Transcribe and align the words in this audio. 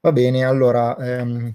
Va 0.00 0.12
bene, 0.12 0.44
allora, 0.44 0.96
ehm, 0.96 1.52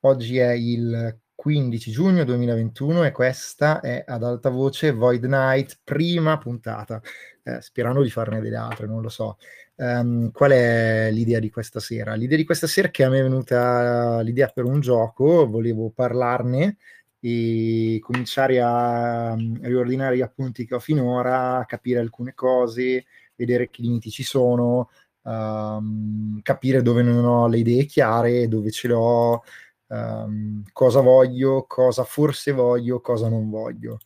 oggi 0.00 0.38
è 0.38 0.52
il 0.52 1.18
15 1.34 1.90
giugno 1.90 2.24
2021 2.24 3.04
e 3.04 3.12
questa 3.12 3.80
è 3.80 4.02
ad 4.06 4.22
alta 4.24 4.48
voce 4.48 4.90
Void 4.92 5.24
Night, 5.24 5.80
prima 5.84 6.38
puntata, 6.38 7.02
eh, 7.42 7.60
sperando 7.60 8.02
di 8.02 8.08
farne 8.08 8.40
delle 8.40 8.56
altre, 8.56 8.86
non 8.86 9.02
lo 9.02 9.10
so. 9.10 9.36
Um, 9.76 10.30
qual 10.30 10.52
è 10.52 11.10
l'idea 11.12 11.40
di 11.40 11.50
questa 11.50 11.78
sera? 11.78 12.14
L'idea 12.14 12.38
di 12.38 12.44
questa 12.44 12.66
sera 12.66 12.88
è 12.88 12.90
che 12.90 13.04
a 13.04 13.10
me 13.10 13.18
è 13.18 13.22
venuta 13.22 14.20
l'idea 14.22 14.48
per 14.48 14.64
un 14.64 14.80
gioco, 14.80 15.46
volevo 15.46 15.90
parlarne 15.90 16.78
e 17.20 17.98
cominciare 18.00 18.62
a, 18.62 19.32
a 19.32 19.36
riordinare 19.60 20.16
gli 20.16 20.22
appunti 20.22 20.64
che 20.66 20.74
ho 20.74 20.78
finora, 20.80 21.62
capire 21.66 22.00
alcune 22.00 22.32
cose, 22.34 23.04
vedere 23.36 23.68
che 23.68 23.82
limiti 23.82 24.10
ci 24.10 24.22
sono, 24.22 24.88
um, 25.24 26.40
capire 26.42 26.80
dove 26.80 27.02
non 27.02 27.24
ho 27.24 27.46
le 27.48 27.58
idee 27.58 27.84
chiare, 27.84 28.48
dove 28.48 28.70
ce 28.70 28.88
le 28.88 28.94
ho, 28.94 29.42
um, 29.88 30.62
cosa 30.72 31.00
voglio, 31.00 31.64
cosa 31.66 32.04
forse 32.04 32.52
voglio, 32.52 33.00
cosa 33.00 33.28
non 33.28 33.50
voglio, 33.50 33.98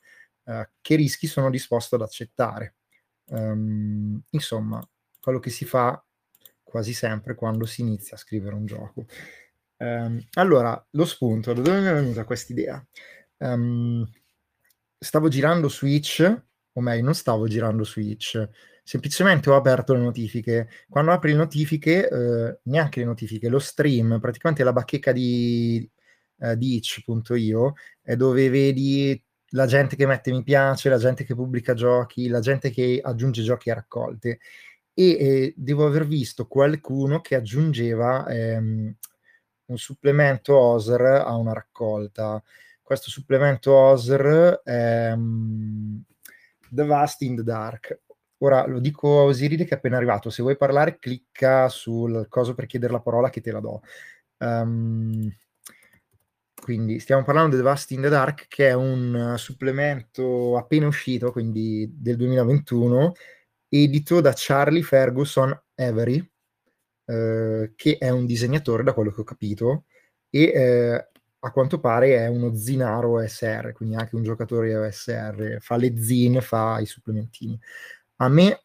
uh, 0.45 0.67
che 0.81 0.97
rischi 0.97 1.27
sono 1.27 1.51
disposto 1.51 1.95
ad 1.95 2.03
accettare. 2.03 2.75
Um, 3.27 4.21
insomma, 4.31 4.81
quello 5.21 5.39
che 5.39 5.51
si 5.51 5.65
fa 5.65 6.03
quasi 6.63 6.93
sempre 6.93 7.35
quando 7.35 7.67
si 7.67 7.83
inizia 7.83 8.17
a 8.17 8.21
scrivere 8.21 8.55
un 8.55 8.67
gioco. 8.67 9.07
Allora, 10.33 10.85
lo 10.91 11.05
spunto, 11.05 11.53
da 11.53 11.61
dove 11.61 11.79
mi 11.79 11.87
è 11.87 11.93
venuta 11.95 12.25
questa 12.25 12.53
idea? 12.53 12.85
Stavo 14.99 15.29
girando 15.29 15.69
Switch, 15.69 16.43
o 16.73 16.81
meglio, 16.81 17.05
non 17.05 17.15
stavo 17.15 17.47
girando 17.47 17.85
Switch, 17.85 18.45
semplicemente 18.89 19.51
ho 19.51 19.55
aperto 19.55 19.93
le 19.93 20.01
notifiche. 20.01 20.67
Quando 20.89 21.13
apri 21.13 21.33
le 21.33 21.37
notifiche, 21.37 22.09
eh, 22.09 22.59
neanche 22.63 23.01
le 23.01 23.05
notifiche, 23.07 23.51
lo 23.51 23.59
stream, 23.59 24.19
praticamente 24.19 24.65
la 24.65 24.73
bacheca 24.73 25.13
di, 25.13 25.87
eh, 26.39 26.57
itch.io, 26.59 27.75
è 28.01 28.17
dove 28.17 28.49
vedi 28.49 29.23
la 29.51 29.67
gente 29.67 29.95
che 29.95 30.07
mette 30.07 30.31
mi 30.31 30.43
piace, 30.43 30.89
la 30.89 30.97
gente 30.97 31.25
che 31.25 31.35
pubblica 31.35 31.75
giochi, 31.75 32.29
la 32.29 32.41
gente 32.41 32.71
che 32.71 32.99
aggiunge 33.03 33.43
giochi 33.43 33.69
a 33.71 33.75
raccolte. 33.75 34.39
E 34.95 35.11
eh, 35.11 35.55
devo 35.55 35.85
aver 35.87 36.07
visto 36.07 36.47
qualcuno 36.47 37.21
che 37.21 37.35
aggiungeva 37.35 38.27
ehm, 38.27 38.95
un 39.67 39.77
supplemento 39.77 40.57
OSR 40.57 41.25
a 41.27 41.37
una 41.37 41.53
raccolta. 41.53 42.43
Questo 42.81 43.11
supplemento 43.11 43.71
OSR 43.71 44.63
è 44.65 45.13
um, 45.13 46.03
The 46.71 46.85
Vast 46.85 47.21
in 47.21 47.37
the 47.37 47.43
Dark. 47.43 48.07
Ora 48.39 48.67
lo 48.67 48.79
dico 48.79 49.21
a 49.21 49.23
Osiride 49.25 49.65
che 49.65 49.75
è 49.75 49.77
appena 49.77 49.97
arrivato. 49.97 50.31
Se 50.31 50.43
vuoi 50.43 50.57
parlare, 50.57 50.99
clicca 50.99 51.69
sul 51.69 52.27
coso 52.29 52.55
per 52.55 52.67
chiedere 52.67 52.93
la 52.93 53.01
parola 53.01 53.31
che 53.31 53.41
te 53.41 53.51
la 53.51 53.61
do. 53.61 53.83
Um, 54.39 55.31
quindi 56.61 56.99
stiamo 56.99 57.25
parlando 57.25 57.51
di 57.51 57.57
The 57.57 57.63
Vast 57.63 57.91
in 57.93 58.03
the 58.03 58.09
Dark, 58.09 58.47
che 58.49 58.69
è 58.69 58.75
un 58.75 59.35
supplemento 59.39 60.57
appena 60.57 60.87
uscito, 60.87 61.33
quindi 61.33 61.91
del 61.97 62.17
2021, 62.17 63.13
edito 63.69 64.21
da 64.21 64.33
Charlie 64.35 64.83
Ferguson 64.83 65.59
Avery, 65.77 66.31
eh, 67.07 67.73
che 67.75 67.97
è 67.99 68.11
un 68.11 68.27
disegnatore, 68.27 68.83
da 68.83 68.93
quello 68.93 69.11
che 69.13 69.21
ho 69.21 69.25
capito, 69.25 69.85
e 70.29 70.43
eh, 70.55 71.09
a 71.41 71.51
quanto 71.53 71.79
pare 71.81 72.17
è 72.17 72.27
uno 72.27 72.55
zinaro 72.55 73.13
OSR, 73.13 73.73
quindi 73.73 73.95
anche 73.95 74.17
un 74.17 74.23
giocatore 74.23 74.77
OSR, 74.77 75.59
fa 75.61 75.77
le 75.77 75.97
zin, 76.01 76.41
fa 76.41 76.81
i 76.81 76.87
supplementini. 76.87 77.59
A 78.21 78.29
me, 78.29 78.65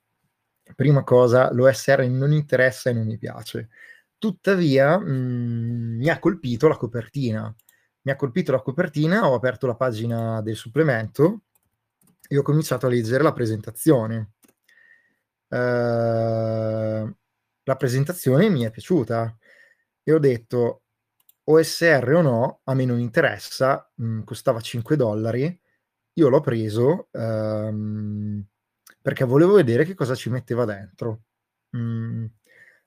prima 0.75 1.03
cosa, 1.03 1.51
l'OSR 1.53 2.07
non 2.07 2.31
interessa 2.31 2.89
e 2.89 2.93
non 2.93 3.05
mi 3.05 3.17
piace. 3.17 3.69
Tuttavia, 4.17 4.97
mh, 4.97 5.09
mm, 5.09 5.97
mi 5.97 6.09
ha 6.09 6.19
colpito 6.19 6.67
la 6.67 6.77
copertina. 6.77 7.53
Mi 8.01 8.11
ha 8.11 8.15
colpito 8.15 8.51
la 8.51 8.61
copertina, 8.61 9.29
ho 9.29 9.35
aperto 9.35 9.67
la 9.67 9.75
pagina 9.75 10.41
del 10.41 10.55
supplemento 10.55 11.43
e 12.27 12.37
ho 12.37 12.41
cominciato 12.41 12.87
a 12.87 12.89
leggere 12.89 13.23
la 13.23 13.33
presentazione. 13.33 14.33
Uh, 15.47 17.15
la 17.65 17.75
presentazione 17.77 18.49
mi 18.49 18.63
è 18.63 18.71
piaciuta 18.71 19.37
e 20.01 20.11
ho 20.11 20.19
detto 20.19 20.81
OSR 21.43 22.13
o 22.15 22.21
no, 22.21 22.61
a 22.63 22.73
me 22.73 22.85
non 22.85 22.99
interessa, 22.99 23.89
mh, 23.95 24.05
mm, 24.05 24.21
costava 24.23 24.61
5 24.61 24.95
dollari, 24.95 25.61
io 26.13 26.29
l'ho 26.29 26.41
preso 26.41 27.09
um, 27.11 28.43
perché 29.03 29.25
volevo 29.25 29.55
vedere 29.55 29.83
che 29.83 29.95
cosa 29.95 30.15
ci 30.15 30.29
metteva 30.29 30.63
dentro. 30.63 31.23
Mm, 31.75 32.25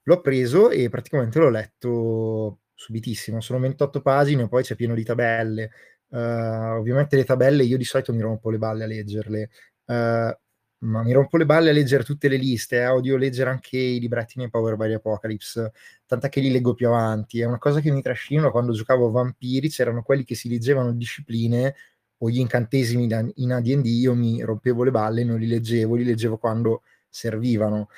l'ho 0.04 0.21
preso 0.22 0.71
e 0.71 0.88
praticamente 0.88 1.38
l'ho 1.38 1.50
letto 1.50 2.60
subitissimo, 2.75 3.41
sono 3.43 3.60
28 3.60 4.00
pagine, 4.00 4.49
poi 4.49 4.62
c'è 4.62 4.75
pieno 4.76 4.94
di 4.94 5.05
tabelle. 5.05 5.71
Uh, 6.09 6.78
ovviamente 6.78 7.16
le 7.16 7.25
tabelle 7.25 7.65
io 7.65 7.76
di 7.76 7.84
solito 7.84 8.15
mi 8.15 8.21
rompo 8.22 8.49
le 8.50 8.59
balle 8.59 8.84
a 8.84 8.87
leggerle, 8.87 9.50
uh, 9.87 9.93
ma 9.93 11.03
mi 11.03 11.12
rompo 11.12 11.37
le 11.37 11.44
balle 11.44 11.71
a 11.71 11.72
leggere 11.72 12.03
tutte 12.05 12.28
le 12.28 12.37
liste, 12.37 12.76
eh, 12.78 12.87
odio 12.87 13.16
leggere 13.19 13.50
anche 13.50 13.76
i 13.76 14.00
libretti 14.00 14.38
nei 14.38 14.49
Power 14.49 14.76
by 14.76 14.94
Apocalypse, 14.94 15.72
tant'è 16.06 16.28
che 16.31 16.41
li 16.41 16.50
leggo 16.50 16.72
più 16.75 16.88
avanti. 16.88 17.41
È 17.41 17.44
una 17.44 17.59
cosa 17.59 17.81
che 17.81 17.91
mi 17.91 18.00
trascino 18.03 18.50
quando 18.50 18.72
giocavo 18.72 19.09
a 19.09 19.10
Vampiri, 19.10 19.69
c'erano 19.69 20.03
quelli 20.03 20.25
che 20.25 20.34
si 20.34 20.49
leggevano 20.49 20.93
discipline 20.93 21.75
o 22.19 22.31
gli 22.31 22.38
incantesimi 22.38 23.04
in 23.37 23.53
AD&D, 23.53 23.84
io 23.87 24.15
mi 24.15 24.43
rompevo 24.43 24.84
le 24.84 24.91
balle, 24.91 25.25
non 25.25 25.38
li 25.38 25.47
leggevo, 25.47 25.97
li 25.97 26.04
leggevo 26.04 26.38
quando 26.38 26.82
servivano. 27.09 27.88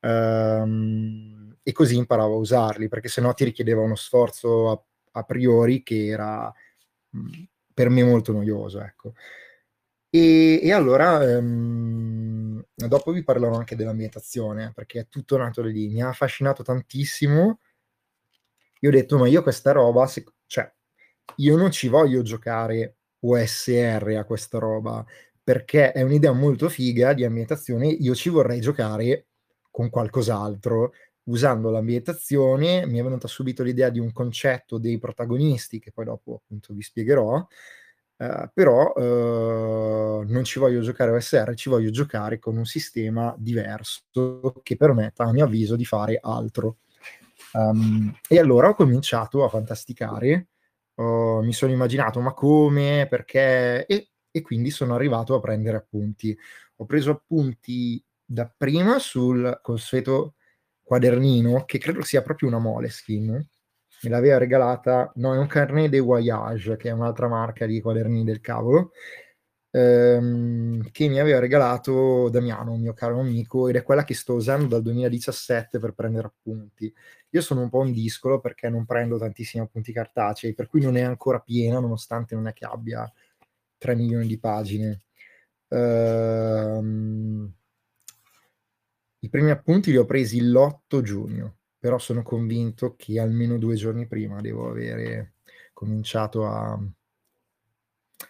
Um, 0.00 1.56
e 1.62 1.72
così 1.72 1.96
imparavo 1.96 2.34
a 2.34 2.38
usarli, 2.38 2.88
perché 2.88 3.08
sennò 3.08 3.32
ti 3.32 3.44
richiedeva 3.44 3.80
uno 3.80 3.94
sforzo 3.96 4.70
a, 4.70 4.82
a 5.12 5.22
priori 5.24 5.82
che 5.82 6.06
era 6.06 6.52
mm, 7.16 7.44
per 7.72 7.88
me 7.88 8.04
molto 8.04 8.32
noioso, 8.32 8.80
ecco. 8.80 9.14
E, 10.10 10.60
e 10.62 10.72
allora 10.72 11.38
um, 11.38 12.62
dopo 12.74 13.10
vi 13.10 13.24
parlerò 13.24 13.56
anche 13.56 13.74
dell'ambientazione, 13.76 14.72
perché 14.74 15.00
è 15.00 15.08
tutto 15.08 15.36
nato 15.36 15.62
da 15.62 15.68
lì, 15.68 15.88
mi 15.88 16.02
ha 16.02 16.08
affascinato 16.08 16.62
tantissimo. 16.62 17.58
Io 18.80 18.90
ho 18.90 18.92
detto, 18.92 19.18
ma 19.18 19.26
io 19.26 19.42
questa 19.42 19.72
roba, 19.72 20.06
se, 20.06 20.24
cioè, 20.46 20.70
io 21.36 21.56
non 21.56 21.70
ci 21.72 21.88
voglio 21.88 22.22
giocare 22.22 22.96
OSR 23.24 24.16
a 24.18 24.24
questa 24.24 24.58
roba, 24.58 25.04
perché 25.42 25.92
è 25.92 26.02
un'idea 26.02 26.32
molto 26.32 26.68
figa 26.68 27.12
di 27.12 27.24
ambientazione, 27.24 27.86
io 27.88 28.14
ci 28.14 28.28
vorrei 28.28 28.60
giocare 28.60 29.26
con 29.70 29.90
qualcos'altro. 29.90 30.92
Usando 31.24 31.70
l'ambientazione 31.70 32.86
mi 32.86 32.98
è 32.98 33.02
venuta 33.02 33.26
subito 33.28 33.62
l'idea 33.62 33.88
di 33.88 33.98
un 33.98 34.12
concetto 34.12 34.78
dei 34.78 34.98
protagonisti, 34.98 35.78
che 35.80 35.90
poi 35.90 36.04
dopo 36.04 36.42
appunto 36.42 36.74
vi 36.74 36.82
spiegherò, 36.82 37.46
Uh, 38.16 38.48
però 38.54 38.92
uh, 38.92 40.22
non 40.24 40.44
ci 40.44 40.60
voglio 40.60 40.80
giocare 40.82 41.10
OSR, 41.10 41.52
ci 41.54 41.68
voglio 41.68 41.90
giocare 41.90 42.38
con 42.38 42.56
un 42.56 42.64
sistema 42.64 43.34
diverso 43.36 44.60
che 44.62 44.76
permetta, 44.76 45.24
a 45.24 45.32
mio 45.32 45.44
avviso, 45.44 45.74
di 45.74 45.84
fare 45.84 46.20
altro. 46.22 46.76
Um, 47.54 48.16
e 48.28 48.38
allora 48.38 48.68
ho 48.68 48.74
cominciato 48.74 49.44
a 49.44 49.48
fantasticare 49.48 50.46
oh, 50.96 51.42
mi 51.42 51.52
sono 51.52 51.72
immaginato 51.72 52.20
ma 52.20 52.32
come, 52.32 53.06
perché, 53.08 53.86
e, 53.86 54.10
e 54.30 54.42
quindi 54.42 54.70
sono 54.70 54.94
arrivato 54.94 55.34
a 55.34 55.40
prendere 55.40 55.76
appunti. 55.76 56.36
Ho 56.76 56.86
preso 56.86 57.10
appunti 57.10 58.02
dapprima 58.24 58.98
sul 58.98 59.60
consueto 59.62 60.34
quadernino, 60.82 61.64
che 61.64 61.78
credo 61.78 62.02
sia 62.02 62.22
proprio 62.22 62.48
una 62.48 62.58
Moleskin, 62.58 63.26
me 64.04 64.10
l'aveva 64.10 64.38
regalata, 64.38 65.10
no, 65.16 65.34
è 65.34 65.38
un 65.38 65.46
carnet 65.46 65.88
de 65.88 66.00
voyage, 66.00 66.76
che 66.76 66.88
è 66.88 66.92
un'altra 66.92 67.28
marca 67.28 67.66
di 67.66 67.80
quaderni 67.80 68.24
del 68.24 68.40
cavolo, 68.40 68.92
ehm, 69.74 70.90
che 70.92 71.08
mi 71.08 71.18
aveva 71.18 71.40
regalato 71.40 72.28
Damiano, 72.28 72.72
un 72.72 72.80
mio 72.80 72.92
caro 72.92 73.18
amico, 73.20 73.68
ed 73.68 73.76
è 73.76 73.82
quella 73.82 74.04
che 74.04 74.14
sto 74.14 74.34
usando 74.34 74.66
dal 74.66 74.82
2017 74.82 75.78
per 75.80 75.92
prendere 75.94 76.28
appunti. 76.28 76.92
Io 77.30 77.40
sono 77.40 77.62
un 77.62 77.68
po' 77.70 77.80
un 77.80 77.92
discolo 77.92 78.38
perché 78.40 78.68
non 78.68 78.84
prendo 78.86 79.18
tantissimi 79.18 79.64
appunti 79.64 79.92
cartacei, 79.92 80.54
per 80.54 80.68
cui 80.68 80.80
non 80.80 80.96
è 80.96 81.02
ancora 81.02 81.40
piena, 81.40 81.80
nonostante 81.80 82.34
non 82.34 82.46
è 82.46 82.52
che 82.52 82.64
abbia 82.64 83.10
3 83.78 83.94
milioni 83.96 84.26
di 84.28 84.38
pagine. 84.38 85.02
Ehm, 85.68 87.52
I 89.20 89.28
primi 89.28 89.50
appunti 89.50 89.90
li 89.90 89.96
ho 89.96 90.04
presi 90.04 90.40
l'8 90.40 91.02
giugno, 91.02 91.56
però 91.78 91.98
sono 91.98 92.22
convinto 92.22 92.94
che 92.94 93.18
almeno 93.18 93.58
due 93.58 93.74
giorni 93.74 94.06
prima 94.06 94.40
devo 94.40 94.68
avere 94.68 95.34
cominciato 95.72 96.46
a 96.46 96.78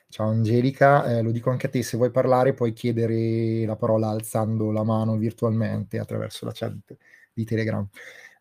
Ciao 0.08 0.28
Angelica, 0.28 1.04
eh, 1.06 1.22
lo 1.22 1.30
dico 1.30 1.50
anche 1.50 1.66
a 1.66 1.70
te, 1.70 1.82
se 1.82 1.96
vuoi 1.96 2.10
parlare 2.10 2.54
puoi 2.54 2.72
chiedere 2.72 3.64
la 3.66 3.76
parola 3.76 4.08
alzando 4.08 4.70
la 4.70 4.84
mano 4.84 5.16
virtualmente 5.16 5.98
attraverso 5.98 6.44
la 6.44 6.52
chat 6.52 6.96
di 7.32 7.44
Telegram. 7.44 7.86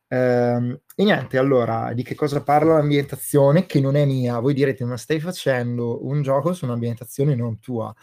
Eh, 0.08 0.82
e 0.96 1.04
niente, 1.04 1.38
allora, 1.38 1.94
di 1.94 2.04
che 2.04 2.16
cosa 2.16 2.44
parla 2.44 2.76
l'ambientazione 2.76 3.66
che 3.66 3.80
non 3.80 3.96
è 3.96 4.06
mia? 4.06 4.40
Voi 4.40 4.54
direte, 4.54 4.86
ma 4.86 4.98
stai 4.98 5.20
facendo 5.20 6.06
un 6.06 6.22
gioco 6.22 6.54
su 6.54 6.66
un'ambientazione 6.66 7.36
non 7.36 7.60
tua. 7.60 7.94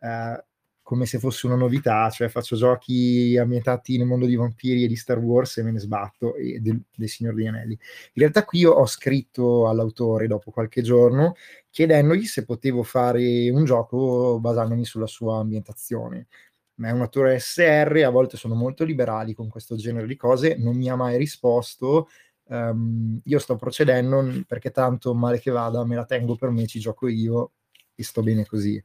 Eh, 0.00 0.44
come 0.88 1.04
se 1.04 1.18
fosse 1.18 1.44
una 1.44 1.54
novità, 1.54 2.08
cioè 2.08 2.28
faccio 2.28 2.56
giochi 2.56 3.36
ambientati 3.36 3.98
nel 3.98 4.06
mondo 4.06 4.24
di 4.24 4.36
vampiri 4.36 4.84
e 4.84 4.86
di 4.88 4.96
Star 4.96 5.18
Wars 5.18 5.58
e 5.58 5.62
me 5.62 5.70
ne 5.70 5.80
sbatto, 5.80 6.34
e 6.34 6.60
del, 6.60 6.80
del 6.96 7.08
Signor 7.10 7.34
degli 7.34 7.46
Anelli. 7.46 7.72
In 7.74 8.22
realtà 8.22 8.42
qui 8.46 8.64
ho 8.64 8.86
scritto 8.86 9.68
all'autore 9.68 10.26
dopo 10.26 10.50
qualche 10.50 10.80
giorno 10.80 11.34
chiedendogli 11.68 12.24
se 12.24 12.46
potevo 12.46 12.82
fare 12.84 13.50
un 13.50 13.66
gioco 13.66 14.38
basandomi 14.40 14.86
sulla 14.86 15.06
sua 15.06 15.40
ambientazione. 15.40 16.28
Ma 16.76 16.88
è 16.88 16.92
un 16.92 17.02
attore 17.02 17.38
SR, 17.38 18.04
a 18.06 18.08
volte 18.08 18.38
sono 18.38 18.54
molto 18.54 18.84
liberali 18.84 19.34
con 19.34 19.48
questo 19.50 19.76
genere 19.76 20.06
di 20.06 20.16
cose, 20.16 20.56
non 20.56 20.74
mi 20.74 20.88
ha 20.88 20.96
mai 20.96 21.18
risposto. 21.18 22.08
Um, 22.44 23.20
io 23.24 23.38
sto 23.38 23.56
procedendo 23.56 24.24
perché 24.46 24.70
tanto 24.70 25.12
male 25.14 25.38
che 25.38 25.50
vada 25.50 25.84
me 25.84 25.96
la 25.96 26.06
tengo 26.06 26.34
per 26.34 26.48
me, 26.48 26.66
ci 26.66 26.80
gioco 26.80 27.08
io 27.08 27.52
e 27.94 28.02
sto 28.02 28.22
bene 28.22 28.46
così. 28.46 28.82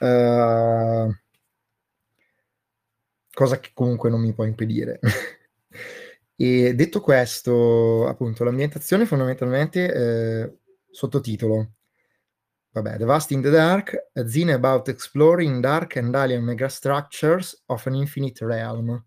Uh, 0.00 1.12
cosa 3.32 3.58
che 3.60 3.70
comunque 3.74 4.10
non 4.10 4.20
mi 4.20 4.32
può 4.32 4.44
impedire. 4.44 5.00
e 6.36 6.74
detto 6.74 7.00
questo, 7.00 8.06
appunto, 8.06 8.44
l'ambientazione 8.44 9.06
fondamentalmente 9.06 9.92
eh, 9.92 10.56
sottotitolo. 10.90 11.72
Vabbè, 12.74 12.96
The 12.96 13.04
Vast 13.04 13.30
in 13.32 13.42
the 13.42 13.50
Dark, 13.50 14.08
a 14.14 14.26
zine 14.26 14.52
about 14.52 14.88
exploring 14.88 15.60
dark 15.60 15.96
and 15.96 16.14
alien 16.14 16.42
megastructures 16.42 17.64
of 17.66 17.84
an 17.86 17.94
infinite 17.94 18.44
realm. 18.46 19.04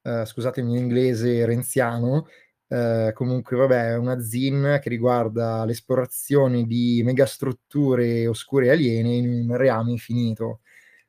Uh, 0.00 0.24
scusate 0.24 0.60
il 0.60 0.66
mio 0.66 0.78
inglese 0.78 1.44
renziano, 1.44 2.28
uh, 2.68 3.12
comunque 3.12 3.56
vabbè, 3.56 3.90
è 3.90 3.96
una 3.96 4.20
zin 4.20 4.78
che 4.80 4.88
riguarda 4.88 5.64
l'esplorazione 5.64 6.64
di 6.64 7.02
megastrutture 7.04 8.26
oscure 8.26 8.66
e 8.66 8.70
aliene 8.70 9.14
in 9.16 9.48
un 9.50 9.56
reame 9.56 9.90
infinito. 9.90 10.60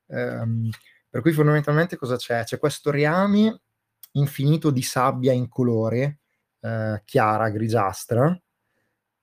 Um, 0.08 0.70
per 1.16 1.24
cui 1.24 1.32
fondamentalmente 1.32 1.96
cosa 1.96 2.18
c'è? 2.18 2.44
C'è 2.44 2.60
questo 2.60 2.92
reame 2.92 3.62
infinito 4.16 4.70
di 4.70 4.82
sabbia 4.82 5.32
in 5.32 5.48
colore, 5.48 6.20
uh, 6.60 7.00
chiara, 7.06 7.48
grigiastra, 7.48 8.38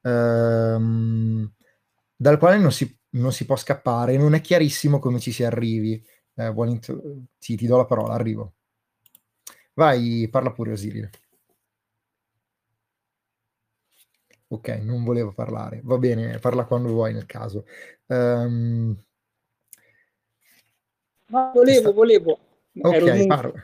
um, 0.00 1.52
dal 2.16 2.38
quale 2.38 2.56
non 2.56 2.72
si, 2.72 2.98
non 3.10 3.30
si, 3.30 3.44
può 3.44 3.56
scappare, 3.56 4.16
non 4.16 4.32
è 4.32 4.40
chiarissimo 4.40 4.98
come 5.00 5.20
ci 5.20 5.32
si 5.32 5.44
arrivi. 5.44 6.02
Eh, 6.34 6.50
int- 6.64 7.26
sì, 7.36 7.56
ti 7.56 7.66
do 7.66 7.76
la 7.76 7.84
parola, 7.84 8.14
arrivo. 8.14 8.54
Vai, 9.74 10.26
parla 10.30 10.50
pure 10.50 10.72
Osiris. 10.72 11.10
Ok, 14.48 14.68
non 14.82 15.04
volevo 15.04 15.32
parlare. 15.34 15.82
Va 15.84 15.98
bene, 15.98 16.38
parla 16.38 16.64
quando 16.64 16.88
vuoi 16.88 17.12
nel 17.12 17.26
caso. 17.26 17.66
Um, 18.06 18.96
No, 21.32 21.50
volevo, 21.54 21.92
volevo. 21.92 22.38
Ok, 22.78 22.94
ero 22.94 23.14
muto. 23.14 23.54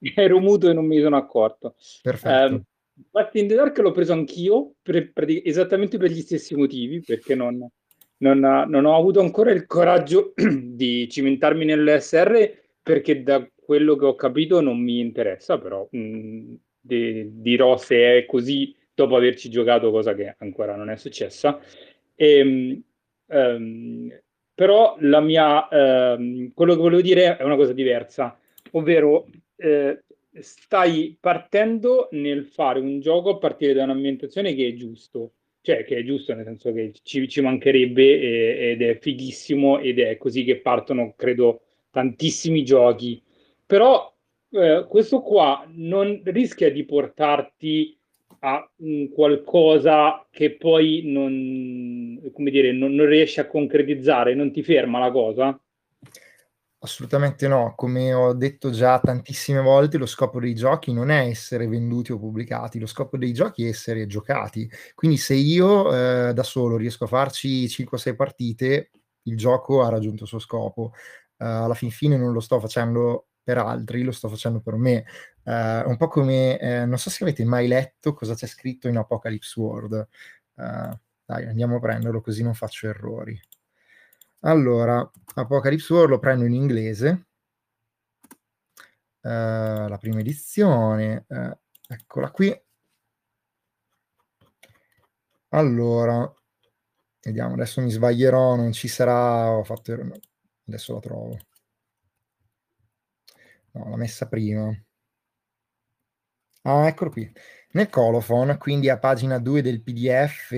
Ero 0.16 0.38
muto 0.38 0.68
e 0.68 0.74
non 0.74 0.84
mi 0.84 1.00
sono 1.00 1.16
accorto. 1.16 1.76
Perfetto. 2.02 2.54
Um, 2.54 2.62
Back 3.10 3.34
in 3.36 3.48
the 3.48 3.54
Dark 3.54 3.78
l'ho 3.78 3.90
preso 3.90 4.12
anch'io, 4.12 4.74
per, 4.82 5.12
per, 5.12 5.26
esattamente 5.42 5.96
per 5.96 6.10
gli 6.10 6.20
stessi 6.20 6.54
motivi, 6.54 7.00
perché 7.00 7.34
non, 7.34 7.66
non, 8.18 8.38
non, 8.38 8.84
ho 8.84 8.96
avuto 8.96 9.20
ancora 9.20 9.50
il 9.50 9.66
coraggio 9.66 10.34
di 10.36 11.08
cimentarmi 11.08 11.64
nell'SR, 11.64 12.50
perché 12.82 13.22
da 13.22 13.48
quello 13.54 13.96
che 13.96 14.04
ho 14.04 14.14
capito 14.14 14.60
non 14.60 14.78
mi 14.78 15.00
interessa, 15.00 15.58
però 15.58 15.88
mh, 15.90 16.54
di, 16.80 17.40
dirò 17.40 17.78
se 17.78 18.18
è 18.18 18.26
così 18.26 18.76
dopo 18.92 19.16
averci 19.16 19.48
giocato, 19.48 19.90
cosa 19.90 20.14
che 20.14 20.34
ancora 20.38 20.76
non 20.76 20.90
è 20.90 20.96
successa. 20.96 21.58
E, 22.14 22.82
um, 23.26 24.12
però 24.54 24.96
la 25.00 25.20
mia, 25.20 25.68
ehm, 25.68 26.52
quello 26.54 26.74
che 26.74 26.80
volevo 26.80 27.02
dire 27.02 27.36
è 27.36 27.42
una 27.42 27.56
cosa 27.56 27.72
diversa, 27.72 28.38
ovvero 28.72 29.26
eh, 29.56 30.04
stai 30.40 31.16
partendo 31.20 32.08
nel 32.12 32.44
fare 32.44 32.80
un 32.80 33.00
gioco 33.00 33.30
a 33.30 33.38
partire 33.38 33.72
da 33.72 33.84
un'ambientazione 33.84 34.54
che 34.54 34.68
è 34.68 34.74
giusto, 34.74 35.32
cioè 35.60 35.84
che 35.84 35.98
è 35.98 36.04
giusto 36.04 36.34
nel 36.34 36.44
senso 36.44 36.72
che 36.72 36.92
ci, 37.02 37.28
ci 37.28 37.40
mancherebbe 37.40 38.02
e, 38.02 38.70
ed 38.70 38.82
è 38.82 38.98
fighissimo 38.98 39.78
ed 39.78 39.98
è 39.98 40.16
così 40.16 40.44
che 40.44 40.60
partono, 40.60 41.14
credo, 41.16 41.62
tantissimi 41.90 42.64
giochi. 42.64 43.22
Però 43.66 44.12
eh, 44.50 44.86
questo 44.88 45.20
qua 45.20 45.66
non 45.72 46.20
rischia 46.24 46.70
di 46.70 46.84
portarti 46.84 47.96
a 48.40 48.70
un 48.76 49.08
qualcosa 49.08 50.26
che 50.30 50.52
poi 50.52 51.02
non, 51.04 52.03
come 52.32 52.50
dire, 52.50 52.72
non, 52.72 52.94
non 52.94 53.06
riesce 53.06 53.40
a 53.40 53.46
concretizzare, 53.46 54.34
non 54.34 54.52
ti 54.52 54.62
ferma 54.62 54.98
la 54.98 55.10
cosa? 55.10 55.58
Assolutamente 56.78 57.48
no, 57.48 57.72
come 57.74 58.12
ho 58.12 58.34
detto 58.34 58.70
già 58.70 59.00
tantissime 59.00 59.60
volte, 59.60 59.96
lo 59.96 60.04
scopo 60.04 60.38
dei 60.38 60.54
giochi 60.54 60.92
non 60.92 61.10
è 61.10 61.26
essere 61.26 61.66
venduti 61.66 62.12
o 62.12 62.18
pubblicati, 62.18 62.78
lo 62.78 62.86
scopo 62.86 63.16
dei 63.16 63.32
giochi 63.32 63.64
è 63.64 63.68
essere 63.68 64.06
giocati. 64.06 64.68
Quindi 64.94 65.16
se 65.16 65.32
io 65.32 65.90
eh, 66.28 66.34
da 66.34 66.42
solo 66.42 66.76
riesco 66.76 67.04
a 67.04 67.06
farci 67.06 67.64
5-6 67.66 68.14
partite, 68.14 68.90
il 69.22 69.36
gioco 69.36 69.82
ha 69.82 69.88
raggiunto 69.88 70.24
il 70.24 70.28
suo 70.28 70.38
scopo. 70.38 70.92
Uh, 71.36 71.64
alla 71.64 71.74
fin 71.74 71.90
fine 71.90 72.16
non 72.16 72.32
lo 72.32 72.40
sto 72.40 72.60
facendo 72.60 73.28
per 73.42 73.58
altri, 73.58 74.02
lo 74.02 74.12
sto 74.12 74.28
facendo 74.28 74.60
per 74.60 74.74
me. 74.76 75.04
Uh, 75.42 75.88
un 75.88 75.96
po' 75.96 76.08
come, 76.08 76.58
eh, 76.58 76.86
non 76.86 76.98
so 76.98 77.10
se 77.10 77.24
avete 77.24 77.44
mai 77.44 77.66
letto 77.66 78.14
cosa 78.14 78.34
c'è 78.34 78.46
scritto 78.46 78.88
in 78.88 78.96
Apocalypse 78.96 79.58
World. 79.60 80.08
Uh, 80.54 80.98
dai, 81.24 81.46
andiamo 81.46 81.76
a 81.76 81.80
prenderlo 81.80 82.20
così 82.20 82.42
non 82.42 82.54
faccio 82.54 82.88
errori. 82.88 83.38
Allora, 84.40 85.10
Apocalypse 85.34 85.92
World 85.92 86.10
lo 86.10 86.18
prendo 86.18 86.44
in 86.44 86.52
inglese. 86.54 87.26
Uh, 89.20 89.88
la 89.88 89.96
prima 89.98 90.20
edizione, 90.20 91.26
eccola 91.88 92.30
qui. 92.30 92.54
Allora, 95.48 96.30
vediamo, 97.22 97.54
adesso 97.54 97.80
mi 97.80 97.90
sbaglierò, 97.90 98.56
non 98.56 98.72
ci 98.72 98.88
sarà, 98.88 99.50
ho 99.50 99.64
fatto, 99.64 99.92
adesso 100.66 100.92
la 100.92 101.00
trovo. 101.00 101.38
No, 103.72 103.88
l'ho 103.88 103.96
messa 103.96 104.28
prima. 104.28 104.70
Ah, 106.62 106.86
eccolo 106.88 107.10
qui. 107.10 107.32
Nel 107.74 107.88
colophon, 107.88 108.56
quindi 108.56 108.88
a 108.88 108.98
pagina 109.00 109.38
2 109.38 109.60
del 109.60 109.82
PDF, 109.82 110.52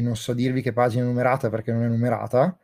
non 0.00 0.14
so 0.14 0.34
dirvi 0.34 0.62
che 0.62 0.72
pagina 0.72 1.02
è 1.02 1.06
numerata 1.06 1.50
perché 1.50 1.72
non 1.72 1.82
è 1.82 1.88
numerata, 1.88 2.56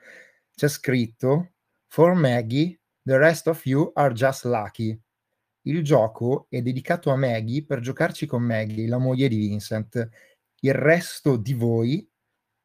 c'è 0.55 0.69
scritto 0.69 1.55
For 1.89 2.15
Maggie, 2.15 2.79
the 3.03 3.19
rest 3.19 3.49
of 3.49 3.67
you 3.67 3.91
are 3.95 4.15
just 4.15 4.45
lucky. 4.45 4.97
Il 5.63 5.83
gioco 5.83 6.47
è 6.51 6.63
dedicato 6.63 7.11
a 7.11 7.17
Maggie 7.17 7.65
per 7.65 7.81
giocarci 7.81 8.27
con 8.27 8.45
Maggie, 8.45 8.87
la 8.87 8.99
moglie 8.99 9.27
di 9.27 9.39
Vincent. 9.39 10.09
Il 10.61 10.75
resto 10.75 11.37
di 11.37 11.55
voi 11.55 12.09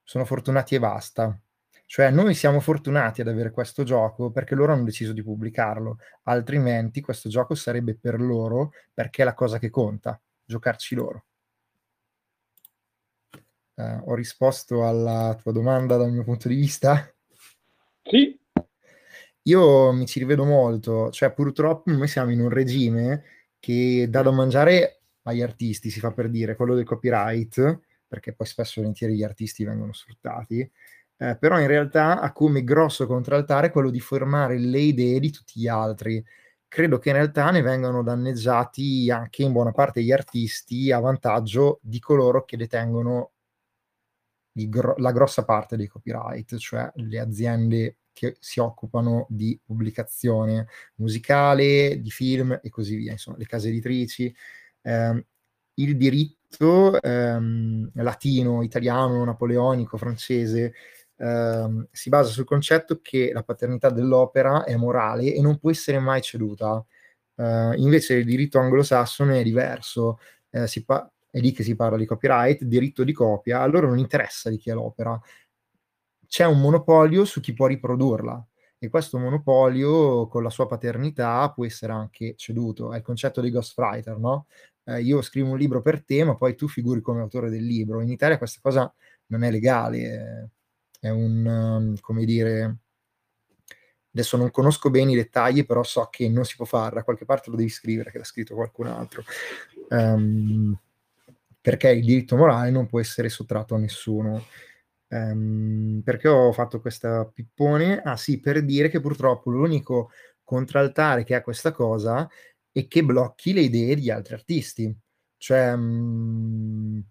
sono 0.03 0.25
fortunati 0.25 0.75
e 0.75 0.79
basta. 0.79 1.41
Cioè 1.87 2.11
noi 2.11 2.35
siamo 2.35 2.59
fortunati 2.59 3.21
ad 3.21 3.29
avere 3.29 3.49
questo 3.49 3.81
gioco 3.83 4.29
perché 4.29 4.53
loro 4.53 4.73
hanno 4.73 4.83
deciso 4.83 5.11
di 5.11 5.23
pubblicarlo, 5.23 5.97
altrimenti 6.25 7.01
questo 7.01 7.29
gioco 7.29 7.55
sarebbe 7.55 7.95
per 7.95 8.21
loro 8.21 8.73
perché 8.93 9.23
è 9.23 9.25
la 9.25 9.33
cosa 9.33 9.57
che 9.57 9.71
conta, 9.71 10.21
giocarci 10.49 10.95
loro. 10.95 11.25
Uh, 13.75 14.01
ho 14.09 14.15
risposto 14.15 14.85
alla 14.85 15.37
tua 15.41 15.53
domanda 15.53 15.95
dal 15.95 16.11
mio 16.11 16.23
punto 16.23 16.49
di 16.49 16.55
vista? 16.55 17.09
Sì. 18.03 18.37
Io 19.43 19.91
mi 19.93 20.05
ci 20.05 20.19
rivedo 20.19 20.43
molto, 20.43 21.11
cioè 21.11 21.31
purtroppo 21.31 21.91
noi 21.91 22.07
siamo 22.07 22.31
in 22.31 22.41
un 22.41 22.49
regime 22.49 23.23
che 23.59 24.07
dà 24.09 24.21
da 24.21 24.31
mangiare 24.31 25.01
agli 25.23 25.41
artisti, 25.41 25.89
si 25.89 25.99
fa 25.99 26.11
per 26.11 26.29
dire, 26.29 26.55
quello 26.55 26.75
del 26.75 26.83
copyright, 26.83 27.79
perché 28.07 28.33
poi 28.33 28.47
spesso 28.47 28.79
e 28.79 28.81
volentieri 28.81 29.15
gli 29.15 29.23
artisti 29.23 29.63
vengono 29.63 29.93
sfruttati, 29.93 30.69
eh, 31.17 31.37
però 31.37 31.59
in 31.59 31.67
realtà 31.67 32.19
ha 32.19 32.31
come 32.33 32.63
grosso 32.63 33.05
contraltare 33.05 33.69
quello 33.69 33.89
di 33.89 33.99
formare 33.99 34.57
le 34.57 34.79
idee 34.79 35.19
di 35.19 35.31
tutti 35.31 35.59
gli 35.59 35.67
altri. 35.67 36.23
Credo 36.69 36.99
che 36.99 37.09
in 37.09 37.15
realtà 37.15 37.49
ne 37.49 37.63
vengano 37.63 38.03
danneggiati 38.03 39.09
anche 39.09 39.41
in 39.41 39.51
buona 39.51 39.71
parte 39.71 40.03
gli 40.03 40.11
artisti 40.11 40.91
a 40.91 40.99
vantaggio 40.99 41.79
di 41.81 41.99
coloro 41.99 42.45
che 42.45 42.57
detengono 42.57 43.31
gro- 44.53 44.95
la 44.97 45.11
grossa 45.11 45.43
parte 45.43 45.75
dei 45.75 45.87
copyright, 45.87 46.57
cioè 46.57 46.91
le 46.95 47.19
aziende 47.19 47.97
che 48.13 48.37
si 48.39 48.59
occupano 48.59 49.25
di 49.29 49.59
pubblicazione 49.63 50.67
musicale, 50.95 51.99
di 52.01 52.11
film 52.11 52.59
e 52.61 52.69
così 52.69 52.95
via, 52.97 53.13
insomma, 53.13 53.37
le 53.37 53.47
case 53.47 53.69
editrici. 53.69 54.33
Eh, 54.81 55.25
il 55.75 55.97
diritto 55.97 57.01
ehm, 57.01 57.91
latino, 57.93 58.61
italiano, 58.61 59.23
napoleonico, 59.23 59.97
francese 59.97 60.73
ehm, 61.19 61.87
si 61.91 62.09
basa 62.09 62.29
sul 62.31 62.45
concetto 62.45 62.99
che 63.01 63.31
la 63.33 63.43
paternità 63.43 63.89
dell'opera 63.89 64.63
è 64.63 64.75
morale 64.75 65.33
e 65.33 65.41
non 65.41 65.57
può 65.59 65.69
essere 65.71 65.99
mai 65.99 66.21
ceduta. 66.21 66.83
Uh, 67.35 67.71
invece 67.77 68.15
il 68.15 68.25
diritto 68.25 68.59
anglosassone 68.59 69.39
è 69.39 69.43
diverso, 69.43 70.19
eh, 70.49 70.67
pa- 70.85 71.09
è 71.29 71.39
lì 71.39 71.53
che 71.53 71.63
si 71.63 71.75
parla 71.75 71.97
di 71.97 72.05
copyright, 72.05 72.63
diritto 72.63 73.03
di 73.05 73.13
copia, 73.13 73.61
a 73.61 73.65
loro 73.65 73.87
non 73.87 73.97
interessa 73.97 74.49
di 74.49 74.57
chi 74.57 74.69
è 74.69 74.73
l'opera, 74.73 75.17
c'è 76.27 76.45
un 76.45 76.59
monopolio 76.59 77.25
su 77.25 77.39
chi 77.41 77.53
può 77.53 77.65
riprodurla 77.67 78.45
e 78.77 78.89
questo 78.89 79.17
monopolio 79.17 80.27
con 80.27 80.43
la 80.43 80.49
sua 80.49 80.67
paternità 80.67 81.51
può 81.51 81.65
essere 81.65 81.91
anche 81.91 82.35
ceduto. 82.37 82.93
È 82.93 82.97
il 82.97 83.03
concetto 83.03 83.41
di 83.41 83.51
ghostwriter, 83.51 84.17
no? 84.17 84.47
Eh, 84.85 85.01
io 85.01 85.21
scrivo 85.21 85.51
un 85.51 85.57
libro 85.57 85.81
per 85.81 86.03
te, 86.03 86.23
ma 86.23 86.35
poi 86.35 86.55
tu 86.55 86.67
figuri 86.67 87.01
come 87.01 87.21
autore 87.21 87.49
del 87.49 87.63
libro. 87.65 88.01
In 88.01 88.09
Italia 88.09 88.37
questa 88.37 88.59
cosa 88.61 88.93
non 89.27 89.43
è 89.43 89.51
legale, 89.51 90.51
è 90.99 91.09
un, 91.09 91.45
um, 91.45 91.99
come 91.99 92.25
dire, 92.25 92.77
adesso 94.11 94.37
non 94.37 94.51
conosco 94.51 94.89
bene 94.89 95.13
i 95.13 95.15
dettagli, 95.15 95.65
però 95.65 95.83
so 95.83 96.07
che 96.11 96.29
non 96.29 96.45
si 96.45 96.55
può 96.55 96.65
fare, 96.65 96.95
da 96.95 97.03
qualche 97.03 97.25
parte 97.25 97.49
lo 97.49 97.55
devi 97.55 97.69
scrivere, 97.69 98.11
che 98.11 98.17
l'ha 98.17 98.23
scritto 98.23 98.55
qualcun 98.55 98.87
altro. 98.87 99.23
Um, 99.89 100.77
perché 101.61 101.89
il 101.89 102.05
diritto 102.05 102.35
morale 102.35 102.71
non 102.71 102.87
può 102.87 102.99
essere 102.99 103.29
sottratto 103.29 103.75
a 103.75 103.79
nessuno. 103.79 104.45
Um, 105.07 106.01
perché 106.03 106.27
ho 106.27 106.51
fatto 106.51 106.79
questa 106.81 107.25
pippone? 107.25 108.01
Ah 108.01 108.15
sì, 108.17 108.39
per 108.39 108.63
dire 108.63 108.89
che 108.89 108.99
purtroppo 108.99 109.49
l'unico 109.49 110.11
contraltare 110.43 111.23
che 111.23 111.35
ha 111.35 111.41
questa 111.41 111.71
cosa 111.71 112.29
è 112.71 112.87
che 112.87 113.03
blocchi 113.03 113.53
le 113.53 113.61
idee 113.61 113.95
di 113.95 114.11
altri 114.11 114.33
artisti. 114.35 114.95
Cioè, 115.37 115.73
um, 115.73 117.03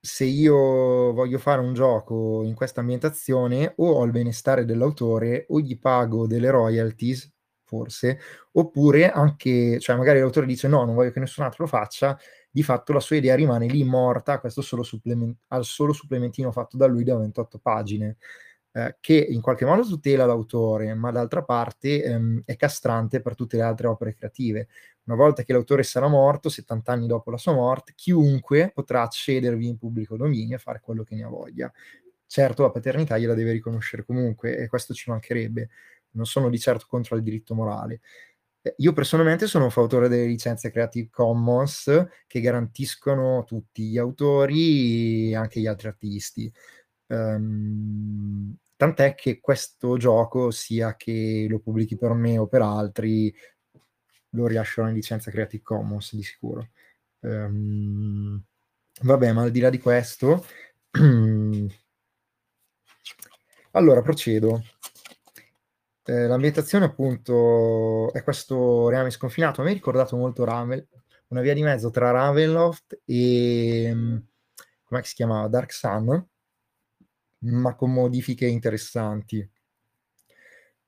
se 0.00 0.24
io 0.24 0.54
voglio 1.12 1.38
fare 1.38 1.60
un 1.60 1.74
gioco 1.74 2.42
in 2.44 2.54
questa 2.54 2.80
ambientazione, 2.80 3.72
o 3.76 3.90
ho 3.92 4.04
il 4.04 4.10
benestare 4.12 4.64
dell'autore, 4.64 5.46
o 5.48 5.60
gli 5.60 5.78
pago 5.78 6.26
delle 6.26 6.50
royalties, 6.50 7.30
forse, 7.64 8.18
oppure 8.52 9.10
anche, 9.10 9.78
cioè 9.80 9.96
magari 9.96 10.20
l'autore 10.20 10.46
dice 10.46 10.68
no, 10.68 10.84
non 10.84 10.94
voglio 10.94 11.10
che 11.10 11.20
nessun 11.20 11.44
altro 11.44 11.64
lo 11.64 11.70
faccia, 11.70 12.18
di 12.50 12.62
fatto 12.62 12.92
la 12.92 13.00
sua 13.00 13.16
idea 13.16 13.34
rimane 13.34 13.66
lì 13.66 13.84
morta 13.84 14.40
questo 14.40 14.62
solo 14.62 14.82
supplement- 14.82 15.36
al 15.48 15.64
solo 15.64 15.92
supplementino 15.92 16.50
fatto 16.50 16.76
da 16.76 16.86
lui 16.86 17.04
da 17.04 17.16
28 17.16 17.58
pagine, 17.58 18.16
eh, 18.78 18.96
che 19.00 19.14
in 19.14 19.40
qualche 19.40 19.64
modo 19.64 19.82
tutela 19.82 20.24
l'autore, 20.24 20.94
ma 20.94 21.10
d'altra 21.10 21.42
parte 21.42 22.04
ehm, 22.04 22.42
è 22.44 22.54
castrante 22.54 23.20
per 23.20 23.34
tutte 23.34 23.56
le 23.56 23.64
altre 23.64 23.88
opere 23.88 24.14
creative. 24.14 24.68
Una 25.04 25.16
volta 25.16 25.42
che 25.42 25.52
l'autore 25.52 25.82
sarà 25.82 26.06
morto, 26.06 26.48
70 26.48 26.92
anni 26.92 27.06
dopo 27.08 27.32
la 27.32 27.38
sua 27.38 27.54
morte, 27.54 27.92
chiunque 27.96 28.70
potrà 28.72 29.02
accedervi 29.02 29.66
in 29.66 29.78
pubblico 29.78 30.16
dominio 30.16 30.54
e 30.56 30.58
fare 30.60 30.80
quello 30.80 31.02
che 31.02 31.16
ne 31.16 31.24
ha 31.24 31.28
voglia. 31.28 31.72
Certo, 32.26 32.62
la 32.62 32.70
paternità 32.70 33.18
gliela 33.18 33.34
deve 33.34 33.50
riconoscere 33.52 34.04
comunque 34.04 34.56
e 34.56 34.68
questo 34.68 34.94
ci 34.94 35.10
mancherebbe. 35.10 35.70
Non 36.10 36.26
sono 36.26 36.48
di 36.48 36.58
certo 36.60 36.86
contro 36.88 37.16
il 37.16 37.22
diritto 37.22 37.54
morale. 37.54 38.00
Eh, 38.60 38.74
io 38.78 38.92
personalmente 38.92 39.48
sono 39.48 39.64
un 39.64 39.70
fautore 39.70 40.08
delle 40.08 40.26
licenze 40.26 40.70
Creative 40.70 41.08
Commons 41.10 42.06
che 42.28 42.40
garantiscono 42.40 43.42
tutti 43.44 43.88
gli 43.88 43.98
autori 43.98 45.30
e 45.30 45.36
anche 45.36 45.58
gli 45.60 45.66
altri 45.66 45.88
artisti. 45.88 46.52
Um, 47.08 48.54
tant'è 48.78 49.14
che 49.16 49.40
questo 49.40 49.96
gioco, 49.96 50.52
sia 50.52 50.94
che 50.94 51.46
lo 51.48 51.58
pubblichi 51.58 51.96
per 51.96 52.12
me 52.12 52.38
o 52.38 52.46
per 52.46 52.62
altri, 52.62 53.34
lo 54.30 54.46
rilascerò 54.46 54.86
in 54.86 54.94
licenza 54.94 55.32
Creative 55.32 55.62
Commons 55.64 56.14
di 56.14 56.22
sicuro. 56.22 56.70
Um, 57.20 58.40
vabbè, 59.02 59.32
ma 59.32 59.42
al 59.42 59.50
di 59.50 59.58
là 59.58 59.68
di 59.68 59.80
questo, 59.80 60.46
allora 63.72 64.00
procedo. 64.00 64.62
Eh, 66.04 66.26
l'ambientazione 66.26 66.84
appunto 66.84 68.12
è 68.12 68.22
questo 68.22 68.88
reame 68.88 69.10
sconfinato. 69.10 69.60
A 69.60 69.64
me 69.64 69.70
ha 69.70 69.74
ricordato 69.74 70.16
molto 70.16 70.44
Ravel, 70.44 70.86
una 71.28 71.40
via 71.40 71.52
di 71.52 71.62
mezzo 71.62 71.90
tra 71.90 72.12
Ravenloft 72.12 73.00
e 73.04 73.90
mm, 73.92 74.16
come 74.84 75.02
si 75.02 75.14
chiamava? 75.14 75.48
Dark 75.48 75.72
Sun, 75.72 76.26
ma 77.40 77.74
con 77.74 77.92
modifiche 77.92 78.46
interessanti. 78.46 79.48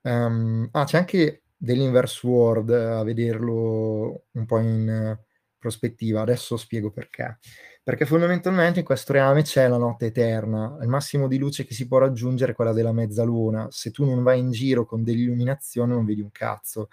Um, 0.02 0.68
ah, 0.72 0.84
c'è 0.84 0.98
anche 0.98 1.42
dell'inverse 1.56 2.26
world 2.26 2.70
a 2.70 3.02
vederlo 3.02 4.24
un 4.30 4.46
po' 4.46 4.58
in 4.58 5.18
prospettiva. 5.58 6.22
Adesso 6.22 6.56
spiego 6.56 6.90
perché. 6.90 7.38
Perché 7.82 8.06
fondamentalmente 8.06 8.80
in 8.80 8.84
questo 8.84 9.12
reame 9.12 9.42
c'è 9.42 9.68
la 9.68 9.76
notte 9.76 10.06
eterna. 10.06 10.78
Il 10.80 10.88
massimo 10.88 11.28
di 11.28 11.38
luce 11.38 11.64
che 11.64 11.74
si 11.74 11.86
può 11.86 11.98
raggiungere 11.98 12.52
è 12.52 12.54
quella 12.54 12.72
della 12.72 12.92
mezzaluna. 12.92 13.68
Se 13.70 13.90
tu 13.90 14.04
non 14.04 14.22
vai 14.22 14.38
in 14.38 14.50
giro 14.50 14.86
con 14.86 15.02
dell'illuminazione 15.02 15.94
non 15.94 16.04
vedi 16.04 16.20
un 16.20 16.30
cazzo, 16.30 16.88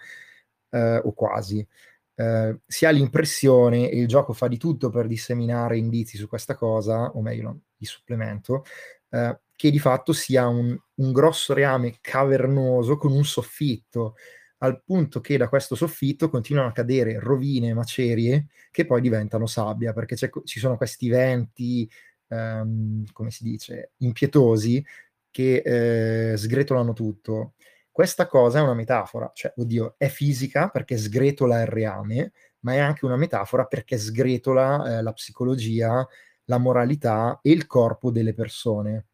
eh, 0.70 1.00
o 1.02 1.12
quasi. 1.12 1.66
Eh, 2.14 2.60
si 2.66 2.84
ha 2.84 2.90
l'impressione, 2.90 3.90
e 3.90 3.98
il 3.98 4.08
gioco 4.08 4.32
fa 4.32 4.48
di 4.48 4.58
tutto 4.58 4.90
per 4.90 5.06
disseminare 5.06 5.78
indizi 5.78 6.16
su 6.16 6.28
questa 6.28 6.54
cosa, 6.56 7.10
o 7.12 7.22
meglio, 7.22 7.60
di 7.76 7.86
supplemento, 7.86 8.64
eh, 9.10 9.38
che 9.58 9.72
di 9.72 9.80
fatto 9.80 10.12
sia 10.12 10.46
un, 10.46 10.78
un 10.94 11.12
grosso 11.12 11.52
reame 11.52 11.98
cavernoso 12.00 12.96
con 12.96 13.10
un 13.10 13.24
soffitto 13.24 14.14
al 14.58 14.80
punto 14.84 15.20
che 15.20 15.36
da 15.36 15.48
questo 15.48 15.74
soffitto 15.74 16.28
continuano 16.28 16.68
a 16.68 16.72
cadere 16.72 17.18
rovine, 17.18 17.74
macerie, 17.74 18.46
che 18.70 18.86
poi 18.86 19.00
diventano 19.00 19.46
sabbia, 19.46 19.92
perché 19.92 20.14
ci 20.16 20.60
sono 20.60 20.76
questi 20.76 21.08
venti, 21.08 21.90
ehm, 22.28 23.06
come 23.12 23.32
si 23.32 23.42
dice, 23.42 23.94
impietosi, 23.98 24.84
che 25.28 26.32
eh, 26.32 26.36
sgretolano 26.36 26.92
tutto. 26.92 27.54
Questa 27.90 28.28
cosa 28.28 28.60
è 28.60 28.62
una 28.62 28.74
metafora, 28.74 29.28
cioè, 29.34 29.52
oddio, 29.56 29.96
è 29.98 30.06
fisica 30.06 30.68
perché 30.68 30.96
sgretola 30.96 31.62
il 31.62 31.66
reame, 31.66 32.32
ma 32.60 32.74
è 32.74 32.78
anche 32.78 33.04
una 33.04 33.16
metafora 33.16 33.64
perché 33.64 33.98
sgretola 33.98 34.98
eh, 34.98 35.02
la 35.02 35.12
psicologia, 35.12 36.06
la 36.44 36.58
moralità 36.58 37.40
e 37.42 37.50
il 37.50 37.66
corpo 37.66 38.12
delle 38.12 38.34
persone. 38.34 39.06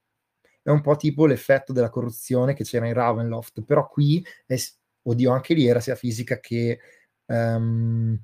È 0.65 0.71
un 0.71 0.81
po' 0.81 0.97
tipo 0.97 1.27
l'effetto 1.27 1.75
della 1.75 1.91
corruzione 1.91 2.55
che 2.55 2.65
c'era 2.65 2.87
in 2.87 2.95
Ravenloft, 2.95 3.63
però 3.65 3.87
qui 3.87 4.25
è, 4.47 4.57
oddio, 5.03 5.31
anche 5.31 5.53
lì 5.53 5.67
era 5.67 5.79
sia 5.79 5.95
fisica 5.95 6.41
che, 6.41 6.81
um, 7.27 8.19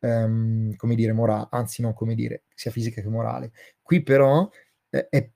um, 0.00 0.76
come 0.76 0.94
dire, 0.94 1.12
morale, 1.14 1.48
anzi 1.50 1.80
non 1.80 1.94
come 1.94 2.14
dire, 2.14 2.44
sia 2.54 2.70
fisica 2.70 3.00
che 3.00 3.08
morale. 3.08 3.52
Qui 3.80 4.02
però 4.02 4.46
eh, 4.90 5.08
è 5.08 5.30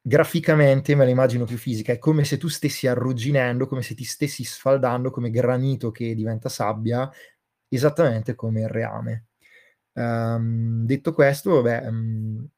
graficamente 0.00 0.94
me 0.94 1.04
la 1.04 1.10
immagino 1.10 1.44
più 1.44 1.58
fisica, 1.58 1.92
è 1.92 1.98
come 1.98 2.24
se 2.24 2.38
tu 2.38 2.48
stessi 2.48 2.86
arrugginendo, 2.86 3.66
come 3.66 3.82
se 3.82 3.94
ti 3.94 4.04
stessi 4.04 4.42
sfaldando 4.42 5.10
come 5.10 5.28
granito 5.28 5.90
che 5.90 6.14
diventa 6.14 6.48
sabbia, 6.48 7.10
esattamente 7.68 8.34
come 8.34 8.62
il 8.62 8.68
reame. 8.68 9.26
Um, 9.92 10.86
detto 10.86 11.12
questo, 11.12 11.60
vabbè, 11.60 11.88
um, 11.88 12.48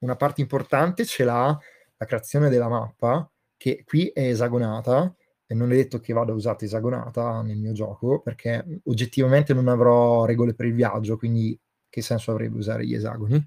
una 0.00 0.16
parte 0.16 0.42
importante 0.42 1.06
ce 1.06 1.24
l'ha 1.24 1.58
la 2.00 2.06
creazione 2.06 2.48
della 2.48 2.68
mappa, 2.68 3.30
che 3.58 3.84
qui 3.84 4.08
è 4.08 4.28
esagonata, 4.28 5.14
e 5.46 5.54
non 5.54 5.70
è 5.70 5.76
detto 5.76 6.00
che 6.00 6.14
vada 6.14 6.32
usata 6.32 6.64
esagonata 6.64 7.42
nel 7.42 7.58
mio 7.58 7.72
gioco, 7.72 8.20
perché 8.20 8.64
oggettivamente 8.84 9.52
non 9.52 9.68
avrò 9.68 10.24
regole 10.24 10.54
per 10.54 10.64
il 10.64 10.72
viaggio, 10.74 11.18
quindi 11.18 11.58
che 11.90 12.00
senso 12.00 12.30
avrebbe 12.30 12.56
usare 12.56 12.86
gli 12.86 12.94
esagoni? 12.94 13.46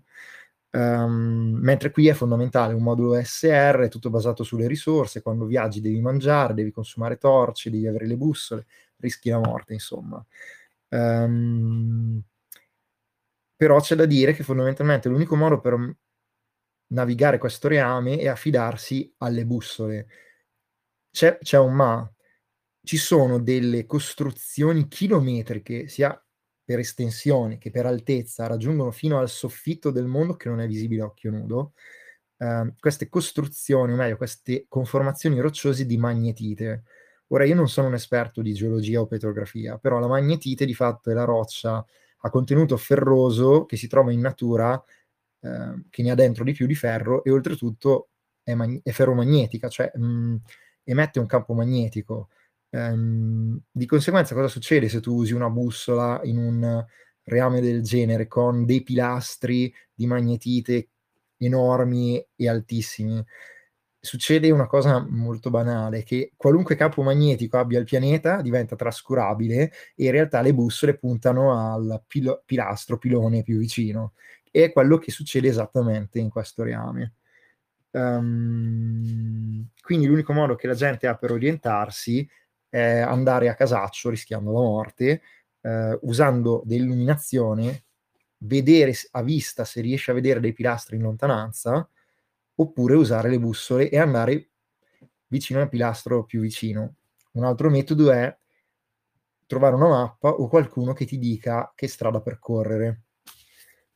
Um, 0.72 1.57
mentre 1.62 1.91
qui 1.91 2.07
è 2.07 2.13
fondamentale 2.13 2.74
un 2.74 2.83
modulo 2.83 3.19
SR, 3.24 3.88
tutto 3.89 4.12
basato 4.12 4.43
sulle 4.43 4.67
risorse, 4.67 5.22
quando 5.24 5.45
viaggi 5.45 5.81
devi 5.81 6.00
mangiare, 6.00 6.53
devi 6.53 6.72
consumare 6.72 7.17
torce, 7.17 7.72
devi 7.72 7.88
avere 7.88 8.05
le 8.05 8.17
bussole, 8.17 8.65
rischi 8.98 9.29
la 9.29 9.39
morte, 9.39 9.74
insomma. 9.74 10.24
Um, 10.89 12.22
però 13.55 13.79
c'è 13.79 13.95
da 13.95 14.05
dire 14.05 14.33
che 14.33 14.43
fondamentalmente 14.43 15.10
l'unico 15.10 15.36
modo 15.36 15.60
per 15.60 15.95
navigare 16.88 17.38
questo 17.38 17.68
reame 17.68 18.18
è 18.18 18.28
affidarsi 18.28 19.13
alle 19.18 19.46
bussole 19.46 20.08
c'è, 21.13 21.38
c'è 21.38 21.60
un 21.60 21.74
ma, 21.74 22.12
ci 22.82 22.98
sono 22.98 23.40
delle 23.40 23.86
costruzioni 23.86 24.88
chilometriche, 24.88 25.88
sia 25.88 26.20
per 26.66 26.80
estensione 26.80 27.60
che 27.60 27.70
per 27.70 27.86
altezza, 27.86 28.48
raggiungono 28.48 28.90
fino 28.92 29.20
al 29.20 29.30
soffitto 29.30 29.92
del 29.92 30.08
mondo 30.08 30.36
che 30.36 30.50
non 30.50 30.60
è 30.60 30.68
visibile 30.68 31.04
a 31.04 31.06
occhio 31.06 31.30
nudo. 31.30 31.74
Uh, 32.38 32.74
queste 32.80 33.10
costruzioni, 33.10 33.94
o 33.94 33.96
meglio, 33.96 34.18
queste 34.18 34.66
conformazioni 34.68 35.40
rocciose 35.40 35.86
di 35.86 35.98
magnetite. 35.98 36.84
Ora, 37.28 37.46
io 37.46 37.56
non 37.56 37.70
sono 37.70 37.88
un 37.88 37.94
esperto 37.94 38.42
di 38.42 38.54
geologia 38.54 39.00
o 39.00 39.06
petrografia, 39.06 39.78
però 39.78 40.00
la 40.00 40.08
magnetite 40.08 40.66
di 40.66 40.74
fatto 40.74 41.12
è 41.12 41.13
la 41.13 41.25
roccia 41.25 41.86
a 42.25 42.30
contenuto 42.30 42.75
ferroso 42.78 43.66
che 43.66 43.78
si 43.78 43.88
trova 43.88 44.12
in 44.12 44.20
natura, 44.20 44.82
uh, 45.44 45.84
che 45.90 46.04
ne 46.04 46.12
ha 46.12 46.16
dentro 46.16 46.44
di 46.44 46.54
più 46.54 46.66
di 46.66 46.76
ferro 46.76 47.24
e 47.24 47.32
oltretutto 47.32 48.10
è, 48.44 48.54
mag- 48.56 48.82
è 48.84 48.92
ferromagnetica, 48.92 49.70
cioè 49.70 49.92
mh, 49.96 50.36
emette 50.84 51.20
un 51.20 51.26
campo 51.26 51.54
magnetico. 51.54 52.30
Um, 52.70 53.60
di 53.72 53.86
conseguenza, 53.86 54.34
cosa 54.34 54.48
succede 54.48 54.90
se 54.90 55.00
tu 55.00 55.14
usi 55.16 55.34
una 55.34 55.50
bussola 55.50 56.20
in 56.24 56.38
un 56.38 56.86
reame 57.24 57.62
del 57.62 57.84
genere 57.84 58.28
con 58.28 58.66
dei 58.66 58.82
pilastri 58.82 59.74
di 59.94 60.08
magnetite 60.08 60.90
enormi 61.38 62.26
e 62.36 62.50
altissimi? 62.50 63.24
Succede 64.00 64.52
una 64.52 64.68
cosa 64.68 65.06
molto 65.08 65.50
banale, 65.50 66.04
che 66.04 66.34
qualunque 66.36 66.76
campo 66.76 67.04
magnetico 67.04 67.58
abbia 67.58 67.80
il 67.80 67.86
pianeta 67.86 68.42
diventa 68.42 68.76
trascurabile 68.76 69.72
e 69.96 70.06
in 70.06 70.12
realtà 70.12 70.42
le 70.42 70.54
bussole 70.54 70.98
puntano 70.98 71.54
al 71.74 72.04
pilo- 72.06 72.42
pilastro, 72.46 72.98
pilone 72.98 73.44
più 73.44 73.58
vicino. 73.58 74.14
È 74.53 74.72
quello 74.72 75.00
che 75.00 75.10
succede 75.10 75.48
esattamente 75.48 76.19
in 76.19 76.29
questo 76.29 76.62
reame. 76.62 77.13
Um, 77.89 79.67
quindi 79.81 80.05
l'unico 80.05 80.31
modo 80.31 80.53
che 80.53 80.67
la 80.67 80.75
gente 80.75 81.07
ha 81.07 81.15
per 81.15 81.31
orientarsi 81.31 82.27
è 82.69 83.00
andare 83.00 83.50
a 83.50 83.55
casaccio 83.55 84.12
rischiando 84.12 84.51
la 84.51 84.60
morte, 84.60 85.22
eh, 85.62 85.98
usando 86.03 86.62
dell'illuminazione, 86.65 87.86
vedere 88.38 88.93
a 89.12 89.24
vista 89.24 89.65
se 89.65 89.81
riesce 89.81 90.12
a 90.12 90.13
vedere 90.13 90.39
dei 90.39 90.53
pilastri 90.53 90.98
in 90.98 91.01
lontananza, 91.01 91.89
oppure 92.55 92.93
usare 92.95 93.29
le 93.29 93.39
bussole 93.39 93.89
e 93.89 93.98
andare 93.98 94.50
vicino 95.27 95.62
al 95.62 95.69
pilastro 95.69 96.25
più 96.25 96.41
vicino. 96.41 96.98
Un 97.31 97.45
altro 97.45 97.72
metodo 97.72 98.12
è 98.12 98.38
trovare 99.48 99.74
una 99.74 99.88
mappa 99.88 100.29
o 100.29 100.48
qualcuno 100.48 100.93
che 100.93 101.05
ti 101.05 101.17
dica 101.17 101.72
che 101.75 101.88
strada 101.88 102.22
percorrere. 102.22 103.01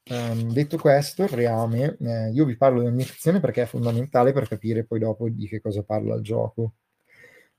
Um, 0.09 0.53
detto 0.53 0.77
questo, 0.77 1.23
il 1.23 1.29
reame, 1.29 1.97
eh, 1.99 2.31
io 2.31 2.45
vi 2.45 2.55
parlo 2.55 2.79
di 2.79 2.87
ambientazione 2.87 3.39
perché 3.39 3.63
è 3.63 3.65
fondamentale 3.65 4.31
per 4.31 4.47
capire 4.47 4.85
poi 4.85 4.99
dopo 4.99 5.27
di 5.27 5.47
che 5.47 5.59
cosa 5.59 5.83
parla 5.83 6.15
il 6.15 6.21
gioco. 6.21 6.75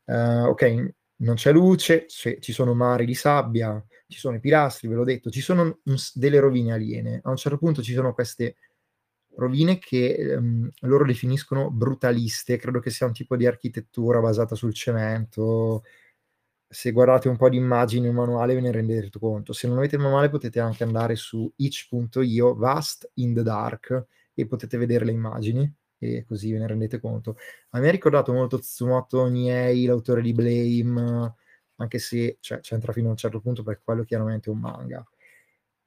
Uh, 0.04 0.46
ok, 0.46 0.94
non 1.16 1.34
c'è 1.34 1.52
luce, 1.52 2.06
c- 2.06 2.38
ci 2.38 2.52
sono 2.52 2.74
mari 2.74 3.04
di 3.04 3.14
sabbia, 3.14 3.84
ci 4.06 4.18
sono 4.18 4.36
i 4.36 4.40
pilastri, 4.40 4.88
ve 4.88 4.94
l'ho 4.94 5.04
detto, 5.04 5.30
ci 5.30 5.40
sono 5.40 5.62
un, 5.62 5.96
delle 6.14 6.40
rovine 6.40 6.72
aliene. 6.72 7.20
A 7.22 7.30
un 7.30 7.36
certo 7.36 7.58
punto 7.58 7.82
ci 7.82 7.92
sono 7.92 8.14
queste 8.14 8.56
rovine 9.36 9.78
che 9.78 10.34
um, 10.36 10.68
loro 10.80 11.04
definiscono 11.04 11.70
brutaliste, 11.70 12.56
credo 12.56 12.80
che 12.80 12.90
sia 12.90 13.06
un 13.06 13.12
tipo 13.12 13.36
di 13.36 13.46
architettura 13.46 14.20
basata 14.20 14.54
sul 14.54 14.72
cemento, 14.72 15.82
se 16.68 16.92
guardate 16.92 17.28
un 17.28 17.36
po' 17.36 17.48
di 17.48 17.56
immagini 17.56 18.04
nel 18.06 18.14
manuale 18.14 18.54
ve 18.54 18.60
ne 18.60 18.70
rendete 18.70 19.10
conto. 19.18 19.52
Se 19.52 19.66
non 19.66 19.78
avete 19.78 19.96
il 19.96 20.02
manuale 20.02 20.28
potete 20.28 20.60
anche 20.60 20.84
andare 20.84 21.16
su 21.16 21.50
itch.io, 21.56 22.54
Vast 22.54 23.10
in 23.14 23.34
the 23.34 23.42
Dark, 23.42 24.06
e 24.34 24.46
potete 24.46 24.76
vedere 24.76 25.04
le 25.04 25.12
immagini 25.12 25.72
e 25.98 26.24
così 26.24 26.52
ve 26.52 26.58
ne 26.58 26.66
rendete 26.66 27.00
conto. 27.00 27.36
A 27.70 27.80
me 27.80 27.88
ha 27.88 27.90
ricordato 27.90 28.32
molto 28.32 28.58
Tsumoto 28.58 29.26
Niei, 29.26 29.84
l'autore 29.86 30.22
di 30.22 30.32
Blame, 30.32 31.34
anche 31.76 31.98
se 31.98 32.36
cioè, 32.40 32.60
c'entra 32.60 32.92
fino 32.92 33.08
a 33.08 33.10
un 33.10 33.16
certo 33.16 33.40
punto 33.40 33.62
perché 33.62 33.82
quello 33.84 34.04
chiaramente 34.04 34.48
è 34.50 34.52
un 34.52 34.60
manga. 34.60 35.04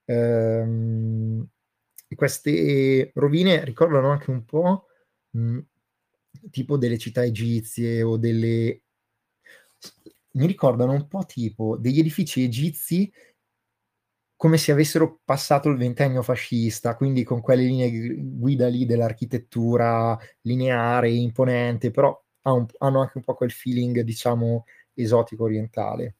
Ehm, 0.05 1.47
queste 2.15 3.11
rovine 3.15 3.63
ricordano 3.63 4.09
anche 4.09 4.31
un 4.31 4.43
po' 4.43 4.87
mh, 5.31 5.59
tipo 6.49 6.77
delle 6.77 6.97
città 6.97 7.23
egizie 7.23 8.01
o 8.01 8.17
delle 8.17 8.81
mi 10.33 10.45
ricordano 10.47 10.93
un 10.93 11.07
po' 11.07 11.25
tipo 11.25 11.77
degli 11.77 11.99
edifici 11.99 12.43
egizi 12.43 13.11
come 14.41 14.57
se 14.57 14.71
avessero 14.71 15.19
passato 15.23 15.69
il 15.69 15.77
ventennio 15.77 16.23
fascista, 16.23 16.95
quindi 16.95 17.23
con 17.23 17.41
quelle 17.41 17.61
linee 17.61 18.15
guida 18.17 18.67
lì 18.67 18.87
dell'architettura 18.87 20.17
lineare, 20.41 21.11
imponente, 21.11 21.91
però 21.91 22.19
hanno 22.41 23.01
anche 23.01 23.17
un 23.17 23.23
po' 23.23 23.35
quel 23.35 23.51
feeling, 23.51 23.99
diciamo, 24.01 24.65
esotico 24.95 25.43
orientale. 25.43 26.15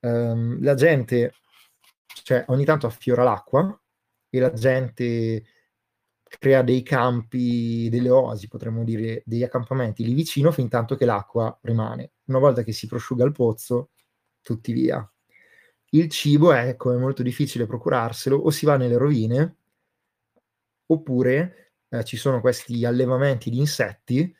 Um, 0.00 0.62
la 0.62 0.74
gente, 0.74 1.32
cioè, 2.22 2.44
ogni 2.48 2.66
tanto 2.66 2.86
affiora 2.86 3.22
l'acqua 3.22 3.80
e 4.28 4.38
la 4.38 4.52
gente 4.52 5.44
crea 6.22 6.60
dei 6.62 6.82
campi, 6.82 7.88
delle 7.88 8.10
oasi, 8.10 8.48
potremmo 8.48 8.84
dire, 8.84 9.22
degli 9.24 9.42
accampamenti 9.42 10.04
lì 10.04 10.12
vicino 10.12 10.52
fin 10.52 10.68
tanto 10.68 10.94
che 10.94 11.06
l'acqua 11.06 11.58
rimane. 11.62 12.12
Una 12.30 12.38
volta 12.38 12.62
che 12.62 12.72
si 12.72 12.86
prosciuga 12.86 13.24
il 13.24 13.32
pozzo, 13.32 13.90
tutti 14.40 14.72
via. 14.72 15.04
Il 15.90 16.08
cibo 16.08 16.52
come 16.76 16.94
è 16.94 16.98
molto 16.98 17.22
difficile 17.24 17.66
procurarselo, 17.66 18.36
o 18.36 18.50
si 18.50 18.64
va 18.64 18.76
nelle 18.76 18.96
rovine, 18.96 19.56
oppure 20.86 21.72
eh, 21.88 22.04
ci 22.04 22.16
sono 22.16 22.40
questi 22.40 22.84
allevamenti 22.84 23.50
di 23.50 23.58
insetti, 23.58 24.32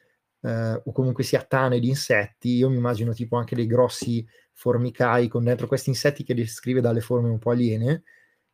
eh, 0.43 0.83
o 0.85 0.93
comunque 0.93 1.25
sia 1.25 1.43
tane 1.43 1.81
di 1.81 1.89
insetti. 1.89 2.57
Io 2.57 2.71
mi 2.71 2.77
immagino 2.77 3.13
tipo 3.13 3.37
anche 3.37 3.57
dei 3.57 3.67
grossi 3.67 4.25
formicai 4.53 5.27
con 5.27 5.43
dentro 5.43 5.67
questi 5.67 5.91
insetti 5.91 6.23
che 6.23 6.35
descrive 6.35 6.81
dalle 6.81 7.01
forme 7.01 7.29
un 7.29 7.39
po' 7.39 7.51
aliene, 7.51 8.05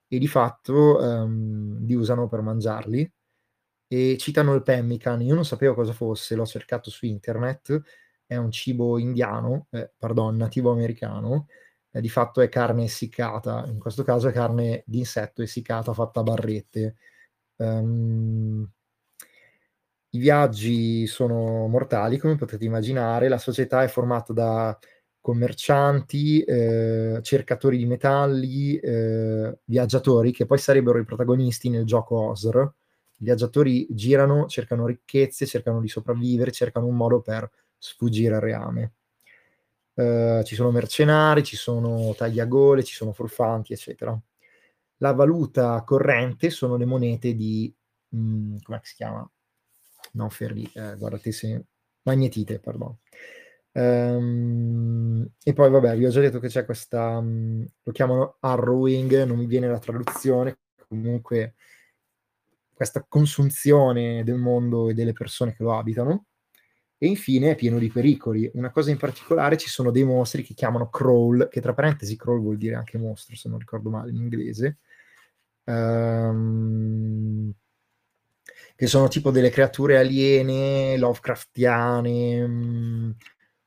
e 0.09 0.19
di 0.19 0.29
fatto 0.29 1.03
ehm, 1.03 1.85
li 1.85 1.95
usano 1.95 2.29
per 2.29 2.41
mangiarli 2.41 3.13
e 3.89 4.17
citano 4.19 4.55
il 4.55 4.63
pemmican. 4.63 5.21
Io 5.23 5.35
non 5.35 5.45
sapevo 5.45 5.75
cosa 5.75 5.93
fosse, 5.93 6.35
l'ho 6.37 6.47
cercato 6.47 6.91
su 6.91 7.07
internet, 7.07 7.83
è 8.27 8.37
un 8.37 8.51
cibo 8.51 8.99
indiano, 8.99 9.67
eh, 9.71 9.91
pardon, 9.99 10.37
nativo 10.37 10.73
americano, 10.73 11.49
eh, 11.93 12.01
di 12.01 12.09
fatto 12.09 12.41
è 12.41 12.49
carne 12.49 12.85
essiccata, 12.85 13.65
in 13.69 13.79
questo 13.79 14.03
caso 14.03 14.29
è 14.29 14.33
carne 14.33 14.83
di 14.87 14.99
insetto 14.99 15.43
essiccata 15.43 15.93
fatta 15.95 16.21
a 16.21 16.23
barrette. 16.23 16.97
Um, 17.57 18.69
I 20.11 20.19
viaggi 20.19 21.07
sono 21.07 21.67
mortali, 21.69 22.19
come 22.19 22.37
potete 22.37 22.65
immaginare, 22.65 23.29
la 23.29 23.39
società 23.39 23.83
è 23.83 23.89
formata 23.89 24.33
da 24.33 24.79
commercianti, 25.21 26.43
eh, 26.43 27.19
cercatori 27.23 27.77
di 27.77 27.87
metalli, 27.87 28.79
eh, 28.79 29.59
viaggiatori, 29.65 30.33
che 30.33 30.47
poi 30.47 30.59
sarebbero 30.59 30.99
i 30.99 31.05
protagonisti 31.05 31.69
nel 31.69 31.85
gioco 31.85 32.17
Osr, 32.31 32.57
i 33.19 33.25
viaggiatori 33.25 33.87
girano, 33.91 34.47
cercano 34.47 34.87
ricchezze, 34.87 35.47
cercano 35.47 35.81
di 35.81 35.89
sopravvivere, 35.89 36.53
cercano 36.53 36.87
un 36.87 36.97
modo 36.97 37.21
per 37.21 37.51
sfuggire 37.79 38.35
al 38.35 38.41
reame. 38.41 38.93
Uh, 39.95 40.43
ci 40.43 40.55
sono 40.55 40.71
mercenari, 40.71 41.43
ci 41.43 41.57
sono 41.57 42.15
tagliagole, 42.15 42.85
ci 42.85 42.95
sono 42.95 43.13
furfanti, 43.13 43.73
eccetera. 43.73 44.19
La 44.99 45.13
valuta 45.13 45.83
corrente 45.85 46.51
sono 46.51 46.77
le 46.77 46.85
monete 46.85 47.35
di, 47.35 47.75
mh, 48.09 48.57
come 48.63 48.81
si 48.83 48.95
chiama? 48.95 49.31
Non 50.13 50.31
ferri, 50.31 50.71
eh, 50.75 50.97
guardate 50.97 51.33
se... 51.33 51.65
magnetite, 52.03 52.61
perdono. 52.61 53.01
Um, 53.73 55.27
e 55.43 55.53
poi 55.53 55.71
vabbè, 55.71 55.97
vi 55.97 56.07
ho 56.07 56.11
già 56.11 56.21
detto 56.21 56.39
che 56.39 56.49
c'è 56.49 56.65
questa, 56.65 57.19
um, 57.19 57.67
lo 57.83 57.93
chiamano 57.93 58.37
arrowing, 58.41 59.25
non 59.25 59.37
mi 59.37 59.47
viene 59.47 59.69
la 59.69 59.79
traduzione, 59.79 60.61
comunque 60.89 61.57
questa 62.73 63.05
consunzione 63.07 64.25
del 64.25 64.39
mondo 64.39 64.89
e 64.89 64.95
delle 64.95 65.13
persone 65.13 65.55
che 65.55 65.63
lo 65.63 65.77
abitano. 65.77 66.27
E 66.99 67.07
infine 67.07 67.51
è 67.51 67.55
pieno 67.55 67.79
di 67.79 67.91
pericoli. 67.91 68.51
Una 68.55 68.71
cosa 68.71 68.91
in 68.91 68.97
particolare, 68.97 69.59
ci 69.59 69.69
sono 69.69 69.91
dei 69.91 70.05
mostri 70.05 70.43
che 70.43 70.55
chiamano 70.55 70.89
crawl, 70.89 71.49
che 71.51 71.61
tra 71.61 71.75
parentesi 71.75 72.17
crawl 72.17 72.41
vuol 72.41 72.57
dire 72.57 72.75
anche 72.75 72.97
mostro, 72.97 73.37
se 73.37 73.49
non 73.49 73.59
ricordo 73.59 73.91
male 73.91 74.11
in 74.11 74.17
inglese, 74.17 74.79
um, 75.65 77.53
che 78.75 78.87
sono 78.87 79.09
tipo 79.09 79.31
delle 79.31 79.51
creature 79.51 79.99
aliene, 79.99 80.97
Lovecraftiane, 80.97 82.43
um, 82.43 83.15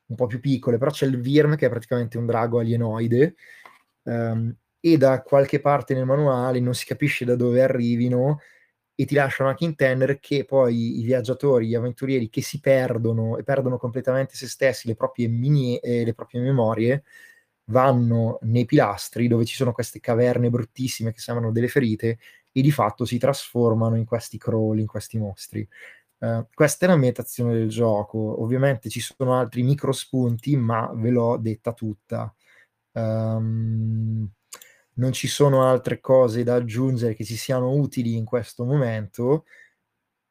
un 0.06 0.16
po' 0.16 0.26
più 0.26 0.40
piccole, 0.40 0.78
però 0.78 0.90
c'è 0.90 1.06
il 1.06 1.20
Virm 1.20 1.54
che 1.56 1.66
è 1.66 1.70
praticamente 1.70 2.18
un 2.18 2.26
drago 2.26 2.58
alienoide, 2.58 3.36
um, 4.02 4.52
e 4.80 4.96
da 4.96 5.22
qualche 5.22 5.60
parte 5.60 5.94
nel 5.94 6.06
manuale 6.06 6.58
non 6.58 6.74
si 6.74 6.86
capisce 6.86 7.24
da 7.24 7.36
dove 7.36 7.62
arrivino, 7.62 8.40
e 9.00 9.06
ti 9.06 9.14
lasciano 9.14 9.48
anche 9.48 9.64
intendere 9.64 10.18
che 10.20 10.44
poi 10.44 11.00
i 11.00 11.02
viaggiatori, 11.02 11.66
gli 11.68 11.74
avventurieri 11.74 12.28
che 12.28 12.42
si 12.42 12.60
perdono 12.60 13.38
e 13.38 13.42
perdono 13.44 13.78
completamente 13.78 14.34
se 14.34 14.46
stessi, 14.46 14.86
le 14.88 14.94
proprie, 14.94 15.26
mini, 15.26 15.78
eh, 15.78 16.04
le 16.04 16.12
proprie 16.12 16.42
memorie, 16.42 17.04
vanno 17.70 18.38
nei 18.42 18.66
pilastri 18.66 19.26
dove 19.26 19.46
ci 19.46 19.54
sono 19.54 19.72
queste 19.72 20.00
caverne 20.00 20.50
bruttissime 20.50 21.12
che 21.12 21.20
sembrano 21.20 21.50
delle 21.50 21.68
ferite 21.68 22.18
e 22.52 22.60
di 22.60 22.70
fatto 22.70 23.06
si 23.06 23.16
trasformano 23.16 23.96
in 23.96 24.04
questi 24.04 24.36
crawl, 24.36 24.80
in 24.80 24.86
questi 24.86 25.16
mostri. 25.16 25.66
Uh, 26.18 26.46
questa 26.52 26.84
è 26.84 26.88
l'ambientazione 26.88 27.54
del 27.54 27.70
gioco. 27.70 28.42
Ovviamente 28.42 28.90
ci 28.90 29.00
sono 29.00 29.34
altri 29.38 29.62
micro 29.62 29.92
spunti, 29.92 30.56
ma 30.56 30.92
ve 30.94 31.08
l'ho 31.10 31.38
detta 31.38 31.72
tutta. 31.72 32.34
Um, 32.92 34.30
non 35.00 35.12
ci 35.12 35.28
sono 35.28 35.64
altre 35.64 35.98
cose 35.98 36.44
da 36.44 36.56
aggiungere 36.56 37.14
che 37.14 37.24
ci 37.24 37.36
siano 37.36 37.72
utili 37.72 38.16
in 38.16 38.24
questo 38.26 38.64
momento, 38.64 39.46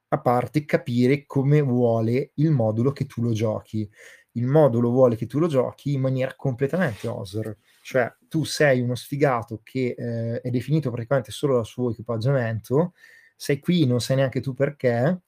a 0.10 0.22
parte 0.22 0.64
capire 0.66 1.26
come 1.26 1.62
vuole 1.62 2.32
il 2.36 2.52
modulo 2.52 2.92
che 2.92 3.06
tu 3.06 3.22
lo 3.22 3.34
giochi. 3.34 3.90
Il 4.34 4.46
modulo 4.46 4.92
vuole 4.92 5.16
che 5.16 5.26
tu 5.26 5.40
lo 5.40 5.48
giochi 5.48 5.94
in 5.94 6.02
maniera 6.02 6.36
completamente 6.36 7.08
OSR, 7.08 7.58
cioè 7.82 8.14
tu 8.28 8.44
sei 8.44 8.80
uno 8.80 8.96
sfigato 8.96 9.62
che 9.64 9.96
eh, 9.98 10.42
è 10.42 10.50
definito 10.52 10.92
praticamente 10.92 11.32
solo 11.32 11.56
dal 11.56 11.66
suo 11.66 11.90
equipaggiamento, 11.92 12.94
sei 13.36 13.60
qui, 13.60 13.86
non 13.88 14.00
sai 14.02 14.18
neanche 14.18 14.40
tu 14.40 14.54
perché, 14.54 15.22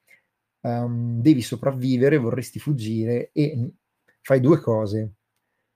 um, 0.62 1.20
devi 1.20 1.42
sopravvivere, 1.42 2.18
vorresti 2.18 2.60
fuggire 2.60 3.32
e 3.34 3.72
fai 4.22 4.40
due 4.40 4.60
cose. 4.60 5.14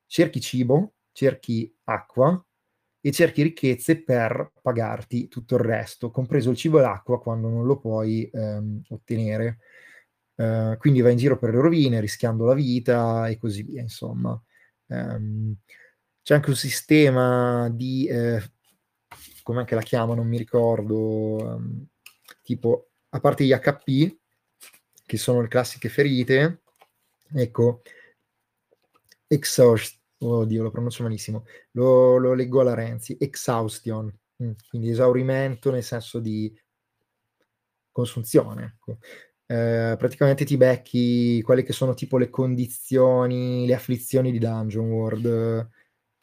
Cerchi 0.06 0.40
cibo, 0.40 0.94
cerchi 1.12 1.74
acqua 1.86 2.46
e 3.06 3.12
cerchi 3.12 3.44
ricchezze 3.44 4.02
per 4.02 4.52
pagarti 4.64 5.28
tutto 5.28 5.58
il 5.58 5.62
resto, 5.62 6.10
compreso 6.10 6.50
il 6.50 6.58
cibo 6.58 6.80
e 6.80 6.82
l'acqua 6.82 7.22
quando 7.22 7.50
non 7.50 7.64
lo 7.64 7.78
puoi 7.78 8.28
ehm, 8.34 8.82
ottenere. 8.90 9.60
Uh, 10.34 10.76
quindi 10.78 11.02
vai 11.02 11.12
in 11.12 11.20
giro 11.20 11.38
per 11.38 11.52
le 11.52 11.62
rovine 11.62 12.00
rischiando 12.00 12.46
la 12.46 12.56
vita 12.56 13.28
e 13.28 13.38
così 13.38 13.62
via, 13.62 13.82
insomma. 13.82 14.42
Um, 14.88 15.56
c'è 16.24 16.34
anche 16.34 16.50
un 16.50 16.56
sistema 16.56 17.70
di, 17.70 18.08
eh, 18.08 18.42
come 19.44 19.66
che 19.66 19.76
la 19.76 19.84
chiamano, 19.84 20.22
non 20.22 20.28
mi 20.28 20.40
ricordo, 20.40 20.96
um, 20.96 21.86
tipo, 22.42 22.90
a 23.10 23.20
parte 23.20 23.44
gli 23.44 23.54
HP, 23.54 24.18
che 25.06 25.18
sono 25.18 25.42
le 25.42 25.48
classiche 25.48 25.90
ferite, 25.90 26.64
ecco, 27.36 27.84
exhaust, 29.28 30.00
oddio 30.20 30.64
lo 30.64 30.72
pronuncio 30.72 31.04
malissimo, 31.04 31.46
lo, 31.72 32.18
lo 32.18 32.34
leggo 32.34 32.62
alla 32.62 32.74
Renzi, 32.74 33.18
exhaustion, 33.20 34.12
mm, 34.44 34.52
quindi 34.70 34.90
esaurimento 34.90 35.72
nel 35.72 35.84
senso 35.84 36.20
di 36.20 36.54
consunzione. 37.92 38.76
Ecco. 38.76 38.98
Eh, 39.48 39.96
praticamente 39.98 40.44
ti 40.44 40.58
becchi 40.58 41.42
quelle 41.44 41.64
che 41.64 41.74
sono 41.74 41.94
tipo 41.94 42.18
le 42.18 42.30
condizioni, 42.30 43.66
le 43.66 43.74
afflizioni 43.76 44.32
di 44.32 44.40
Dungeon 44.40 44.90
World. 44.90 45.26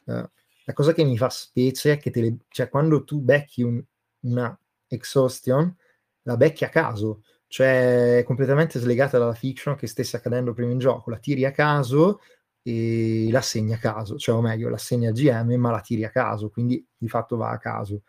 Eh, 0.05 0.29
la 0.65 0.73
cosa 0.73 0.93
che 0.93 1.03
mi 1.03 1.17
fa 1.17 1.29
specie 1.29 1.93
è 1.93 1.97
che 1.97 2.11
le, 2.19 2.37
cioè, 2.49 2.69
quando 2.69 3.03
tu 3.03 3.21
becchi 3.21 3.63
un, 3.63 3.83
una 4.21 4.57
exhaustion, 4.87 5.75
la 6.23 6.37
becchi 6.37 6.63
a 6.63 6.69
caso, 6.69 7.23
cioè 7.47 8.19
è 8.19 8.23
completamente 8.23 8.79
slegata 8.79 9.17
dalla 9.17 9.33
fiction 9.33 9.75
che 9.75 9.87
stesse 9.87 10.17
accadendo 10.17 10.53
prima 10.53 10.71
in 10.71 10.79
gioco, 10.79 11.09
la 11.09 11.17
tiri 11.17 11.45
a 11.45 11.51
caso 11.51 12.19
e 12.63 13.27
la 13.29 13.41
segni 13.41 13.73
a 13.73 13.77
caso, 13.77 14.17
cioè 14.17 14.35
o 14.35 14.41
meglio, 14.41 14.69
la 14.69 14.77
segni 14.77 15.07
al 15.07 15.13
GM 15.13 15.53
ma 15.55 15.69
la 15.69 15.81
tiri 15.81 16.05
a 16.05 16.09
caso, 16.09 16.49
quindi 16.49 16.85
di 16.97 17.09
fatto 17.09 17.35
va 17.35 17.51
a 17.51 17.57
caso. 17.57 18.03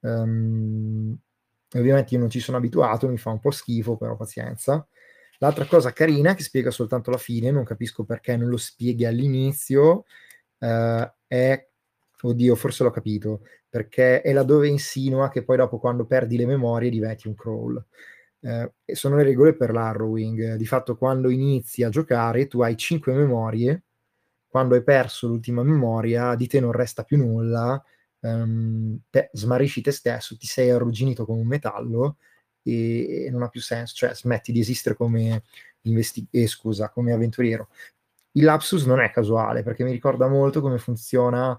Um, 0.00 1.16
ovviamente 1.74 2.14
io 2.14 2.20
non 2.20 2.30
ci 2.30 2.40
sono 2.40 2.56
abituato, 2.56 3.08
mi 3.08 3.18
fa 3.18 3.30
un 3.30 3.40
po' 3.40 3.50
schifo, 3.50 3.96
però 3.96 4.16
pazienza. 4.16 4.86
L'altra 5.38 5.66
cosa 5.66 5.92
carina 5.92 6.34
che 6.34 6.42
spiega 6.42 6.70
soltanto 6.70 7.10
la 7.10 7.16
fine, 7.18 7.50
non 7.50 7.64
capisco 7.64 8.04
perché 8.04 8.36
non 8.36 8.48
lo 8.48 8.56
spieghi 8.58 9.04
all'inizio, 9.06 10.04
uh, 10.58 11.12
è, 11.26 11.68
oddio, 12.22 12.54
forse 12.54 12.84
l'ho 12.84 12.90
capito, 12.90 13.42
perché 13.68 14.20
è 14.22 14.32
laddove 14.32 14.68
insinua 14.68 15.30
che 15.30 15.42
poi 15.42 15.56
dopo 15.56 15.78
quando 15.78 16.06
perdi 16.06 16.36
le 16.36 16.46
memorie 16.46 16.90
diventi 16.90 17.26
un 17.26 17.34
crawl. 17.34 17.84
Uh, 18.40 18.70
e 18.84 18.94
sono 18.94 19.16
le 19.16 19.22
regole 19.22 19.54
per 19.54 19.72
l'Arrowing. 19.72 20.54
Di 20.54 20.66
fatto 20.66 20.96
quando 20.96 21.30
inizi 21.30 21.82
a 21.82 21.90
giocare 21.90 22.46
tu 22.46 22.62
hai 22.62 22.76
5 22.76 23.12
memorie, 23.12 23.84
quando 24.48 24.74
hai 24.74 24.82
perso 24.82 25.28
l'ultima 25.28 25.62
memoria 25.62 26.34
di 26.34 26.46
te 26.46 26.60
non 26.60 26.72
resta 26.72 27.04
più 27.04 27.18
nulla, 27.18 27.82
um, 28.20 28.98
te 29.10 29.30
smarrisci 29.32 29.80
te 29.80 29.92
stesso, 29.92 30.36
ti 30.36 30.46
sei 30.46 30.70
arrugginito 30.70 31.24
come 31.24 31.40
un 31.40 31.46
metallo 31.46 32.16
e, 32.62 33.26
e 33.26 33.30
non 33.30 33.42
ha 33.42 33.48
più 33.48 33.60
senso, 33.60 33.94
cioè 33.94 34.14
smetti 34.14 34.52
di 34.52 34.60
esistere 34.60 34.96
come, 34.96 35.44
investi- 35.82 36.26
eh, 36.30 36.46
scusa, 36.46 36.90
come 36.90 37.12
avventuriero. 37.12 37.68
Il 38.32 38.44
lapsus 38.44 38.84
non 38.86 39.00
è 39.00 39.10
casuale 39.10 39.62
perché 39.62 39.84
mi 39.84 39.92
ricorda 39.92 40.28
molto 40.28 40.60
come 40.60 40.78
funziona 40.78 41.58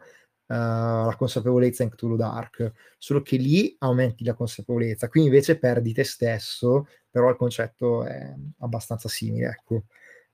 la 0.51 1.15
consapevolezza 1.17 1.83
in 1.83 1.89
Cthulhu 1.89 2.15
Dark, 2.15 2.73
solo 2.97 3.21
che 3.21 3.37
lì 3.37 3.75
aumenti 3.79 4.23
la 4.23 4.33
consapevolezza, 4.33 5.07
qui 5.07 5.23
invece 5.23 5.57
perdi 5.57 5.93
te 5.93 6.03
stesso, 6.03 6.87
però 7.09 7.29
il 7.29 7.37
concetto 7.37 8.03
è 8.03 8.33
abbastanza 8.59 9.09
simile, 9.09 9.47
ecco. 9.49 9.85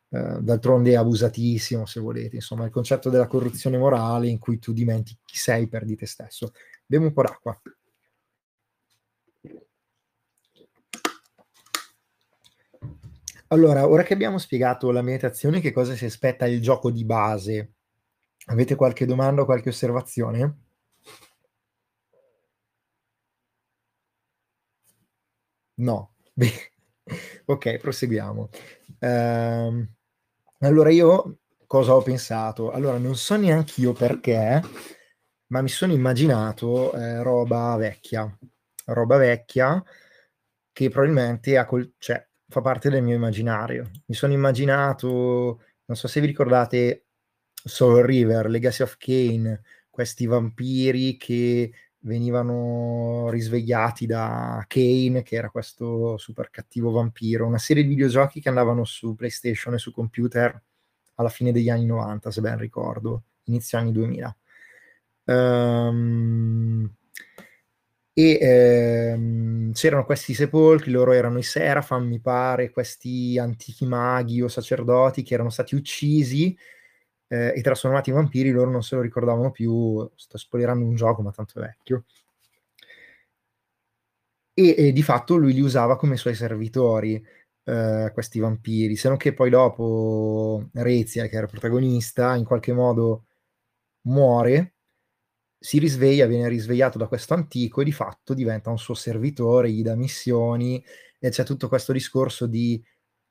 Uh, 0.10 0.40
d'altronde 0.40 0.92
è 0.92 0.96
abusatissimo 0.96 1.86
se 1.86 2.00
volete, 2.00 2.38
insomma 2.38 2.64
il 2.64 2.72
concetto 2.72 3.10
della 3.10 3.28
corruzione 3.28 3.78
morale 3.78 4.30
in 4.30 4.40
cui 4.40 4.58
tu 4.58 4.72
dimentichi 4.72 5.20
chi 5.26 5.38
sei, 5.38 5.68
perdi 5.68 5.98
te 5.98 6.06
stesso. 6.06 6.54
Bevo 6.86 7.08
un 7.08 7.14
po' 7.14 7.24
d'acqua. 7.24 7.62
Allora, 13.50 13.88
ora 13.88 14.04
che 14.04 14.14
abbiamo 14.14 14.38
spiegato 14.38 14.92
la 14.92 15.02
meditazione, 15.02 15.60
che 15.60 15.72
cosa 15.72 15.94
si 15.96 16.06
aspetta 16.06 16.46
il 16.48 16.62
gioco 16.62 16.90
di 16.90 17.04
base, 17.04 17.74
avete 18.48 18.76
qualche 18.76 19.06
domanda 19.06 19.44
o 19.44 19.46
qualche 19.46 19.70
osservazione? 19.70 20.56
No. 25.78 26.12
ok, 27.46 27.78
proseguiamo. 27.78 28.50
Um, 29.00 29.88
allora 30.60 30.90
io 30.90 31.40
cosa 31.68 31.94
ho 31.96 32.02
pensato? 32.02 32.72
Allora 32.72 32.98
non 32.98 33.16
so 33.16 33.36
neanche 33.36 33.82
io 33.82 33.94
perché, 33.94 34.62
ma 35.48 35.62
mi 35.62 35.70
sono 35.70 35.94
immaginato 35.94 36.94
eh, 36.94 37.22
roba 37.24 37.76
vecchia, 37.78 38.30
roba 38.86 39.18
vecchia 39.18 39.84
che 40.72 40.90
probabilmente 40.90 41.58
ha 41.58 41.66
col- 41.66 41.94
cioè, 41.98 42.26
fa 42.48 42.62
parte 42.62 42.90
del 42.90 43.04
mio 43.04 43.16
immaginario. 43.16 43.90
Mi 44.08 44.16
sono 44.16 44.34
immaginato, 44.34 45.62
non 45.86 45.98
so 45.98 46.08
se 46.08 46.20
vi 46.22 46.28
ricordate 46.28 47.07
Soul 47.68 48.04
River, 48.04 48.50
Legacy 48.50 48.84
of 48.84 48.98
Kane, 48.98 49.62
questi 49.90 50.26
vampiri 50.26 51.18
che 51.18 51.72
venivano 52.00 53.30
risvegliati 53.30 54.06
da 54.06 54.64
Kane, 54.68 55.24
che 55.24 55.36
era 55.36 55.50
questo 55.50 56.18
super 56.18 56.50
cattivo 56.50 56.92
vampiro, 56.92 57.46
una 57.46 57.58
serie 57.58 57.84
di 57.84 57.90
videogiochi 57.90 58.40
che 58.40 58.50
andavano 58.50 58.86
su 58.86 59.16
PlayStation 59.16 59.74
e 59.74 59.78
su 59.78 59.92
computer 59.92 60.62
alla 61.16 61.30
fine 61.30 61.52
degli 61.52 61.70
anni 61.70 61.86
90, 61.86 62.32
se 62.32 62.42
ben 62.42 62.58
ricordo, 62.58 63.24
inizio 63.46 63.78
anni 63.78 63.92
2000. 63.92 64.38
Um, 65.26 65.34
ehm, 65.36 66.92
e 68.14 68.38
ehm, 68.42 69.72
c'erano 69.74 70.06
questi 70.06 70.34
sepolcri, 70.34 70.92
loro 70.92 71.12
erano 71.12 71.38
i 71.38 71.44
Serafan, 71.44 72.08
mi 72.08 72.20
pare, 72.20 72.72
questi 72.72 73.38
antichi 73.38 73.86
maghi 73.86 74.42
o 74.42 74.48
sacerdoti 74.48 75.22
che 75.22 75.36
erano 75.36 75.50
stati 75.50 75.76
uccisi 75.76 76.58
eh, 77.28 77.54
e 77.56 77.62
trasformati 77.62 78.10
in 78.10 78.16
vampiri, 78.16 78.52
loro 78.52 78.70
non 78.72 78.84
se 78.84 78.96
lo 78.96 79.02
ricordavano 79.02 79.52
più, 79.52 80.10
sto 80.16 80.38
spoilerando 80.38 80.86
un 80.86 80.96
gioco 80.96 81.22
ma 81.22 81.32
tanto 81.32 81.60
vecchio. 81.60 82.06
E, 84.54 84.76
e 84.78 84.92
di 84.92 85.04
fatto 85.04 85.36
lui 85.36 85.54
li 85.54 85.62
usava 85.62 85.98
come 85.98 86.18
suoi 86.18 86.34
servitori, 86.34 87.24
eh, 87.64 88.12
questi 88.14 88.40
vampiri, 88.40 88.96
se 88.96 89.08
non 89.08 89.18
che 89.18 89.34
poi 89.34 89.50
dopo 89.50 90.70
Rezia, 90.74 91.28
che 91.28 91.36
era 91.36 91.48
protagonista, 91.48 92.36
in 92.36 92.44
qualche 92.46 92.74
modo 92.74 93.26
muore, 94.04 94.74
si 95.60 95.80
risveglia, 95.80 96.28
viene 96.28 96.48
risvegliato 96.48 96.98
da 96.98 97.08
questo 97.08 97.34
antico 97.34 97.82
e 97.82 97.84
di 97.84 97.92
fatto 97.92 98.34
diventa 98.34 98.70
un 98.70 98.78
suo 98.78 98.94
servitore, 98.94 99.72
gli 99.72 99.84
dà 99.84 99.96
missioni 99.96 100.84
e 101.20 101.30
c'è 101.30 101.44
tutto 101.44 101.68
questo 101.68 101.94
discorso 101.94 102.48
di 102.48 102.82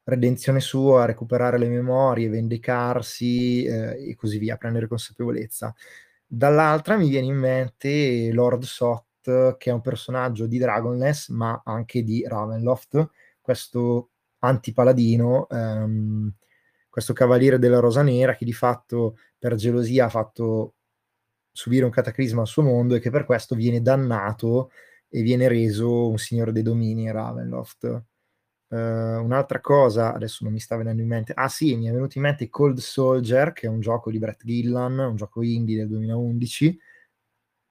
redenzione 0.07 0.61
sua, 0.61 1.05
recuperare 1.05 1.59
le 1.59 1.69
memorie, 1.69 2.29
vendicarsi 2.29 3.65
eh, 3.65 4.11
e 4.11 4.15
così 4.15 4.39
via, 4.39 4.57
prendere 4.57 4.87
consapevolezza. 4.87 5.75
Dall'altra 6.25 6.97
mi 6.97 7.09
viene 7.09 7.27
in 7.27 7.37
mente 7.37 8.31
Lord 8.33 8.63
Sot, 8.63 9.57
che 9.57 9.71
è 9.71 9.73
un 9.73 9.81
personaggio 9.81 10.47
di 10.47 10.59
Dragonless, 10.59 11.29
ma 11.31 11.61
anche 11.65 12.05
di 12.05 12.25
Ravenloft, 12.27 13.11
questo 13.41 14.11
antipaladino, 14.41 15.49
ehm, 15.49 16.33
questo 16.89 17.13
cavaliere 17.13 17.59
della 17.59 17.81
Rosa 17.81 18.03
Nera 18.03 18.37
che 18.37 18.45
di 18.45 18.53
fatto 18.53 19.19
per 19.39 19.57
gelosia 19.57 20.07
ha 20.07 20.09
fatto 20.09 20.75
subire 21.51 21.85
un 21.85 21.91
cataclisma 21.91 22.43
al 22.43 22.47
suo 22.47 22.63
mondo 22.63 22.95
e 22.95 23.01
che 23.01 23.11
per 23.11 23.25
questo 23.25 23.55
viene 23.57 23.83
dannato 23.83 24.71
e 25.09 25.23
viene 25.23 25.49
reso 25.49 26.09
un 26.09 26.19
signore 26.19 26.53
dei 26.53 26.63
domini 26.63 27.05
in 27.05 27.13
Ravenloft. 27.13 28.05
Uh, 28.69 28.77
un'altra 29.23 29.61
cosa, 29.61 30.13
adesso 30.13 30.43
non 30.43 30.53
mi 30.53 30.59
sta 30.59 30.77
venendo 30.77 31.01
in 31.01 31.07
mente, 31.09 31.33
ah 31.35 31.49
sì, 31.49 31.77
mi 31.77 31.87
è 31.87 31.93
venuto 31.93 32.19
in 32.19 32.25
mente 32.25 32.49
Cold 32.49 32.79
Soldier, 32.79 33.53
che 33.53 33.67
è 33.67 33.71
un 33.71 33.81
gioco 33.81 34.11
di 34.11 34.19
Brett 34.19 34.43
Gillan, 34.45 34.99
un 34.99 35.15
gioco 35.17 35.43
indie 35.43 35.77
del 35.77 35.89
2011, 35.89 36.79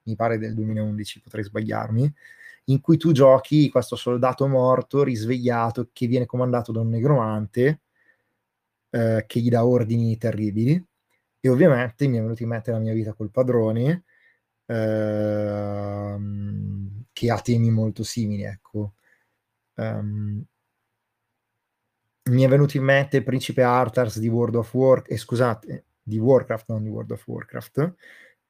mi 0.04 0.16
pare 0.16 0.38
del 0.38 0.54
2011, 0.54 1.20
potrei 1.22 1.44
sbagliarmi, 1.44 2.14
in 2.66 2.82
cui 2.82 2.98
tu 2.98 3.12
giochi 3.12 3.70
questo 3.70 3.96
soldato 3.98 4.48
morto, 4.48 5.04
risvegliato, 5.04 5.90
che 5.92 6.08
viene 6.08 6.26
comandato 6.26 6.72
da 6.72 6.80
un 6.82 6.90
negromante, 6.90 7.82
uh, 8.92 9.24
che 9.26 9.40
gli 9.40 9.50
dà 9.50 9.66
ordini 9.66 10.18
terribili, 10.18 10.84
e 11.40 11.50
ovviamente 11.50 12.08
mi 12.08 12.18
è 12.18 12.22
venuto 12.22 12.44
in 12.44 12.50
mente 12.50 12.72
la 12.72 12.80
mia 12.80 12.94
vita 12.94 13.14
col 13.14 13.32
padrone, 13.32 14.04
uh, 14.66 16.20
che 17.14 17.32
ha 17.32 17.40
temi 17.42 17.70
molto 17.72 18.04
simili, 18.04 18.44
ecco. 18.44 18.94
Um, 19.76 20.44
mi 22.32 22.44
è 22.44 22.48
venuto 22.48 22.78
in 22.78 22.84
mente 22.84 23.22
principe 23.24 23.62
Arthurs 23.62 24.20
di 24.20 24.28
World 24.28 24.56
of 24.56 24.74
Warcraft, 24.74 25.12
eh, 25.12 25.18
scusate, 25.18 25.86
di 26.02 26.18
Warcraft, 26.18 26.70
non 26.70 26.84
di 26.84 26.90
World 26.90 27.12
of 27.12 27.28
Warcraft, 27.28 27.94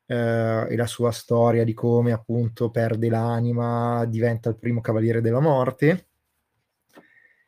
eh, 0.06 0.68
e 0.70 0.76
la 0.76 0.88
sua 0.88 1.12
storia 1.12 1.64
di 1.64 1.74
come 1.74 2.12
appunto 2.14 2.70
perde 2.72 3.10
l'anima, 3.10 4.06
diventa 4.06 4.50
il 4.50 4.58
primo 4.58 4.82
cavaliere 4.82 5.22
della 5.22 5.42
morte. 5.42 6.08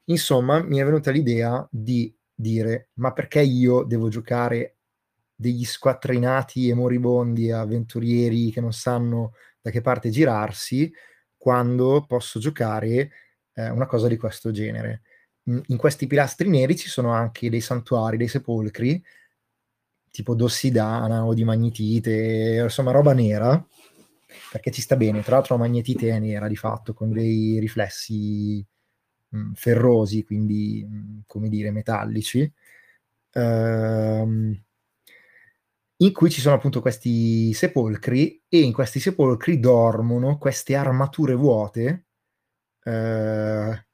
Insomma, 0.05 0.61
mi 0.63 0.77
è 0.77 0.85
venuta 0.85 1.11
l'idea 1.11 1.65
di 1.71 2.13
dire, 2.33 2.89
ma 2.95 3.13
perché 3.13 3.41
io 3.41 3.83
devo 3.83 4.09
giocare 4.09 4.77
degli 5.35 5.65
squattrinati 5.65 6.69
e 6.69 6.73
moribondi 6.73 7.51
avventurieri 7.51 8.51
che 8.51 8.61
non 8.61 8.73
sanno 8.73 9.33
da 9.61 9.69
che 9.69 9.81
parte 9.81 10.09
girarsi, 10.09 10.91
quando 11.37 12.05
posso 12.07 12.39
giocare 12.39 13.11
eh, 13.53 13.69
una 13.69 13.85
cosa 13.85 14.07
di 14.07 14.17
questo 14.17 14.51
genere? 14.51 15.03
In 15.47 15.77
questi 15.77 16.07
pilastri 16.07 16.49
neri 16.49 16.75
ci 16.75 16.89
sono 16.89 17.11
anche 17.11 17.49
dei 17.49 17.61
santuari, 17.61 18.17
dei 18.17 18.27
sepolcri, 18.27 19.01
tipo 20.11 20.35
d'ossidana 20.35 21.25
o 21.25 21.33
di 21.33 21.43
magnetite, 21.43 22.61
insomma 22.63 22.91
roba 22.91 23.13
nera, 23.13 23.65
perché 24.51 24.71
ci 24.71 24.81
sta 24.81 24.95
bene. 24.95 25.21
Tra 25.21 25.35
l'altro 25.37 25.55
la 25.55 25.61
magnetite 25.61 26.09
è 26.09 26.19
nera 26.19 26.47
di 26.47 26.55
fatto, 26.55 26.93
con 26.93 27.11
dei 27.11 27.59
riflessi 27.59 28.65
mh, 29.29 29.51
ferrosi, 29.53 30.23
quindi 30.23 30.85
mh, 30.89 31.21
come 31.27 31.49
dire 31.49 31.71
metallici, 31.71 32.51
ehm, 33.31 34.61
in 35.99 36.13
cui 36.13 36.29
ci 36.29 36.41
sono 36.41 36.55
appunto 36.55 36.81
questi 36.81 37.53
sepolcri 37.53 38.43
e 38.47 38.59
in 38.61 38.71
questi 38.73 38.99
sepolcri 38.99 39.59
dormono 39.59 40.37
queste 40.37 40.75
armature 40.75 41.33
vuote. 41.33 42.05
Eh, 42.83 43.86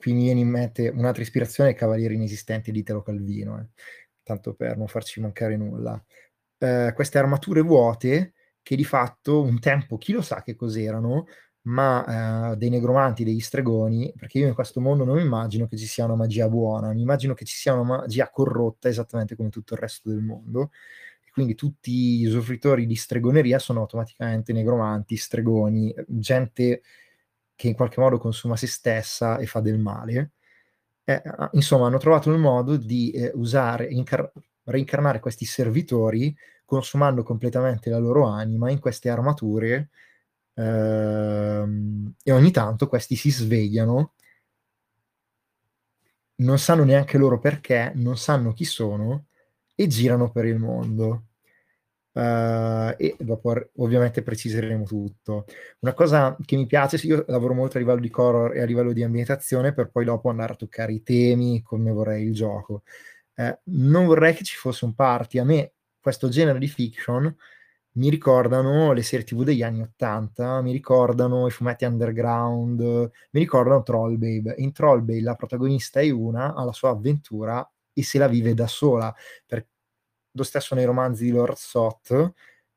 qui 0.00 0.14
mi 0.14 0.24
viene 0.24 0.40
in 0.40 0.48
mente 0.48 0.88
un'altra 0.88 1.22
ispirazione, 1.22 1.74
Cavalieri 1.74 2.14
Inesistenti 2.14 2.72
di 2.72 2.78
Italo 2.78 3.02
Calvino, 3.02 3.60
eh, 3.60 3.68
tanto 4.22 4.54
per 4.54 4.78
non 4.78 4.88
farci 4.88 5.20
mancare 5.20 5.56
nulla. 5.58 6.02
Eh, 6.58 6.92
queste 6.94 7.18
armature 7.18 7.60
vuote 7.60 8.32
che 8.62 8.76
di 8.76 8.84
fatto 8.84 9.42
un 9.42 9.60
tempo 9.60 9.98
chi 9.98 10.12
lo 10.12 10.22
sa 10.22 10.42
che 10.42 10.56
cos'erano, 10.56 11.26
ma 11.62 12.52
eh, 12.52 12.56
dei 12.56 12.70
negromanti, 12.70 13.24
degli 13.24 13.40
stregoni, 13.40 14.12
perché 14.16 14.38
io 14.38 14.48
in 14.48 14.54
questo 14.54 14.80
mondo 14.80 15.04
non 15.04 15.18
immagino 15.18 15.66
che 15.66 15.76
ci 15.76 15.86
sia 15.86 16.06
una 16.06 16.16
magia 16.16 16.48
buona, 16.48 16.92
mi 16.94 17.02
immagino 17.02 17.34
che 17.34 17.44
ci 17.44 17.54
sia 17.54 17.74
una 17.74 17.98
magia 17.98 18.30
corrotta 18.30 18.88
esattamente 18.88 19.36
come 19.36 19.50
tutto 19.50 19.74
il 19.74 19.80
resto 19.80 20.08
del 20.08 20.20
mondo. 20.20 20.70
Quindi 21.30 21.54
tutti 21.54 22.18
gli 22.18 22.26
usufruitori 22.26 22.86
di 22.86 22.96
stregoneria 22.96 23.58
sono 23.58 23.80
automaticamente 23.80 24.52
negromanti, 24.52 25.16
stregoni, 25.16 25.94
gente 26.08 26.82
che 27.60 27.68
in 27.68 27.74
qualche 27.74 28.00
modo 28.00 28.16
consuma 28.16 28.56
se 28.56 28.66
stessa 28.66 29.36
e 29.36 29.44
fa 29.46 29.60
del 29.60 29.78
male. 29.78 30.32
Eh, 31.04 31.22
insomma, 31.52 31.86
hanno 31.86 31.98
trovato 31.98 32.30
il 32.32 32.38
modo 32.38 32.76
di 32.78 33.10
eh, 33.10 33.32
usare, 33.34 33.86
incar- 33.86 34.32
reincarnare 34.64 35.20
questi 35.20 35.44
servitori 35.44 36.34
consumando 36.64 37.22
completamente 37.22 37.90
la 37.90 37.98
loro 37.98 38.24
anima 38.26 38.70
in 38.70 38.78
queste 38.78 39.10
armature 39.10 39.90
ehm, 40.54 42.14
e 42.22 42.32
ogni 42.32 42.50
tanto 42.50 42.88
questi 42.88 43.14
si 43.16 43.30
svegliano, 43.30 44.14
non 46.36 46.58
sanno 46.58 46.84
neanche 46.84 47.18
loro 47.18 47.38
perché, 47.38 47.92
non 47.96 48.16
sanno 48.16 48.52
chi 48.54 48.64
sono 48.64 49.26
e 49.74 49.86
girano 49.86 50.30
per 50.30 50.46
il 50.46 50.58
mondo. 50.58 51.29
Uh, 52.20 52.92
e 52.98 53.16
dopo 53.18 53.54
ovviamente 53.76 54.22
preciseremo 54.22 54.84
tutto. 54.84 55.46
Una 55.78 55.94
cosa 55.94 56.36
che 56.44 56.56
mi 56.56 56.66
piace, 56.66 56.96
io 57.06 57.24
lavoro 57.28 57.54
molto 57.54 57.78
a 57.78 57.80
livello 57.80 58.00
di 58.00 58.10
horror 58.14 58.54
e 58.54 58.60
a 58.60 58.66
livello 58.66 58.92
di 58.92 59.02
ambientazione 59.02 59.72
per 59.72 59.88
poi 59.88 60.04
dopo 60.04 60.28
andare 60.28 60.52
a 60.52 60.56
toccare 60.56 60.92
i 60.92 61.02
temi 61.02 61.62
come 61.62 61.90
vorrei 61.90 62.24
il 62.24 62.34
gioco. 62.34 62.82
Uh, 63.36 63.56
non 63.64 64.04
vorrei 64.04 64.34
che 64.34 64.44
ci 64.44 64.56
fosse 64.56 64.84
un 64.84 64.94
party. 64.94 65.38
A 65.38 65.44
me 65.44 65.72
questo 65.98 66.28
genere 66.28 66.58
di 66.58 66.68
fiction 66.68 67.34
mi 67.92 68.10
ricordano 68.10 68.92
le 68.92 69.02
serie 69.02 69.24
tv 69.24 69.42
degli 69.42 69.62
anni 69.62 69.80
80, 69.80 70.60
mi 70.60 70.72
ricordano 70.72 71.46
i 71.46 71.50
fumetti 71.50 71.86
underground, 71.86 72.80
mi 72.80 73.40
ricordano 73.40 73.82
Trollbabe. 73.82 74.56
In 74.58 74.72
Trollbabe 74.72 75.22
la 75.22 75.34
protagonista 75.36 76.00
è 76.00 76.10
una, 76.10 76.54
ha 76.54 76.64
la 76.64 76.72
sua 76.72 76.90
avventura 76.90 77.66
e 77.94 78.02
se 78.02 78.18
la 78.18 78.28
vive 78.28 78.52
da 78.52 78.66
sola. 78.66 79.14
Per... 79.46 79.66
Lo 80.32 80.42
stesso 80.42 80.74
nei 80.74 80.84
romanzi 80.84 81.24
di 81.24 81.30
Lord 81.30 81.56
Sot, 81.56 82.32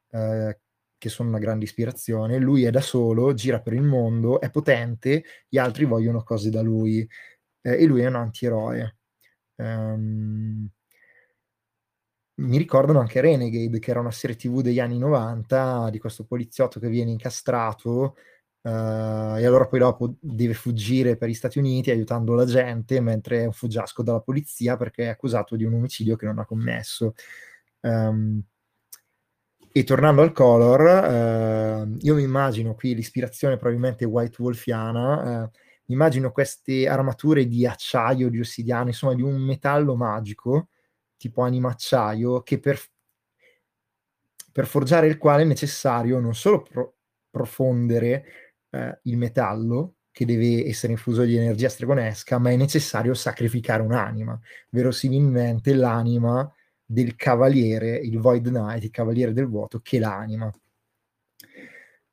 eh, 0.09 0.59
che 0.97 1.09
sono 1.09 1.29
una 1.29 1.39
grande 1.39 1.65
ispirazione, 1.65 2.37
lui 2.39 2.63
è 2.63 2.71
da 2.71 2.81
solo, 2.81 3.33
gira 3.33 3.59
per 3.59 3.73
il 3.73 3.83
mondo, 3.83 4.39
è 4.39 4.49
potente, 4.49 5.23
gli 5.47 5.57
altri 5.57 5.85
vogliono 5.85 6.23
cose 6.23 6.49
da 6.49 6.61
lui 6.61 7.07
eh, 7.61 7.81
e 7.81 7.85
lui 7.85 8.01
è 8.01 8.07
un 8.07 8.15
antieroe. 8.15 8.97
Um, 9.55 10.69
mi 12.35 12.57
ricordano 12.57 12.99
anche 12.99 13.21
Renegade, 13.21 13.79
che 13.79 13.91
era 13.91 13.99
una 13.99 14.11
serie 14.11 14.35
tv 14.35 14.61
degli 14.61 14.79
anni 14.79 14.97
90 14.97 15.89
di 15.91 15.99
questo 15.99 16.25
poliziotto 16.25 16.79
che 16.79 16.89
viene 16.89 17.11
incastrato 17.11 18.15
uh, 18.63 19.37
e 19.37 19.45
allora 19.45 19.67
poi 19.67 19.79
dopo 19.79 20.15
deve 20.19 20.53
fuggire 20.53 21.15
per 21.15 21.29
gli 21.29 21.33
Stati 21.33 21.59
Uniti 21.59 21.91
aiutando 21.91 22.33
la 22.33 22.45
gente 22.45 22.99
mentre 22.99 23.41
è 23.41 23.45
un 23.45 23.53
fuggiasco 23.53 24.03
dalla 24.03 24.21
polizia 24.21 24.75
perché 24.77 25.05
è 25.05 25.09
accusato 25.09 25.55
di 25.55 25.63
un 25.63 25.73
omicidio 25.73 26.15
che 26.15 26.25
non 26.25 26.39
ha 26.39 26.45
commesso. 26.45 27.13
Um, 27.81 28.41
e 29.75 29.83
tornando 29.83 30.21
al 30.21 30.31
color, 30.31 31.87
uh, 31.87 31.97
io 32.01 32.15
mi 32.15 32.21
immagino 32.23 32.75
qui 32.75 32.93
l'ispirazione 32.93 33.57
probabilmente 33.57 34.05
White 34.05 34.41
Wolfiana, 34.41 35.43
uh, 35.43 35.49
immagino 35.87 36.31
queste 36.31 36.87
armature 36.87 37.47
di 37.47 37.65
acciaio, 37.65 38.29
di 38.29 38.39
ossidiano, 38.39 38.89
insomma 38.89 39.15
di 39.15 39.23
un 39.23 39.41
metallo 39.41 39.95
magico 39.95 40.69
tipo 41.17 41.41
animacciaio 41.41 42.41
che 42.43 42.59
per, 42.59 42.79
per 44.51 44.67
forgiare 44.67 45.07
il 45.07 45.17
quale 45.17 45.43
è 45.43 45.45
necessario 45.45 46.19
non 46.19 46.35
solo 46.35 46.61
pro, 46.61 46.95
profondere 47.29 48.52
eh, 48.73 48.99
il 49.03 49.17
metallo, 49.17 49.95
che 50.11 50.25
deve 50.25 50.67
essere 50.67 50.93
infuso 50.93 51.23
di 51.23 51.35
energia 51.35 51.69
stregonesca, 51.69 52.37
ma 52.37 52.51
è 52.51 52.55
necessario 52.55 53.13
sacrificare 53.13 53.81
un'anima, 53.81 54.39
verosimilmente 54.69 55.73
l'anima 55.73 56.51
del 56.85 57.15
cavaliere, 57.15 57.97
il 57.97 58.19
Void 58.19 58.47
Knight, 58.47 58.83
il 58.83 58.91
cavaliere 58.91 59.33
del 59.33 59.47
vuoto, 59.47 59.79
che 59.79 59.99
l'anima. 59.99 60.51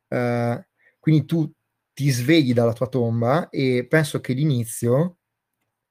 Uh, 0.09 0.61
quindi 0.99 1.25
tu 1.25 1.53
ti 1.93 2.09
svegli 2.11 2.53
dalla 2.53 2.73
tua 2.73 2.89
tomba 2.89 3.49
e 3.51 3.87
penso 3.89 4.21
che 4.21 4.33
l'inizio 4.33 5.19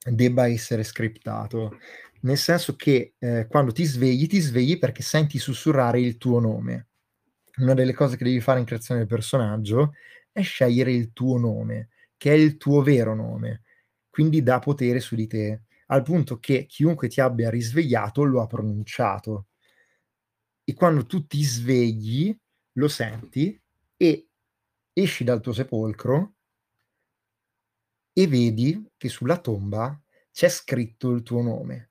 debba 0.03 0.47
essere 0.47 0.83
scriptato 0.83 1.77
nel 2.21 2.37
senso 2.37 2.75
che 2.75 3.13
eh, 3.19 3.47
quando 3.47 3.71
ti 3.71 3.83
svegli, 3.83 4.27
ti 4.27 4.39
svegli 4.39 4.77
perché 4.77 5.03
senti 5.03 5.37
sussurrare 5.37 6.01
il 6.01 6.17
tuo 6.17 6.39
nome. 6.39 6.87
Una 7.57 7.73
delle 7.73 7.93
cose 7.93 8.17
che 8.17 8.23
devi 8.23 8.41
fare 8.41 8.59
in 8.59 8.65
creazione 8.65 9.01
del 9.01 9.09
personaggio 9.09 9.93
è 10.31 10.41
scegliere 10.41 10.91
il 10.91 11.13
tuo 11.13 11.37
nome, 11.37 11.89
che 12.17 12.31
è 12.31 12.35
il 12.35 12.57
tuo 12.57 12.81
vero 12.81 13.15
nome, 13.15 13.63
quindi 14.09 14.43
dà 14.43 14.59
potere 14.59 14.99
su 14.99 15.15
di 15.15 15.27
te, 15.27 15.63
al 15.87 16.03
punto 16.03 16.39
che 16.39 16.65
chiunque 16.65 17.07
ti 17.07 17.21
abbia 17.21 17.49
risvegliato 17.49 18.23
lo 18.23 18.41
ha 18.41 18.47
pronunciato. 18.47 19.47
E 20.63 20.73
quando 20.73 21.05
tu 21.05 21.25
ti 21.25 21.43
svegli, 21.43 22.37
lo 22.73 22.87
senti 22.87 23.59
e 23.97 24.27
esci 24.93 25.23
dal 25.23 25.41
tuo 25.41 25.53
sepolcro 25.53 26.35
e 28.13 28.27
vedi 28.27 28.91
che 28.97 29.09
sulla 29.09 29.39
tomba 29.39 29.99
c'è 30.31 30.49
scritto 30.49 31.11
il 31.11 31.23
tuo 31.23 31.41
nome 31.41 31.89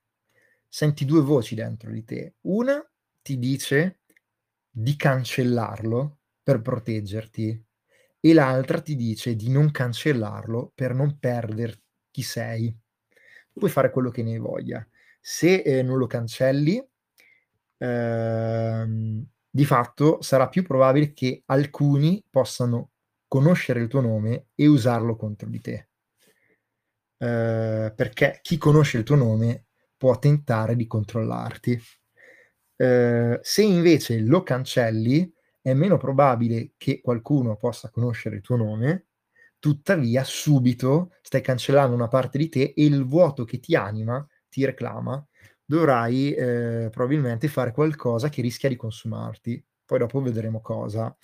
senti 0.69 1.03
due 1.03 1.21
voci 1.21 1.55
dentro 1.55 1.91
di 1.91 2.03
te. 2.03 2.35
Una 2.41 2.79
ti 3.21 3.39
dice 3.39 4.01
di 4.69 4.95
cancellarlo 4.95 6.19
per 6.43 6.61
proteggerti 6.61 7.65
e 8.19 8.33
l'altra 8.33 8.81
ti 8.81 8.95
dice 8.95 9.35
di 9.35 9.49
non 9.49 9.71
cancellarlo 9.71 10.71
per 10.75 10.93
non 10.93 11.17
perdere 11.19 11.81
chi 12.11 12.21
sei. 12.21 12.75
Puoi 13.53 13.69
fare 13.69 13.91
quello 13.91 14.09
che 14.09 14.23
ne 14.23 14.37
voglia. 14.37 14.85
Se 15.19 15.61
eh, 15.61 15.81
non 15.83 15.97
lo 15.97 16.07
cancelli, 16.07 16.85
ehm, 17.77 19.25
di 19.49 19.65
fatto 19.65 20.21
sarà 20.21 20.47
più 20.47 20.63
probabile 20.63 21.13
che 21.13 21.43
alcuni 21.45 22.23
possano 22.29 22.91
conoscere 23.27 23.81
il 23.81 23.87
tuo 23.87 24.01
nome 24.01 24.47
e 24.55 24.67
usarlo 24.67 25.15
contro 25.15 25.49
di 25.49 25.61
te. 25.61 25.87
Eh, 27.17 27.93
perché 27.95 28.39
chi 28.41 28.57
conosce 28.57 28.97
il 28.97 29.03
tuo 29.03 29.15
nome 29.15 29.65
può 29.97 30.17
tentare 30.19 30.75
di 30.75 30.87
controllarti. 30.87 31.79
Eh, 32.75 33.39
se 33.41 33.61
invece 33.61 34.19
lo 34.19 34.43
cancelli, 34.43 35.31
è 35.69 35.73
meno 35.73 35.97
probabile 35.97 36.73
che 36.77 37.01
qualcuno 37.01 37.55
possa 37.57 37.89
conoscere 37.89 38.37
il 38.37 38.41
tuo 38.41 38.55
nome, 38.55 39.07
tuttavia 39.59 40.23
subito 40.23 41.11
stai 41.21 41.41
cancellando 41.41 41.95
una 41.95 42.07
parte 42.07 42.37
di 42.37 42.49
te 42.49 42.73
e 42.75 42.85
il 42.85 43.05
vuoto 43.05 43.43
che 43.43 43.59
ti 43.59 43.75
anima, 43.75 44.25
ti 44.49 44.65
reclama, 44.65 45.23
dovrai 45.63 46.33
eh, 46.33 46.89
probabilmente 46.91 47.47
fare 47.47 47.71
qualcosa 47.71 48.29
che 48.29 48.41
rischia 48.41 48.69
di 48.69 48.75
consumarti. 48.75 49.63
Poi 49.85 49.99
dopo 49.99 50.21
vedremo 50.21 50.61
cosa. 50.61 51.15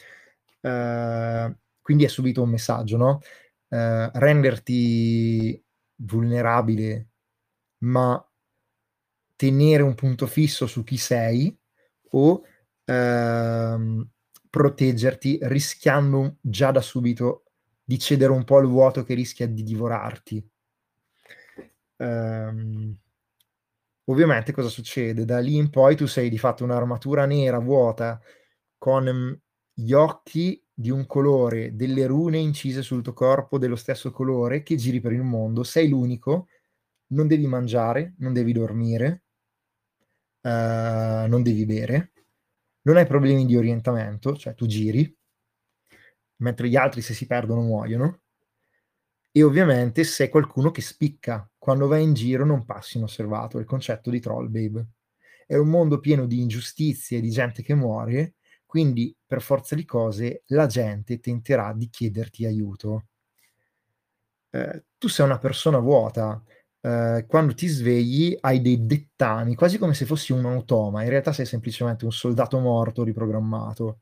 Eh, 0.62 1.56
quindi 1.82 2.04
è 2.04 2.08
subito 2.08 2.42
un 2.42 2.50
messaggio, 2.50 2.98
no? 2.98 3.20
Eh, 3.70 4.10
renderti 4.14 5.64
vulnerabile, 5.98 7.10
ma 7.86 8.24
tenere 9.36 9.84
un 9.84 9.96
punto 9.96 10.28
fisso 10.28 10.66
su 10.68 10.84
chi 10.84 10.98
sei 10.98 11.56
o 12.12 12.42
ehm, 12.86 14.10
proteggerti 14.56 15.38
rischiando 15.42 16.38
già 16.40 16.72
da 16.72 16.80
subito 16.80 17.44
di 17.84 18.00
cedere 18.00 18.32
un 18.32 18.46
po' 18.46 18.56
al 18.56 18.68
vuoto 18.68 19.04
che 19.04 19.14
rischia 19.14 19.50
di 19.50 19.64
divorarti. 19.64 20.50
Um, 21.98 22.98
ovviamente 24.06 24.54
cosa 24.54 24.70
succede? 24.70 25.26
Da 25.26 25.40
lì 25.40 25.58
in 25.58 25.70
poi 25.70 25.98
tu 25.98 26.06
sei 26.06 26.30
di 26.30 26.38
fatto 26.38 26.64
un'armatura 26.64 27.26
nera 27.26 27.60
vuota 27.60 28.18
con 28.78 29.38
gli 29.74 29.92
occhi 29.92 30.64
di 30.74 30.90
un 30.90 31.06
colore, 31.06 31.76
delle 31.76 32.06
rune 32.06 32.38
incise 32.38 32.82
sul 32.82 33.02
tuo 33.02 33.12
corpo 33.12 33.58
dello 33.58 33.76
stesso 33.76 34.10
colore 34.12 34.64
che 34.64 34.78
giri 34.78 35.02
per 35.02 35.12
il 35.12 35.24
mondo, 35.24 35.64
sei 35.64 35.90
l'unico, 35.90 36.48
non 37.08 37.28
devi 37.28 37.46
mangiare, 37.46 38.16
non 38.20 38.32
devi 38.32 38.54
dormire, 38.54 39.24
uh, 40.44 41.28
non 41.28 41.42
devi 41.44 41.66
bere, 41.66 42.14
non 42.86 42.98
hai 42.98 43.06
problemi 43.06 43.46
di 43.46 43.56
orientamento, 43.56 44.36
cioè 44.36 44.54
tu 44.54 44.66
giri, 44.66 45.16
mentre 46.38 46.68
gli 46.68 46.76
altri 46.76 47.02
se 47.02 47.14
si 47.14 47.26
perdono 47.26 47.62
muoiono, 47.62 48.22
e 49.32 49.44
ovviamente 49.44 50.04
sei 50.04 50.30
qualcuno 50.30 50.72
che 50.72 50.82
spicca, 50.82 51.50
quando 51.58 51.88
vai 51.88 52.04
in 52.04 52.14
giro 52.14 52.46
non 52.46 52.64
passi 52.64 52.98
inosservato, 52.98 53.58
il 53.58 53.66
concetto 53.66 54.10
di 54.10 54.20
troll 54.20 54.50
babe. 54.50 54.88
È 55.46 55.56
un 55.56 55.68
mondo 55.68 56.00
pieno 56.00 56.26
di 56.26 56.40
ingiustizie, 56.40 57.20
di 57.20 57.30
gente 57.30 57.62
che 57.62 57.74
muore, 57.76 58.36
quindi 58.66 59.16
per 59.26 59.42
forza 59.42 59.76
di 59.76 59.84
cose 59.84 60.44
la 60.48 60.68
gente 60.68 61.20
tenterà 61.20 61.74
di 61.74 61.90
chiederti 61.90 62.46
aiuto. 62.46 63.08
Eh, 64.52 64.86
tu 64.98 65.08
sei 65.10 65.26
una 65.26 65.38
persona 65.38 65.80
vuota, 65.80 66.42
eh, 66.86 67.26
quando 67.28 67.56
ti 67.56 67.66
svegli 67.66 68.38
hai 68.42 68.62
dei 68.62 68.86
dettami, 68.86 69.56
quasi 69.56 69.80
come 69.80 69.96
se 69.96 70.06
fossi 70.06 70.34
un 70.34 70.46
automa, 70.46 71.02
in 71.02 71.10
realtà 71.10 71.34
sei 71.34 71.48
semplicemente 71.48 72.06
un 72.06 72.12
soldato 72.12 72.60
morto 72.60 73.04
riprogrammato. 73.04 74.02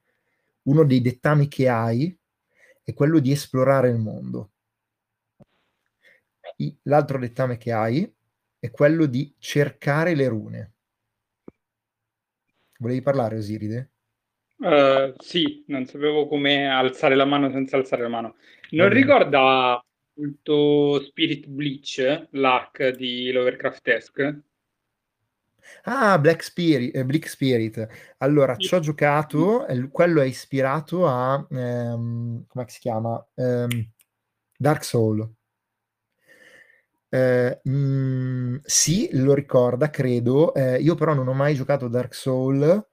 Uno 0.64 0.84
dei 0.84 1.00
dettami 1.00 1.48
che 1.48 1.70
hai 1.70 2.14
è 2.84 2.94
quello 2.94 3.20
di 3.20 3.32
esplorare 3.32 3.88
il 3.90 4.00
mondo. 4.00 4.52
L'altro 6.84 7.20
dettame 7.20 7.56
che 7.56 7.72
hai 7.72 8.14
è 8.60 8.70
quello 8.70 9.06
di 9.06 9.34
cercare 9.38 10.14
le 10.14 10.28
rune. 10.28 10.74
Volevi 12.80 13.02
parlare, 13.02 13.38
Osiride? 13.38 13.92
Uh, 14.58 15.14
sì, 15.20 15.64
non 15.68 15.86
sapevo 15.86 16.28
come 16.28 16.68
alzare 16.68 17.16
la 17.16 17.26
mano 17.26 17.50
senza 17.50 17.78
alzare 17.78 18.02
la 18.02 18.10
mano. 18.10 18.36
Non 18.72 18.90
ricorda 18.90 19.82
tuo 20.42 21.02
Spirit 21.04 21.48
Bleach, 21.48 22.28
l'arc 22.32 22.90
di 22.90 23.32
Lovecraft 23.32 23.82
Ah, 25.84 26.20
Black 26.20 26.44
Spirit, 26.44 26.96
eh, 26.96 27.06
Bleak 27.06 27.28
Spirit. 27.28 27.88
Allora, 28.18 28.56
ci 28.58 28.74
ho 28.74 28.80
giocato, 28.80 29.66
quello 29.92 30.22
è 30.22 30.26
ispirato 30.26 31.08
a, 31.08 31.46
ehm, 31.50 32.46
come 32.48 32.66
si 32.68 32.80
chiama? 32.80 33.26
Ehm, 33.36 33.92
Dark 34.58 34.84
Soul. 34.84 35.30
Eh, 37.10 37.60
mh, 37.64 37.72
mm, 37.72 38.56
sì, 38.64 39.10
lo 39.14 39.34
ricorda, 39.34 39.90
credo. 39.90 40.54
Eh, 40.54 40.82
io 40.82 40.96
però 40.96 41.14
non 41.14 41.28
ho 41.28 41.34
mai 41.34 41.56
giocato 41.56 41.88
Dark 41.88 42.14
Soul 42.14 42.88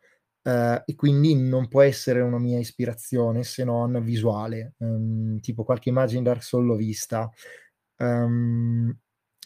eh, 0.50 0.82
e 0.84 0.94
quindi 0.96 1.34
non 1.36 1.68
può 1.68 1.82
essere 1.82 2.20
una 2.20 2.38
mia 2.38 2.58
ispirazione 2.58 3.44
se 3.44 3.64
non 3.64 4.02
visuale. 4.02 4.74
Um, 4.78 5.38
tipo 5.40 5.64
qualche 5.64 5.90
immagine 5.90 6.22
Dark 6.22 6.42
Soul 6.42 6.66
l'ho 6.66 6.76
vista. 6.76 7.30
Um, 7.98 8.96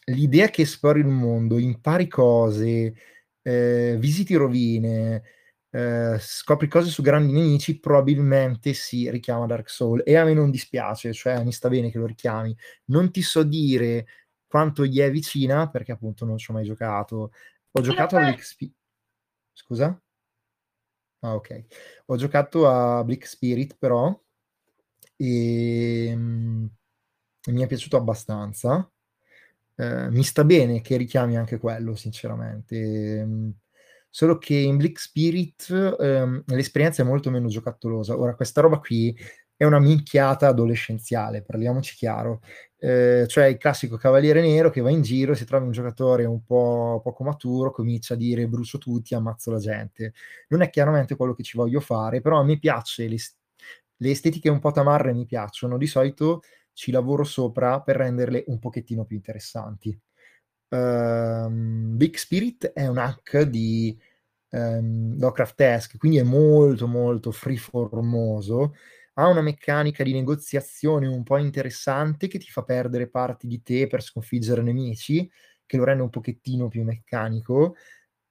l'idea 0.07 0.49
che 0.49 0.63
esplori 0.63 1.01
il 1.01 1.07
mondo, 1.07 1.59
impari 1.59 2.09
cose, 2.09 2.95
eh, 3.43 3.97
visiti 3.99 4.35
rovine, 4.35 5.23
eh, 5.71 6.17
scopri 6.19 6.69
cose 6.69 6.89
su 6.91 7.03
grandi 7.03 7.33
nemici, 7.33 7.81
probabilmente 7.81 8.73
si 8.73 9.11
richiama 9.11 9.47
Dark 9.47 9.69
Soul. 9.69 10.03
E 10.05 10.17
a 10.17 10.25
me 10.25 10.33
non 10.35 10.51
dispiace, 10.51 11.13
cioè 11.13 11.43
mi 11.45 11.53
sta 11.53 11.69
bene 11.69 11.91
che 11.91 11.99
lo 11.99 12.07
richiami. 12.07 12.57
Non 12.87 13.11
ti 13.11 13.23
so 13.23 13.43
dire 13.43 14.07
quanto 14.47 14.87
gli 14.87 15.01
è 15.01 15.11
vicina, 15.11 15.69
perché 15.69 15.93
appunto 15.93 16.25
non 16.25 16.39
ci 16.39 16.51
ho 16.51 16.55
mai 16.55 16.65
giocato. 16.65 17.33
Ho 17.73 17.81
giocato 17.81 18.17
all'XP. 18.17 18.71
Scusa? 19.53 20.04
Ah, 21.25 21.35
ok. 21.35 21.65
Ho 22.07 22.17
giocato 22.17 22.69
a 22.69 23.03
Bleak 23.03 23.27
Spirit, 23.27 23.77
però, 23.79 24.15
e, 25.17 26.13
mm, 26.15 26.67
mi 27.53 27.63
è 27.63 27.67
piaciuto 27.67 27.97
abbastanza. 27.97 28.91
Eh, 29.77 30.11
mi 30.11 30.23
sta 30.25 30.45
bene 30.45 30.81
che 30.81 30.97
richiami 30.97 31.37
anche 31.37 31.59
quello, 31.59 31.95
sinceramente. 31.97 33.25
Mm, 33.25 33.51
solo 34.11 34.39
che 34.39 34.55
in 34.57 34.77
Bleak 34.77 34.99
Spirit 35.01 35.71
ehm, 36.01 36.45
l'esperienza 36.47 37.03
è 37.03 37.07
molto 37.07 37.31
meno 37.31 37.49
giocattolosa. 37.49 38.19
Ora, 38.19 38.35
questa 38.37 38.61
roba 38.61 38.79
qui 38.81 39.17
è 39.57 39.65
una 39.65 39.79
minchiata 39.79 40.49
adolescenziale, 40.49 41.43
parliamoci 41.43 41.95
chiaro. 41.95 42.41
Eh, 42.77 43.25
cioè 43.29 43.47
il 43.47 43.57
classico 43.57 43.97
cavaliere 43.97 44.43
nero 44.43 44.69
che 44.69 44.81
va 44.81 44.91
in 44.91 45.03
giro, 45.03 45.35
si 45.35 45.45
trova 45.45 45.65
un 45.65 45.71
giocatore 45.71 46.25
un 46.27 46.45
po' 46.45 47.01
poco 47.03 47.25
maturo, 47.25 47.71
comincia 47.71 48.15
a 48.15 48.17
dire 48.17 48.47
brucio 48.47 48.79
tutti, 48.79 49.15
ammazzo 49.15 49.51
la 49.51 49.59
gente. 49.59 50.13
Non 50.49 50.63
è 50.63 50.71
chiaramente 50.71 51.17
quello 51.17 51.35
che 51.35 51.43
ci 51.43 51.57
voglio 51.57 51.81
fare, 51.81 52.21
però 52.21 52.43
me 52.45 52.59
piace, 52.59 53.09
le, 53.09 53.17
le 53.97 54.11
estetiche 54.11 54.51
un 54.51 54.59
po' 54.59 54.73
tamarre 54.73 55.15
mi 55.15 55.25
piacciono, 55.25 55.79
di 55.79 55.87
solito 55.87 56.43
ci 56.73 56.91
lavoro 56.91 57.25
sopra 57.25 57.81
per 57.81 57.97
renderle 57.97 58.45
un 58.49 58.59
pochettino 58.59 59.05
più 59.05 59.17
interessanti. 59.17 59.99
Um, 60.69 61.97
Big 61.97 62.17
Spirit 62.17 62.73
è 62.73 62.87
un 62.87 62.99
hack 62.99 63.43
di 63.43 63.97
um, 64.51 65.17
Lovecraft-esque, 65.19 65.99
quindi 65.99 66.19
è 66.19 66.25
molto 66.25 66.89
molto 66.89 67.31
freeformoso, 67.31 68.75
ha 69.15 69.29
una 69.29 69.41
meccanica 69.43 70.03
di 70.05 70.13
negoziazione 70.13 71.07
un 71.07 71.23
po' 71.23 71.39
interessante 71.39 72.29
che 72.29 72.39
ti 72.39 72.51
fa 72.51 72.63
perdere 72.63 73.09
parti 73.09 73.47
di 73.47 73.63
te 73.63 73.87
per 73.87 74.03
sconfiggere 74.03 74.63
nemici, 74.63 75.31
che 75.67 75.77
lo 75.77 75.85
rende 75.85 76.03
un 76.03 76.11
pochettino 76.11 76.69
più 76.69 76.83
meccanico, 76.85 77.75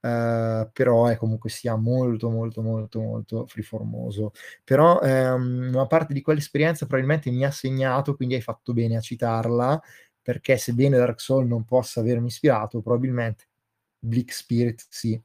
Uh, 0.04 0.70
però 0.74 1.08
è 1.08 1.16
comunque 1.16 1.50
sia 1.50 1.78
molto 1.78 2.30
molto 2.30 2.62
molto 2.62 3.00
molto 3.00 3.46
freeformoso. 3.48 4.34
Però 4.66 5.00
um, 5.02 5.70
una 5.74 5.88
parte 5.88 6.14
di 6.14 6.20
quell'esperienza 6.22 6.86
probabilmente 6.86 7.32
mi 7.32 7.46
ha 7.46 7.52
segnato 7.52 8.14
quindi 8.14 8.36
hai 8.36 8.42
fatto 8.42 8.74
bene 8.74 8.98
a 8.98 9.00
citarla 9.00 9.82
perché 10.22 10.58
sebbene 10.58 10.98
Dark 10.98 11.22
Souls 11.22 11.48
non 11.48 11.64
possa 11.64 12.02
avermi 12.02 12.28
ispirato 12.28 12.82
probabilmente 12.82 13.46
Bleak 14.00 14.34
Spirit 14.34 14.86
sì. 14.90 15.22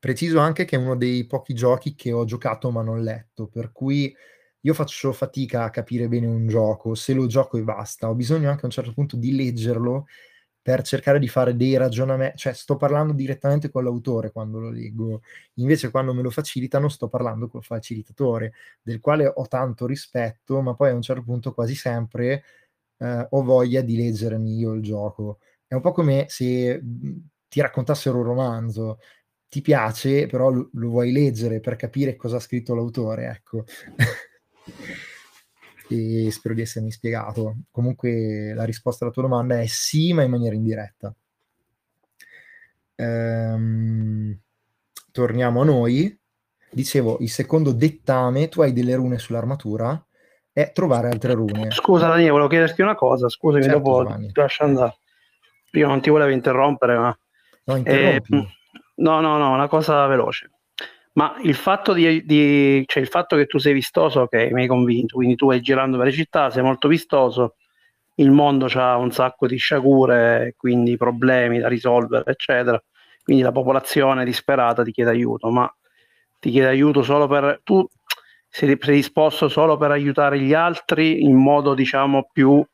Preciso 0.00 0.38
anche 0.38 0.64
che 0.64 0.76
è 0.76 0.78
uno 0.78 0.96
dei 0.96 1.26
pochi 1.26 1.52
giochi 1.54 1.94
che 1.94 2.10
ho 2.12 2.24
giocato 2.24 2.70
ma 2.70 2.82
non 2.82 3.02
letto 3.02 3.48
per 3.48 3.70
cui 3.72 4.14
io 4.62 4.74
faccio 4.74 5.12
fatica 5.12 5.64
a 5.64 5.70
capire 5.70 6.08
bene 6.08 6.26
un 6.26 6.46
gioco 6.48 6.94
se 6.94 7.14
lo 7.14 7.26
gioco 7.26 7.56
e 7.58 7.62
basta 7.62 8.08
ho 8.08 8.14
bisogno 8.14 8.48
anche 8.50 8.62
a 8.62 8.66
un 8.66 8.72
certo 8.72 8.92
punto 8.92 9.16
di 9.16 9.34
leggerlo 9.34 10.06
per 10.60 10.82
cercare 10.82 11.18
di 11.18 11.28
fare 11.28 11.56
dei 11.56 11.76
ragionamenti, 11.78 12.36
cioè 12.38 12.52
sto 12.52 12.76
parlando 12.76 13.14
direttamente 13.14 13.70
con 13.70 13.84
l'autore 13.84 14.30
quando 14.32 14.58
lo 14.58 14.70
leggo, 14.70 15.22
invece 15.54 15.90
quando 15.90 16.12
me 16.12 16.20
lo 16.20 16.30
facilitano 16.30 16.90
sto 16.90 17.08
parlando 17.08 17.48
col 17.48 17.62
facilitatore, 17.64 18.52
del 18.82 19.00
quale 19.00 19.26
ho 19.34 19.46
tanto 19.46 19.86
rispetto, 19.86 20.60
ma 20.60 20.74
poi 20.74 20.90
a 20.90 20.94
un 20.94 21.00
certo 21.02 21.22
punto 21.22 21.54
quasi 21.54 21.74
sempre 21.74 22.44
eh, 22.98 23.26
ho 23.30 23.42
voglia 23.42 23.80
di 23.80 23.96
leggermi 23.96 24.58
io 24.58 24.72
il 24.72 24.82
gioco. 24.82 25.38
È 25.66 25.74
un 25.74 25.80
po' 25.80 25.92
come 25.92 26.26
se 26.28 26.82
ti 27.48 27.60
raccontassero 27.60 28.18
un 28.18 28.24
romanzo, 28.24 28.98
ti 29.48 29.60
piace, 29.62 30.26
però 30.26 30.50
lo, 30.50 30.68
lo 30.72 30.88
vuoi 30.90 31.12
leggere 31.12 31.60
per 31.60 31.76
capire 31.76 32.16
cosa 32.16 32.36
ha 32.36 32.40
scritto 32.40 32.74
l'autore, 32.74 33.26
ecco. 33.28 33.64
e 35.88 36.30
spero 36.30 36.54
di 36.54 36.60
essermi 36.62 36.90
spiegato. 36.90 37.56
Comunque 37.70 38.52
la 38.54 38.64
risposta 38.64 39.04
alla 39.04 39.12
tua 39.12 39.22
domanda 39.22 39.60
è 39.60 39.66
sì, 39.66 40.12
ma 40.12 40.22
in 40.22 40.30
maniera 40.30 40.54
indiretta. 40.54 41.14
Ehm, 42.96 44.38
torniamo 45.12 45.62
a 45.62 45.64
noi. 45.64 46.16
Dicevo, 46.70 47.16
il 47.20 47.30
secondo 47.30 47.72
dettame, 47.72 48.48
tu 48.48 48.60
hai 48.60 48.74
delle 48.74 48.94
rune 48.94 49.18
sull'armatura, 49.18 50.04
è 50.52 50.70
trovare 50.72 51.08
altre 51.08 51.32
rune. 51.32 51.70
Scusa 51.70 52.08
Daniele, 52.08 52.30
volevo 52.30 52.48
chiederti 52.48 52.82
una 52.82 52.94
cosa, 52.94 53.28
scusami, 53.28 53.62
certo, 53.62 53.78
dopo 53.78 54.02
Giovanni. 54.02 54.26
ti 54.26 54.40
lascio 54.40 54.64
andare. 54.64 54.98
Io 55.72 55.86
non 55.86 56.00
ti 56.00 56.10
volevo 56.10 56.30
interrompere, 56.30 56.98
ma... 56.98 57.18
No. 57.64 57.76
Eh, 57.84 58.22
no, 58.96 59.20
no, 59.20 59.38
no, 59.38 59.52
una 59.52 59.68
cosa 59.68 60.06
veloce. 60.06 60.50
Ma 61.18 61.36
il 61.42 61.56
fatto, 61.56 61.94
di, 61.94 62.24
di, 62.24 62.84
cioè 62.86 63.02
il 63.02 63.08
fatto 63.08 63.34
che 63.34 63.46
tu 63.46 63.58
sei 63.58 63.72
vistoso, 63.72 64.20
ok, 64.20 64.50
mi 64.52 64.62
hai 64.62 64.66
convinto, 64.68 65.16
quindi 65.16 65.34
tu 65.34 65.46
vai 65.46 65.60
girando 65.60 65.96
per 65.96 66.06
le 66.06 66.12
città, 66.12 66.48
sei 66.48 66.62
molto 66.62 66.86
vistoso, 66.86 67.56
il 68.16 68.30
mondo 68.30 68.66
ha 68.74 68.96
un 68.96 69.10
sacco 69.10 69.48
di 69.48 69.56
sciagure, 69.56 70.54
quindi 70.56 70.96
problemi 70.96 71.58
da 71.58 71.66
risolvere, 71.66 72.22
eccetera. 72.24 72.80
Quindi 73.20 73.42
la 73.42 73.50
popolazione 73.50 74.24
disperata 74.24 74.84
ti 74.84 74.92
chiede 74.92 75.10
aiuto, 75.10 75.50
ma 75.50 75.68
ti 76.38 76.50
chiede 76.50 76.68
aiuto 76.68 77.02
solo 77.02 77.26
per... 77.26 77.62
Tu 77.64 77.84
sei 78.48 78.76
predisposto 78.78 79.48
solo 79.48 79.76
per 79.76 79.90
aiutare 79.90 80.38
gli 80.38 80.54
altri 80.54 81.24
in 81.24 81.34
modo, 81.34 81.74
diciamo, 81.74 82.28
più 82.32 82.64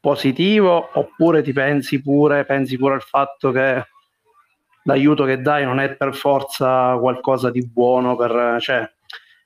positivo 0.00 0.88
oppure 0.94 1.42
ti 1.42 1.52
pensi 1.52 2.00
pure, 2.00 2.46
pensi 2.46 2.78
pure 2.78 2.94
al 2.94 3.02
fatto 3.02 3.50
che 3.52 3.84
l'aiuto 4.84 5.24
che 5.24 5.40
dai 5.40 5.64
non 5.64 5.78
è 5.80 5.94
per 5.94 6.14
forza 6.14 6.96
qualcosa 6.98 7.50
di 7.50 7.66
buono, 7.66 8.16
per, 8.16 8.56
cioè, 8.60 8.90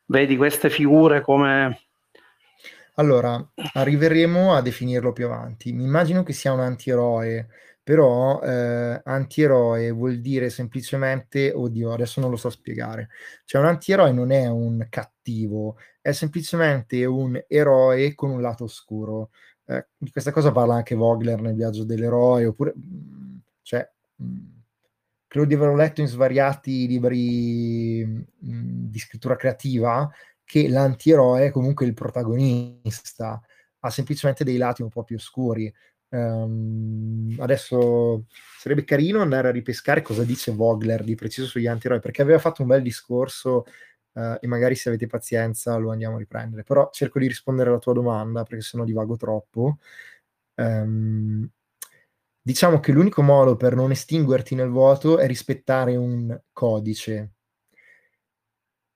vedi 0.06 0.36
queste 0.36 0.70
figure 0.70 1.20
come... 1.20 1.78
Allora, 2.96 3.44
arriveremo 3.72 4.54
a 4.54 4.62
definirlo 4.62 5.12
più 5.12 5.24
avanti. 5.26 5.72
Mi 5.72 5.82
immagino 5.82 6.22
che 6.22 6.32
sia 6.32 6.52
un 6.52 6.60
antieroe, 6.60 7.48
però 7.82 8.40
eh, 8.40 9.00
antieroe 9.04 9.90
vuol 9.90 10.20
dire 10.20 10.48
semplicemente, 10.48 11.50
oddio, 11.52 11.92
adesso 11.92 12.20
non 12.20 12.30
lo 12.30 12.36
so 12.36 12.50
spiegare. 12.50 13.08
Cioè 13.44 13.60
un 13.60 13.66
antieroe 13.66 14.12
non 14.12 14.30
è 14.30 14.46
un 14.46 14.86
cattivo, 14.88 15.76
è 16.00 16.12
semplicemente 16.12 17.04
un 17.04 17.42
eroe 17.48 18.14
con 18.14 18.30
un 18.30 18.40
lato 18.40 18.64
oscuro. 18.64 19.30
Eh, 19.66 19.86
di 19.96 20.10
questa 20.12 20.30
cosa 20.30 20.52
parla 20.52 20.74
anche 20.74 20.94
Vogler 20.94 21.40
nel 21.40 21.54
viaggio 21.54 21.84
dell'eroe, 21.84 22.46
oppure... 22.46 22.74
Mm, 22.78 23.36
cioè... 23.62 23.90
Mh, 24.16 24.24
mm, 24.24 24.53
credo 25.34 25.48
di 25.48 25.54
averlo 25.54 25.74
letto 25.74 26.00
in 26.00 26.06
svariati 26.06 26.86
libri 26.86 28.04
mh, 28.04 28.28
di 28.38 28.98
scrittura 29.00 29.34
creativa, 29.34 30.08
che 30.44 30.68
l'antieroe 30.68 31.46
è 31.46 31.50
comunque 31.50 31.86
il 31.86 31.92
protagonista, 31.92 33.42
ha 33.80 33.90
semplicemente 33.90 34.44
dei 34.44 34.58
lati 34.58 34.82
un 34.82 34.90
po' 34.90 35.02
più 35.02 35.16
oscuri. 35.16 35.72
Um, 36.10 37.34
adesso 37.40 38.26
sarebbe 38.60 38.84
carino 38.84 39.20
andare 39.22 39.48
a 39.48 39.50
ripescare 39.50 40.02
cosa 40.02 40.22
dice 40.22 40.52
Vogler 40.52 41.02
di 41.02 41.16
preciso 41.16 41.48
sugli 41.48 41.66
antieroi, 41.66 41.98
perché 41.98 42.22
aveva 42.22 42.38
fatto 42.38 42.62
un 42.62 42.68
bel 42.68 42.82
discorso 42.82 43.64
uh, 44.12 44.36
e 44.40 44.46
magari 44.46 44.76
se 44.76 44.88
avete 44.88 45.08
pazienza 45.08 45.74
lo 45.74 45.90
andiamo 45.90 46.14
a 46.14 46.18
riprendere. 46.20 46.62
Però 46.62 46.90
cerco 46.92 47.18
di 47.18 47.26
rispondere 47.26 47.70
alla 47.70 47.80
tua 47.80 47.92
domanda 47.92 48.44
perché 48.44 48.62
sennò 48.62 48.84
divago 48.84 49.16
troppo. 49.16 49.78
Um, 50.54 51.50
diciamo 52.46 52.78
che 52.78 52.92
l'unico 52.92 53.22
modo 53.22 53.56
per 53.56 53.74
non 53.74 53.90
estinguerti 53.90 54.54
nel 54.54 54.68
vuoto 54.68 55.16
è 55.18 55.26
rispettare 55.26 55.96
un 55.96 56.38
codice. 56.52 57.32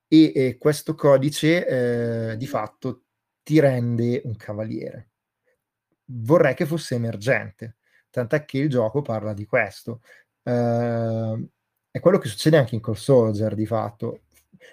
E, 0.07 0.31
e 0.35 0.57
questo 0.59 0.93
codice 0.93 2.31
eh, 2.31 2.37
di 2.37 2.45
fatto 2.45 3.05
ti 3.41 3.59
rende 3.59 4.21
un 4.25 4.35
cavaliere. 4.35 5.09
Vorrei 6.11 6.53
che 6.53 6.67
fosse 6.67 6.93
emergente, 6.95 7.77
tant'è 8.11 8.45
che 8.45 8.59
il 8.59 8.69
gioco 8.69 9.01
parla 9.01 9.33
di 9.33 9.45
questo. 9.45 10.01
Uh, 10.43 11.47
è 11.91 11.99
quello 11.99 12.17
che 12.19 12.27
succede 12.27 12.57
anche 12.57 12.75
in 12.75 12.81
Call 12.81 12.95
Soldier, 12.95 13.55
di 13.55 13.65
fatto. 13.65 14.21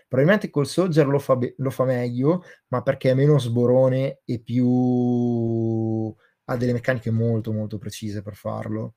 Probabilmente 0.07 0.51
Call 0.51 0.65
Soldier 0.65 1.07
lo 1.07 1.19
fa, 1.19 1.37
be- 1.37 1.55
lo 1.59 1.71
fa 1.71 1.85
meglio, 1.85 2.45
ma 2.69 2.83
perché 2.83 3.11
è 3.11 3.15
meno 3.15 3.39
sborone 3.39 4.21
e 4.25 4.39
più 4.41 6.15
ha 6.47 6.57
delle 6.57 6.73
meccaniche 6.73 7.11
molto 7.11 7.53
molto 7.53 7.79
precise 7.79 8.23
per 8.23 8.35
farlo. 8.35 8.95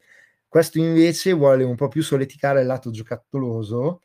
Questo 0.47 0.79
invece 0.79 1.33
vuole 1.33 1.63
un 1.63 1.75
po' 1.75 1.87
più 1.89 2.01
solleticare 2.03 2.61
il 2.61 2.67
lato 2.67 2.91
giocattoloso, 2.91 4.01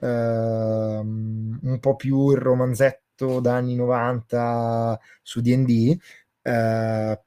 ehm, 0.00 1.60
un 1.62 1.78
po' 1.80 1.96
più 1.96 2.30
il 2.32 2.38
romanzetto 2.38 3.40
da 3.40 3.56
anni 3.56 3.76
90 3.76 4.98
su 5.22 5.40
D&D, 5.40 5.96
eh, 6.42 7.20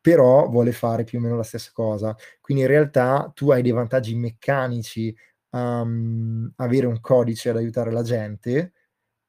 però 0.00 0.48
vuole 0.48 0.72
fare 0.72 1.04
più 1.04 1.18
o 1.18 1.22
meno 1.22 1.36
la 1.36 1.42
stessa 1.42 1.70
cosa. 1.72 2.14
Quindi 2.40 2.62
in 2.64 2.68
realtà 2.68 3.30
tu 3.34 3.50
hai 3.50 3.62
dei 3.62 3.72
vantaggi 3.72 4.14
meccanici 4.14 5.14
a 5.50 5.80
um, 5.82 6.50
avere 6.56 6.86
un 6.86 7.00
codice 7.00 7.50
ad 7.50 7.56
aiutare 7.56 7.90
la 7.92 8.02
gente, 8.02 8.72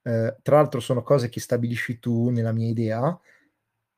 eh, 0.02 0.36
tra 0.42 0.56
l'altro 0.56 0.80
sono 0.80 1.02
cose 1.02 1.28
che 1.28 1.40
stabilisci 1.40 1.98
tu 1.98 2.30
nella 2.30 2.52
mia 2.52 2.68
idea, 2.68 3.18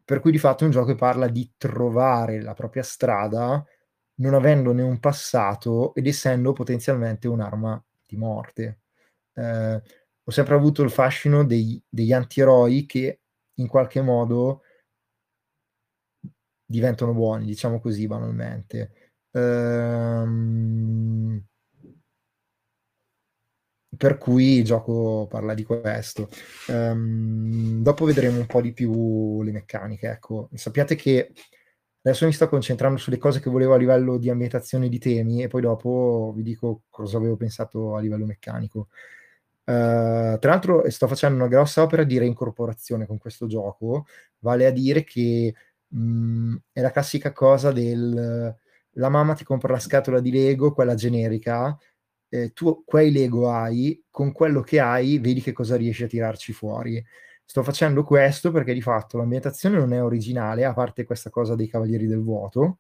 per 0.05 0.20
cui 0.20 0.30
di 0.32 0.38
fatto 0.38 0.64
è 0.64 0.66
un 0.66 0.72
gioco 0.72 0.86
che 0.86 0.94
parla 0.94 1.28
di 1.28 1.53
trovare 1.57 2.40
la 2.42 2.55
propria 2.55 2.82
strada 2.82 3.64
non 4.16 4.34
avendone 4.34 4.82
un 4.82 4.98
passato 5.00 5.94
ed 5.94 6.07
essendo 6.07 6.53
potenzialmente 6.53 7.28
un'arma 7.28 7.82
di 8.07 8.16
morte. 8.16 8.80
Eh, 9.34 9.82
ho 10.24 10.30
sempre 10.30 10.55
avuto 10.55 10.82
il 10.82 10.90
fascino 10.90 11.44
dei, 11.44 11.82
degli 11.88 12.12
antieroi 12.12 12.86
che 12.86 13.20
in 13.55 13.66
qualche 13.68 14.00
modo 14.03 14.62
diventano 16.64 17.12
buoni, 17.12 17.44
diciamo 17.46 17.80
così 17.80 18.07
banalmente. 18.07 19.12
Ehm, 19.32 20.32
per 24.03 24.18
cui 24.18 24.57
il 24.57 24.64
gioco 24.64 25.28
parla 25.30 25.55
di 25.55 25.62
questo. 25.62 26.28
Um, 26.66 27.80
dopo 27.82 28.05
vedremo 28.05 28.40
un 28.40 28.46
po' 28.46 28.61
di 28.61 28.72
più 28.72 29.44
le 29.44 29.53
meccaniche. 29.53 30.09
Ecco, 30.09 30.48
sappiate 30.55 30.96
che 30.96 31.32
adesso 32.03 32.26
mi 32.26 32.32
sto 32.32 32.48
concentrando 32.48 32.98
sulle 32.98 33.16
cose 33.16 33.38
che 33.38 33.48
volevo 33.48 33.74
a 33.74 33.76
livello 33.76 34.18
di 34.18 34.28
ambientazione 34.28 34.88
di 34.88 34.98
temi 34.98 35.44
e 35.44 35.46
poi 35.46 35.61
dopo 35.61 36.32
vi 36.34 36.42
dico 36.42 36.82
cosa 36.90 37.16
avevo 37.16 37.36
pensato 37.36 37.94
a 37.94 38.00
livello 38.00 38.26
meccanico. 38.26 38.88
Uh, 39.66 40.36
tra 40.36 40.50
l'altro 40.50 40.90
sto 40.90 41.07
facendo 41.07 41.36
una 41.36 41.46
grossa 41.46 41.82
opera 41.82 42.03
di 42.03 42.18
reincorporazione 42.18 43.07
con 43.07 43.18
questo 43.18 43.46
gioco, 43.46 44.07
vale 44.40 44.66
a 44.66 44.72
dire 44.72 45.05
che 45.05 45.55
mh, 45.86 46.57
è 46.72 46.80
la 46.80 46.90
classica 46.90 47.30
cosa 47.30 47.70
del 47.70 48.53
la 48.96 49.09
mamma 49.09 49.34
ti 49.34 49.44
compra 49.44 49.72
la 49.72 49.78
scatola 49.78 50.20
di 50.20 50.30
Lego, 50.30 50.72
quella 50.72 50.94
generica, 50.94 51.76
eh, 52.33 52.53
tu 52.55 52.83
quei 52.87 53.12
Lego 53.12 53.51
hai, 53.51 54.03
con 54.11 54.33
quello 54.33 54.62
che 54.62 54.80
hai 54.80 55.18
vedi 55.18 55.43
che 55.43 55.53
cosa 55.53 55.76
riesci 55.76 56.05
a 56.05 56.07
tirarci 56.07 56.55
fuori. 56.55 57.05
Sto 57.45 57.62
facendo 57.62 58.05
questo 58.05 58.51
perché 58.51 58.72
di 58.72 58.80
fatto 58.80 59.18
l'ambientazione 59.18 59.76
non 59.76 59.93
è 59.93 60.03
originale, 60.03 60.64
a 60.64 60.72
parte 60.72 61.05
questa 61.05 61.28
cosa 61.28 61.55
dei 61.55 61.68
Cavalieri 61.68 62.07
del 62.07 62.22
Vuoto, 62.22 62.78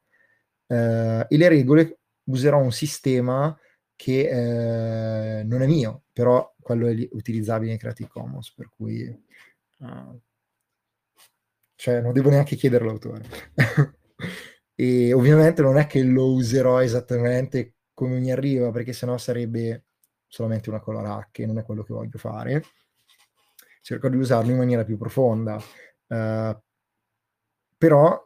eh, 0.66 1.26
e 1.28 1.36
le 1.36 1.48
regole 1.48 1.98
userò 2.24 2.58
un 2.60 2.72
sistema 2.72 3.54
che 3.94 5.40
eh, 5.40 5.44
non 5.44 5.60
è 5.60 5.66
mio, 5.66 6.04
però 6.12 6.54
quello 6.58 6.86
è 6.88 7.08
utilizzabile 7.12 7.72
in 7.72 7.78
Creative 7.78 8.08
Commons, 8.08 8.54
per 8.54 8.70
cui 8.74 9.06
uh, 9.78 10.20
cioè 11.74 12.00
non 12.00 12.12
devo 12.14 12.30
neanche 12.30 12.56
chiedere 12.56 12.84
all'autore. 12.84 13.24
e 14.74 15.12
ovviamente 15.12 15.60
non 15.60 15.76
è 15.76 15.86
che 15.86 16.02
lo 16.02 16.32
userò 16.32 16.80
esattamente 16.80 17.74
come 17.94 18.18
mi 18.18 18.32
arriva, 18.32 18.70
perché 18.70 18.92
sennò 18.92 19.18
sarebbe 19.18 19.84
solamente 20.26 20.70
una 20.70 20.80
coloracche, 20.80 21.46
non 21.46 21.58
è 21.58 21.64
quello 21.64 21.82
che 21.82 21.92
voglio 21.92 22.18
fare. 22.18 22.62
Cerco 23.82 24.08
di 24.08 24.16
usarlo 24.16 24.50
in 24.50 24.58
maniera 24.58 24.84
più 24.84 24.96
profonda. 24.96 25.60
Uh, 26.06 26.56
però 27.76 28.20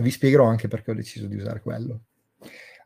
vi 0.00 0.10
spiegherò 0.10 0.44
anche 0.44 0.68
perché 0.68 0.90
ho 0.90 0.94
deciso 0.94 1.26
di 1.26 1.36
usare 1.36 1.60
quello. 1.60 2.02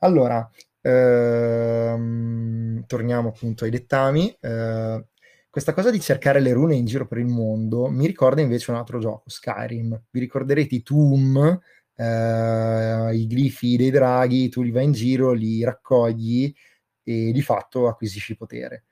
Allora, 0.01 0.49
ehm, 0.81 2.85
torniamo 2.87 3.29
appunto 3.29 3.65
ai 3.65 3.71
dettami. 3.71 4.35
Eh, 4.41 5.05
questa 5.51 5.75
cosa 5.75 5.91
di 5.91 6.01
cercare 6.01 6.41
le 6.41 6.53
rune 6.53 6.77
in 6.77 6.87
giro 6.87 7.07
per 7.07 7.19
il 7.19 7.27
mondo 7.27 7.89
mi 7.89 8.07
ricorda 8.07 8.41
invece 8.41 8.71
un 8.71 8.79
altro 8.79 8.99
gioco, 8.99 9.29
Skyrim. 9.29 10.05
Vi 10.11 10.21
ricorderete 10.21 10.77
i 10.77 10.83
Tomb, 10.83 11.61
eh, 12.01 13.15
i 13.15 13.27
glifi 13.27 13.77
dei 13.77 13.91
draghi, 13.91 14.49
tu 14.49 14.63
li 14.63 14.71
vai 14.71 14.85
in 14.85 14.93
giro, 14.93 15.33
li 15.33 15.63
raccogli 15.63 16.53
e 17.03 17.31
di 17.33 17.43
fatto 17.43 17.89
acquisisci 17.89 18.37
potere. 18.37 18.85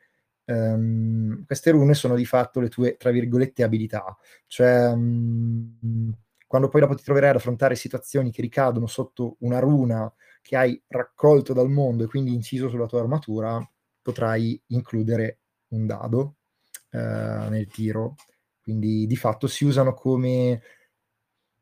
Um, 0.45 1.45
queste 1.45 1.71
rune 1.71 1.95
sono 1.95 2.15
di 2.15 2.25
fatto 2.25 2.61
le 2.61 2.69
tue, 2.69 2.97
tra 2.97 3.11
virgolette, 3.11 3.63
abilità, 3.63 4.17
cioè 4.47 4.91
um, 4.91 6.11
quando 6.47 6.69
poi 6.69 6.81
dopo 6.81 6.95
ti 6.95 7.03
troverai 7.03 7.31
ad 7.31 7.37
affrontare 7.37 7.75
situazioni 7.75 8.31
che 8.31 8.41
ricadono 8.41 8.87
sotto 8.87 9.37
una 9.41 9.59
runa 9.59 10.11
che 10.41 10.57
hai 10.57 10.83
raccolto 10.89 11.53
dal 11.53 11.69
mondo 11.69 12.05
e 12.05 12.07
quindi 12.07 12.33
inciso 12.33 12.71
sulla 12.71 12.87
tua 12.87 13.01
armatura, 13.01 13.63
potrai 14.01 14.61
includere 14.69 15.41
un 15.69 15.87
dado 15.87 16.37
uh, 16.93 17.49
nel 17.49 17.67
tiro. 17.71 18.15
Quindi 18.63 19.07
di 19.07 19.17
fatto 19.17 19.47
si 19.47 19.65
usano 19.65 19.93
come 19.95 20.63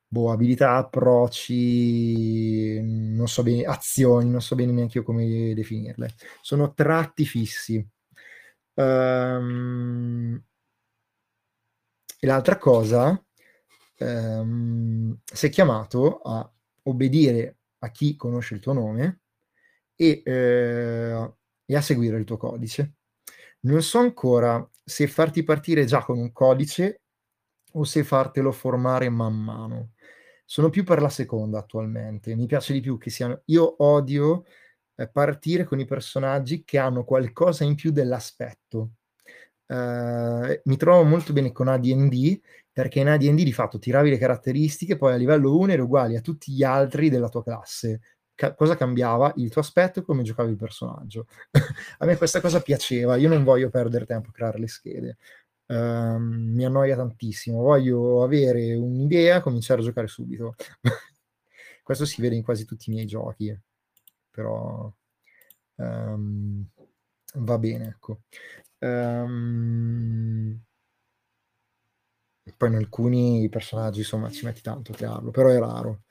boh, 0.09 0.31
abilità, 0.31 0.77
approcci, 0.77 2.81
non 2.83 3.29
so 3.29 3.43
bene, 3.43 3.65
azioni, 3.65 4.31
non 4.31 4.41
so 4.41 4.55
bene 4.55 4.73
neanche 4.73 4.99
io 4.99 5.05
come 5.05 5.55
definirle. 5.55 6.15
Sono 6.41 6.73
tratti 6.75 7.25
fissi. 7.25 7.85
Um, 8.75 10.43
e 12.19 12.27
l'altra 12.27 12.59
cosa, 12.59 13.23
um, 13.99 15.19
sei 15.25 15.51
chiamato 15.51 16.21
a 16.21 16.51
obbedire 16.85 17.59
a 17.79 17.91
chi 17.91 18.17
conosce 18.17 18.55
il 18.55 18.61
tuo 18.61 18.73
nome 18.73 19.21
e, 19.95 20.23
eh, 20.25 21.33
e 21.65 21.77
a 21.77 21.81
seguire 21.81 22.19
il 22.19 22.25
tuo 22.25 22.37
codice. 22.37 22.95
Non 23.61 23.83
so 23.83 23.99
ancora 23.99 24.69
se 24.85 25.07
farti 25.09 25.43
partire 25.43 25.85
già 25.85 26.05
con 26.05 26.19
un 26.19 26.33
codice 26.33 27.03
o 27.73 27.85
se 27.85 28.05
fartelo 28.05 28.53
formare 28.53 29.09
man 29.09 29.35
mano. 29.35 29.93
Sono 30.49 30.71
più 30.71 30.85
per 30.85 31.03
la 31.03 31.09
seconda 31.09 31.59
attualmente. 31.59 32.35
Mi 32.37 32.47
piace 32.47 32.73
di 32.73 32.81
più 32.81 32.99
che 32.99 33.11
siano. 33.11 33.43
Io 33.47 33.83
odio 33.83 34.45
eh, 34.95 35.09
partire 35.09 35.65
con 35.65 35.81
i 35.81 35.85
personaggi 35.85 36.65
che 36.65 36.79
hanno 36.79 37.05
qualcosa 37.05 37.65
in 37.65 37.75
più 37.75 37.91
dell'aspetto. 37.91 38.93
Uh, 39.67 40.61
mi 40.65 40.77
trovo 40.77 41.03
molto 41.03 41.33
bene 41.33 41.51
con 41.51 41.67
ADD 41.67 42.41
perché 42.73 43.01
in 43.01 43.09
ADD 43.09 43.43
di 43.43 43.53
fatto 43.53 43.81
tiravi 43.81 44.11
le 44.11 44.19
caratteristiche, 44.19 44.97
poi 44.97 45.15
a 45.15 45.17
livello 45.17 45.59
1 45.59 45.73
eri 45.73 45.81
uguali 45.81 46.15
a 46.17 46.21
tutti 46.21 46.53
gli 46.53 46.63
altri 46.63 47.09
della 47.11 47.29
tua 47.29 47.43
classe. 47.43 48.01
Ca- 48.35 48.55
cosa 48.55 48.77
cambiava? 48.77 49.33
Il 49.37 49.51
tuo 49.51 49.63
aspetto 49.63 50.01
e 50.01 50.03
come 50.03 50.23
giocavi 50.23 50.51
il 50.51 50.57
personaggio. 50.57 51.27
a 51.99 52.07
me 52.07 52.17
questa 52.17 52.41
cosa 52.41 52.61
piaceva, 52.61 53.17
io 53.17 53.29
non 53.29 53.45
voglio 53.45 53.71
perdere 53.71 54.05
tempo 54.07 54.29
a 54.29 54.33
creare 54.33 54.59
le 54.59 54.69
schede. 54.69 55.17
Uh, 55.69 56.19
mi 56.19 56.65
annoia 56.65 56.97
tantissimo. 56.97 57.63
Voglio 57.63 58.23
avere 58.23 58.75
un'idea, 58.75 59.41
cominciare 59.41 59.81
a 59.81 59.85
giocare 59.85 60.07
subito. 60.07 60.55
Questo 61.83 62.05
si 62.05 62.21
vede 62.21 62.37
in 62.37 62.43
quasi 62.43 62.65
tutti 62.65 62.91
i 62.91 62.93
miei 62.93 63.07
giochi, 63.07 63.57
però 64.31 64.93
um, 65.77 66.67
va 67.35 67.59
bene. 67.59 67.87
Ecco. 67.89 68.23
Um, 68.79 70.61
poi 72.57 72.69
in 72.69 72.77
alcuni 72.77 73.49
personaggi, 73.49 74.01
insomma, 74.01 74.31
ci 74.31 74.45
metti 74.45 74.63
tanto 74.63 74.93
a 74.93 74.95
crearlo, 74.95 75.31
però 75.31 75.49
è 75.49 75.59
raro. 75.59 76.03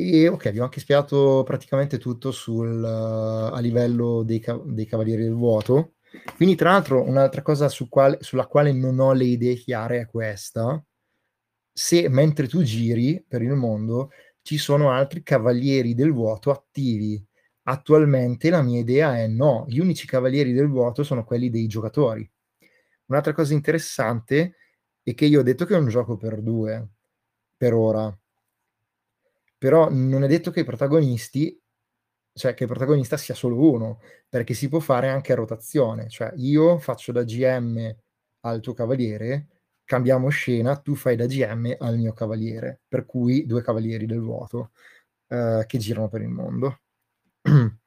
E 0.00 0.28
ok, 0.28 0.50
vi 0.50 0.60
ho 0.60 0.64
anche 0.64 0.78
spiegato 0.80 1.42
praticamente 1.44 1.98
tutto 1.98 2.30
sul, 2.30 2.80
uh, 2.82 3.52
a 3.52 3.58
livello 3.58 4.22
dei, 4.22 4.38
ca- 4.38 4.60
dei 4.64 4.86
Cavalieri 4.86 5.24
del 5.24 5.34
Vuoto 5.34 5.94
Quindi, 6.36 6.54
tra 6.54 6.70
l'altro, 6.70 7.02
un'altra 7.02 7.42
cosa 7.42 7.68
su 7.68 7.88
quale, 7.88 8.18
sulla 8.20 8.46
quale 8.46 8.72
non 8.72 8.98
ho 8.98 9.12
le 9.12 9.24
idee 9.24 9.54
chiare 9.54 10.00
è 10.00 10.06
questa. 10.06 10.82
Se 11.72 12.08
mentre 12.08 12.48
tu 12.48 12.62
giri 12.62 13.24
per 13.26 13.42
il 13.42 13.54
mondo 13.54 14.10
ci 14.42 14.56
sono 14.56 14.90
altri 14.90 15.22
cavalieri 15.22 15.94
del 15.94 16.12
vuoto 16.12 16.50
attivi. 16.50 17.22
Attualmente 17.64 18.48
la 18.48 18.62
mia 18.62 18.80
idea 18.80 19.18
è 19.18 19.26
no, 19.26 19.66
gli 19.68 19.78
unici 19.78 20.06
cavalieri 20.06 20.52
del 20.52 20.68
vuoto 20.68 21.02
sono 21.02 21.24
quelli 21.24 21.50
dei 21.50 21.66
giocatori. 21.66 22.28
Un'altra 23.06 23.34
cosa 23.34 23.52
interessante 23.52 24.56
è 25.02 25.14
che 25.14 25.26
io 25.26 25.40
ho 25.40 25.42
detto 25.42 25.66
che 25.66 25.74
è 25.74 25.78
un 25.78 25.88
gioco 25.88 26.16
per 26.16 26.40
due, 26.40 26.88
per 27.56 27.74
ora. 27.74 28.18
Però 29.58 29.90
non 29.90 30.24
è 30.24 30.26
detto 30.26 30.50
che 30.50 30.60
i 30.60 30.64
protagonisti 30.64 31.60
cioè 32.38 32.54
che 32.54 32.62
il 32.62 32.68
protagonista 32.68 33.16
sia 33.16 33.34
solo 33.34 33.58
uno, 33.70 34.00
perché 34.28 34.54
si 34.54 34.68
può 34.68 34.78
fare 34.78 35.08
anche 35.08 35.32
a 35.32 35.36
rotazione, 35.36 36.08
cioè 36.08 36.32
io 36.36 36.78
faccio 36.78 37.12
da 37.12 37.24
GM 37.24 37.94
al 38.42 38.60
tuo 38.60 38.74
cavaliere, 38.74 39.48
cambiamo 39.84 40.28
scena, 40.28 40.76
tu 40.76 40.94
fai 40.94 41.16
da 41.16 41.26
GM 41.26 41.74
al 41.78 41.98
mio 41.98 42.12
cavaliere, 42.12 42.80
per 42.88 43.06
cui 43.06 43.46
due 43.46 43.62
cavalieri 43.62 44.06
del 44.06 44.20
vuoto 44.20 44.70
eh, 45.28 45.64
che 45.66 45.78
girano 45.78 46.08
per 46.08 46.22
il 46.22 46.28
mondo. 46.28 46.80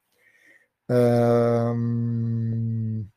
um, 0.88 3.10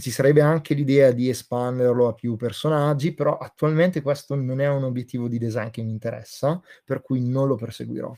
ci 0.00 0.10
sarebbe 0.10 0.40
anche 0.40 0.74
l'idea 0.74 1.12
di 1.12 1.28
espanderlo 1.28 2.08
a 2.08 2.14
più 2.14 2.36
personaggi, 2.36 3.14
però 3.14 3.36
attualmente 3.36 4.02
questo 4.02 4.34
non 4.34 4.60
è 4.60 4.68
un 4.68 4.84
obiettivo 4.84 5.28
di 5.28 5.38
design 5.38 5.70
che 5.70 5.82
mi 5.82 5.90
interessa, 5.90 6.60
per 6.84 7.02
cui 7.02 7.20
non 7.20 7.46
lo 7.48 7.56
perseguirò. 7.56 8.12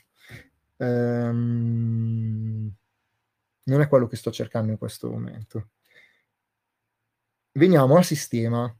Um, 0.82 2.74
non 3.64 3.80
è 3.80 3.88
quello 3.88 4.08
che 4.08 4.16
sto 4.16 4.32
cercando 4.32 4.72
in 4.72 4.78
questo 4.78 5.08
momento. 5.08 5.68
Veniamo 7.52 7.96
al 7.96 8.04
sistema. 8.04 8.74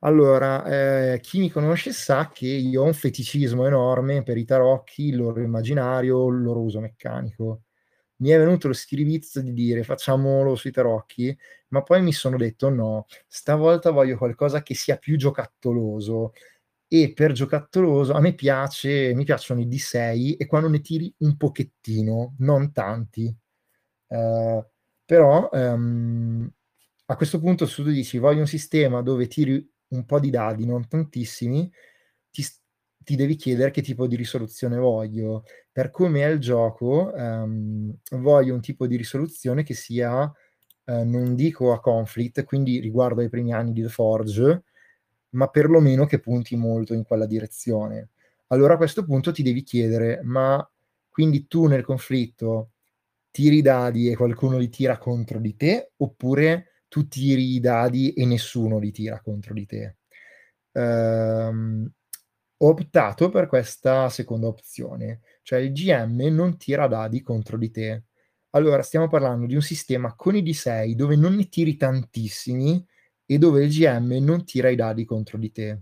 Allora, 0.00 1.12
eh, 1.14 1.20
chi 1.20 1.38
mi 1.40 1.50
conosce 1.50 1.92
sa 1.92 2.28
che 2.28 2.46
io 2.46 2.82
ho 2.82 2.84
un 2.84 2.92
feticismo 2.92 3.66
enorme 3.66 4.22
per 4.22 4.36
i 4.36 4.44
tarocchi, 4.44 5.06
il 5.06 5.16
loro 5.16 5.40
immaginario, 5.40 6.28
il 6.28 6.42
loro 6.42 6.60
uso 6.60 6.80
meccanico. 6.80 7.62
Mi 8.16 8.28
è 8.30 8.38
venuto 8.38 8.68
lo 8.68 8.74
schiribizzo 8.74 9.40
di 9.40 9.52
dire 9.52 9.82
facciamolo 9.82 10.54
sui 10.54 10.70
tarocchi, 10.70 11.36
ma 11.68 11.82
poi 11.82 12.02
mi 12.02 12.12
sono 12.12 12.36
detto 12.36 12.68
no, 12.68 13.06
stavolta 13.26 13.90
voglio 13.90 14.16
qualcosa 14.16 14.62
che 14.62 14.74
sia 14.74 14.98
più 14.98 15.16
giocattoloso, 15.16 16.32
e 16.94 17.12
per 17.12 17.32
giocattoloso 17.32 18.12
a 18.12 18.20
me 18.20 18.34
piace, 18.34 19.14
mi 19.14 19.24
piacciono 19.24 19.60
i 19.60 19.66
D6 19.66 20.36
e 20.36 20.46
quando 20.46 20.68
ne 20.68 20.80
tiri 20.80 21.12
un 21.18 21.36
pochettino, 21.36 22.36
non 22.38 22.70
tanti. 22.70 23.36
Uh, 24.06 24.64
però 25.04 25.48
um, 25.50 26.48
a 27.06 27.16
questo 27.16 27.40
punto 27.40 27.66
se 27.66 27.82
tu 27.82 27.90
dici 27.90 28.18
voglio 28.18 28.40
un 28.40 28.46
sistema 28.46 29.02
dove 29.02 29.26
tiri 29.26 29.68
un 29.88 30.04
po' 30.04 30.20
di 30.20 30.30
dadi, 30.30 30.66
non 30.66 30.86
tantissimi, 30.86 31.68
ti, 32.30 32.46
ti 32.98 33.16
devi 33.16 33.34
chiedere 33.34 33.72
che 33.72 33.82
tipo 33.82 34.06
di 34.06 34.14
risoluzione 34.14 34.76
voglio. 34.76 35.42
Per 35.72 35.90
come 35.90 36.22
è 36.22 36.28
il 36.28 36.38
gioco, 36.38 37.10
um, 37.12 37.92
voglio 38.12 38.54
un 38.54 38.60
tipo 38.60 38.86
di 38.86 38.94
risoluzione 38.94 39.64
che 39.64 39.74
sia, 39.74 40.22
uh, 40.22 40.32
non 41.02 41.34
dico 41.34 41.72
a 41.72 41.80
conflict, 41.80 42.44
quindi 42.44 42.78
riguardo 42.78 43.20
ai 43.20 43.28
primi 43.28 43.52
anni 43.52 43.72
di 43.72 43.82
The 43.82 43.88
Forge, 43.88 44.62
ma 45.34 45.48
perlomeno 45.48 46.06
che 46.06 46.20
punti 46.20 46.56
molto 46.56 46.94
in 46.94 47.04
quella 47.04 47.26
direzione. 47.26 48.10
Allora 48.48 48.74
a 48.74 48.76
questo 48.76 49.04
punto 49.04 49.32
ti 49.32 49.42
devi 49.42 49.62
chiedere, 49.62 50.20
ma 50.22 50.66
quindi 51.08 51.46
tu 51.46 51.66
nel 51.66 51.84
conflitto 51.84 52.70
tiri 53.30 53.58
i 53.58 53.62
dadi 53.62 54.10
e 54.10 54.16
qualcuno 54.16 54.58
li 54.58 54.68
tira 54.68 54.98
contro 54.98 55.38
di 55.40 55.56
te, 55.56 55.92
oppure 55.96 56.82
tu 56.88 57.08
tiri 57.08 57.54
i 57.54 57.60
dadi 57.60 58.12
e 58.12 58.24
nessuno 58.26 58.78
li 58.78 58.92
tira 58.92 59.20
contro 59.20 59.54
di 59.54 59.66
te? 59.66 59.96
Um, 60.72 61.90
ho 62.58 62.68
optato 62.68 63.30
per 63.30 63.46
questa 63.46 64.08
seconda 64.08 64.46
opzione, 64.46 65.20
cioè 65.42 65.58
il 65.58 65.72
GM 65.72 66.28
non 66.30 66.56
tira 66.56 66.86
dadi 66.86 67.20
contro 67.20 67.58
di 67.58 67.70
te. 67.70 68.04
Allora 68.50 68.82
stiamo 68.82 69.08
parlando 69.08 69.46
di 69.46 69.54
un 69.54 69.62
sistema 69.62 70.14
con 70.14 70.36
i 70.36 70.42
D6 70.42 70.94
dove 70.94 71.16
non 71.16 71.34
ne 71.34 71.48
tiri 71.48 71.76
tantissimi, 71.76 72.84
e 73.26 73.38
dove 73.38 73.64
il 73.64 73.70
GM 73.70 74.18
non 74.20 74.44
tira 74.44 74.68
i 74.68 74.76
dadi 74.76 75.04
contro 75.04 75.38
di 75.38 75.50
te. 75.50 75.80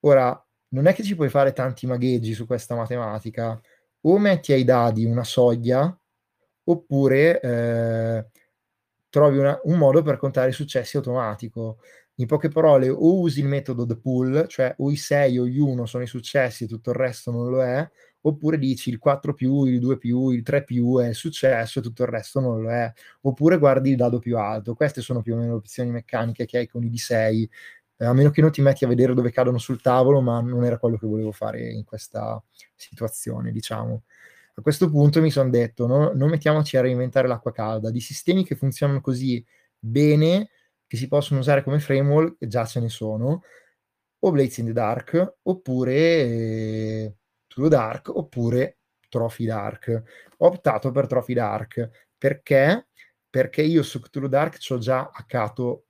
Ora, 0.00 0.46
non 0.68 0.86
è 0.86 0.94
che 0.94 1.02
ci 1.02 1.14
puoi 1.14 1.28
fare 1.28 1.52
tanti 1.52 1.86
magheggi 1.86 2.32
su 2.32 2.46
questa 2.46 2.74
matematica, 2.74 3.60
o 4.02 4.18
metti 4.18 4.52
ai 4.52 4.64
dadi 4.64 5.04
una 5.04 5.24
soglia, 5.24 5.98
oppure 6.64 7.40
eh, 7.40 8.26
trovi 9.08 9.38
una, 9.38 9.58
un 9.64 9.78
modo 9.78 10.02
per 10.02 10.16
contare 10.16 10.50
i 10.50 10.52
successi 10.52 10.96
automatico. 10.96 11.78
In 12.16 12.26
poche 12.26 12.48
parole, 12.48 12.88
o 12.88 13.20
usi 13.20 13.40
il 13.40 13.46
metodo 13.46 13.84
the 13.84 13.96
pool, 13.98 14.46
cioè 14.48 14.74
o 14.78 14.90
i 14.90 14.96
6 14.96 15.38
o 15.38 15.46
gli 15.46 15.58
1 15.58 15.86
sono 15.86 16.02
i 16.02 16.06
successi 16.06 16.64
e 16.64 16.66
tutto 16.66 16.90
il 16.90 16.96
resto 16.96 17.30
non 17.30 17.50
lo 17.50 17.62
è, 17.62 17.88
oppure 18.22 18.58
dici 18.58 18.90
il 18.90 18.98
4 18.98 19.34
più, 19.34 19.64
il 19.64 19.78
2 19.78 19.98
più, 19.98 20.30
il 20.30 20.42
3 20.42 20.64
più 20.64 20.98
è 20.98 21.12
successo 21.12 21.78
e 21.78 21.82
tutto 21.82 22.02
il 22.02 22.08
resto 22.08 22.40
non 22.40 22.60
lo 22.62 22.70
è, 22.70 22.92
oppure 23.22 23.58
guardi 23.58 23.90
il 23.90 23.96
dado 23.96 24.18
più 24.18 24.36
alto. 24.38 24.74
Queste 24.74 25.00
sono 25.00 25.22
più 25.22 25.34
o 25.34 25.36
meno 25.36 25.50
le 25.50 25.56
opzioni 25.58 25.90
meccaniche 25.90 26.44
che 26.46 26.58
hai 26.58 26.66
con 26.68 26.82
i 26.82 26.90
D6, 26.90 27.48
eh, 27.98 28.04
a 28.04 28.12
meno 28.12 28.30
che 28.30 28.40
non 28.40 28.50
ti 28.50 28.60
metti 28.62 28.84
a 28.84 28.88
vedere 28.88 29.14
dove 29.14 29.30
cadono 29.30 29.58
sul 29.58 29.80
tavolo, 29.80 30.20
ma 30.20 30.40
non 30.40 30.64
era 30.64 30.78
quello 30.78 30.98
che 30.98 31.06
volevo 31.06 31.32
fare 31.32 31.70
in 31.70 31.84
questa 31.84 32.42
situazione, 32.74 33.52
diciamo. 33.52 34.02
A 34.54 34.62
questo 34.62 34.90
punto 34.90 35.20
mi 35.20 35.30
sono 35.30 35.50
detto, 35.50 35.86
no, 35.86 36.12
non 36.14 36.30
mettiamoci 36.30 36.76
a 36.76 36.80
reinventare 36.80 37.28
l'acqua 37.28 37.52
calda, 37.52 37.90
di 37.90 38.00
sistemi 38.00 38.44
che 38.44 38.56
funzionano 38.56 39.00
così 39.00 39.44
bene, 39.78 40.50
che 40.86 40.96
si 40.96 41.08
possono 41.08 41.40
usare 41.40 41.62
come 41.62 41.78
framework, 41.78 42.46
già 42.46 42.64
ce 42.64 42.80
ne 42.80 42.88
sono, 42.88 43.42
o 44.20 44.30
Blades 44.30 44.58
in 44.58 44.66
the 44.66 44.72
Dark, 44.72 45.36
oppure... 45.42 45.94
Eh, 45.94 47.16
Cthulhu 47.56 47.68
Dark 47.68 48.14
oppure 48.14 48.80
Trophy 49.08 49.46
Dark. 49.46 50.02
Ho 50.38 50.46
optato 50.46 50.90
per 50.90 51.06
Trophy 51.06 51.32
Dark 51.32 52.08
perché? 52.18 52.88
Perché 53.30 53.62
io 53.62 53.82
su 53.82 53.98
Cthulhu 53.98 54.28
Dark 54.28 54.58
ci 54.58 54.74
ho 54.74 54.78
già 54.78 55.10
hackato 55.10 55.86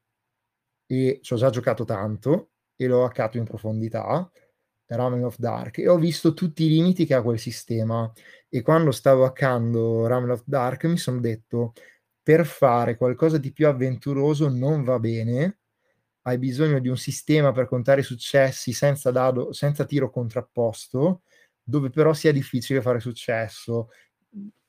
e 0.86 1.18
ci 1.22 1.32
ho 1.32 1.36
già 1.36 1.50
giocato 1.50 1.84
tanto 1.84 2.50
e 2.76 2.86
l'ho 2.86 3.04
hackato 3.04 3.36
in 3.36 3.44
profondità. 3.44 4.30
Ramen 4.88 5.24
of 5.24 5.38
Dark 5.38 5.78
e 5.78 5.88
ho 5.88 5.98
visto 5.98 6.32
tutti 6.32 6.66
i 6.66 6.68
limiti 6.68 7.06
che 7.06 7.14
ha 7.14 7.22
quel 7.22 7.40
sistema 7.40 8.08
e 8.48 8.62
quando 8.62 8.92
stavo 8.92 9.24
hackando 9.24 10.06
Ramen 10.06 10.30
of 10.30 10.44
Dark 10.46 10.84
mi 10.84 10.96
sono 10.96 11.18
detto 11.18 11.72
per 12.22 12.46
fare 12.46 12.96
qualcosa 12.96 13.38
di 13.38 13.50
più 13.50 13.66
avventuroso 13.66 14.48
non 14.48 14.84
va 14.84 15.00
bene 15.00 15.58
hai 16.22 16.38
bisogno 16.38 16.78
di 16.78 16.86
un 16.86 16.96
sistema 16.96 17.50
per 17.50 17.66
contare 17.66 18.02
i 18.02 18.04
successi 18.04 18.72
senza, 18.72 19.10
dado, 19.10 19.52
senza 19.52 19.84
tiro 19.84 20.08
contrapposto 20.08 21.22
dove 21.68 21.90
però 21.90 22.12
sia 22.12 22.32
difficile 22.32 22.80
fare 22.80 23.00
successo. 23.00 23.90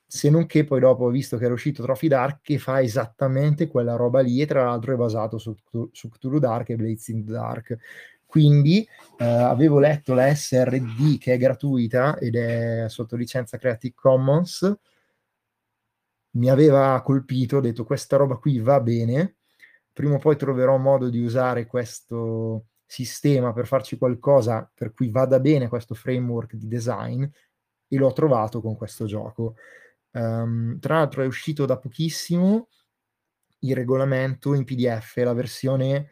Se 0.05 0.29
non 0.29 0.45
che 0.45 0.63
poi 0.63 0.79
dopo 0.79 1.05
ho 1.05 1.09
visto 1.09 1.37
che 1.37 1.45
era 1.45 1.53
uscito 1.53 1.83
Trophy 1.83 2.07
Dark 2.07 2.39
che 2.41 2.57
fa 2.57 2.81
esattamente 2.81 3.67
quella 3.67 3.95
roba 3.95 4.21
lì 4.21 4.41
e 4.41 4.47
tra 4.47 4.63
l'altro 4.63 4.93
è 4.93 4.97
basato 4.97 5.37
su, 5.37 5.53
su 5.91 6.09
Cthulhu 6.09 6.39
Dark 6.39 6.69
e 6.69 6.75
Blades 6.75 7.07
in 7.09 7.25
the 7.25 7.33
Dark. 7.33 7.77
Quindi 8.25 8.87
eh, 9.17 9.25
avevo 9.25 9.79
letto 9.79 10.13
la 10.13 10.33
SRD 10.33 11.17
che 11.19 11.33
è 11.33 11.37
gratuita 11.37 12.17
ed 12.17 12.35
è 12.35 12.85
sotto 12.89 13.15
licenza 13.15 13.57
Creative 13.57 13.93
Commons, 13.95 14.75
mi 16.31 16.49
aveva 16.49 17.01
colpito, 17.03 17.57
ho 17.57 17.61
detto 17.61 17.83
questa 17.83 18.17
roba 18.17 18.35
qui 18.35 18.59
va 18.59 18.79
bene, 18.79 19.37
prima 19.93 20.15
o 20.15 20.19
poi 20.19 20.35
troverò 20.35 20.77
modo 20.77 21.09
di 21.09 21.23
usare 21.23 21.65
questo, 21.67 22.65
sistema 22.87 23.51
per 23.51 23.67
farci 23.67 23.97
qualcosa 23.97 24.69
per 24.73 24.93
cui 24.93 25.09
vada 25.09 25.39
bene 25.39 25.67
questo 25.67 25.93
framework 25.93 26.55
di 26.55 26.67
design 26.67 27.23
e 27.23 27.97
l'ho 27.97 28.13
trovato 28.13 28.61
con 28.61 28.75
questo 28.75 29.05
gioco. 29.05 29.55
Um, 30.11 30.79
tra 30.79 30.95
l'altro 30.95 31.21
è 31.21 31.27
uscito 31.27 31.65
da 31.65 31.77
pochissimo 31.77 32.69
il 33.59 33.75
regolamento 33.75 34.53
in 34.53 34.63
PDF, 34.63 35.17
la 35.17 35.33
versione, 35.33 36.09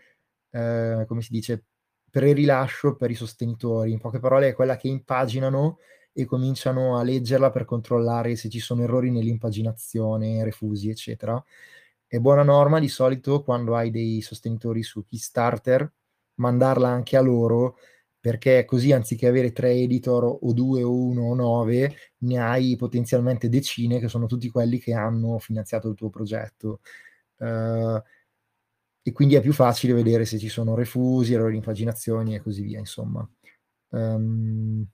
eh, 0.49 1.05
come 1.07 1.21
si 1.21 1.31
dice, 1.31 1.65
pre-rilascio 2.09 2.95
per 2.95 3.11
i 3.11 3.15
sostenitori. 3.15 3.91
In 3.91 3.99
poche 3.99 4.19
parole 4.19 4.49
è 4.49 4.53
quella 4.53 4.77
che 4.77 4.87
impaginano 4.87 5.77
e 6.11 6.25
cominciano 6.25 6.97
a 6.97 7.03
leggerla 7.03 7.51
per 7.51 7.65
controllare 7.65 8.35
se 8.35 8.49
ci 8.49 8.59
sono 8.59 8.81
errori 8.83 9.11
nell'impaginazione, 9.11 10.43
refusi, 10.43 10.89
eccetera. 10.89 11.41
È 12.07 12.17
buona 12.19 12.43
norma 12.43 12.79
di 12.79 12.87
solito 12.87 13.43
quando 13.43 13.75
hai 13.75 13.91
dei 13.91 14.21
sostenitori 14.21 14.81
su 14.81 15.03
Kickstarter 15.05 15.91
mandarla 16.35 16.87
anche 16.89 17.17
a 17.17 17.21
loro 17.21 17.77
perché 18.25 18.65
così 18.65 18.91
anziché 18.91 19.27
avere 19.27 19.51
tre 19.51 19.71
editor 19.73 20.23
o 20.41 20.51
due 20.51 20.81
o 20.81 20.91
uno 20.91 21.25
o 21.25 21.35
nove, 21.35 21.95
ne 22.21 22.39
hai 22.39 22.75
potenzialmente 22.75 23.49
decine 23.49 23.99
che 23.99 24.07
sono 24.07 24.25
tutti 24.25 24.49
quelli 24.49 24.79
che 24.79 24.93
hanno 24.93 25.37
finanziato 25.37 25.89
il 25.89 25.95
tuo 25.95 26.09
progetto. 26.09 26.79
Uh, 27.37 28.01
e 29.03 29.11
quindi 29.11 29.35
è 29.35 29.41
più 29.41 29.53
facile 29.53 29.93
vedere 29.93 30.25
se 30.25 30.39
ci 30.39 30.49
sono 30.49 30.73
refusi, 30.73 31.33
errori 31.33 31.51
di 31.51 31.57
impaginazioni 31.57 32.33
e 32.33 32.41
così 32.41 32.63
via, 32.63 32.79
insomma. 32.79 33.29
Um, 33.89 34.87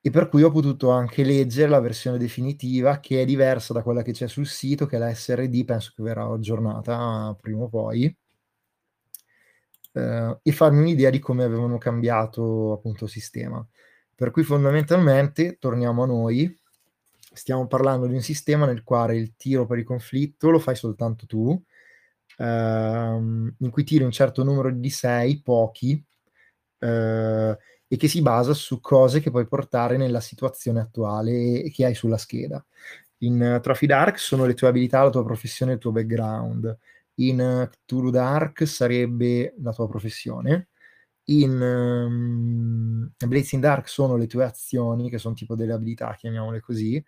e 0.00 0.10
per 0.10 0.28
cui 0.28 0.44
ho 0.44 0.52
potuto 0.52 0.90
anche 0.90 1.24
leggere 1.24 1.68
la 1.68 1.80
versione 1.80 2.18
definitiva 2.18 3.00
che 3.00 3.22
è 3.22 3.24
diversa 3.24 3.72
da 3.72 3.82
quella 3.82 4.02
che 4.02 4.12
c'è 4.12 4.28
sul 4.28 4.46
sito, 4.46 4.86
che 4.86 4.94
è 4.94 4.98
la 5.00 5.12
SRD, 5.12 5.64
penso 5.64 5.92
che 5.96 6.04
verrà 6.04 6.24
aggiornata 6.26 7.36
prima 7.40 7.64
o 7.64 7.68
poi, 7.68 8.16
eh, 9.96 10.38
e 10.42 10.52
farmi 10.52 10.80
un'idea 10.80 11.10
di 11.10 11.18
come 11.18 11.42
avevano 11.42 11.78
cambiato 11.78 12.72
appunto 12.72 13.06
sistema. 13.06 13.66
Per 14.14 14.30
cui 14.30 14.42
fondamentalmente, 14.42 15.56
torniamo 15.58 16.02
a 16.02 16.06
noi, 16.06 16.54
stiamo 17.32 17.66
parlando 17.66 18.06
di 18.06 18.14
un 18.14 18.20
sistema 18.20 18.66
nel 18.66 18.82
quale 18.82 19.16
il 19.16 19.34
tiro 19.36 19.66
per 19.66 19.78
il 19.78 19.84
conflitto 19.84 20.50
lo 20.50 20.58
fai 20.58 20.76
soltanto 20.76 21.26
tu, 21.26 21.60
ehm, 22.38 23.54
in 23.58 23.70
cui 23.70 23.84
tiri 23.84 24.04
un 24.04 24.10
certo 24.10 24.42
numero 24.44 24.70
di 24.70 24.90
6, 24.90 25.40
pochi, 25.42 26.02
eh, 26.78 27.58
e 27.88 27.96
che 27.96 28.08
si 28.08 28.20
basa 28.20 28.52
su 28.52 28.80
cose 28.80 29.20
che 29.20 29.30
puoi 29.30 29.46
portare 29.46 29.96
nella 29.96 30.20
situazione 30.20 30.80
attuale 30.80 31.70
che 31.70 31.84
hai 31.84 31.94
sulla 31.94 32.18
scheda. 32.18 32.62
In 33.18 33.40
uh, 33.40 33.60
Trophy 33.60 33.86
Dark 33.86 34.18
sono 34.18 34.44
le 34.44 34.54
tue 34.54 34.68
abilità, 34.68 35.02
la 35.02 35.10
tua 35.10 35.24
professione, 35.24 35.74
il 35.74 35.78
tuo 35.78 35.92
background. 35.92 36.76
In 37.16 37.40
uh, 37.40 37.68
Cthulhu 37.68 38.10
Dark 38.10 38.66
sarebbe 38.66 39.54
la 39.60 39.72
tua 39.72 39.88
professione. 39.88 40.68
In 41.24 41.60
um, 41.60 43.10
Blazing 43.26 43.62
Dark 43.62 43.88
sono 43.88 44.16
le 44.16 44.26
tue 44.26 44.44
azioni, 44.44 45.10
che 45.10 45.18
sono 45.18 45.34
tipo 45.34 45.54
delle 45.56 45.72
abilità, 45.72 46.14
chiamiamole 46.14 46.60
così. 46.60 47.02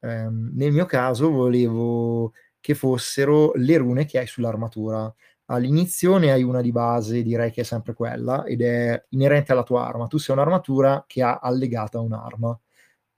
Um, 0.00 0.50
nel 0.54 0.72
mio 0.72 0.86
caso 0.86 1.30
volevo 1.30 2.32
che 2.60 2.74
fossero 2.74 3.52
le 3.54 3.76
rune 3.76 4.04
che 4.04 4.18
hai 4.18 4.26
sull'armatura 4.26 5.12
all'inizio 5.46 6.16
ne 6.16 6.32
hai 6.32 6.42
una 6.42 6.60
di 6.60 6.72
base, 6.72 7.22
direi 7.22 7.50
che 7.50 7.62
è 7.62 7.64
sempre 7.64 7.94
quella, 7.94 8.44
ed 8.44 8.62
è 8.62 9.04
inerente 9.10 9.52
alla 9.52 9.62
tua 9.62 9.86
arma. 9.86 10.06
Tu 10.06 10.18
sei 10.18 10.34
un'armatura 10.34 11.04
che 11.06 11.22
ha 11.22 11.38
allegata 11.38 12.00
un'arma, 12.00 12.58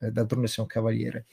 eh, 0.00 0.10
d'altronde 0.10 0.48
sei 0.48 0.64
un 0.64 0.68
cavaliere. 0.70 1.26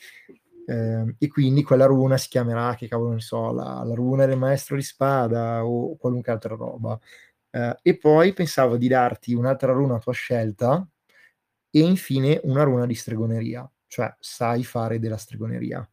Eh, 0.72 1.16
e 1.18 1.28
quindi 1.28 1.64
quella 1.64 1.86
runa 1.86 2.18
si 2.18 2.30
chiamerà, 2.30 2.76
che 2.76 2.88
cavolo 2.88 3.12
ne 3.12 3.20
so, 3.20 3.52
la, 3.52 3.84
la 3.84 3.94
runa 3.94 4.26
del 4.26 4.38
maestro 4.38 4.78
di 4.78 4.82
spada 4.82 5.66
o 5.66 5.98
qualunque 5.98 6.32
altra 6.32 6.56
roba. 6.56 6.98
Eh, 7.50 7.78
e 7.82 7.98
poi 7.98 8.34
pensavo 8.34 8.78
di 8.78 8.88
darti 8.88 9.34
un'altra 9.34 9.74
runa 9.74 9.96
a 9.96 10.00
tua 10.00 10.14
scelta 10.14 10.88
e 11.70 11.80
infine 11.80 12.40
una 12.44 12.64
runa 12.64 12.86
di 12.86 12.96
stregoneria, 12.96 13.70
cioè 13.88 14.14
sai 14.20 14.64
fare 14.64 15.00
della 15.00 15.18
stregoneria. 15.18 15.88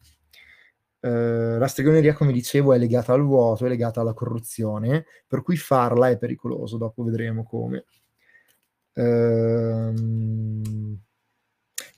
Uh, 1.00 1.58
la 1.58 1.68
stregoneria, 1.68 2.12
come 2.12 2.32
dicevo, 2.32 2.72
è 2.72 2.78
legata 2.78 3.12
al 3.12 3.22
vuoto, 3.22 3.64
è 3.64 3.68
legata 3.68 4.00
alla 4.00 4.14
corruzione, 4.14 5.06
per 5.28 5.42
cui 5.42 5.56
farla 5.56 6.08
è 6.08 6.18
pericoloso, 6.18 6.76
dopo 6.76 7.04
vedremo 7.04 7.44
come. 7.44 7.84
Uh, 8.94 10.98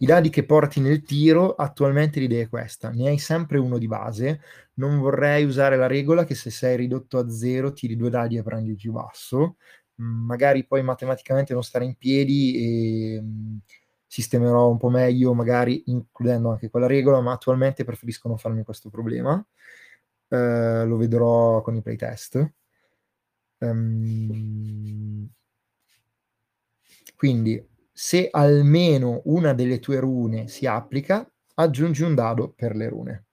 I 0.03 0.07
dadi 0.07 0.31
che 0.31 0.47
porti 0.47 0.81
nel 0.81 1.03
tiro, 1.03 1.55
attualmente 1.55 2.21
l'idea 2.21 2.43
è 2.43 2.49
questa, 2.49 2.89
ne 2.91 3.09
hai 3.09 3.19
sempre 3.19 3.59
uno 3.59 3.77
di 3.77 3.87
base, 3.87 4.41
non 4.75 4.99
vorrei 4.99 5.45
usare 5.45 5.77
la 5.77 5.87
regola 5.87 6.25
che 6.25 6.35
se 6.35 6.49
sei 6.49 6.77
ridotto 6.77 7.19
a 7.19 7.29
zero 7.29 7.73
tiri 7.73 7.97
due 7.97 8.09
dadi 8.09 8.39
e 8.39 8.43
prendi 8.43 8.71
il 8.71 8.77
più 8.77 8.93
basso, 8.93 9.57
magari 9.97 10.67
poi 10.67 10.83
matematicamente 10.83 11.53
non 11.53 11.63
stare 11.63 11.85
in 11.85 11.97
piedi 11.97 12.57
e 12.57 13.23
sistemerò 14.07 14.71
un 14.71 14.79
po' 14.79 14.89
meglio, 14.89 15.35
magari 15.35 15.83
includendo 15.87 16.51
anche 16.51 16.71
quella 16.71 16.87
regola, 16.87 17.21
ma 17.21 17.33
attualmente 17.33 17.85
preferisco 17.85 18.27
non 18.29 18.39
farmi 18.39 18.65
questo 18.65 18.89
problema. 18.89 19.35
Uh, 20.29 20.87
lo 20.87 20.97
vedrò 20.97 21.61
con 21.61 21.77
i 21.77 21.83
playtest. 21.83 22.53
Um, 23.59 25.29
quindi, 27.17 27.63
se 28.03 28.29
almeno 28.31 29.21
una 29.27 29.53
delle 29.53 29.79
tue 29.79 30.01
rune 30.01 30.49
si 30.49 30.65
applica, 30.65 31.31
aggiungi 31.57 32.03
un 32.03 32.15
dado 32.15 32.51
per 32.51 32.75
le 32.75 32.89
rune. 32.89 33.27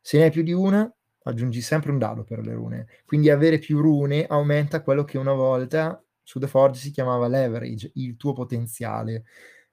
Se 0.00 0.18
ne 0.18 0.24
hai 0.24 0.30
più 0.32 0.42
di 0.42 0.52
una, 0.52 0.92
aggiungi 1.22 1.60
sempre 1.60 1.92
un 1.92 1.98
dado 1.98 2.24
per 2.24 2.40
le 2.40 2.52
rune. 2.54 2.88
Quindi 3.04 3.30
avere 3.30 3.60
più 3.60 3.80
rune 3.80 4.26
aumenta 4.26 4.82
quello 4.82 5.04
che 5.04 5.16
una 5.16 5.32
volta 5.32 6.02
su 6.20 6.40
The 6.40 6.48
Forge 6.48 6.80
si 6.80 6.90
chiamava 6.90 7.28
leverage, 7.28 7.92
il 7.94 8.16
tuo 8.16 8.32
potenziale, 8.32 9.26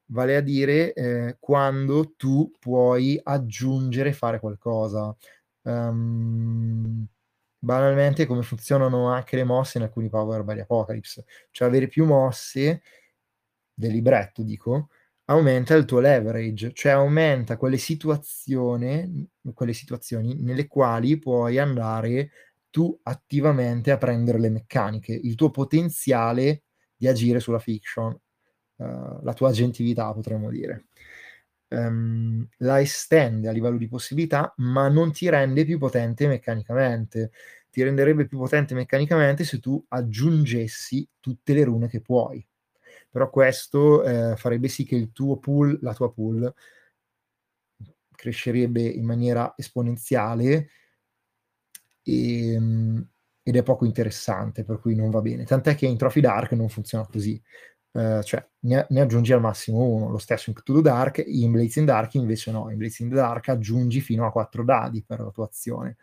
vale 0.06 0.36
a 0.36 0.40
dire 0.40 0.92
eh, 0.92 1.36
quando 1.40 2.14
tu 2.14 2.52
puoi 2.60 3.20
aggiungere, 3.20 4.12
fare 4.12 4.38
qualcosa. 4.38 5.16
Um, 5.62 7.04
banalmente 7.58 8.24
come 8.24 8.42
funzionano 8.42 9.08
anche 9.08 9.34
le 9.34 9.42
mosse 9.42 9.78
in 9.78 9.84
alcuni 9.84 10.08
Power 10.08 10.44
by 10.44 10.60
Apocalypse, 10.60 11.24
cioè 11.50 11.66
avere 11.66 11.88
più 11.88 12.04
mosse 12.04 12.82
del 13.78 13.92
libretto, 13.92 14.42
dico, 14.42 14.88
aumenta 15.26 15.74
il 15.74 15.84
tuo 15.84 16.00
leverage, 16.00 16.72
cioè 16.72 16.92
aumenta 16.92 17.56
quelle 17.56 17.76
situazioni, 17.76 19.28
quelle 19.54 19.72
situazioni 19.72 20.34
nelle 20.40 20.66
quali 20.66 21.18
puoi 21.18 21.58
andare 21.58 22.30
tu 22.70 22.98
attivamente 23.04 23.90
a 23.90 23.98
prendere 23.98 24.38
le 24.40 24.50
meccaniche, 24.50 25.12
il 25.12 25.36
tuo 25.36 25.50
potenziale 25.50 26.64
di 26.96 27.06
agire 27.06 27.40
sulla 27.40 27.60
fiction, 27.60 28.10
uh, 28.76 29.22
la 29.22 29.32
tua 29.34 29.50
agentività 29.50 30.12
potremmo 30.12 30.50
dire. 30.50 30.86
Um, 31.68 32.46
la 32.58 32.80
estende 32.80 33.48
a 33.48 33.52
livello 33.52 33.76
di 33.76 33.88
possibilità, 33.88 34.52
ma 34.58 34.88
non 34.88 35.12
ti 35.12 35.28
rende 35.28 35.64
più 35.64 35.78
potente 35.78 36.26
meccanicamente. 36.26 37.30
Ti 37.70 37.82
renderebbe 37.82 38.26
più 38.26 38.38
potente 38.38 38.74
meccanicamente 38.74 39.44
se 39.44 39.60
tu 39.60 39.82
aggiungessi 39.88 41.06
tutte 41.20 41.52
le 41.52 41.64
rune 41.64 41.88
che 41.88 42.00
puoi. 42.00 42.44
Però 43.10 43.30
questo 43.30 44.02
eh, 44.04 44.36
farebbe 44.36 44.68
sì 44.68 44.84
che 44.84 44.96
il 44.96 45.12
tuo 45.12 45.38
pool, 45.38 45.78
la 45.82 45.94
tua 45.94 46.12
pool, 46.12 46.52
crescerebbe 48.18 48.82
in 48.82 49.04
maniera 49.04 49.54
esponenziale 49.56 50.70
e, 52.02 52.52
ehm, 52.52 53.08
ed 53.42 53.56
è 53.56 53.62
poco 53.62 53.84
interessante, 53.84 54.64
per 54.64 54.80
cui 54.80 54.94
non 54.94 55.10
va 55.10 55.20
bene. 55.20 55.44
Tant'è 55.44 55.74
che 55.74 55.86
in 55.86 55.96
Trophy 55.96 56.20
Dark 56.20 56.52
non 56.52 56.68
funziona 56.68 57.06
così. 57.06 57.40
Uh, 57.90 58.22
cioè 58.22 58.46
ne, 58.60 58.86
ne, 58.90 59.00
aggiungi 59.00 59.32
al 59.32 59.40
massimo 59.40 59.82
uno, 59.82 60.10
lo 60.10 60.18
stesso 60.18 60.50
in 60.50 60.56
Cthulhu 60.56 60.82
Dark, 60.82 61.22
in 61.26 61.50
Blazing 61.50 61.86
Dark 61.86 62.14
invece 62.14 62.50
no, 62.50 62.70
in 62.70 62.76
Blazing 62.76 63.12
Dark 63.12 63.48
aggiungi 63.48 64.00
fino 64.02 64.26
a 64.26 64.30
quattro 64.30 64.62
dadi 64.62 65.02
per 65.02 65.20
la 65.20 65.30
tua 65.30 65.46
azione. 65.46 65.96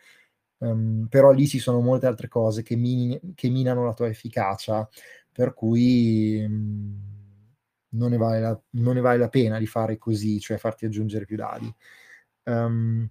Um, 0.58 1.08
però 1.10 1.32
lì 1.32 1.48
ci 1.48 1.60
sono 1.60 1.82
molte 1.82 2.08
altre 2.08 2.28
cose 2.28 2.64
che, 2.64 2.76
min- 2.76 3.34
che 3.36 3.50
minano 3.50 3.86
la 3.86 3.94
tua 3.94 4.08
efficacia, 4.08 4.88
per 5.36 5.54
cui 5.54 6.42
um, 6.42 6.98
non, 7.90 8.10
ne 8.12 8.18
vale 8.18 8.40
la, 8.40 8.62
non, 8.72 8.94
ne 8.94 9.02
vale 9.02 9.18
la, 9.18 9.28
pena 9.28 9.60
di 9.60 9.68
fare 9.68 9.98
così, 9.98 10.40
cioè 10.40 10.58
farti 10.58 10.86
aggiungere 10.86 11.26
più 11.26 11.36
dadi. 11.36 11.76
Um, 12.44 13.10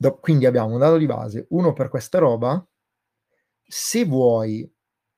Do, 0.00 0.20
quindi 0.20 0.46
abbiamo 0.46 0.72
un 0.72 0.78
dado 0.78 0.96
di 0.96 1.06
base, 1.06 1.46
uno 1.50 1.72
per 1.72 1.88
questa 1.88 2.18
roba. 2.18 2.64
Se 3.66 4.04
vuoi 4.04 4.72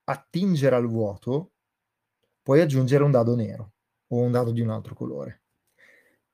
attingere 0.04 0.74
al 0.74 0.86
vuoto, 0.86 1.52
puoi 2.42 2.60
aggiungere 2.62 3.04
un 3.04 3.10
dado 3.10 3.36
nero 3.36 3.74
o 4.08 4.16
un 4.16 4.32
dado 4.32 4.50
di 4.52 4.62
un 4.62 4.70
altro 4.70 4.94
colore. 4.94 5.39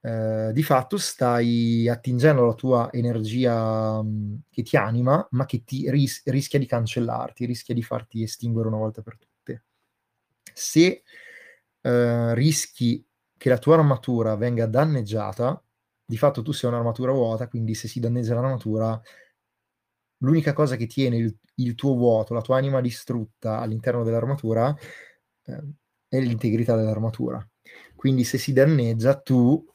Eh, 0.06 0.52
di 0.52 0.62
fatto 0.62 0.98
stai 0.98 1.88
attingendo 1.88 2.46
la 2.46 2.54
tua 2.54 2.92
energia 2.92 4.00
mm, 4.00 4.36
che 4.50 4.62
ti 4.62 4.76
anima, 4.76 5.26
ma 5.32 5.46
che 5.46 5.64
ti 5.64 5.90
ris- 5.90 6.22
rischia 6.26 6.60
di 6.60 6.66
cancellarti, 6.66 7.44
rischia 7.44 7.74
di 7.74 7.82
farti 7.82 8.22
estinguere 8.22 8.68
una 8.68 8.76
volta 8.76 9.02
per 9.02 9.18
tutte. 9.18 9.64
Se 10.54 11.02
eh, 11.80 12.34
rischi 12.34 13.04
che 13.36 13.48
la 13.48 13.58
tua 13.58 13.74
armatura 13.74 14.36
venga 14.36 14.66
danneggiata, 14.66 15.60
di 16.04 16.16
fatto 16.16 16.42
tu 16.42 16.52
sei 16.52 16.70
un'armatura 16.70 17.10
vuota, 17.10 17.48
quindi 17.48 17.74
se 17.74 17.88
si 17.88 17.98
danneggia 17.98 18.34
l'armatura, 18.34 19.00
l'unica 20.18 20.52
cosa 20.52 20.76
che 20.76 20.86
tiene 20.86 21.16
il, 21.16 21.36
il, 21.56 21.74
tuo 21.74 21.96
vuoto, 21.96 22.32
la 22.32 22.42
tua 22.42 22.58
anima 22.58 22.80
distrutta 22.80 23.58
all'interno 23.58 24.04
dell'armatura, 24.04 24.72
eh, 25.46 25.62
è 26.08 26.20
l'integrità 26.20 26.76
dell'armatura. 26.76 27.44
Quindi 27.96 28.22
se 28.22 28.38
si 28.38 28.52
danneggia, 28.52 29.18
tu 29.20 29.66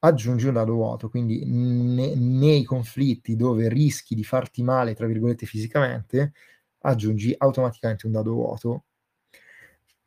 aggiungi 0.00 0.46
un 0.46 0.54
dado 0.54 0.74
vuoto, 0.74 1.08
quindi 1.08 1.44
ne, 1.44 2.14
nei 2.14 2.64
conflitti 2.64 3.36
dove 3.36 3.68
rischi 3.68 4.14
di 4.14 4.24
farti 4.24 4.62
male, 4.62 4.94
tra 4.94 5.06
virgolette, 5.06 5.46
fisicamente, 5.46 6.32
aggiungi 6.80 7.34
automaticamente 7.36 8.06
un 8.06 8.12
dado 8.12 8.32
vuoto. 8.32 8.84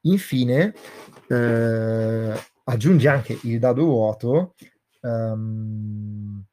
Infine, 0.02 0.74
eh, 1.28 2.34
aggiungi 2.64 3.08
anche 3.08 3.38
il 3.44 3.60
dado 3.60 3.84
vuoto 3.86 4.56
um, 5.02 6.44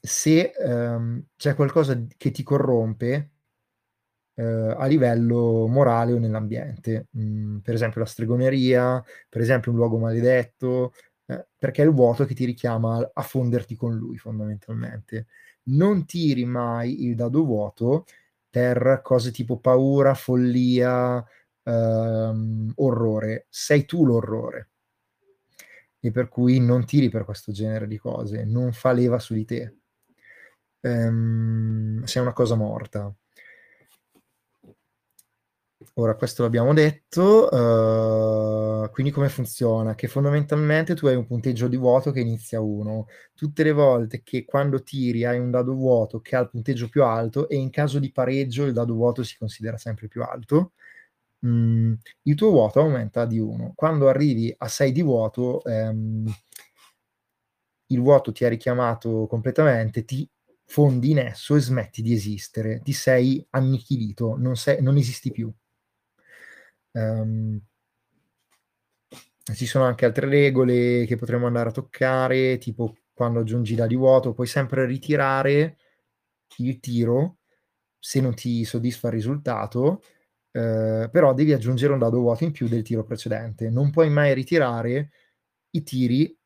se 0.00 0.52
um, 0.58 1.24
c'è 1.36 1.54
qualcosa 1.54 2.00
che 2.16 2.30
ti 2.30 2.42
corrompe 2.42 3.30
uh, 4.34 4.42
a 4.76 4.86
livello 4.86 5.66
morale 5.68 6.12
o 6.12 6.18
nell'ambiente, 6.18 7.08
mm, 7.16 7.58
per 7.58 7.74
esempio 7.74 8.00
la 8.00 8.06
stregoneria, 8.06 9.02
per 9.28 9.40
esempio 9.40 9.70
un 9.70 9.78
luogo 9.78 9.98
maledetto, 9.98 10.92
eh, 11.26 11.46
perché 11.58 11.82
è 11.82 11.86
il 11.86 11.92
vuoto 11.92 12.24
che 12.24 12.34
ti 12.34 12.44
richiama 12.44 13.10
a 13.12 13.22
fonderti 13.22 13.76
con 13.76 13.96
lui 13.96 14.18
fondamentalmente. 14.18 15.26
Non 15.64 16.04
tiri 16.06 16.44
mai 16.44 17.04
il 17.04 17.14
dado 17.14 17.44
vuoto 17.44 18.06
per 18.50 19.00
cose 19.02 19.30
tipo 19.30 19.58
paura, 19.58 20.14
follia, 20.14 21.24
ehm, 21.62 22.72
orrore. 22.76 23.46
Sei 23.48 23.84
tu 23.84 24.04
l'orrore 24.04 24.68
e 26.04 26.10
per 26.10 26.28
cui 26.28 26.58
non 26.58 26.84
tiri 26.84 27.08
per 27.08 27.24
questo 27.24 27.52
genere 27.52 27.86
di 27.86 27.96
cose, 27.96 28.44
non 28.44 28.72
fa 28.72 28.90
leva 28.90 29.20
su 29.20 29.34
di 29.34 29.44
te. 29.44 29.76
Um, 30.80 32.02
sei 32.04 32.22
una 32.22 32.32
cosa 32.32 32.56
morta. 32.56 33.14
Ora, 35.96 36.14
questo 36.16 36.42
l'abbiamo 36.42 36.72
detto, 36.72 37.48
uh, 37.52 38.90
quindi 38.92 39.12
come 39.12 39.28
funziona? 39.28 39.94
Che 39.94 40.08
fondamentalmente 40.08 40.94
tu 40.94 41.06
hai 41.06 41.16
un 41.16 41.26
punteggio 41.26 41.68
di 41.68 41.76
vuoto 41.76 42.12
che 42.12 42.20
inizia 42.20 42.56
a 42.58 42.60
1. 42.62 43.06
Tutte 43.34 43.62
le 43.62 43.72
volte 43.72 44.22
che 44.22 44.46
quando 44.46 44.82
tiri 44.82 45.24
hai 45.26 45.38
un 45.38 45.50
dado 45.50 45.74
vuoto 45.74 46.20
che 46.20 46.34
ha 46.34 46.40
il 46.40 46.48
punteggio 46.48 46.88
più 46.88 47.04
alto 47.04 47.46
e 47.46 47.56
in 47.56 47.68
caso 47.68 47.98
di 47.98 48.10
pareggio 48.10 48.64
il 48.64 48.72
dado 48.72 48.94
vuoto 48.94 49.22
si 49.22 49.36
considera 49.36 49.76
sempre 49.76 50.08
più 50.08 50.22
alto, 50.22 50.72
mm, 51.46 51.92
il 52.22 52.34
tuo 52.36 52.50
vuoto 52.50 52.80
aumenta 52.80 53.26
di 53.26 53.38
1. 53.38 53.72
Quando 53.74 54.08
arrivi 54.08 54.54
a 54.56 54.68
6 54.68 54.92
di 54.92 55.02
vuoto, 55.02 55.62
ehm, 55.64 56.24
il 57.86 58.00
vuoto 58.00 58.32
ti 58.32 58.44
ha 58.44 58.48
richiamato 58.48 59.26
completamente, 59.28 60.04
ti 60.04 60.28
fondi 60.64 61.10
in 61.10 61.18
esso 61.18 61.54
e 61.54 61.60
smetti 61.60 62.02
di 62.02 62.12
esistere, 62.12 62.80
ti 62.82 62.92
sei 62.92 63.46
annichilito, 63.50 64.36
non, 64.36 64.56
sei, 64.56 64.82
non 64.82 64.96
esisti 64.96 65.30
più. 65.30 65.52
Um, 66.92 67.60
ci 69.54 69.66
sono 69.66 69.84
anche 69.84 70.04
altre 70.04 70.28
regole 70.28 71.04
che 71.06 71.16
potremmo 71.16 71.46
andare 71.46 71.70
a 71.70 71.72
toccare, 71.72 72.58
tipo 72.58 72.96
quando 73.12 73.40
aggiungi 73.40 73.74
da 73.74 73.86
di 73.86 73.96
vuoto, 73.96 74.32
puoi 74.32 74.46
sempre 74.46 74.86
ritirare 74.86 75.76
il 76.58 76.80
tiro 76.80 77.38
se 77.98 78.20
non 78.20 78.34
ti 78.34 78.64
soddisfa 78.64 79.08
il 79.08 79.14
risultato, 79.14 80.02
eh, 80.50 81.08
però 81.10 81.34
devi 81.34 81.52
aggiungere 81.52 81.92
un 81.92 81.98
dado 82.00 82.18
vuoto 82.20 82.44
in 82.44 82.52
più 82.52 82.68
del 82.68 82.82
tiro 82.82 83.04
precedente. 83.04 83.70
Non 83.70 83.90
puoi 83.90 84.10
mai 84.10 84.34
ritirare 84.34 85.10
i 85.70 85.82
tiri 85.82 86.36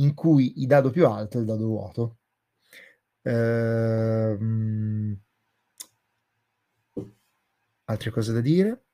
in 0.00 0.14
cui 0.14 0.60
il 0.60 0.66
dado 0.66 0.90
più 0.90 1.06
alto 1.06 1.36
è 1.38 1.40
il 1.40 1.46
dado 1.46 1.66
vuoto. 1.66 2.18
Eh, 3.22 4.38
altre 7.84 8.10
cose 8.10 8.32
da 8.32 8.40
dire? 8.40 8.87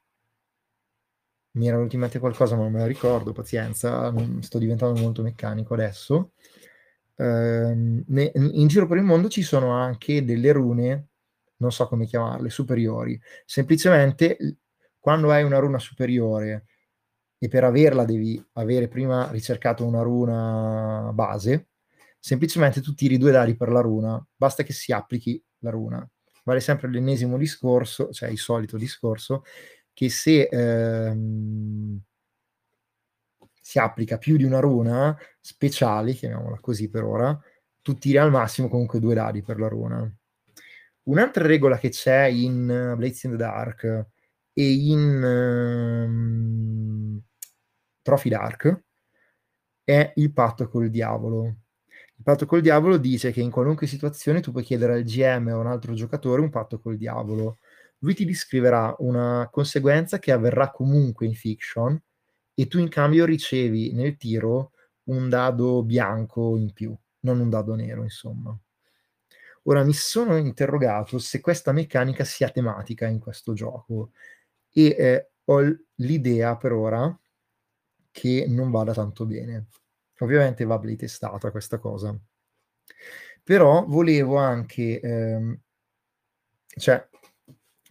Mi 1.54 1.66
era 1.68 1.76
venuto 1.76 1.94
in 1.94 2.00
mente 2.00 2.18
qualcosa, 2.18 2.56
ma 2.56 2.62
non 2.62 2.72
me 2.72 2.80
la 2.80 2.86
ricordo, 2.86 3.32
pazienza, 3.32 4.12
sto 4.40 4.58
diventando 4.58 5.00
molto 5.00 5.22
meccanico 5.22 5.74
adesso. 5.74 6.32
Ne, 7.16 8.32
in 8.34 8.66
giro 8.66 8.86
per 8.86 8.96
il 8.96 9.04
mondo 9.04 9.28
ci 9.28 9.42
sono 9.42 9.70
anche 9.70 10.24
delle 10.24 10.52
rune, 10.52 11.08
non 11.58 11.70
so 11.70 11.86
come 11.86 12.06
chiamarle, 12.06 12.50
superiori. 12.50 13.20
Semplicemente 13.44 14.56
quando 14.98 15.30
hai 15.30 15.44
una 15.44 15.58
runa 15.58 15.78
superiore 15.78 16.66
e 17.38 17.48
per 17.48 17.62
averla 17.62 18.04
devi 18.04 18.42
avere 18.54 18.88
prima 18.88 19.30
ricercato 19.30 19.86
una 19.86 20.02
runa 20.02 21.10
base, 21.14 21.68
semplicemente 22.18 22.80
tu 22.80 22.94
tiri 22.94 23.18
due 23.18 23.30
dadi 23.30 23.54
per 23.54 23.68
la 23.68 23.80
runa, 23.80 24.26
basta 24.34 24.62
che 24.62 24.72
si 24.72 24.92
applichi 24.92 25.40
la 25.58 25.70
runa. 25.70 26.08
Vale 26.42 26.60
sempre 26.60 26.90
l'ennesimo 26.90 27.38
discorso, 27.38 28.10
cioè 28.10 28.28
il 28.28 28.38
solito 28.38 28.76
discorso, 28.76 29.44
che 29.94 30.10
se 30.10 30.48
ehm, 30.50 32.00
si 33.60 33.78
applica 33.78 34.18
più 34.18 34.36
di 34.36 34.44
una 34.44 34.60
runa 34.60 35.16
speciale, 35.40 36.12
chiamiamola 36.12 36.58
così 36.60 36.90
per 36.90 37.04
ora, 37.04 37.40
tu 37.80 37.94
tiri 37.96 38.18
al 38.18 38.30
massimo 38.30 38.68
comunque 38.68 39.00
due 39.00 39.14
dadi 39.14 39.42
per 39.42 39.58
la 39.58 39.68
runa. 39.68 40.14
Un'altra 41.04 41.46
regola 41.46 41.78
che 41.78 41.90
c'è 41.90 42.24
in 42.24 42.66
Blades 42.96 43.22
in 43.24 43.30
the 43.30 43.36
Dark 43.36 44.06
e 44.52 44.72
in 44.72 45.22
um, 46.08 47.20
Trophy 48.02 48.28
Dark 48.28 48.84
è 49.82 50.12
il 50.16 50.32
patto 50.32 50.68
col 50.68 50.90
diavolo. 50.90 51.44
Il 52.16 52.22
patto 52.22 52.46
col 52.46 52.60
diavolo 52.60 52.96
dice 52.96 53.32
che 53.32 53.40
in 53.40 53.50
qualunque 53.50 53.86
situazione 53.86 54.40
tu 54.40 54.50
puoi 54.50 54.62
chiedere 54.62 54.94
al 54.94 55.02
GM 55.02 55.48
o 55.48 55.56
a 55.56 55.58
un 55.58 55.66
altro 55.66 55.94
giocatore 55.94 56.40
un 56.40 56.50
patto 56.50 56.78
col 56.80 56.96
diavolo 56.96 57.58
lui 58.04 58.14
ti 58.14 58.26
descriverà 58.26 58.94
una 58.98 59.48
conseguenza 59.50 60.18
che 60.18 60.30
avverrà 60.30 60.70
comunque 60.70 61.24
in 61.24 61.34
fiction 61.34 61.98
e 62.52 62.66
tu 62.66 62.78
in 62.78 62.88
cambio 62.88 63.24
ricevi 63.24 63.94
nel 63.94 64.18
tiro 64.18 64.72
un 65.04 65.30
dado 65.30 65.82
bianco 65.82 66.56
in 66.58 66.72
più, 66.74 66.94
non 67.20 67.40
un 67.40 67.48
dado 67.48 67.74
nero, 67.74 68.02
insomma. 68.02 68.56
Ora 69.62 69.82
mi 69.82 69.94
sono 69.94 70.36
interrogato 70.36 71.18
se 71.18 71.40
questa 71.40 71.72
meccanica 71.72 72.24
sia 72.24 72.50
tematica 72.50 73.06
in 73.06 73.18
questo 73.18 73.54
gioco 73.54 74.10
e 74.70 74.86
eh, 74.98 75.30
ho 75.44 75.60
l'idea 75.96 76.56
per 76.56 76.72
ora 76.72 77.18
che 78.10 78.44
non 78.46 78.70
vada 78.70 78.92
tanto 78.92 79.24
bene. 79.24 79.68
Ovviamente 80.18 80.64
va 80.64 80.78
playtestata 80.78 81.50
questa 81.50 81.78
cosa. 81.78 82.14
Però 83.42 83.86
volevo 83.86 84.36
anche... 84.36 85.00
Ehm, 85.00 85.58
cioè, 86.76 87.08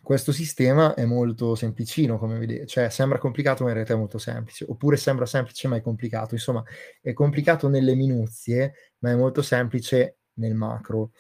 questo 0.04 0.34
sistema 0.34 0.94
è 0.96 1.06
molto 1.06 1.56
semplicino, 1.56 2.18
come 2.18 2.38
vedete, 2.38 2.68
cioè 2.68 2.90
sembra 2.90 3.18
complicato 3.18 3.64
ma 3.64 3.70
in 3.70 3.76
realtà 3.76 3.94
è 3.94 3.98
molto 3.98 4.18
semplice, 4.18 4.66
oppure 4.68 4.98
sembra 4.98 5.26
semplice 5.26 5.68
ma 5.70 5.78
è 5.78 5.82
complicato, 5.82 6.34
insomma 6.36 6.62
è 7.02 7.14
complicato 7.14 7.70
nelle 7.70 7.96
minuzie 7.96 8.74
ma 9.00 9.12
è 9.12 9.16
molto 9.16 9.42
semplice 9.42 10.18
nel 10.34 10.56
macro, 10.56 11.12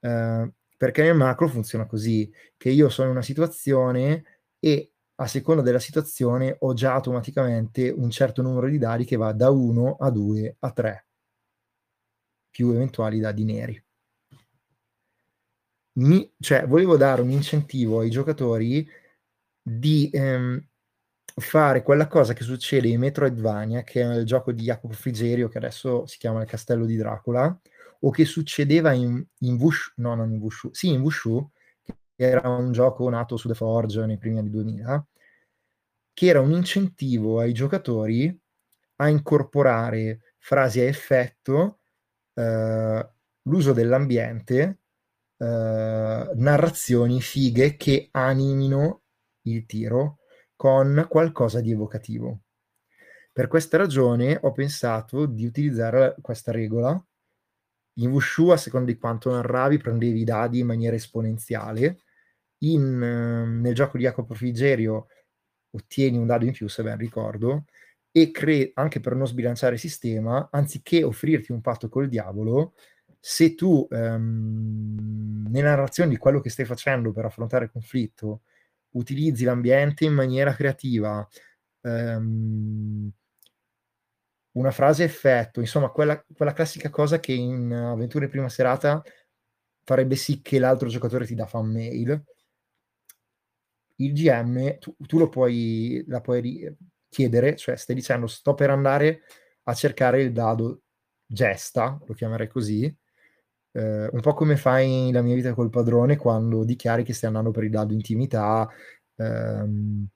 eh, 0.00 0.52
perché 0.76 1.02
nel 1.02 1.16
macro 1.16 1.48
funziona 1.48 1.86
così, 1.86 2.32
che 2.56 2.70
io 2.70 2.88
sono 2.88 3.08
in 3.08 3.14
una 3.14 3.24
situazione 3.24 4.24
e 4.60 4.92
a 5.16 5.26
seconda 5.26 5.62
della 5.62 5.80
situazione 5.80 6.56
ho 6.60 6.72
già 6.72 6.94
automaticamente 6.94 7.90
un 7.90 8.10
certo 8.10 8.42
numero 8.42 8.68
di 8.68 8.78
dadi 8.78 9.04
che 9.04 9.16
va 9.16 9.32
da 9.32 9.50
1 9.50 9.96
a 9.98 10.10
2 10.10 10.56
a 10.60 10.70
3, 10.70 11.06
più 12.48 12.70
eventuali 12.70 13.18
dadi 13.18 13.44
neri 13.44 13.84
mi, 16.00 16.30
cioè, 16.38 16.66
volevo 16.66 16.96
dare 16.96 17.20
un 17.22 17.30
incentivo 17.30 18.00
ai 18.00 18.10
giocatori 18.10 18.86
di 19.62 20.10
ehm, 20.12 20.62
fare 21.36 21.82
quella 21.82 22.06
cosa 22.08 22.32
che 22.32 22.42
succede 22.44 22.88
in 22.88 23.00
Metroidvania, 23.00 23.82
che 23.82 24.02
è 24.02 24.14
il 24.14 24.24
gioco 24.26 24.52
di 24.52 24.64
Jacopo 24.64 24.94
Frigerio, 24.94 25.48
che 25.48 25.58
adesso 25.58 26.06
si 26.06 26.18
chiama 26.18 26.42
Il 26.42 26.48
Castello 26.48 26.84
di 26.86 26.96
Dracula, 26.96 27.58
o 28.00 28.10
che 28.10 28.24
succedeva 28.24 28.92
in, 28.92 29.22
in 29.40 29.54
Wushu, 29.56 29.92
no, 29.96 30.14
non 30.14 30.32
in 30.32 30.40
Wushu, 30.40 30.70
sì, 30.72 30.88
in 30.90 31.00
Wushu, 31.00 31.50
che 31.84 31.94
era 32.16 32.48
un 32.48 32.72
gioco 32.72 33.08
nato 33.08 33.36
su 33.36 33.48
The 33.48 33.54
Forge 33.54 34.06
nei 34.06 34.18
primi 34.18 34.38
anni 34.38 34.50
2000, 34.50 35.06
che 36.12 36.26
era 36.26 36.40
un 36.40 36.52
incentivo 36.52 37.40
ai 37.40 37.52
giocatori 37.52 38.38
a 38.96 39.08
incorporare 39.08 40.34
frasi 40.38 40.80
a 40.80 40.84
effetto, 40.84 41.78
eh, 42.34 43.08
l'uso 43.42 43.72
dell'ambiente 43.72 44.79
eh, 45.40 46.30
narrazioni 46.34 47.20
fighe 47.22 47.76
che 47.76 48.08
animino 48.10 49.04
il 49.44 49.64
tiro 49.64 50.18
con 50.54 51.06
qualcosa 51.08 51.60
di 51.60 51.70
evocativo. 51.70 52.40
Per 53.32 53.48
questa 53.48 53.78
ragione 53.78 54.38
ho 54.42 54.52
pensato 54.52 55.24
di 55.24 55.46
utilizzare 55.46 56.14
questa 56.20 56.52
regola. 56.52 57.02
In 57.94 58.10
Wushu, 58.10 58.48
a 58.48 58.58
seconda 58.58 58.92
di 58.92 58.98
quanto 58.98 59.30
narravi, 59.30 59.78
prendevi 59.78 60.20
i 60.20 60.24
dadi 60.24 60.58
in 60.58 60.66
maniera 60.66 60.96
esponenziale. 60.96 62.00
In, 62.64 63.02
eh, 63.02 63.46
nel 63.46 63.74
gioco 63.74 63.96
di 63.96 64.02
Jacopo 64.02 64.34
Frigerio 64.34 65.06
ottieni 65.70 66.18
un 66.18 66.26
dado 66.26 66.44
in 66.44 66.52
più, 66.52 66.68
se 66.68 66.82
ben 66.82 66.98
ricordo, 66.98 67.64
e 68.10 68.30
cre- 68.30 68.72
anche 68.74 69.00
per 69.00 69.14
non 69.14 69.26
sbilanciare 69.26 69.74
il 69.74 69.80
sistema, 69.80 70.48
anziché 70.52 71.02
offrirti 71.02 71.52
un 71.52 71.62
patto 71.62 71.88
col 71.88 72.08
diavolo, 72.08 72.74
se 73.20 73.54
tu 73.54 73.86
ehm, 73.90 75.46
nella 75.50 75.70
narrazione 75.70 76.08
di 76.10 76.16
quello 76.16 76.40
che 76.40 76.50
stai 76.50 76.64
facendo 76.64 77.12
per 77.12 77.26
affrontare 77.26 77.66
il 77.66 77.70
conflitto 77.70 78.42
utilizzi 78.92 79.44
l'ambiente 79.44 80.04
in 80.04 80.14
maniera 80.14 80.54
creativa, 80.54 81.26
ehm, 81.82 83.10
una 84.52 84.70
frase 84.70 85.04
effetto, 85.04 85.60
insomma, 85.60 85.90
quella, 85.90 86.22
quella, 86.34 86.52
classica 86.52 86.90
cosa 86.90 87.20
che 87.20 87.32
in 87.32 87.72
avventure 87.72 88.28
prima 88.28 88.48
serata 88.48 89.02
farebbe 89.84 90.16
sì 90.16 90.42
che 90.42 90.58
l'altro 90.58 90.88
giocatore 90.88 91.26
ti 91.26 91.34
dà 91.34 91.46
fan 91.46 91.70
mail. 91.70 92.24
Il 93.96 94.12
GM, 94.14 94.78
tu, 94.78 94.96
tu 95.06 95.18
lo 95.18 95.28
puoi, 95.28 96.02
la 96.08 96.20
puoi 96.20 96.74
chiedere, 97.08 97.56
cioè 97.56 97.76
stai 97.76 97.94
dicendo 97.94 98.26
sto 98.26 98.54
per 98.54 98.70
andare 98.70 99.22
a 99.64 99.74
cercare 99.74 100.22
il 100.22 100.32
dado 100.32 100.82
gesta, 101.26 101.98
lo 102.04 102.14
chiamerei 102.14 102.48
così, 102.48 102.92
eh, 103.72 104.08
un 104.12 104.20
po' 104.20 104.34
come 104.34 104.56
fai 104.56 105.10
la 105.12 105.22
mia 105.22 105.34
vita 105.34 105.54
col 105.54 105.70
padrone 105.70 106.16
quando 106.16 106.64
dichiari 106.64 107.04
che 107.04 107.12
stai 107.12 107.28
andando 107.28 107.50
per 107.50 107.64
il 107.64 107.70
dado 107.70 107.92
intimità 107.94 108.68
ehm, 109.16 110.06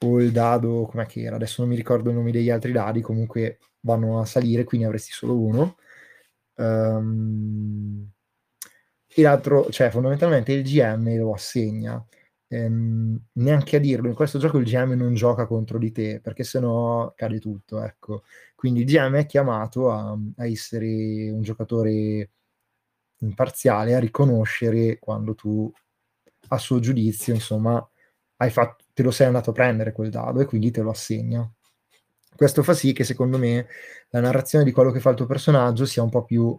o 0.00 0.20
il 0.20 0.32
dado, 0.32 0.86
com'è 0.86 1.06
che 1.06 1.22
era? 1.22 1.36
Adesso 1.36 1.62
non 1.62 1.70
mi 1.70 1.76
ricordo 1.76 2.10
i 2.10 2.14
nomi 2.14 2.30
degli 2.32 2.50
altri 2.50 2.72
dadi, 2.72 3.00
comunque 3.00 3.58
vanno 3.80 4.20
a 4.20 4.24
salire, 4.26 4.64
quindi 4.64 4.86
avresti 4.86 5.12
solo 5.12 5.38
uno. 5.40 5.76
Um, 6.56 8.10
e 9.08 9.22
l'altro, 9.22 9.70
cioè 9.70 9.90
fondamentalmente 9.90 10.52
il 10.52 10.62
GM 10.62 11.16
lo 11.18 11.32
assegna. 11.32 12.04
ehm, 12.48 13.18
neanche 13.34 13.76
a 13.76 13.80
dirlo, 13.80 14.08
in 14.08 14.14
questo 14.14 14.38
gioco 14.38 14.58
il 14.58 14.64
GM 14.66 14.92
non 14.92 15.14
gioca 15.14 15.46
contro 15.46 15.78
di 15.78 15.90
te, 15.92 16.20
perché 16.22 16.44
sennò 16.44 17.12
cade 17.16 17.38
tutto, 17.40 17.82
ecco. 17.82 18.22
Quindi 18.56 18.80
il 18.80 18.86
GM 18.86 19.14
è 19.16 19.26
chiamato 19.26 19.92
a, 19.92 20.18
a 20.38 20.46
essere 20.46 21.30
un 21.30 21.42
giocatore 21.42 22.30
imparziale, 23.18 23.94
a 23.94 24.00
riconoscere 24.00 24.98
quando 24.98 25.34
tu, 25.34 25.70
a 26.48 26.58
suo 26.58 26.80
giudizio, 26.80 27.32
insomma, 27.34 27.86
fatto, 28.50 28.84
te 28.92 29.02
lo 29.02 29.10
sei 29.10 29.26
andato 29.26 29.50
a 29.50 29.52
prendere 29.52 29.92
quel 29.92 30.10
dado 30.10 30.40
e 30.40 30.46
quindi 30.46 30.70
te 30.70 30.82
lo 30.82 30.90
assegna. 30.90 31.48
Questo 32.34 32.62
fa 32.62 32.74
sì 32.74 32.92
che 32.92 33.04
secondo 33.04 33.38
me 33.38 33.66
la 34.10 34.20
narrazione 34.20 34.64
di 34.64 34.72
quello 34.72 34.90
che 34.90 35.00
fa 35.00 35.10
il 35.10 35.16
tuo 35.16 35.26
personaggio 35.26 35.86
sia 35.86 36.02
un 36.02 36.10
po' 36.10 36.24
più 36.24 36.58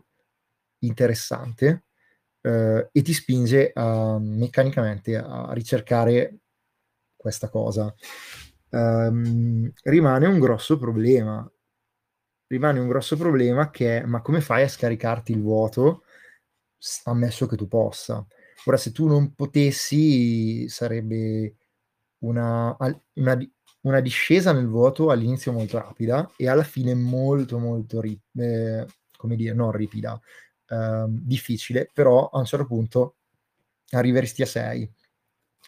interessante 0.80 1.86
eh, 2.42 2.90
e 2.92 3.02
ti 3.02 3.14
spinge 3.14 3.72
a, 3.74 4.18
meccanicamente 4.20 5.16
a 5.18 5.50
ricercare 5.54 6.40
questa 7.16 7.50
cosa. 7.50 7.94
Um, 8.70 9.72
rimane 9.84 10.28
un 10.28 10.40
grosso 10.40 10.78
problema. 10.78 11.50
Rimane 12.48 12.80
un 12.80 12.88
grosso 12.88 13.18
problema 13.18 13.70
che 13.70 14.00
è 14.02 14.06
ma 14.06 14.22
come 14.22 14.40
fai 14.42 14.64
a 14.64 14.68
scaricarti 14.70 15.32
il 15.34 15.42
vuoto 15.42 16.04
ammesso 17.06 17.46
che 17.48 17.56
tu 17.56 17.68
possa. 17.68 18.26
Ora, 18.66 18.78
se 18.78 18.92
tu 18.92 19.08
non 19.08 19.34
potessi, 19.34 20.68
sarebbe 20.70 21.56
una, 22.20 22.76
una, 23.14 23.38
una 23.82 24.00
discesa 24.02 24.52
nel 24.54 24.68
vuoto 24.68 25.10
all'inizio 25.12 25.52
molto 25.52 25.78
rapida 25.78 26.30
e 26.38 26.48
alla 26.48 26.64
fine 26.64 26.94
molto, 26.96 27.60
molto, 27.60 28.02
ri- 28.02 28.20
eh, 28.38 28.86
come 29.18 29.36
dire, 29.36 29.54
non 29.54 29.72
ripida, 29.72 30.20
eh, 30.70 31.06
difficile, 31.10 31.90
però 31.94 32.30
a 32.30 32.40
un 32.40 32.46
certo 32.46 32.66
punto 32.66 33.18
arriveresti 33.92 34.42
a 34.42 34.46
6. 34.46 34.92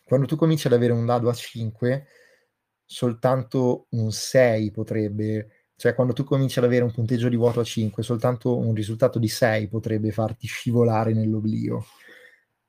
Quando 0.04 0.26
tu 0.28 0.36
cominci 0.36 0.68
ad 0.68 0.74
avere 0.74 0.94
un 0.94 1.06
dado 1.06 1.30
a 1.30 1.34
5, 1.34 2.08
soltanto 2.86 3.88
un 3.92 4.12
6 4.12 4.72
potrebbe, 4.72 5.59
cioè 5.80 5.96
quando 5.96 6.12
tu 6.12 6.26
cominci 6.26 6.60
ad 6.60 6.66
avere 6.66 6.84
un 6.84 6.92
punteggio 6.92 7.30
di 7.30 7.38
vuoto 7.38 7.62
a 7.62 7.64
5, 7.64 8.04
soltanto 8.04 8.58
un 8.58 8.74
risultato 8.76 9.18
di 9.18 9.30
6 9.30 9.70
potrebbe 9.70 10.12
farti 10.12 10.46
scivolare 10.46 11.14
nell'oblio. 11.14 11.86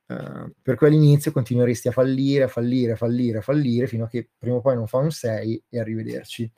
Uh, 0.06 0.48
per 0.62 0.76
cui 0.76 0.86
all'inizio 0.86 1.32
continueresti 1.32 1.88
a 1.88 1.92
fallire, 1.92 2.44
a 2.44 2.48
fallire, 2.48 2.92
a 2.92 2.96
fallire, 2.96 3.38
a 3.38 3.40
fallire, 3.40 3.88
fino 3.88 4.04
a 4.04 4.08
che 4.08 4.28
prima 4.38 4.56
o 4.56 4.60
poi 4.60 4.76
non 4.76 4.86
fa 4.86 4.98
un 4.98 5.10
6 5.10 5.64
e 5.68 5.80
arrivederci. 5.80 6.52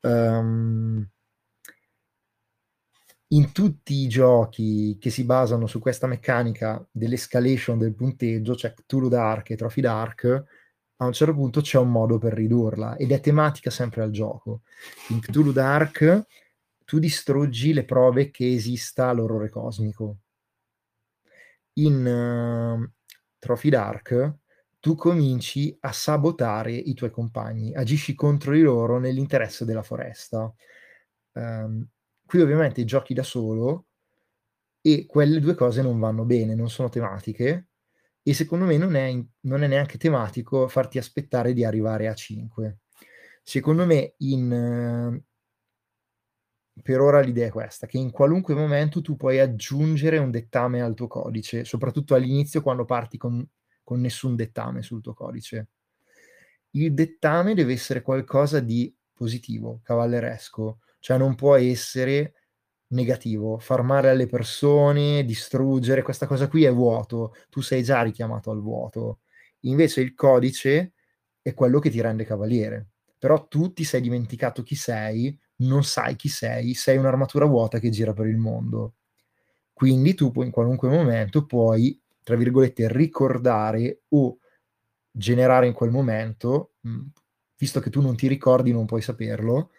Um, 0.00 1.06
in 3.28 3.52
tutti 3.52 3.92
i 3.92 4.08
giochi 4.08 4.96
che 4.98 5.10
si 5.10 5.24
basano 5.24 5.66
su 5.66 5.78
questa 5.78 6.06
meccanica 6.06 6.82
dell'escalation 6.90 7.76
del 7.76 7.94
punteggio, 7.94 8.54
cioè 8.54 8.72
Cthulhu 8.72 9.08
Dark 9.08 9.50
e 9.50 9.56
Trophy 9.56 9.82
Dark, 9.82 10.44
a 10.96 11.06
un 11.06 11.12
certo 11.12 11.34
punto 11.34 11.60
c'è 11.60 11.78
un 11.78 11.90
modo 11.90 12.18
per 12.18 12.32
ridurla 12.32 12.96
ed 12.96 13.10
è 13.12 13.20
tematica 13.20 13.70
sempre 13.70 14.02
al 14.02 14.10
gioco. 14.10 14.62
In 15.08 15.20
Cthulhu 15.20 15.52
Dark 15.52 16.26
tu 16.84 16.98
distruggi 16.98 17.72
le 17.72 17.84
prove 17.84 18.30
che 18.30 18.52
esista 18.52 19.12
l'orrore 19.12 19.48
cosmico. 19.48 20.18
In 21.74 22.04
uh, 22.06 22.90
Trophy 23.38 23.68
Dark 23.70 24.34
tu 24.78 24.94
cominci 24.94 25.76
a 25.80 25.92
sabotare 25.92 26.72
i 26.72 26.92
tuoi 26.94 27.10
compagni, 27.10 27.72
agisci 27.74 28.14
contro 28.14 28.52
di 28.52 28.62
loro 28.62 28.98
nell'interesse 28.98 29.64
della 29.64 29.82
foresta. 29.82 30.52
Um, 31.32 31.88
Qui 32.24 32.40
ovviamente 32.40 32.84
giochi 32.86 33.12
da 33.12 33.22
solo 33.22 33.88
e 34.80 35.04
quelle 35.04 35.38
due 35.38 35.54
cose 35.54 35.82
non 35.82 35.98
vanno 35.98 36.24
bene, 36.24 36.54
non 36.54 36.70
sono 36.70 36.88
tematiche 36.88 37.71
e 38.22 38.34
secondo 38.34 38.64
me 38.64 38.76
non 38.76 38.94
è, 38.94 39.12
non 39.40 39.62
è 39.62 39.66
neanche 39.66 39.98
tematico 39.98 40.68
farti 40.68 40.98
aspettare 40.98 41.52
di 41.52 41.64
arrivare 41.64 42.08
a 42.08 42.14
5. 42.14 42.78
Secondo 43.42 43.84
me 43.84 44.14
in, 44.18 45.20
per 46.80 47.00
ora 47.00 47.20
l'idea 47.20 47.48
è 47.48 47.50
questa, 47.50 47.86
che 47.86 47.98
in 47.98 48.10
qualunque 48.10 48.54
momento 48.54 49.02
tu 49.02 49.16
puoi 49.16 49.40
aggiungere 49.40 50.18
un 50.18 50.30
dettame 50.30 50.80
al 50.80 50.94
tuo 50.94 51.08
codice, 51.08 51.64
soprattutto 51.64 52.14
all'inizio 52.14 52.62
quando 52.62 52.84
parti 52.84 53.18
con, 53.18 53.46
con 53.82 54.00
nessun 54.00 54.36
dettame 54.36 54.82
sul 54.82 55.02
tuo 55.02 55.14
codice. 55.14 55.68
Il 56.70 56.94
dettame 56.94 57.54
deve 57.54 57.74
essere 57.74 58.00
qualcosa 58.00 58.60
di 58.60 58.94
positivo, 59.12 59.80
cavalleresco, 59.82 60.78
cioè 61.00 61.18
non 61.18 61.34
può 61.34 61.56
essere 61.56 62.34
negativo, 62.92 63.58
far 63.58 63.82
male 63.82 64.10
alle 64.10 64.26
persone, 64.26 65.24
distruggere, 65.24 66.02
questa 66.02 66.26
cosa 66.26 66.48
qui 66.48 66.64
è 66.64 66.72
vuoto, 66.72 67.34
tu 67.50 67.60
sei 67.60 67.82
già 67.82 68.02
richiamato 68.02 68.50
al 68.50 68.60
vuoto. 68.60 69.20
Invece 69.60 70.00
il 70.00 70.14
codice 70.14 70.92
è 71.42 71.54
quello 71.54 71.78
che 71.78 71.90
ti 71.90 72.00
rende 72.00 72.24
cavaliere. 72.24 72.88
Però 73.18 73.46
tu 73.46 73.72
ti 73.72 73.84
sei 73.84 74.00
dimenticato 74.00 74.62
chi 74.62 74.74
sei, 74.74 75.38
non 75.56 75.84
sai 75.84 76.16
chi 76.16 76.28
sei, 76.28 76.74
sei 76.74 76.96
un'armatura 76.96 77.44
vuota 77.44 77.78
che 77.78 77.90
gira 77.90 78.12
per 78.12 78.26
il 78.26 78.36
mondo. 78.36 78.94
Quindi 79.72 80.14
tu 80.14 80.30
puoi, 80.30 80.46
in 80.46 80.52
qualunque 80.52 80.88
momento 80.88 81.46
puoi, 81.46 82.00
tra 82.22 82.36
virgolette, 82.36 82.92
ricordare 82.92 84.02
o 84.10 84.38
generare 85.10 85.66
in 85.66 85.72
quel 85.72 85.90
momento, 85.90 86.74
visto 87.56 87.80
che 87.80 87.90
tu 87.90 88.00
non 88.00 88.16
ti 88.16 88.26
ricordi, 88.26 88.72
non 88.72 88.86
puoi 88.86 89.02
saperlo, 89.02 89.70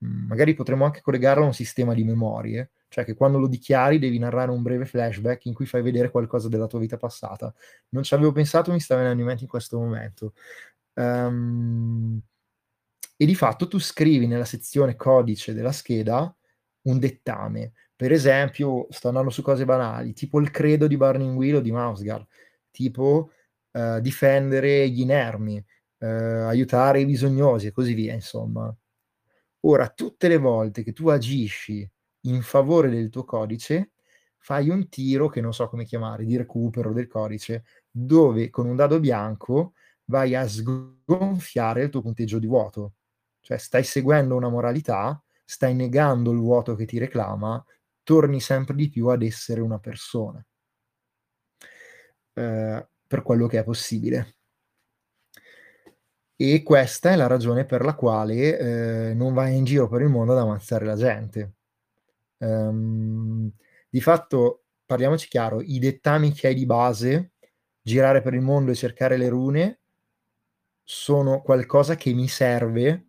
magari 0.00 0.54
potremmo 0.54 0.84
anche 0.84 1.00
collegarlo 1.00 1.44
a 1.44 1.46
un 1.46 1.54
sistema 1.54 1.94
di 1.94 2.04
memorie, 2.04 2.70
cioè 2.88 3.04
che 3.04 3.14
quando 3.14 3.38
lo 3.38 3.46
dichiari 3.46 3.98
devi 3.98 4.18
narrare 4.18 4.50
un 4.50 4.62
breve 4.62 4.84
flashback 4.86 5.44
in 5.46 5.54
cui 5.54 5.66
fai 5.66 5.82
vedere 5.82 6.10
qualcosa 6.10 6.48
della 6.48 6.66
tua 6.66 6.78
vita 6.78 6.96
passata. 6.96 7.52
Non 7.90 8.02
ci 8.02 8.14
avevo 8.14 8.32
pensato, 8.32 8.72
mi 8.72 8.80
sta 8.80 8.96
venendo 8.96 9.20
in 9.20 9.26
mente 9.26 9.44
in 9.44 9.48
questo 9.48 9.78
momento. 9.78 10.34
Um, 10.94 12.20
e 13.16 13.26
di 13.26 13.34
fatto 13.34 13.68
tu 13.68 13.78
scrivi 13.78 14.26
nella 14.26 14.44
sezione 14.44 14.96
codice 14.96 15.52
della 15.52 15.72
scheda 15.72 16.34
un 16.82 16.98
dettame. 16.98 17.72
Per 17.94 18.12
esempio, 18.12 18.86
sto 18.90 19.08
andando 19.08 19.30
su 19.30 19.42
cose 19.42 19.66
banali, 19.66 20.14
tipo 20.14 20.40
il 20.40 20.50
credo 20.50 20.86
di 20.86 20.96
Burning 20.96 21.36
Wheel 21.36 21.56
o 21.56 21.60
di 21.60 21.70
Mausgar, 21.70 22.26
tipo 22.70 23.30
uh, 23.72 24.00
difendere 24.00 24.88
gli 24.88 25.00
inermi, 25.00 25.62
uh, 25.98 26.06
aiutare 26.06 27.00
i 27.00 27.06
bisognosi 27.06 27.66
e 27.66 27.72
così 27.72 27.92
via, 27.92 28.14
insomma. 28.14 28.74
Ora, 29.64 29.88
tutte 29.90 30.28
le 30.28 30.38
volte 30.38 30.82
che 30.82 30.92
tu 30.92 31.08
agisci 31.08 31.88
in 32.22 32.42
favore 32.42 32.88
del 32.90 33.10
tuo 33.10 33.24
codice, 33.24 33.92
fai 34.38 34.70
un 34.70 34.88
tiro 34.88 35.28
che 35.28 35.40
non 35.42 35.52
so 35.52 35.68
come 35.68 35.84
chiamare, 35.84 36.24
di 36.24 36.36
recupero 36.36 36.92
del 36.92 37.06
codice, 37.06 37.64
dove 37.90 38.48
con 38.50 38.66
un 38.66 38.76
dado 38.76 38.98
bianco 39.00 39.74
vai 40.06 40.34
a 40.34 40.46
sgonfiare 40.48 41.84
il 41.84 41.90
tuo 41.90 42.00
punteggio 42.02 42.38
di 42.38 42.46
vuoto. 42.46 42.94
Cioè 43.40 43.58
stai 43.58 43.84
seguendo 43.84 44.34
una 44.34 44.48
moralità, 44.48 45.22
stai 45.44 45.74
negando 45.74 46.30
il 46.32 46.38
vuoto 46.38 46.74
che 46.74 46.86
ti 46.86 46.98
reclama, 46.98 47.62
torni 48.02 48.40
sempre 48.40 48.74
di 48.74 48.88
più 48.88 49.08
ad 49.08 49.22
essere 49.22 49.60
una 49.60 49.78
persona. 49.78 50.42
Eh, 52.34 52.88
per 53.06 53.22
quello 53.22 53.46
che 53.46 53.58
è 53.58 53.64
possibile. 53.64 54.36
E 56.42 56.62
questa 56.62 57.10
è 57.10 57.16
la 57.16 57.26
ragione 57.26 57.66
per 57.66 57.84
la 57.84 57.94
quale 57.94 59.10
eh, 59.10 59.12
non 59.12 59.34
vai 59.34 59.58
in 59.58 59.64
giro 59.64 59.88
per 59.88 60.00
il 60.00 60.08
mondo 60.08 60.32
ad 60.32 60.38
ammazzare 60.38 60.86
la 60.86 60.96
gente. 60.96 61.52
Um, 62.38 63.52
di 63.90 64.00
fatto, 64.00 64.62
parliamoci 64.86 65.28
chiaro, 65.28 65.60
i 65.60 65.78
dettami 65.78 66.32
che 66.32 66.46
hai 66.46 66.54
di 66.54 66.64
base, 66.64 67.32
girare 67.82 68.22
per 68.22 68.32
il 68.32 68.40
mondo 68.40 68.70
e 68.70 68.74
cercare 68.74 69.18
le 69.18 69.28
rune, 69.28 69.80
sono 70.82 71.42
qualcosa 71.42 71.94
che 71.96 72.14
mi 72.14 72.26
serve 72.26 73.04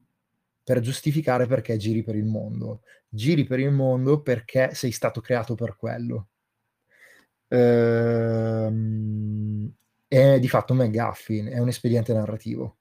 per 0.61 0.82
giustificare 0.82 1.47
perché 1.47 1.77
giri 1.77 2.03
per 2.03 2.17
il 2.17 2.25
mondo. 2.25 2.82
Giri 3.07 3.45
per 3.45 3.59
il 3.59 3.71
mondo 3.71 4.21
perché 4.21 4.73
sei 4.73 4.91
stato 4.91 5.21
creato 5.21 5.55
per 5.55 5.77
quello. 5.77 6.27
Ehm, 7.47 8.91
è 10.09 10.38
di 10.38 10.49
fatto 10.49 10.73
un 10.73 10.79
McGuffin, 10.79 11.47
è 11.47 11.59
un 11.59 11.69
espediente 11.69 12.11
narrativo. 12.13 12.75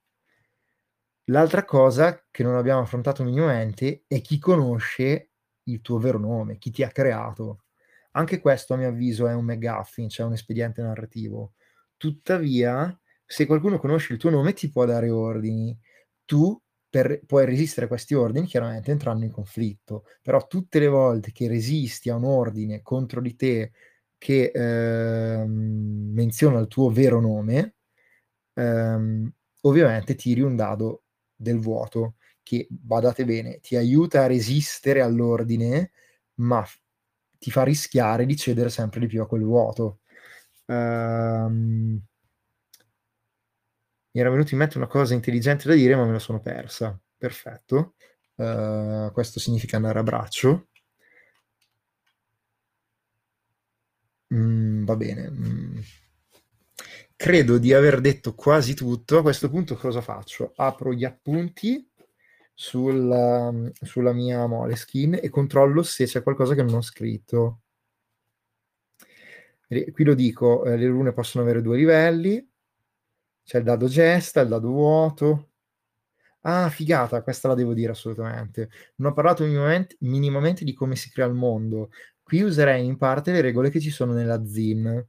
L'altra 1.31 1.65
cosa 1.65 2.25
che 2.31 2.43
non 2.43 2.57
abbiamo 2.57 2.81
affrontato 2.81 3.23
minimamente 3.23 4.03
è 4.09 4.21
chi 4.21 4.39
conosce 4.39 5.31
il 5.65 5.81
tuo 5.81 5.99
vero 5.99 6.19
nome, 6.19 6.59
chi 6.59 6.71
ti 6.71 6.83
ha 6.83 6.89
creato. 6.89 7.65
Anche 8.13 8.41
questo, 8.41 8.75
a 8.75 8.77
mio 8.77 8.89
avviso, 8.89 9.29
è 9.29 9.33
un 9.33 9.45
McGuffin, 9.45 10.09
cioè 10.09 10.27
un 10.27 10.33
espediente 10.33 10.83
narrativo. 10.83 11.53
Tuttavia, 11.97 12.99
se 13.25 13.47
qualcuno 13.47 13.79
conosce 13.79 14.13
il 14.13 14.19
tuo 14.19 14.31
nome, 14.31 14.55
ti 14.55 14.71
può 14.71 14.85
dare 14.85 15.09
ordini. 15.09 15.79
Tu 16.25 16.61
per, 16.89 17.21
puoi 17.25 17.45
resistere 17.45 17.87
a 17.87 17.89
questi 17.89 18.15
ordini, 18.15 18.47
chiaramente 18.47 18.91
entrando 18.91 19.25
in 19.25 19.31
conflitto. 19.31 20.07
Però 20.23 20.45
tutte 20.49 20.81
le 20.81 20.89
volte 20.89 21.31
che 21.31 21.47
resisti 21.47 22.11
a 22.11 22.17
un 22.17 22.25
ordine 22.25 22.83
contro 22.83 23.21
di 23.21 23.37
te 23.37 23.71
che 24.19 24.51
ehm, 24.53 26.11
menziona 26.13 26.59
il 26.59 26.67
tuo 26.67 26.91
vero 26.91 27.21
nome, 27.21 27.77
ehm, 28.55 29.33
ovviamente 29.63 30.15
tiri 30.17 30.41
un 30.41 30.57
dado 30.57 31.05
del 31.41 31.59
vuoto 31.59 32.17
che, 32.43 32.67
badate 32.71 33.25
bene, 33.25 33.61
ti 33.61 33.77
aiuta 33.77 34.23
a 34.25 34.27
resistere 34.27 35.01
all'ordine, 35.01 35.93
ma 36.37 36.65
ti 37.39 37.51
fa 37.51 37.63
rischiare 37.65 38.27
di 38.27 38.37
cedere 38.37 38.71
sempre 38.71 39.01
di 39.01 39.07
più 39.07 39.23
a 39.23 39.27
quel 39.27 39.43
vuoto. 39.43 40.01
Um, 40.67 42.01
Mi 44.13 44.21
era 44.21 44.31
venuta 44.31 44.51
in 44.53 44.59
mente 44.59 44.77
una 44.77 44.89
cosa 44.89 45.15
intelligente 45.15 45.69
da 45.69 45.75
dire, 45.75 45.95
ma 45.95 46.05
me 46.05 46.13
la 46.13 46.19
sono 46.19 46.41
persa. 46.41 46.99
Perfetto. 47.17 47.95
Uh, 48.35 49.11
questo 49.13 49.39
significa 49.39 49.77
andare 49.77 49.99
a 50.01 50.03
braccio. 50.03 50.69
Mm, 54.33 54.85
va 54.85 54.97
bene. 54.97 55.31
Mm. 55.31 55.79
Credo 57.23 57.59
di 57.59 57.75
aver 57.75 58.01
detto 58.01 58.35
quasi 58.35 58.73
tutto. 58.73 59.19
A 59.19 59.23
questo 59.23 59.51
punto 59.51 59.77
cosa 59.77 60.01
faccio? 60.01 60.55
Apro 60.57 60.95
gli 60.95 61.05
appunti 61.05 61.87
sulla, 62.55 63.53
sulla 63.79 64.15
mia 64.15 64.47
Moleskin 64.47 65.19
e 65.21 65.29
controllo 65.29 65.83
se 65.83 66.07
c'è 66.07 66.23
qualcosa 66.23 66.55
che 66.55 66.63
non 66.63 66.77
ho 66.77 66.81
scritto. 66.81 67.61
Qui 69.69 70.03
lo 70.03 70.15
dico, 70.15 70.65
eh, 70.65 70.79
le 70.79 70.87
rune 70.87 71.13
possono 71.13 71.45
avere 71.45 71.61
due 71.61 71.77
livelli, 71.77 72.43
c'è 73.45 73.59
il 73.59 73.65
dado 73.65 73.87
gesta, 73.87 74.41
il 74.41 74.49
dado 74.49 74.71
vuoto. 74.71 75.51
Ah, 76.41 76.71
figata, 76.71 77.23
questa 77.23 77.49
la 77.49 77.55
devo 77.55 77.75
dire 77.75 77.93
assolutamente. 77.93 78.71
Non 78.97 79.11
ho 79.11 79.15
parlato 79.15 79.45
minimamente, 79.45 79.97
minimamente 80.01 80.65
di 80.65 80.73
come 80.73 80.97
si 80.97 81.11
crea 81.11 81.27
il 81.27 81.35
mondo. 81.35 81.91
Qui 82.23 82.41
userei 82.41 82.83
in 82.83 82.97
parte 82.97 83.31
le 83.31 83.43
regole 83.43 83.69
che 83.69 83.79
ci 83.79 83.91
sono 83.91 84.15
nella 84.15 84.43
ZIN, 84.43 85.07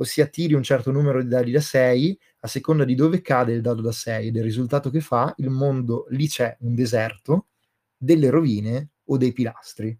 ossia 0.00 0.26
tiri 0.26 0.54
un 0.54 0.62
certo 0.62 0.90
numero 0.90 1.22
di 1.22 1.28
dadi 1.28 1.50
da 1.50 1.60
6 1.60 2.18
a 2.40 2.48
seconda 2.48 2.84
di 2.84 2.94
dove 2.94 3.20
cade 3.20 3.52
il 3.52 3.60
dado 3.60 3.82
da 3.82 3.92
6 3.92 4.28
e 4.28 4.30
del 4.30 4.42
risultato 4.42 4.90
che 4.90 5.00
fa, 5.00 5.32
il 5.38 5.50
mondo 5.50 6.06
lì 6.10 6.26
c'è 6.26 6.56
un 6.60 6.74
deserto, 6.74 7.48
delle 7.96 8.30
rovine 8.30 8.92
o 9.04 9.16
dei 9.18 9.32
pilastri. 9.32 9.96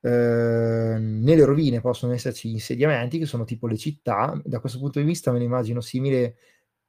Ehm, 0.00 1.22
nelle 1.22 1.44
rovine 1.44 1.80
possono 1.80 2.12
esserci 2.12 2.50
insediamenti 2.50 3.18
che 3.18 3.26
sono 3.26 3.44
tipo 3.44 3.66
le 3.68 3.76
città, 3.76 4.40
da 4.44 4.58
questo 4.58 4.78
punto 4.78 4.98
di 4.98 5.04
vista 5.04 5.30
me 5.30 5.38
ne 5.38 5.44
immagino 5.44 5.80
simile 5.80 6.36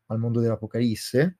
al 0.08 0.18
mondo 0.18 0.40
dell'Apocalisse, 0.40 1.38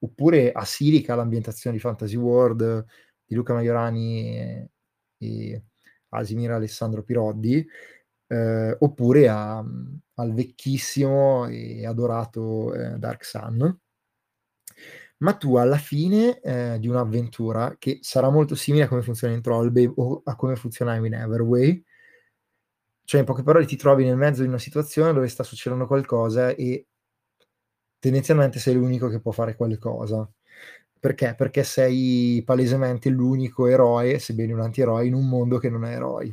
oppure 0.00 0.52
a 0.52 0.64
Silica, 0.64 1.14
l'ambientazione 1.14 1.76
di 1.76 1.82
Fantasy 1.82 2.16
World 2.16 2.84
di 3.24 3.34
Luca 3.34 3.54
Maiorani 3.54 4.36
e, 4.36 4.70
e 5.18 5.64
Asimir 6.10 6.50
Alessandro 6.50 7.02
Piroddi, 7.02 7.66
eh, 8.26 8.76
oppure 8.78 9.28
a, 9.28 9.64
al 10.20 10.32
vecchissimo 10.32 11.46
e 11.48 11.86
adorato 11.86 12.74
eh, 12.74 12.98
Dark 12.98 13.24
Sun. 13.24 13.78
Ma 15.18 15.34
tu 15.34 15.56
alla 15.56 15.76
fine 15.76 16.40
eh, 16.40 16.78
di 16.78 16.88
un'avventura, 16.88 17.76
che 17.78 17.98
sarà 18.00 18.30
molto 18.30 18.54
simile 18.54 18.84
a 18.84 18.88
come 18.88 19.02
funziona 19.02 19.34
in 19.34 19.42
Trollbabe 19.42 19.92
o 19.96 20.22
a 20.24 20.34
come 20.34 20.56
funziona 20.56 20.94
in 20.94 21.12
Everway, 21.12 21.84
cioè 23.04 23.20
in 23.20 23.26
poche 23.26 23.42
parole 23.42 23.66
ti 23.66 23.76
trovi 23.76 24.04
nel 24.04 24.16
mezzo 24.16 24.42
di 24.42 24.48
una 24.48 24.58
situazione 24.58 25.12
dove 25.12 25.28
sta 25.28 25.42
succedendo 25.42 25.86
qualcosa 25.86 26.50
e 26.50 26.86
tendenzialmente 27.98 28.58
sei 28.58 28.74
l'unico 28.74 29.08
che 29.08 29.20
può 29.20 29.32
fare 29.32 29.56
qualcosa. 29.56 30.30
Perché? 30.98 31.34
Perché 31.36 31.64
sei 31.64 32.42
palesemente 32.44 33.08
l'unico 33.08 33.66
eroe, 33.66 34.18
sebbene 34.18 34.52
un 34.52 34.60
antieroe, 34.60 35.06
in 35.06 35.14
un 35.14 35.28
mondo 35.28 35.58
che 35.58 35.70
non 35.70 35.84
ha 35.84 35.90
eroi. 35.90 36.32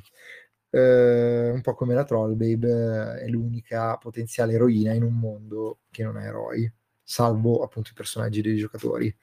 Eh, 0.77 1.49
un 1.49 1.61
po' 1.61 1.73
come 1.73 1.95
la 1.95 2.03
Trollbabe 2.03 3.17
eh, 3.19 3.25
è 3.25 3.27
l'unica 3.27 3.97
potenziale 3.97 4.53
eroina 4.53 4.93
in 4.93 5.01
un 5.03 5.15
mondo 5.17 5.79
che 5.89 6.03
non 6.03 6.17
ha 6.17 6.23
eroi, 6.23 6.71
salvo 7.03 7.63
appunto 7.63 7.89
i 7.91 7.95
personaggi 7.95 8.41
dei 8.41 8.57
giocatori. 8.57 9.15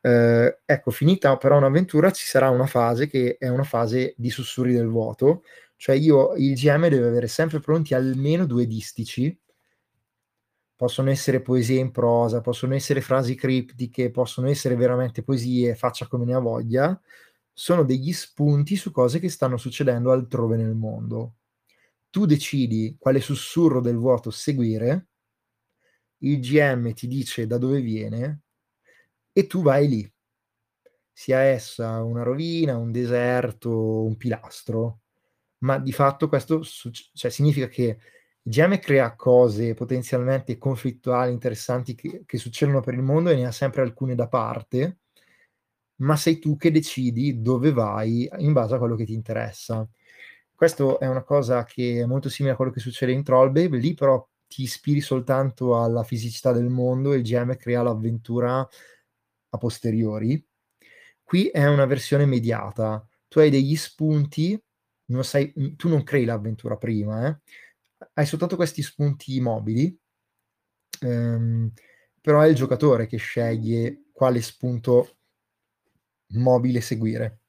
Eh, 0.00 0.58
ecco, 0.64 0.90
finita 0.90 1.36
però 1.36 1.56
un'avventura, 1.58 2.10
ci 2.10 2.26
sarà 2.26 2.50
una 2.50 2.66
fase 2.66 3.06
che 3.06 3.36
è 3.38 3.48
una 3.48 3.62
fase 3.62 4.14
di 4.16 4.30
sussurri 4.30 4.74
del 4.74 4.88
vuoto, 4.88 5.44
cioè 5.76 5.94
io, 5.94 6.34
il 6.34 6.54
GM 6.54 6.88
deve 6.88 7.06
avere 7.06 7.28
sempre 7.28 7.60
pronti 7.60 7.94
almeno 7.94 8.44
due 8.44 8.66
distici. 8.66 9.38
Possono 10.76 11.10
essere 11.10 11.40
poesie 11.40 11.78
in 11.78 11.92
prosa, 11.92 12.40
possono 12.40 12.74
essere 12.74 13.00
frasi 13.00 13.36
criptiche, 13.36 14.10
possono 14.10 14.48
essere 14.48 14.74
veramente 14.74 15.22
poesie, 15.22 15.76
faccia 15.76 16.08
come 16.08 16.24
ne 16.24 16.34
ha 16.34 16.40
voglia, 16.40 17.00
sono 17.54 17.84
degli 17.84 18.12
spunti 18.12 18.74
su 18.74 18.90
cose 18.90 19.20
che 19.20 19.30
stanno 19.30 19.56
succedendo 19.56 20.10
altrove 20.10 20.56
nel 20.56 20.74
mondo. 20.74 21.36
Tu 22.10 22.26
decidi 22.26 22.96
quale 22.98 23.20
sussurro 23.20 23.80
del 23.80 23.96
vuoto 23.96 24.30
seguire, 24.30 25.08
il 26.18 26.40
GM 26.40 26.92
ti 26.92 27.06
dice 27.06 27.46
da 27.46 27.58
dove 27.58 27.80
viene 27.80 28.42
e 29.32 29.46
tu 29.46 29.62
vai 29.62 29.88
lì, 29.88 30.14
sia 31.12 31.40
essa 31.40 32.02
una 32.02 32.22
rovina, 32.22 32.76
un 32.76 32.90
deserto, 32.90 34.04
un 34.04 34.16
pilastro, 34.16 35.00
ma 35.58 35.78
di 35.78 35.92
fatto 35.92 36.28
questo 36.28 36.62
cioè, 36.62 37.30
significa 37.30 37.68
che 37.68 37.98
GM 38.42 38.78
crea 38.78 39.14
cose 39.14 39.74
potenzialmente 39.74 40.58
conflittuali, 40.58 41.32
interessanti 41.32 41.94
che, 41.94 42.24
che, 42.26 42.36
succedono 42.36 42.80
per 42.80 42.94
il 42.94 43.02
mondo 43.02 43.30
e 43.30 43.36
ne 43.36 43.46
ha 43.46 43.52
sempre 43.52 43.82
alcune 43.82 44.14
da 44.14 44.28
parte, 44.28 44.98
ma 45.96 46.16
sei 46.16 46.38
tu 46.38 46.56
che 46.56 46.70
decidi 46.70 47.40
dove 47.40 47.72
vai 47.72 48.28
in 48.38 48.52
base 48.52 48.74
a 48.74 48.78
quello 48.78 48.96
che 48.96 49.04
ti 49.04 49.12
interessa. 49.14 49.86
Questo 50.54 50.98
è 51.00 51.06
una 51.06 51.22
cosa 51.22 51.64
che 51.64 52.00
è 52.00 52.06
molto 52.06 52.28
simile 52.28 52.54
a 52.54 52.56
quello 52.56 52.70
che 52.70 52.80
succede 52.80 53.12
in 53.12 53.22
Trollbabe, 53.22 53.76
lì 53.76 53.94
però 53.94 54.26
ti 54.46 54.62
ispiri 54.62 55.00
soltanto 55.00 55.80
alla 55.82 56.04
fisicità 56.04 56.52
del 56.52 56.68
mondo 56.68 57.12
e 57.12 57.16
il 57.16 57.22
GM 57.22 57.56
crea 57.56 57.82
l'avventura 57.82 58.66
a 59.50 59.58
posteriori. 59.58 60.44
Qui 61.22 61.48
è 61.48 61.66
una 61.66 61.86
versione 61.86 62.26
mediata, 62.26 63.06
tu 63.28 63.40
hai 63.40 63.50
degli 63.50 63.76
spunti, 63.76 64.60
non 65.06 65.24
sai, 65.24 65.52
tu 65.76 65.88
non 65.88 66.02
crei 66.02 66.24
l'avventura 66.24 66.76
prima, 66.76 67.26
eh? 67.28 67.38
hai 68.14 68.26
soltanto 68.26 68.56
questi 68.56 68.82
spunti 68.82 69.40
mobili, 69.40 69.96
ehm, 71.00 71.72
però 72.20 72.40
è 72.40 72.48
il 72.48 72.54
giocatore 72.54 73.06
che 73.06 73.16
sceglie 73.16 74.04
quale 74.12 74.40
spunto 74.40 75.16
mobile 76.36 76.80
seguire, 76.80 77.40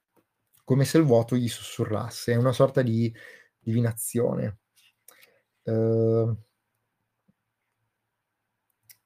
come 0.64 0.86
se 0.86 0.98
il 0.98 1.04
vuoto 1.04 1.36
gli 1.36 1.48
sussurrasse, 1.48 2.34
è 2.34 2.36
una 2.36 2.52
sorta 2.52 2.82
di 2.82 3.14
divinazione. 3.60 4.60
Uh, 5.64 6.36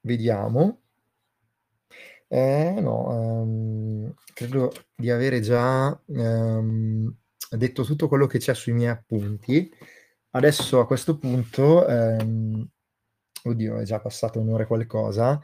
vediamo. 0.02 0.82
Eh, 2.28 2.78
no, 2.80 3.42
um, 3.42 4.14
credo 4.34 4.72
di 4.96 5.10
avere 5.10 5.40
già 5.42 6.00
um, 6.06 7.12
detto 7.50 7.84
tutto 7.84 8.08
quello 8.08 8.28
che 8.28 8.38
c'è 8.40 8.54
sui 8.54 8.74
miei 8.74 8.90
appunti. 8.90 9.72
Adesso 10.32 10.80
a 10.80 10.86
questo 10.86 11.18
punto, 11.18 11.88
ehm, 11.88 12.68
oddio, 13.44 13.80
è 13.80 13.84
già 13.84 14.00
passato 14.00 14.40
un'ora 14.40 14.68
qualcosa, 14.68 15.42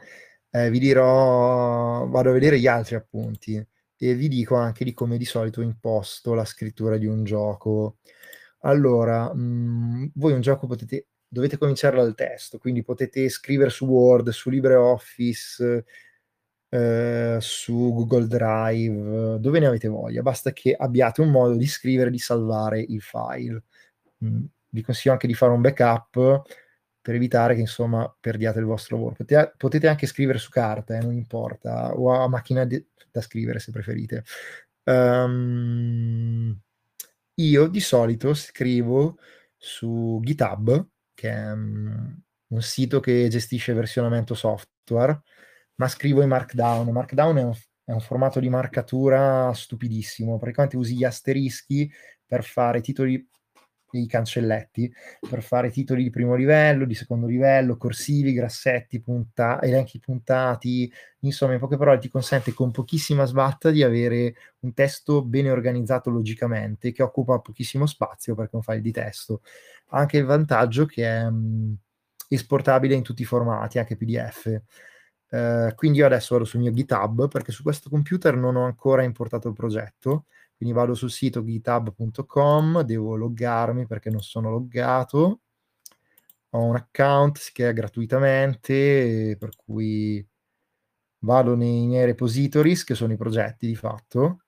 eh, 0.50 0.70
vi 0.70 0.78
dirò, 0.78 2.06
vado 2.06 2.30
a 2.30 2.32
vedere 2.32 2.60
gli 2.60 2.68
altri 2.68 2.94
appunti 2.94 3.66
e 3.98 4.14
vi 4.14 4.28
dico 4.28 4.56
anche 4.56 4.84
di 4.84 4.92
come 4.92 5.16
di 5.18 5.24
solito 5.24 5.60
imposto 5.62 6.34
la 6.34 6.44
scrittura 6.44 6.96
di 6.96 7.06
un 7.06 7.24
gioco. 7.24 7.98
Allora, 8.60 9.32
mh, 9.34 9.38
mm, 9.40 10.06
voi 10.14 10.32
un 10.32 10.40
gioco 10.40 10.66
potete, 10.66 11.08
dovete 11.28 11.58
cominciare 11.58 11.96
dal 11.96 12.14
testo, 12.14 12.58
quindi 12.58 12.82
potete 12.82 13.28
scrivere 13.28 13.70
su 13.70 13.86
Word, 13.86 14.30
su 14.30 14.50
LibreOffice, 14.50 15.84
eh, 16.68 17.38
su 17.40 17.92
Google 17.94 18.26
Drive, 18.26 19.38
dove 19.40 19.58
ne 19.60 19.66
avete 19.66 19.88
voglia, 19.88 20.22
basta 20.22 20.52
che 20.52 20.74
abbiate 20.74 21.20
un 21.20 21.30
modo 21.30 21.56
di 21.56 21.66
scrivere 21.66 22.08
e 22.08 22.12
di 22.12 22.18
salvare 22.18 22.80
il 22.80 23.00
file. 23.00 23.62
Mm, 24.24 24.44
vi 24.70 24.82
consiglio 24.82 25.12
anche 25.14 25.26
di 25.26 25.34
fare 25.34 25.52
un 25.52 25.60
backup 25.60 26.42
per 27.06 27.14
evitare 27.14 27.54
che 27.54 27.60
insomma 27.60 28.12
perdiate 28.18 28.58
il 28.58 28.64
vostro 28.64 28.96
lavoro. 28.96 29.14
Potete, 29.14 29.54
potete 29.56 29.86
anche 29.86 30.08
scrivere 30.08 30.38
su 30.38 30.50
carta, 30.50 30.96
eh, 30.96 31.00
non 31.00 31.12
importa, 31.12 31.94
o 31.94 32.10
a 32.10 32.26
macchina 32.26 32.64
di, 32.64 32.84
da 33.12 33.20
scrivere 33.20 33.60
se 33.60 33.70
preferite. 33.70 34.24
Um, 34.82 36.60
io 37.34 37.68
di 37.68 37.78
solito 37.78 38.34
scrivo 38.34 39.18
su 39.56 40.18
GitHub, 40.20 40.88
che 41.14 41.30
è 41.30 41.52
um, 41.52 42.20
un 42.48 42.62
sito 42.62 42.98
che 42.98 43.28
gestisce 43.28 43.72
versionamento 43.72 44.34
software, 44.34 45.22
ma 45.76 45.86
scrivo 45.86 46.22
in 46.22 46.28
Markdown. 46.28 46.90
Markdown 46.90 47.36
è 47.36 47.42
un, 47.44 47.54
è 47.84 47.92
un 47.92 48.00
formato 48.00 48.40
di 48.40 48.48
marcatura 48.48 49.52
stupidissimo, 49.54 50.38
praticamente 50.38 50.76
usi 50.76 50.96
gli 50.96 51.04
asterischi 51.04 51.88
per 52.26 52.42
fare 52.42 52.80
titoli 52.80 53.24
i 53.92 54.06
cancelletti 54.06 54.92
per 55.28 55.42
fare 55.42 55.70
titoli 55.70 56.02
di 56.02 56.10
primo 56.10 56.34
livello, 56.34 56.84
di 56.84 56.94
secondo 56.94 57.26
livello, 57.26 57.76
corsivi, 57.76 58.32
grassetti, 58.32 59.00
punta- 59.00 59.60
elenchi 59.62 59.98
puntati, 59.98 60.92
insomma 61.20 61.54
in 61.54 61.58
poche 61.58 61.76
parole 61.76 61.98
ti 61.98 62.08
consente 62.08 62.52
con 62.52 62.70
pochissima 62.70 63.24
sbatta 63.24 63.70
di 63.70 63.82
avere 63.82 64.34
un 64.60 64.74
testo 64.74 65.24
bene 65.24 65.50
organizzato 65.50 66.10
logicamente 66.10 66.92
che 66.92 67.02
occupa 67.02 67.38
pochissimo 67.38 67.86
spazio 67.86 68.34
perché 68.34 68.52
è 68.52 68.56
un 68.56 68.62
file 68.62 68.80
di 68.80 68.92
testo. 68.92 69.42
Ha 69.88 69.98
anche 69.98 70.18
il 70.18 70.24
vantaggio 70.24 70.86
che 70.86 71.04
è 71.04 71.28
mh, 71.30 71.76
esportabile 72.28 72.94
in 72.94 73.02
tutti 73.02 73.22
i 73.22 73.24
formati, 73.26 73.78
anche 73.78 73.96
PDF. 73.96 74.60
Uh, 75.28 75.74
quindi 75.74 75.98
io 75.98 76.06
adesso 76.06 76.34
vado 76.34 76.46
sul 76.46 76.60
mio 76.60 76.70
GitHub 76.70 77.28
perché 77.28 77.50
su 77.50 77.64
questo 77.64 77.90
computer 77.90 78.36
non 78.36 78.54
ho 78.54 78.64
ancora 78.64 79.02
importato 79.02 79.48
il 79.48 79.54
progetto 79.54 80.26
quindi 80.56 80.74
vado 80.74 80.94
sul 80.94 81.10
sito 81.10 81.44
github.com, 81.44 82.82
devo 82.82 83.16
loggarmi 83.16 83.86
perché 83.86 84.10
non 84.10 84.20
sono 84.20 84.50
loggato, 84.50 85.40
ho 86.50 86.62
un 86.62 86.76
account 86.76 87.50
che 87.52 87.68
è 87.68 87.72
gratuitamente, 87.72 89.36
per 89.38 89.50
cui 89.56 90.26
vado 91.20 91.54
nei 91.54 91.86
miei 91.86 92.06
repositories, 92.06 92.84
che 92.84 92.94
sono 92.94 93.12
i 93.12 93.16
progetti 93.16 93.66
di 93.66 93.76
fatto. 93.76 94.42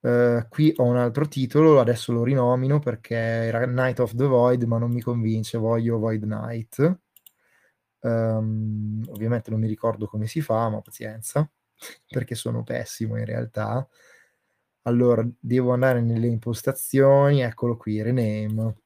Uh, 0.00 0.46
qui 0.48 0.72
ho 0.76 0.84
un 0.84 0.96
altro 0.96 1.26
titolo, 1.28 1.80
adesso 1.80 2.12
lo 2.12 2.22
rinomino 2.22 2.78
perché 2.78 3.16
era 3.16 3.66
Night 3.66 3.98
of 4.00 4.14
the 4.14 4.26
Void, 4.26 4.62
ma 4.64 4.78
non 4.78 4.92
mi 4.92 5.00
convince, 5.00 5.58
voglio 5.58 5.98
Void 5.98 6.22
Night. 6.24 6.98
Um, 8.00 9.02
ovviamente 9.08 9.50
non 9.50 9.60
mi 9.60 9.66
ricordo 9.66 10.06
come 10.06 10.26
si 10.26 10.40
fa, 10.40 10.68
ma 10.68 10.80
pazienza, 10.80 11.48
perché 12.08 12.34
sono 12.34 12.62
pessimo 12.62 13.16
in 13.18 13.24
realtà. 13.24 13.86
Allora, 14.88 15.22
devo 15.38 15.74
andare 15.74 16.00
nelle 16.00 16.28
impostazioni, 16.28 17.42
eccolo 17.42 17.76
qui, 17.76 18.00
rename, 18.00 18.76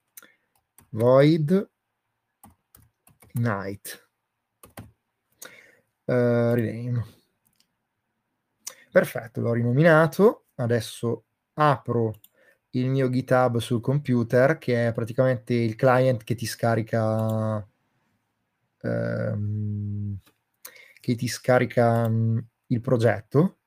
void, 0.91 1.71
night, 3.35 4.09
uh, 6.07 6.55
rename. 6.55 7.05
Perfetto, 8.91 9.41
l'ho 9.41 9.53
rinominato, 9.53 10.47
adesso 10.57 11.27
apro 11.55 12.15
il 12.71 12.89
mio 12.89 13.09
GitHub 13.09 13.59
sul 13.59 13.81
computer, 13.81 14.59
che 14.59 14.89
è 14.89 14.93
praticamente 14.93 15.55
il 15.55 15.77
client 15.77 16.25
che 16.25 16.35
ti 16.35 16.47
scarica 16.47 17.65
ehm, 18.81 20.19
che 21.01 21.15
ti 21.15 21.29
scarica 21.29 22.07
um, 22.07 22.45
il 22.67 22.81
progetto. 22.81 23.59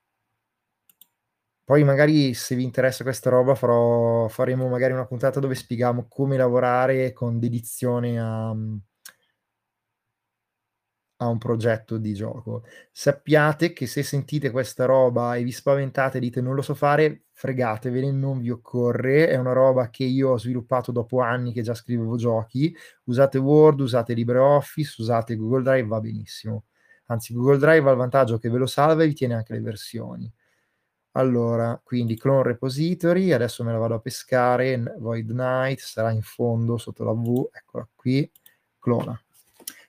Poi 1.65 1.83
magari 1.83 2.33
se 2.35 2.55
vi 2.55 2.63
interessa 2.63 3.03
questa 3.03 3.31
roba 3.31 3.55
farò, 3.55 4.27
faremo 4.27 4.67
magari 4.67 4.93
una 4.93 5.07
puntata 5.07 5.39
dove 5.39 5.55
spieghiamo 5.55 6.05
come 6.07 6.37
lavorare 6.37 7.11
con 7.11 7.39
dedizione 7.39 8.19
a, 8.19 8.55
a 11.17 11.27
un 11.27 11.37
progetto 11.37 11.97
di 11.97 12.13
gioco. 12.13 12.63
Sappiate 12.91 13.73
che 13.73 13.87
se 13.87 14.03
sentite 14.03 14.51
questa 14.51 14.85
roba 14.85 15.35
e 15.35 15.43
vi 15.43 15.51
spaventate 15.51 16.17
e 16.17 16.21
dite 16.21 16.41
non 16.41 16.55
lo 16.55 16.61
so 16.61 16.73
fare, 16.75 17.25
fregatevene, 17.31 18.11
non 18.11 18.39
vi 18.39 18.49
occorre, 18.49 19.27
è 19.29 19.37
una 19.37 19.53
roba 19.53 19.89
che 19.89 20.03
io 20.03 20.31
ho 20.31 20.37
sviluppato 20.37 20.91
dopo 20.91 21.21
anni 21.21 21.53
che 21.53 21.61
già 21.61 21.73
scrivevo 21.73 22.17
giochi, 22.17 22.75
usate 23.05 23.37
Word, 23.37 23.79
usate 23.79 24.13
LibreOffice, 24.13 25.01
usate 25.01 25.35
Google 25.35 25.63
Drive, 25.63 25.87
va 25.87 25.99
benissimo. 26.01 26.65
Anzi, 27.07 27.33
Google 27.33 27.57
Drive 27.57 27.87
ha 27.87 27.91
il 27.91 27.97
vantaggio 27.97 28.37
che 28.37 28.49
ve 28.49 28.57
lo 28.57 28.65
salva 28.65 29.03
e 29.03 29.07
vi 29.07 29.13
tiene 29.13 29.35
anche 29.35 29.53
le 29.53 29.61
versioni. 29.61 30.31
Allora, 31.17 31.79
quindi 31.83 32.17
clone 32.17 32.43
repository, 32.43 33.31
adesso 33.31 33.63
me 33.63 33.71
la 33.71 33.77
vado 33.77 33.95
a 33.95 33.99
pescare, 33.99 34.81
void 34.99 35.29
night, 35.31 35.79
sarà 35.79 36.11
in 36.11 36.21
fondo 36.21 36.77
sotto 36.77 37.03
la 37.03 37.13
V, 37.13 37.49
eccola 37.51 37.87
qui, 37.95 38.29
clona 38.79 39.19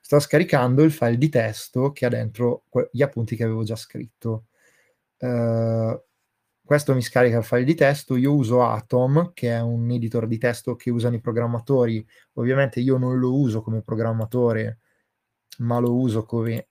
sto 0.06 0.20
scaricando 0.20 0.84
il 0.84 0.92
file 0.92 1.18
di 1.18 1.28
testo 1.28 1.90
che 1.90 2.06
ha 2.06 2.08
dentro 2.08 2.62
gli 2.92 3.02
appunti 3.02 3.34
che 3.34 3.42
avevo 3.42 3.64
già 3.64 3.74
scritto. 3.74 4.46
Uh, 5.18 6.00
questo 6.64 6.94
mi 6.94 7.02
scarica 7.02 7.38
il 7.38 7.44
file 7.44 7.64
di 7.64 7.74
testo, 7.74 8.14
io 8.14 8.32
uso 8.32 8.62
Atom, 8.62 9.32
che 9.34 9.50
è 9.50 9.60
un 9.60 9.90
editor 9.90 10.28
di 10.28 10.38
testo 10.38 10.76
che 10.76 10.90
usano 10.90 11.16
i 11.16 11.20
programmatori. 11.20 12.06
Ovviamente 12.34 12.78
io 12.78 12.98
non 12.98 13.18
lo 13.18 13.34
uso 13.36 13.62
come 13.62 13.82
programmatore, 13.82 14.78
ma 15.58 15.78
lo 15.78 15.92
uso 15.96 16.24
come 16.24 16.68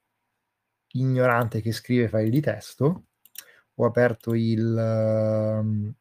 ignorante 0.94 1.60
che 1.60 1.74
scrive 1.74 2.08
file 2.08 2.30
di 2.30 2.40
testo. 2.40 3.04
Ho 3.76 3.86
aperto 3.86 4.34
il, 4.34 4.64
uh, 4.64 5.94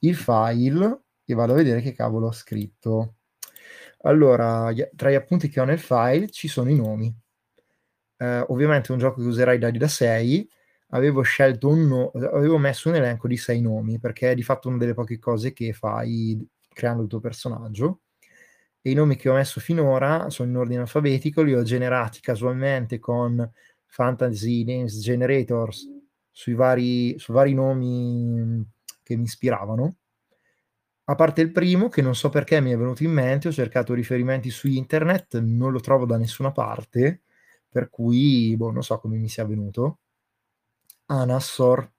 il 0.00 0.16
file 0.16 1.00
e 1.24 1.34
vado 1.34 1.52
a 1.52 1.56
vedere 1.56 1.80
che 1.80 1.92
cavolo 1.92 2.28
ho 2.28 2.32
scritto. 2.32 3.16
Allora, 4.02 4.72
tra 4.94 5.10
gli 5.10 5.14
appunti 5.14 5.48
che 5.48 5.60
ho 5.60 5.64
nel 5.64 5.78
file 5.78 6.30
ci 6.30 6.48
sono 6.48 6.70
i 6.70 6.76
nomi. 6.76 7.14
Eh, 8.16 8.44
ovviamente 8.48 8.88
è 8.88 8.92
un 8.92 8.98
gioco 8.98 9.20
che 9.20 9.26
userai 9.28 9.58
dadi 9.58 9.78
da 9.78 9.88
6. 9.88 10.48
Avevo 10.90 11.22
scelto 11.22 11.68
un 11.68 11.86
no- 11.86 12.10
avevo 12.32 12.58
messo 12.58 12.88
un 12.88 12.94
elenco 12.96 13.28
di 13.28 13.36
6 13.36 13.60
nomi 13.60 13.98
perché 13.98 14.30
è 14.32 14.34
di 14.34 14.42
fatto 14.42 14.68
una 14.68 14.78
delle 14.78 14.94
poche 14.94 15.18
cose 15.18 15.52
che 15.52 15.72
fai 15.72 16.46
creando 16.72 17.02
il 17.02 17.08
tuo 17.08 17.20
personaggio. 17.20 18.02
E 18.80 18.90
i 18.90 18.94
nomi 18.94 19.16
che 19.16 19.28
ho 19.28 19.34
messo 19.34 19.60
finora 19.60 20.30
sono 20.30 20.50
in 20.50 20.56
ordine 20.56 20.80
alfabetico, 20.82 21.42
li 21.42 21.54
ho 21.54 21.62
generati 21.62 22.20
casualmente 22.20 22.98
con 22.98 23.50
Fantasy 23.86 24.64
Names 24.64 25.00
Generators 25.00 25.97
sui 26.38 26.54
vari, 26.54 27.18
su 27.18 27.32
vari 27.32 27.52
nomi 27.52 28.64
che 29.02 29.16
mi 29.16 29.24
ispiravano 29.24 29.96
a 31.06 31.14
parte 31.16 31.40
il 31.40 31.50
primo, 31.50 31.88
che 31.88 32.00
non 32.00 32.14
so 32.14 32.28
perché 32.28 32.60
mi 32.60 32.70
è 32.70 32.76
venuto 32.76 33.02
in 33.02 33.10
mente, 33.10 33.48
ho 33.48 33.52
cercato 33.52 33.92
riferimenti 33.92 34.50
su 34.50 34.68
internet, 34.68 35.40
non 35.40 35.72
lo 35.72 35.80
trovo 35.80 36.06
da 36.06 36.16
nessuna 36.16 36.52
parte, 36.52 37.22
per 37.68 37.90
cui, 37.90 38.54
boh, 38.56 38.70
non 38.70 38.82
so 38.84 39.00
come 39.00 39.16
mi 39.16 39.28
sia 39.28 39.44
venuto. 39.44 39.98
Anassor, 41.06 41.90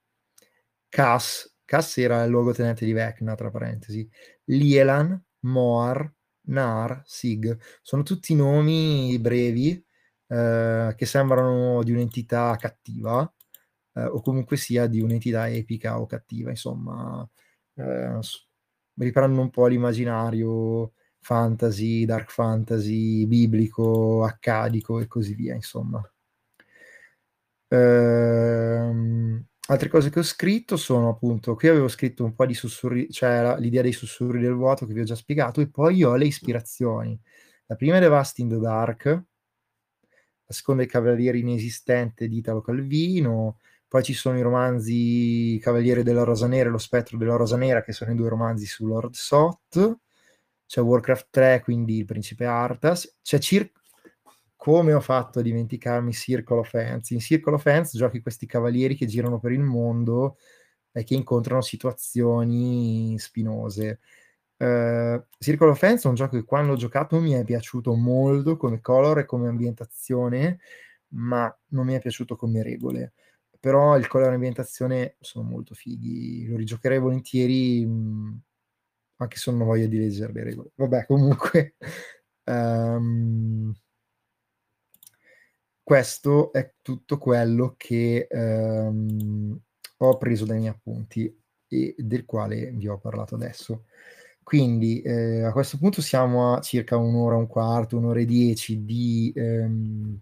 Cass, 0.88 1.52
Cass 1.66 1.98
era 1.98 2.24
il 2.24 2.30
luogotenente 2.30 2.86
di 2.86 2.94
Vecna, 2.94 3.36
tra 3.36 3.50
parentesi, 3.50 4.10
Lielan, 4.46 5.22
Moar, 5.42 6.12
Nar, 6.48 7.02
Sig. 7.06 7.58
Sono 7.82 8.04
tutti 8.04 8.36
nomi 8.36 9.18
brevi 9.20 9.84
eh, 10.28 10.94
che 10.96 11.06
sembrano 11.06 11.84
di 11.84 11.92
un'entità 11.92 12.56
cattiva, 12.58 13.32
eh, 14.00 14.06
o 14.06 14.22
comunque 14.22 14.58
sia 14.58 14.88
di 14.88 15.02
un'entità 15.02 15.50
epica 15.50 16.00
o 16.00 16.06
cattiva, 16.06 16.50
insomma. 16.50 17.28
Eh, 17.76 18.20
riprendono 18.96 19.42
un 19.44 19.50
po' 19.50 19.68
l'immaginario 19.68 20.94
fantasy, 21.20 22.06
dark 22.06 22.32
fantasy, 22.32 23.26
biblico, 23.26 24.24
accadico 24.24 25.00
e 25.00 25.08
così 25.08 25.34
via, 25.36 25.54
insomma. 25.56 26.02
Ehm, 27.72 29.46
altre 29.68 29.90
cose 29.90 30.10
che 30.10 30.20
ho 30.20 30.24
scritto 30.24 30.76
sono 30.76 31.10
appunto, 31.10 31.56
qui 31.56 31.68
avevo 31.68 31.88
scritto 31.88 32.24
un 32.24 32.34
po' 32.34 32.46
di 32.46 32.54
sussurri, 32.56 33.10
cioè 33.12 33.56
l'idea 33.60 33.84
dei 33.84 33.92
sussurri 33.92 34.40
del 34.42 34.54
vuoto 34.54 34.86
che 34.86 34.94
vi 34.94 35.02
ho 35.02 35.04
già 35.04 35.16
spiegato, 35.16 35.62
e 35.62 35.70
poi 35.70 36.04
ho 36.04 36.16
le 36.16 36.26
ispirazioni. 36.26 37.20
La 37.68 37.76
prima 37.76 37.98
è 37.98 38.00
Devast 38.00 38.40
in 38.40 38.50
the 38.50 38.58
Dark, 38.58 39.06
la 39.06 40.56
seconda 40.56 40.82
è 40.84 40.88
Cavaliere 40.88 41.38
Inesistente 41.38 42.28
di 42.28 42.38
Italo 42.38 42.62
Calvino, 42.62 43.60
poi 43.90 44.04
ci 44.04 44.14
sono 44.14 44.38
i 44.38 44.44
romanzi 44.44 45.60
Cavaliere 45.60 46.04
della 46.04 46.24
Rosa 46.24 46.46
Nera 46.46 46.70
e 46.70 46.72
Lo 46.72 46.78
spettro 46.78 47.18
della 47.18 47.36
Rosa 47.36 47.58
Nera, 47.58 47.82
che 47.82 47.92
sono 47.92 48.12
i 48.12 48.16
due 48.16 48.30
romanzi 48.30 48.68
su 48.68 48.86
Lord 48.86 49.16
Sot. 49.16 49.98
C'è 50.68 50.80
Warcraft 50.80 51.28
3, 51.32 51.62
quindi 51.64 51.98
il 51.98 52.06
principe 52.06 52.46
Arthas. 52.46 53.18
C'è 53.24 53.40
circa 53.40 53.82
come 54.56 54.94
ho 54.94 55.00
fatto 55.00 55.40
a 55.40 55.42
dimenticarmi 55.42 56.14
Circle 56.14 56.60
of 56.60 56.74
Ants? 56.76 57.10
In 57.10 57.20
Circle 57.20 57.56
of 57.56 57.66
Ants 57.66 57.98
giochi 57.98 58.22
questi 58.22 58.46
cavalieri 58.46 58.94
che 58.96 59.08
girano 59.08 59.40
per 59.40 59.54
il 59.54 59.62
mondo 59.62 60.38
e 60.92 61.04
che 61.04 61.16
incontrano 61.16 61.62
situazioni 61.62 63.18
spinose. 63.18 64.02
Uh, 64.58 65.20
Circle 65.40 65.70
of 65.70 65.82
Ants 65.82 66.06
è 66.06 66.08
un 66.10 66.14
gioco 66.14 66.36
che 66.36 66.44
quando 66.44 66.74
ho 66.74 66.76
giocato 66.76 67.20
mi 67.20 67.32
è 67.32 67.44
piaciuto 67.44 67.96
molto 67.96 68.56
come 68.56 68.82
color 68.82 69.20
e 69.20 69.26
come 69.26 69.48
ambientazione, 69.48 70.60
ma 71.14 71.52
non 71.70 71.88
mi 71.88 71.96
è 71.96 72.00
piaciuto 72.00 72.36
come 72.36 72.62
regole 72.62 73.14
però 73.60 73.98
il 73.98 74.08
colore 74.08 74.30
e 74.30 74.32
l'ambientazione 74.34 75.16
sono 75.20 75.48
molto 75.48 75.76
fighi, 75.76 76.48
lo 76.48 76.56
rigiocherei 76.56 77.00
volentieri, 77.00 77.86
mh, 77.86 77.92
mhmm, 77.92 78.40
anche 79.18 79.38
se 79.38 79.52
non 79.52 79.62
ho 79.62 79.66
voglia 79.66 79.88
di 79.88 79.98
leggere 79.98 80.34
le 80.34 80.44
regole. 80.44 80.72
Vabbè, 80.76 81.06
comunque, 81.08 81.76
um, 82.46 83.74
questo 85.84 86.54
è 86.54 86.74
tutto 86.82 87.18
quello 87.18 87.74
che 87.78 88.28
um, 88.32 89.60
ho 89.98 90.18
preso 90.18 90.46
dai 90.46 90.60
miei 90.60 90.70
appunti 90.70 91.36
e 91.68 91.96
del 91.98 92.26
quale 92.26 92.72
vi 92.72 92.88
ho 92.88 92.98
parlato 93.00 93.36
adesso. 93.36 93.86
Quindi 94.42 95.02
eh, 95.02 95.44
a 95.44 95.52
questo 95.52 95.78
punto 95.78 96.02
siamo 96.02 96.56
a 96.56 96.62
circa 96.62 96.98
un'ora 96.98 97.36
un 97.36 97.48
quarto, 97.48 97.98
un'ora 97.98 98.20
e 98.20 98.26
dieci 98.26 98.84
di 98.84 99.32
ehm, 99.36 100.20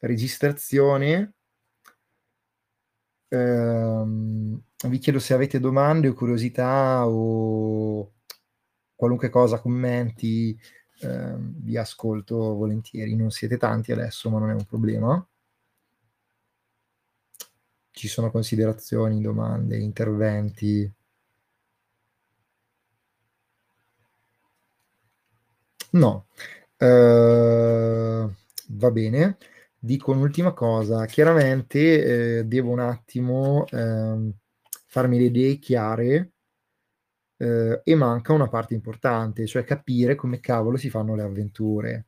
registrazione 0.00 1.34
Ehm, 3.32 4.60
vi 4.88 4.98
chiedo 4.98 5.18
se 5.18 5.32
avete 5.32 5.58
domande 5.58 6.08
o 6.08 6.12
curiosità 6.12 7.06
o 7.08 8.12
qualunque 8.94 9.30
cosa, 9.30 9.58
commenti, 9.60 10.58
ehm, 11.00 11.54
vi 11.62 11.76
ascolto 11.78 12.36
volentieri. 12.54 13.16
Non 13.16 13.30
siete 13.30 13.56
tanti 13.56 13.90
adesso, 13.92 14.28
ma 14.30 14.38
non 14.38 14.50
è 14.50 14.54
un 14.54 14.64
problema. 14.66 15.26
Ci 17.92 18.08
sono 18.08 18.30
considerazioni, 18.30 19.20
domande, 19.22 19.78
interventi. 19.78 20.92
No. 25.92 26.26
Uh, 26.78 28.28
va 28.70 28.90
bene 28.90 29.36
dico 29.84 30.12
un'ultima 30.12 30.52
cosa. 30.52 31.04
Chiaramente 31.06 32.38
eh, 32.38 32.44
devo 32.44 32.70
un 32.70 32.78
attimo 32.80 33.66
eh, 33.68 34.32
farmi 34.86 35.18
le 35.18 35.24
idee 35.24 35.58
chiare 35.58 36.32
eh, 37.36 37.80
e 37.84 37.94
manca 37.94 38.32
una 38.32 38.48
parte 38.48 38.74
importante, 38.74 39.46
cioè 39.46 39.64
capire 39.64 40.14
come 40.14 40.40
cavolo 40.40 40.76
si 40.76 40.90
fanno 40.90 41.14
le 41.14 41.22
avventure. 41.22 42.06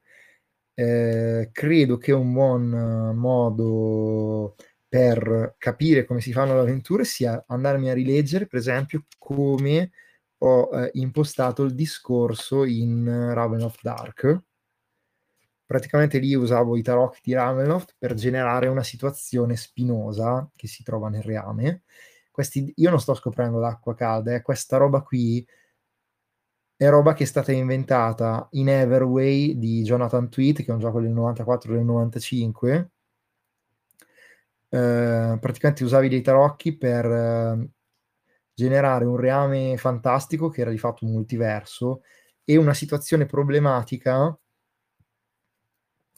eh, 0.74 1.50
credo 1.52 1.98
che 1.98 2.12
un 2.12 2.32
buon 2.32 2.68
modo 3.16 4.56
per 4.88 5.56
capire 5.58 6.04
come 6.04 6.20
si 6.20 6.32
fanno 6.32 6.54
le 6.54 6.60
avventure 6.60 7.04
sia 7.04 7.44
andarmi 7.48 7.90
a 7.90 7.94
rileggere, 7.94 8.46
per 8.46 8.60
esempio, 8.60 9.04
come 9.18 9.92
ho 10.38 10.70
eh, 10.74 10.90
impostato 10.94 11.64
il 11.64 11.74
discorso 11.74 12.64
in 12.64 13.06
Ravenloft 13.34 13.80
Dark. 13.82 14.42
Praticamente 15.66 16.18
lì 16.18 16.34
usavo 16.34 16.76
i 16.76 16.82
tarocchi 16.82 17.20
di 17.22 17.32
Ravenloft 17.32 17.94
per 17.98 18.14
generare 18.14 18.68
una 18.68 18.82
situazione 18.82 19.56
spinosa 19.56 20.48
che 20.54 20.66
si 20.66 20.82
trova 20.82 21.08
nel 21.08 21.22
reame. 21.22 21.82
Questi, 22.30 22.72
io 22.76 22.90
non 22.90 23.00
sto 23.00 23.14
scoprendo 23.14 23.58
l'acqua 23.58 23.94
calda, 23.94 24.34
eh, 24.34 24.42
questa 24.42 24.76
roba 24.76 25.00
qui 25.02 25.46
è 26.76 26.88
roba 26.88 27.14
che 27.14 27.22
è 27.24 27.26
stata 27.26 27.52
inventata 27.52 28.48
in 28.52 28.68
Everway 28.68 29.56
di 29.58 29.82
Jonathan 29.82 30.28
Tweet, 30.28 30.56
che 30.58 30.66
è 30.66 30.72
un 30.72 30.80
gioco 30.80 31.00
del 31.00 31.10
94 31.10 31.72
del 31.72 31.84
95. 31.84 32.90
Eh, 34.68 35.38
praticamente 35.40 35.84
usavi 35.84 36.08
dei 36.08 36.20
tarocchi 36.20 36.76
per 36.76 37.04
eh, 37.06 37.68
generare 38.52 39.04
un 39.04 39.16
reame 39.16 39.76
fantastico 39.76 40.48
che 40.48 40.62
era 40.62 40.70
di 40.70 40.78
fatto 40.78 41.04
un 41.04 41.12
multiverso 41.12 42.02
e 42.44 42.56
una 42.56 42.74
situazione 42.74 43.26
problematica 43.26 44.36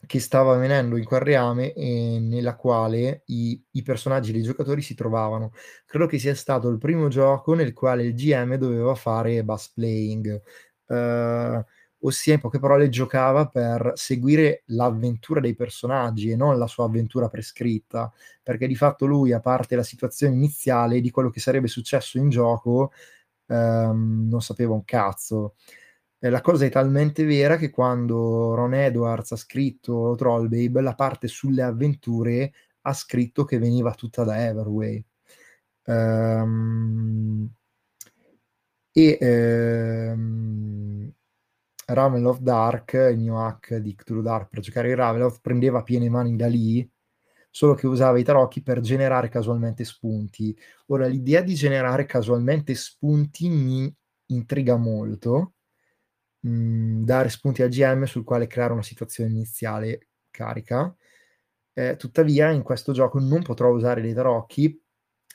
che 0.05 0.19
stava 0.19 0.53
avvenendo 0.53 0.95
in 0.95 1.03
quel 1.03 1.21
reame 1.21 1.73
e 1.73 2.19
nella 2.21 2.55
quale 2.55 3.23
i, 3.27 3.61
i, 3.71 3.81
personaggi 3.81 4.31
dei 4.31 4.43
giocatori 4.43 4.81
si 4.81 4.93
trovavano. 4.93 5.51
Credo 5.85 6.05
che 6.05 6.19
sia 6.19 6.35
stato 6.35 6.69
il 6.69 6.77
primo 6.77 7.07
gioco 7.07 7.53
nel 7.55 7.73
quale 7.73 8.03
il 8.03 8.13
GM 8.13 8.55
doveva 8.55 8.95
fare 8.95 9.43
bus 9.43 9.69
playing, 9.73 10.41
eh, 10.87 11.65
ossia 12.01 12.33
in 12.33 12.39
poche 12.39 12.59
parole 12.59 12.89
giocava 12.89 13.47
per 13.47 13.93
seguire 13.95 14.63
l'avventura 14.67 15.39
dei 15.39 15.55
personaggi 15.55 16.29
e 16.29 16.35
non 16.35 16.57
la 16.57 16.67
sua 16.67 16.85
avventura 16.85 17.27
prescritta, 17.27 18.11
perché 18.43 18.67
di 18.67 18.75
fatto 18.75 19.05
lui, 19.05 19.33
a 19.33 19.39
parte 19.39 19.75
la 19.75 19.83
situazione 19.83 20.35
iniziale 20.35 21.01
di 21.01 21.09
quello 21.09 21.29
che 21.29 21.39
sarebbe 21.39 21.67
successo 21.67 22.17
in 22.17 22.29
gioco, 22.29 22.91
ehm, 23.47 24.27
non 24.29 24.41
sapeva 24.41 24.73
un 24.73 24.83
cazzo. 24.85 25.55
E 26.19 26.29
la 26.29 26.41
cosa 26.41 26.65
è 26.65 26.69
talmente 26.69 27.23
vera 27.25 27.57
che 27.57 27.69
quando 27.69 28.55
Ron 28.55 28.73
Edwards 28.73 29.33
ha 29.33 29.35
scritto 29.35 30.15
Trollbabe, 30.17 30.81
la 30.81 30.95
parte 30.95 31.27
sulle 31.27 31.61
avventure 31.61 32.51
ha 32.81 32.93
scritto 32.93 33.43
che 33.43 33.59
veniva 33.59 33.93
tutta 33.93 34.23
da 34.23 34.45
Everway. 34.45 35.03
Um, 35.85 37.49
e 38.91 39.17
ehm, 39.21 41.13
Ravenloft 41.85 42.41
Dark, 42.41 42.93
il 43.11 43.19
mio 43.19 43.39
hack 43.39 43.75
di 43.75 43.93
Cthulhu 43.95 44.21
Dark 44.21 44.49
per 44.49 44.61
giocare 44.61 44.89
in 44.89 44.95
Ravenloft, 44.95 45.39
prendeva 45.41 45.83
piene 45.83 46.09
mani 46.09 46.35
da 46.35 46.47
lì, 46.47 46.89
solo 47.51 47.75
che 47.75 47.87
usava 47.87 48.17
i 48.19 48.23
tarocchi 48.23 48.63
per 48.63 48.79
generare 48.79 49.29
casualmente 49.29 49.83
spunti. 49.85 50.57
Ora, 50.87 51.05
l'idea 51.05 51.41
di 51.41 51.53
generare 51.53 52.05
casualmente 52.05 52.73
spunti 52.75 53.49
mi 53.49 53.95
intriga 54.27 54.77
molto, 54.77 55.53
dare 56.47 57.29
spunti 57.29 57.61
al 57.61 57.69
GM 57.69 58.03
sul 58.05 58.23
quale 58.23 58.47
creare 58.47 58.73
una 58.73 58.83
situazione 58.83 59.31
iniziale 59.31 60.07
carica. 60.31 60.95
Eh, 61.73 61.95
tuttavia, 61.95 62.51
in 62.51 62.63
questo 62.63 62.91
gioco 62.91 63.19
non 63.19 63.41
potrò 63.43 63.69
usare 63.69 64.01
dei 64.01 64.13
tarocchi. 64.13 64.81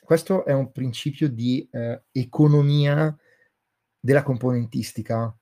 Questo 0.03 0.45
è 0.45 0.53
un 0.53 0.71
principio 0.71 1.29
di 1.29 1.67
eh, 1.71 2.03
economia 2.11 3.15
della 3.99 4.23
componentistica, 4.23 5.33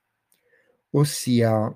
ossia 0.91 1.75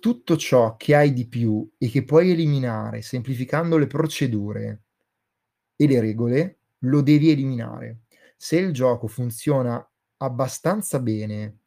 tutto 0.00 0.36
ciò 0.36 0.76
che 0.76 0.94
hai 0.94 1.12
di 1.12 1.26
più 1.26 1.70
e 1.78 1.88
che 1.88 2.04
puoi 2.04 2.30
eliminare 2.30 3.02
semplificando 3.02 3.76
le 3.76 3.86
procedure 3.86 4.82
e 5.76 5.86
le 5.86 6.00
regole, 6.00 6.58
lo 6.80 7.02
devi 7.02 7.30
eliminare. 7.30 8.00
Se 8.36 8.56
il 8.56 8.72
gioco 8.72 9.06
funziona 9.06 9.86
abbastanza 10.18 11.00
bene, 11.00 11.60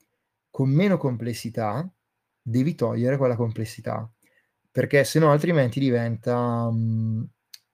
con 0.57 0.69
meno 0.69 0.97
complessità, 0.97 1.88
devi 2.41 2.73
togliere 2.73 3.17
quella 3.17 3.35
complessità, 3.35 4.11
perché 4.71 5.03
se 5.03 5.19
no 5.19 5.29
altrimenti 5.29 5.79
diventa 5.79 6.65
um, 6.65 7.23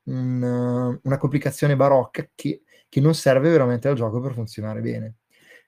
un, 0.04 1.00
una 1.02 1.18
complicazione 1.18 1.78
barocca 1.78 2.30
che 2.36 2.64
che 2.94 3.02
non 3.02 3.16
serve 3.16 3.50
veramente 3.50 3.88
al 3.88 3.96
gioco 3.96 4.20
per 4.20 4.34
funzionare 4.34 4.82
bene. 4.82 5.16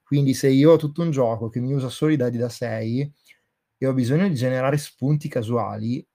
Quindi 0.03 0.35
se 0.35 0.47
io 0.47 0.73
ho 0.73 0.77
tutto 0.77 1.01
un 1.01 1.09
gioco 1.09 1.49
che 1.49 1.59
mi 1.59 1.73
usa 1.73 1.89
solo 1.89 2.11
i 2.11 2.17
dadi 2.17 2.37
da 2.37 2.49
6 2.49 3.13
e 3.77 3.87
ho 3.87 3.93
bisogno 3.93 4.27
di 4.27 4.35
generare 4.35 4.77
spunti 4.77 5.27
casuali, 5.27 6.05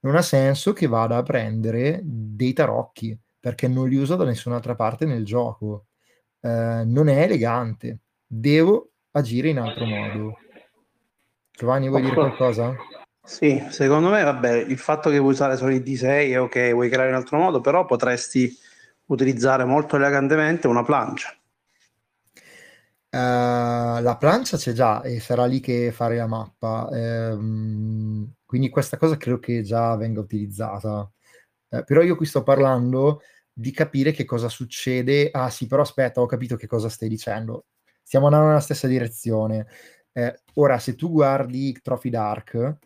non 0.00 0.16
ha 0.16 0.22
senso 0.22 0.72
che 0.72 0.86
vada 0.86 1.16
a 1.18 1.22
prendere 1.22 2.00
dei 2.02 2.54
tarocchi, 2.54 3.18
perché 3.38 3.68
non 3.68 3.86
li 3.86 3.96
uso 3.96 4.16
da 4.16 4.24
nessun'altra 4.24 4.74
parte 4.74 5.04
nel 5.04 5.26
gioco. 5.26 5.88
Eh, 6.40 6.84
non 6.86 7.08
è 7.08 7.20
elegante. 7.24 8.00
Devo 8.24 8.92
agire 9.16 9.48
in 9.48 9.58
altro 9.58 9.84
modo. 9.86 10.38
Giovanni, 11.50 11.88
vuoi 11.88 12.02
dire 12.02 12.14
qualcosa? 12.14 12.74
Sì, 13.22 13.64
secondo 13.70 14.10
me, 14.10 14.22
vabbè, 14.22 14.52
il 14.54 14.78
fatto 14.78 15.10
che 15.10 15.18
vuoi 15.18 15.32
usare 15.32 15.56
solo 15.56 15.72
i 15.72 15.80
D6 15.80 16.30
è 16.32 16.40
ok, 16.40 16.72
vuoi 16.72 16.88
creare 16.88 17.08
in 17.08 17.16
altro 17.16 17.38
modo, 17.38 17.60
però 17.60 17.84
potresti 17.84 18.54
utilizzare 19.06 19.64
molto 19.64 19.96
elegantemente 19.96 20.66
una 20.68 20.84
plancia. 20.84 21.34
Uh, 23.08 24.02
la 24.02 24.16
plancia 24.18 24.58
c'è 24.58 24.72
già 24.72 25.00
e 25.00 25.20
sarà 25.20 25.46
lì 25.46 25.60
che 25.60 25.90
fare 25.90 26.16
la 26.16 26.26
mappa, 26.26 26.86
um, 26.90 28.30
quindi 28.44 28.68
questa 28.68 28.98
cosa 28.98 29.16
credo 29.16 29.38
che 29.38 29.62
già 29.62 29.96
venga 29.96 30.20
utilizzata. 30.20 31.10
Uh, 31.68 31.82
però 31.84 32.02
io 32.02 32.14
qui 32.14 32.26
sto 32.26 32.42
parlando 32.42 33.22
di 33.52 33.70
capire 33.70 34.12
che 34.12 34.26
cosa 34.26 34.50
succede. 34.50 35.30
Ah 35.32 35.48
sì, 35.48 35.66
però 35.66 35.80
aspetta, 35.82 36.20
ho 36.20 36.26
capito 36.26 36.56
che 36.56 36.66
cosa 36.66 36.90
stai 36.90 37.08
dicendo. 37.08 37.64
Stiamo 38.06 38.26
andando 38.26 38.46
nella 38.46 38.60
stessa 38.60 38.86
direzione. 38.86 39.66
Eh, 40.12 40.42
ora, 40.54 40.78
se 40.78 40.94
tu 40.94 41.10
guardi 41.10 41.76
Trophy 41.82 42.08
Dark, 42.08 42.78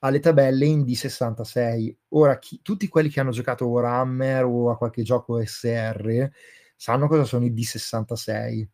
alle 0.00 0.20
tabelle 0.20 0.66
in 0.66 0.82
D66. 0.82 1.96
Ora, 2.08 2.38
chi, 2.38 2.60
tutti 2.60 2.86
quelli 2.86 3.08
che 3.08 3.20
hanno 3.20 3.30
giocato 3.30 3.64
a 3.64 3.68
Warhammer 3.68 4.44
o 4.44 4.68
a 4.68 4.76
qualche 4.76 5.02
gioco 5.02 5.42
SR 5.42 6.30
sanno 6.76 7.08
cosa 7.08 7.24
sono 7.24 7.46
i 7.46 7.54
D66. 7.54 8.68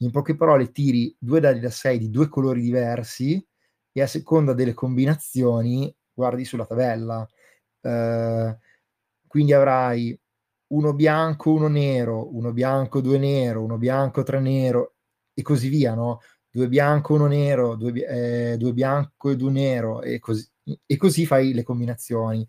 In 0.00 0.10
poche 0.10 0.36
parole, 0.36 0.72
tiri 0.72 1.16
due 1.18 1.40
dadi 1.40 1.60
da 1.60 1.70
6 1.70 2.00
di 2.00 2.10
due 2.10 2.28
colori 2.28 2.60
diversi 2.60 3.42
e 3.92 4.02
a 4.02 4.06
seconda 4.06 4.52
delle 4.52 4.74
combinazioni 4.74 5.90
guardi 6.12 6.44
sulla 6.44 6.66
tabella. 6.66 7.26
Uh, 7.80 8.54
quindi 9.26 9.54
avrai 9.54 10.18
uno 10.74 10.92
bianco, 10.92 11.50
uno 11.52 11.68
nero, 11.68 12.36
uno 12.36 12.52
bianco, 12.52 13.00
due 13.00 13.16
nero, 13.16 13.64
uno 13.64 13.78
bianco, 13.78 14.22
tre 14.22 14.40
nero 14.40 14.95
e 15.38 15.42
così 15.42 15.68
via, 15.68 15.94
no? 15.94 16.20
Due 16.50 16.68
bianco, 16.68 17.14
uno 17.14 17.26
nero, 17.26 17.74
due, 17.76 18.52
eh, 18.52 18.56
due 18.56 18.72
bianco 18.72 19.30
e 19.30 19.36
due 19.36 19.50
nero 19.50 20.00
e 20.00 20.18
così, 20.18 20.48
e 20.86 20.96
così 20.96 21.26
fai 21.26 21.52
le 21.52 21.62
combinazioni. 21.62 22.46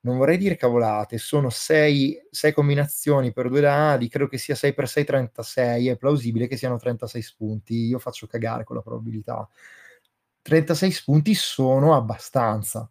Non 0.00 0.18
vorrei 0.18 0.36
dire 0.36 0.56
cavolate, 0.56 1.16
sono 1.16 1.48
6, 1.48 2.28
combinazioni 2.52 3.32
per 3.32 3.48
due 3.48 3.60
dadi, 3.60 4.08
credo 4.08 4.28
che 4.28 4.36
sia 4.36 4.54
6 4.56 4.74
per 4.74 4.88
6 4.88 5.04
36, 5.04 5.88
è 5.88 5.96
plausibile 5.96 6.46
che 6.48 6.56
siano 6.56 6.76
36 6.76 7.22
spunti, 7.22 7.74
io 7.86 7.98
faccio 8.00 8.26
cagare 8.26 8.64
con 8.64 8.76
la 8.76 8.82
probabilità. 8.82 9.48
36 10.42 10.90
spunti 10.90 11.34
sono 11.34 11.94
abbastanza. 11.94 12.90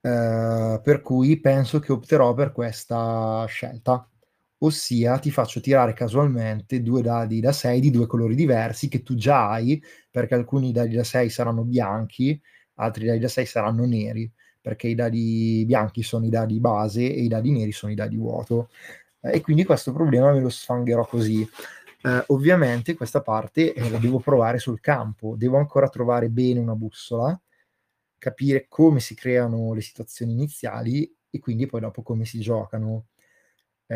Uh, 0.00 0.80
per 0.82 1.00
cui 1.02 1.40
penso 1.40 1.80
che 1.80 1.90
opterò 1.92 2.34
per 2.34 2.52
questa 2.52 3.44
scelta 3.46 4.06
ossia 4.64 5.18
ti 5.18 5.30
faccio 5.30 5.60
tirare 5.60 5.92
casualmente 5.92 6.82
due 6.82 7.02
dadi 7.02 7.40
da 7.40 7.52
6 7.52 7.80
di 7.80 7.90
due 7.90 8.06
colori 8.06 8.34
diversi 8.34 8.88
che 8.88 9.02
tu 9.02 9.14
già 9.14 9.50
hai, 9.50 9.82
perché 10.10 10.34
alcuni 10.34 10.72
dadi 10.72 10.94
da 10.96 11.04
6 11.04 11.28
saranno 11.28 11.64
bianchi, 11.64 12.40
altri 12.76 13.06
dadi 13.06 13.18
da 13.18 13.28
6 13.28 13.46
saranno 13.46 13.84
neri, 13.84 14.30
perché 14.60 14.88
i 14.88 14.94
dadi 14.94 15.64
bianchi 15.66 16.02
sono 16.02 16.24
i 16.24 16.30
dadi 16.30 16.58
base 16.60 17.02
e 17.02 17.22
i 17.22 17.28
dadi 17.28 17.52
neri 17.52 17.72
sono 17.72 17.92
i 17.92 17.94
dadi 17.94 18.16
vuoto. 18.16 18.70
E 19.20 19.40
quindi 19.40 19.64
questo 19.64 19.92
problema 19.92 20.32
me 20.32 20.40
lo 20.40 20.48
sfangherò 20.48 21.06
così. 21.06 21.46
Eh, 22.02 22.24
ovviamente 22.28 22.94
questa 22.94 23.22
parte 23.22 23.72
eh, 23.72 23.90
la 23.90 23.98
devo 23.98 24.18
provare 24.18 24.58
sul 24.58 24.80
campo, 24.80 25.34
devo 25.36 25.58
ancora 25.58 25.88
trovare 25.88 26.28
bene 26.28 26.60
una 26.60 26.74
bussola, 26.74 27.38
capire 28.18 28.66
come 28.68 29.00
si 29.00 29.14
creano 29.14 29.74
le 29.74 29.80
situazioni 29.82 30.32
iniziali 30.32 31.10
e 31.30 31.38
quindi 31.40 31.66
poi 31.66 31.80
dopo 31.80 32.02
come 32.02 32.24
si 32.24 32.40
giocano. 32.40 33.06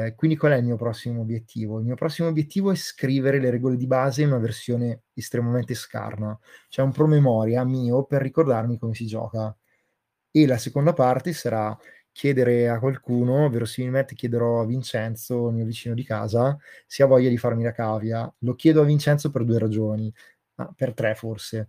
Eh, 0.06 0.14
quindi 0.14 0.36
qual 0.36 0.52
è 0.52 0.56
il 0.56 0.64
mio 0.64 0.76
prossimo 0.76 1.22
obiettivo? 1.22 1.78
Il 1.78 1.86
mio 1.86 1.94
prossimo 1.96 2.28
obiettivo 2.28 2.70
è 2.70 2.74
scrivere 2.76 3.40
le 3.40 3.50
regole 3.50 3.76
di 3.76 3.86
base 3.86 4.22
in 4.22 4.28
una 4.28 4.38
versione 4.38 5.04
estremamente 5.14 5.74
scarna, 5.74 6.38
cioè 6.68 6.84
un 6.84 6.92
promemoria 6.92 7.64
mio 7.64 8.04
per 8.04 8.22
ricordarmi 8.22 8.78
come 8.78 8.94
si 8.94 9.06
gioca. 9.06 9.56
E 10.30 10.46
la 10.46 10.58
seconda 10.58 10.92
parte 10.92 11.32
sarà 11.32 11.76
chiedere 12.12 12.68
a 12.68 12.78
qualcuno, 12.78 13.48
verosimilmente 13.50 14.14
chiederò 14.14 14.60
a 14.60 14.66
Vincenzo, 14.66 15.48
il 15.48 15.54
mio 15.54 15.64
vicino 15.64 15.94
di 15.94 16.04
casa, 16.04 16.56
se 16.86 17.02
ha 17.02 17.06
voglia 17.06 17.28
di 17.28 17.38
farmi 17.38 17.64
la 17.64 17.72
cavia. 17.72 18.32
Lo 18.40 18.54
chiedo 18.54 18.82
a 18.82 18.84
Vincenzo 18.84 19.30
per 19.30 19.44
due 19.44 19.58
ragioni, 19.58 20.12
ah, 20.56 20.72
per 20.76 20.94
tre 20.94 21.14
forse. 21.14 21.68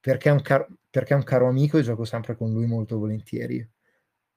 perché 0.00 0.28
è, 0.30 0.32
un 0.32 0.42
car- 0.42 0.68
perché 0.90 1.14
è 1.14 1.16
un 1.16 1.24
caro 1.24 1.48
amico 1.48 1.78
e 1.78 1.82
gioco 1.82 2.04
sempre 2.04 2.36
con 2.36 2.52
lui 2.52 2.66
molto 2.66 2.98
volentieri. 2.98 3.66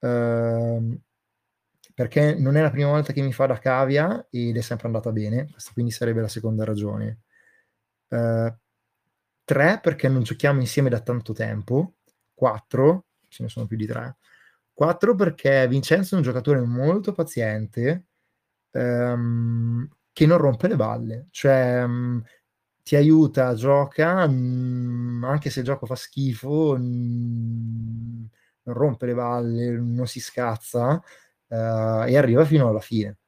Uh, 0.00 1.00
perché 1.94 2.34
non 2.34 2.56
è 2.56 2.62
la 2.62 2.70
prima 2.70 2.90
volta 2.90 3.12
che 3.12 3.22
mi 3.22 3.32
fa 3.32 3.46
da 3.46 3.58
cavia 3.58 4.26
ed 4.30 4.56
è 4.56 4.60
sempre 4.60 4.86
andata 4.86 5.12
bene, 5.12 5.50
questa 5.50 5.72
quindi 5.72 5.92
sarebbe 5.92 6.20
la 6.20 6.28
seconda 6.28 6.64
ragione. 6.64 7.20
Uh, 8.08 8.54
tre, 9.44 9.80
perché 9.82 10.08
non 10.08 10.22
giochiamo 10.22 10.60
insieme 10.60 10.88
da 10.88 11.00
tanto 11.00 11.32
tempo. 11.32 11.94
Quattro, 12.34 13.06
ce 13.28 13.42
ne 13.42 13.48
sono 13.48 13.66
più 13.66 13.76
di 13.76 13.86
tre. 13.86 14.16
Quattro, 14.72 15.14
perché 15.14 15.68
Vincenzo 15.68 16.14
è 16.14 16.18
un 16.18 16.24
giocatore 16.24 16.60
molto 16.60 17.12
paziente 17.12 18.06
um, 18.72 19.88
che 20.12 20.26
non 20.26 20.38
rompe 20.38 20.68
le 20.68 20.76
balle. 20.76 21.26
Cioè, 21.30 21.82
um, 21.84 22.22
ti 22.82 22.96
aiuta, 22.96 23.54
gioca, 23.54 24.24
um, 24.24 25.24
anche 25.24 25.50
se 25.50 25.60
il 25.60 25.66
gioco 25.66 25.86
fa 25.86 25.94
schifo, 25.94 26.76
non 26.76 28.30
rompe 28.64 29.06
le 29.06 29.14
balle, 29.14 29.70
non 29.70 30.06
si 30.06 30.20
scazza 30.20 31.02
uh, 31.52 32.04
e 32.06 32.16
arriva 32.16 32.44
fino 32.44 32.68
alla 32.68 32.80
fine. 32.80 33.18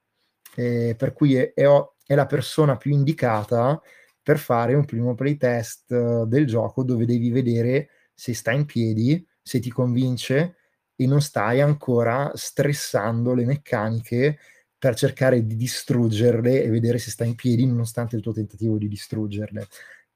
E 0.55 0.95
per 0.97 1.13
cui 1.13 1.35
è, 1.35 1.53
è, 1.53 1.65
è, 2.07 2.15
la 2.15 2.27
persona 2.27 2.77
più 2.77 2.93
indicata 2.93 3.81
per 4.23 4.39
fare 4.39 4.75
un 4.75 4.85
primo 4.85 5.15
playtest 5.15 5.91
uh, 5.91 6.27
del 6.27 6.47
gioco 6.47 6.83
dove 6.83 7.05
devi 7.05 7.31
vedere 7.31 7.91
se 8.15 8.33
sta 8.35 8.53
in 8.53 8.65
piedi, 8.65 9.27
se 9.43 9.59
ti 9.61 9.71
convince 9.71 10.57
e 10.97 11.07
non 11.07 11.21
stai 11.21 11.61
ancora 11.61 12.31
stressando 12.35 13.35
le 13.35 13.45
meccaniche 13.45 14.39
per 14.79 14.95
cercare 14.95 15.45
di 15.45 15.57
distruggerle 15.57 16.63
e 16.63 16.71
vedere 16.71 16.99
se 16.99 17.11
sta 17.11 17.25
in 17.25 17.35
piedi 17.35 17.67
nonostante 17.67 18.17
il 18.17 18.23
tuo 18.23 18.33
tentativo 18.33 18.79
di 18.79 18.89
distruggerle. 18.89 19.67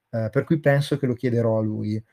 Uh, 0.09 0.29
per 0.31 0.43
cui 0.43 0.59
penso 0.59 0.97
che 0.97 1.05
lo 1.05 1.13
chiederò 1.13 1.59
a 1.59 1.61
lui. 1.61 2.03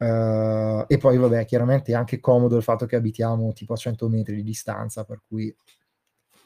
Uh, 0.00 0.84
e 0.86 0.96
poi, 0.96 1.18
vabbè, 1.18 1.44
chiaramente 1.44 1.92
è 1.92 1.94
anche 1.94 2.20
comodo 2.20 2.56
il 2.56 2.62
fatto 2.62 2.86
che 2.86 2.96
abitiamo 2.96 3.52
tipo 3.52 3.74
a 3.74 3.76
100 3.76 4.08
metri 4.08 4.36
di 4.36 4.42
distanza, 4.42 5.04
per 5.04 5.20
cui 5.28 5.54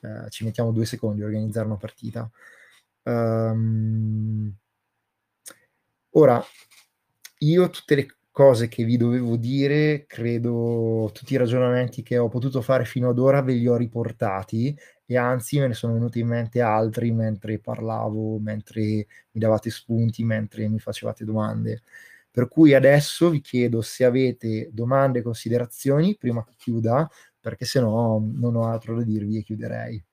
uh, 0.00 0.28
ci 0.28 0.44
mettiamo 0.44 0.72
due 0.72 0.84
secondi 0.84 1.22
a 1.22 1.26
organizzare 1.26 1.66
una 1.66 1.76
partita. 1.76 2.28
Um, 3.04 4.52
ora, 6.10 6.42
io 7.38 7.70
tutte 7.70 7.94
le 7.94 8.16
cose 8.30 8.66
che 8.66 8.82
vi 8.82 8.96
dovevo 8.96 9.36
dire, 9.36 10.06
credo 10.06 11.10
tutti 11.12 11.34
i 11.34 11.36
ragionamenti 11.36 12.02
che 12.02 12.18
ho 12.18 12.28
potuto 12.28 12.60
fare 12.60 12.84
fino 12.84 13.10
ad 13.10 13.18
ora 13.20 13.42
ve 13.42 13.52
li 13.54 13.68
ho 13.68 13.76
riportati 13.76 14.76
e 15.06 15.16
anzi 15.16 15.60
me 15.60 15.68
ne 15.68 15.74
sono 15.74 15.92
venuti 15.92 16.18
in 16.18 16.26
mente 16.26 16.60
altri 16.60 17.12
mentre 17.12 17.60
parlavo, 17.60 18.38
mentre 18.38 18.82
mi 18.82 19.40
davate 19.40 19.70
spunti, 19.70 20.24
mentre 20.24 20.66
mi 20.68 20.80
facevate 20.80 21.24
domande. 21.24 21.82
Per 22.34 22.48
cui 22.48 22.74
adesso 22.74 23.30
vi 23.30 23.40
chiedo 23.40 23.80
se 23.80 24.04
avete 24.04 24.68
domande 24.72 25.20
e 25.20 25.22
considerazioni 25.22 26.16
prima 26.16 26.42
che 26.42 26.54
chiuda, 26.56 27.08
perché 27.38 27.64
se 27.64 27.78
no 27.78 28.28
non 28.34 28.56
ho 28.56 28.66
altro 28.68 28.96
da 28.96 29.04
dirvi 29.04 29.38
e 29.38 29.44
chiuderei. 29.44 30.04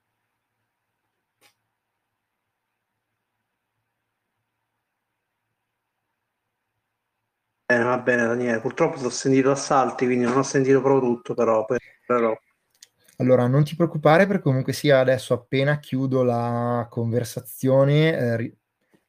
Eh, 7.66 7.80
va 7.82 7.98
bene 7.98 8.28
Daniele, 8.28 8.60
purtroppo 8.62 9.04
ho 9.04 9.10
sentito 9.10 9.50
assalti, 9.50 10.06
quindi 10.06 10.26
non 10.26 10.38
ho 10.38 10.44
sentito 10.44 10.80
proprio 10.80 11.10
tutto, 11.16 11.34
però, 11.34 11.66
però... 12.06 12.38
Allora, 13.18 13.48
non 13.48 13.64
ti 13.64 13.76
preoccupare 13.76 14.28
perché 14.28 14.44
comunque 14.44 14.74
sia 14.74 15.00
adesso 15.00 15.34
appena 15.34 15.80
chiudo 15.80 16.22
la 16.22 16.86
conversazione, 16.88 18.16
eh, 18.16 18.58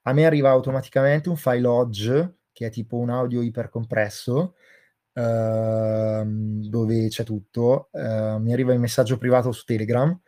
a 0.00 0.12
me 0.14 0.24
arriva 0.24 0.48
automaticamente 0.48 1.28
un 1.28 1.36
file 1.36 1.60
lodge, 1.60 2.36
che 2.62 2.68
è 2.68 2.70
tipo 2.70 2.96
un 2.96 3.10
audio 3.10 3.42
ipercompresso, 3.42 4.54
eh, 5.14 6.22
dove 6.24 7.08
c'è 7.08 7.24
tutto, 7.24 7.88
eh, 7.92 8.38
mi 8.38 8.52
arriva 8.52 8.72
il 8.72 8.80
messaggio 8.80 9.18
privato 9.18 9.52
su 9.52 9.64
Telegram, 9.64 10.18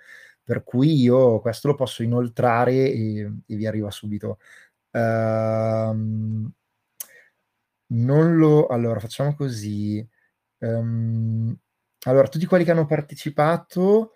per 0.42 0.62
cui 0.64 1.00
io 1.00 1.40
questo 1.40 1.68
lo 1.68 1.74
posso 1.74 2.02
inoltrare 2.02 2.72
e, 2.72 3.32
e 3.46 3.56
vi 3.56 3.66
arriva 3.66 3.90
subito. 3.90 4.38
Uh, 4.90 6.50
non 7.86 8.36
lo... 8.36 8.66
Allora, 8.66 9.00
facciamo 9.00 9.34
così. 9.34 10.06
Um, 10.58 11.56
allora, 12.06 12.28
tutti 12.28 12.46
quelli 12.46 12.64
che 12.64 12.70
hanno 12.72 12.86
partecipato 12.86 14.12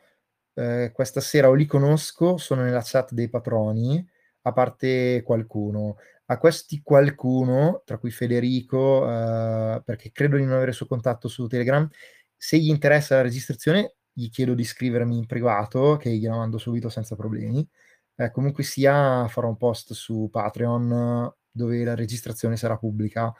eh, 0.55 0.90
questa 0.93 1.20
sera 1.20 1.49
o 1.49 1.55
li 1.55 1.66
conosco, 1.66 2.36
sono 2.36 2.62
nella 2.62 2.82
chat 2.85 3.12
dei 3.12 3.28
patroni, 3.28 4.07
a 4.43 4.53
parte 4.53 5.23
qualcuno. 5.24 5.97
A 6.30 6.36
questi 6.38 6.82
qualcuno, 6.82 7.82
tra 7.86 7.96
cui 7.96 8.10
Federico, 8.10 9.09
eh, 9.09 9.82
perché 9.82 10.12
credo 10.12 10.36
di 10.36 10.44
non 10.44 10.52
avere 10.55 10.70
il 10.70 10.76
suo 10.76 10.86
contatto 10.86 11.26
su 11.26 11.46
Telegram, 11.46 11.88
se 12.36 12.59
gli 12.59 12.68
interessa 12.68 13.16
la 13.16 13.22
registrazione, 13.22 13.94
gli 14.12 14.28
chiedo 14.28 14.55
di 14.55 14.64
scrivermi 14.64 15.16
in 15.16 15.26
privato, 15.26 15.96
che 15.96 16.10
gliela 16.10 16.36
mando 16.36 16.59
subito 16.59 16.90
senza 16.90 17.16
problemi. 17.16 17.66
Eh, 18.14 18.30
comunque 18.30 18.62
sia, 18.62 19.26
farò 19.28 19.48
un 19.48 19.56
post 19.56 19.92
su 19.94 20.28
Patreon 20.30 21.32
dove 21.50 21.84
la 21.84 21.94
registrazione 21.94 22.56
sarà 22.56 22.76
pubblica. 22.76 23.32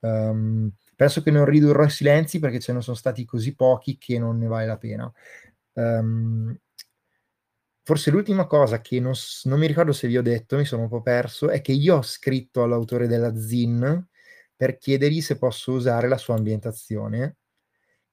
Um, 0.00 0.70
penso 0.94 1.22
che 1.22 1.30
non 1.30 1.44
ridurrò 1.46 1.84
i 1.84 1.90
silenzi 1.90 2.38
perché 2.40 2.60
ce 2.60 2.72
ne 2.72 2.82
sono 2.82 2.96
stati 2.96 3.24
così 3.24 3.54
pochi 3.54 3.96
che 3.96 4.18
non 4.18 4.38
ne 4.38 4.46
vale 4.46 4.66
la 4.66 4.76
pena. 4.76 5.12
Um, 5.72 6.56
forse 7.84 8.10
l'ultima 8.10 8.46
cosa 8.46 8.80
che 8.80 8.98
non, 9.00 9.12
non, 9.44 9.58
mi 9.58 9.66
ricordo 9.66 9.92
se 9.92 10.08
vi 10.08 10.18
ho 10.18 10.22
detto, 10.22 10.56
mi 10.56 10.64
sono 10.64 10.82
un 10.82 10.88
po' 10.88 11.02
perso, 11.02 11.50
è 11.50 11.60
che 11.60 11.72
io 11.72 11.96
ho 11.96 12.02
scritto 12.02 12.62
all'autore 12.62 13.06
della 13.06 13.36
ZIN 13.36 14.06
per 14.56 14.78
chiedergli 14.78 15.20
se 15.20 15.38
posso 15.38 15.72
usare 15.72 16.08
la 16.08 16.16
sua 16.18 16.34
ambientazione. 16.36 17.36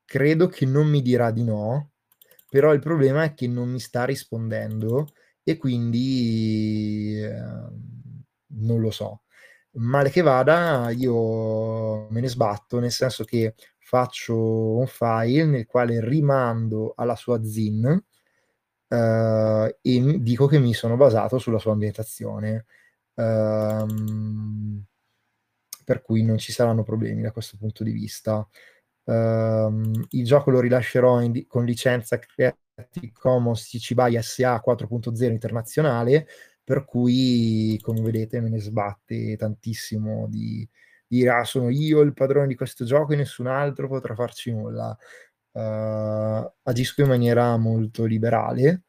Credo 0.06 0.48
che 0.48 0.66
non 0.66 0.88
mi 0.88 1.02
dirà 1.02 1.32
di 1.32 1.44
no, 1.44 1.92
però 2.50 2.74
il 2.74 2.82
problema 2.82 3.24
è 3.24 3.34
che 3.34 3.48
non 3.48 3.70
mi 3.70 3.80
sta 3.80 4.06
rispondendo 4.06 5.08
e 5.44 5.58
quindi 5.58 7.20
eh, 7.22 7.32
non 8.48 8.80
lo 8.82 8.92
so 8.92 9.24
male 9.74 10.10
che 10.10 10.22
vada, 10.22 10.90
io 10.90 12.10
me 12.10 12.20
ne 12.20 12.28
sbatto, 12.28 12.80
nel 12.80 12.92
senso 12.92 13.24
che 13.24 13.56
faccio 13.80 14.78
un 14.78 14.88
file 14.88 15.46
nel 15.46 15.66
quale 15.66 16.04
rimando 16.04 16.94
alla 16.96 17.16
sua 17.16 17.44
zin 17.44 18.04
uh, 18.92 19.76
e 19.82 20.18
dico 20.20 20.48
che 20.48 20.60
mi 20.60 20.74
sono 20.74 20.98
basato 20.98 21.38
sulla 21.38 21.60
sua 21.60 21.72
ambientazione. 21.72 22.66
Um, 23.14 24.86
per 25.84 26.02
cui 26.02 26.24
non 26.24 26.38
ci 26.38 26.52
saranno 26.52 26.84
problemi 26.84 27.22
da 27.22 27.32
questo 27.32 27.58
punto 27.58 27.84
di 27.84 27.92
vista. 27.92 28.48
Um, 29.04 30.06
il 30.12 30.26
gioco 30.26 30.52
lo 30.52 30.60
rilascerò 30.60 31.22
in, 31.22 31.46
con 31.48 31.66
licenza 31.66 32.20
Creative 32.20 33.12
Commons 33.14 33.68
CC 33.68 33.94
BY 33.94 34.22
SA 34.22 34.62
4.0 34.66 35.32
internazionale 35.32 36.28
per 36.64 36.86
cui 36.86 37.80
come 37.82 38.02
vedete 38.02 38.40
me 38.40 38.50
ne 38.50 38.60
sbatte 38.60 39.36
tantissimo 39.36 40.28
di 40.30 40.68
dire 41.08 41.30
ah 41.32 41.44
sono 41.44 41.70
io 41.70 42.02
il 42.02 42.14
padrone 42.14 42.48
di 42.48 42.56
questo 42.56 42.86
gioco 42.86 43.14
e 43.14 43.16
nessun 43.18 43.48
altro 43.48 43.88
potrà 43.88 44.14
farci 44.14 44.52
nulla 44.52 44.96
uh, 45.52 46.52
agisco 46.64 47.02
in 47.02 47.08
maniera 47.08 47.58
molto 47.58 48.06
liberale 48.06 48.84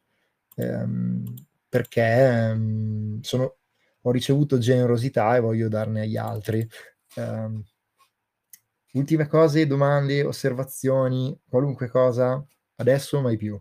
um, 0.56 1.24
perché 1.68 2.52
um, 2.54 3.20
sono, 3.20 3.56
ho 4.02 4.10
ricevuto 4.10 4.58
generosità 4.58 5.36
e 5.36 5.40
voglio 5.40 5.68
darne 5.68 6.02
agli 6.02 6.16
altri 6.16 6.66
um, 7.16 7.62
ultime 8.92 9.26
cose, 9.26 9.66
domande, 9.66 10.22
osservazioni 10.22 11.38
qualunque 11.48 11.88
cosa 11.88 12.44
adesso 12.76 13.20
mai 13.20 13.36
più 13.36 13.60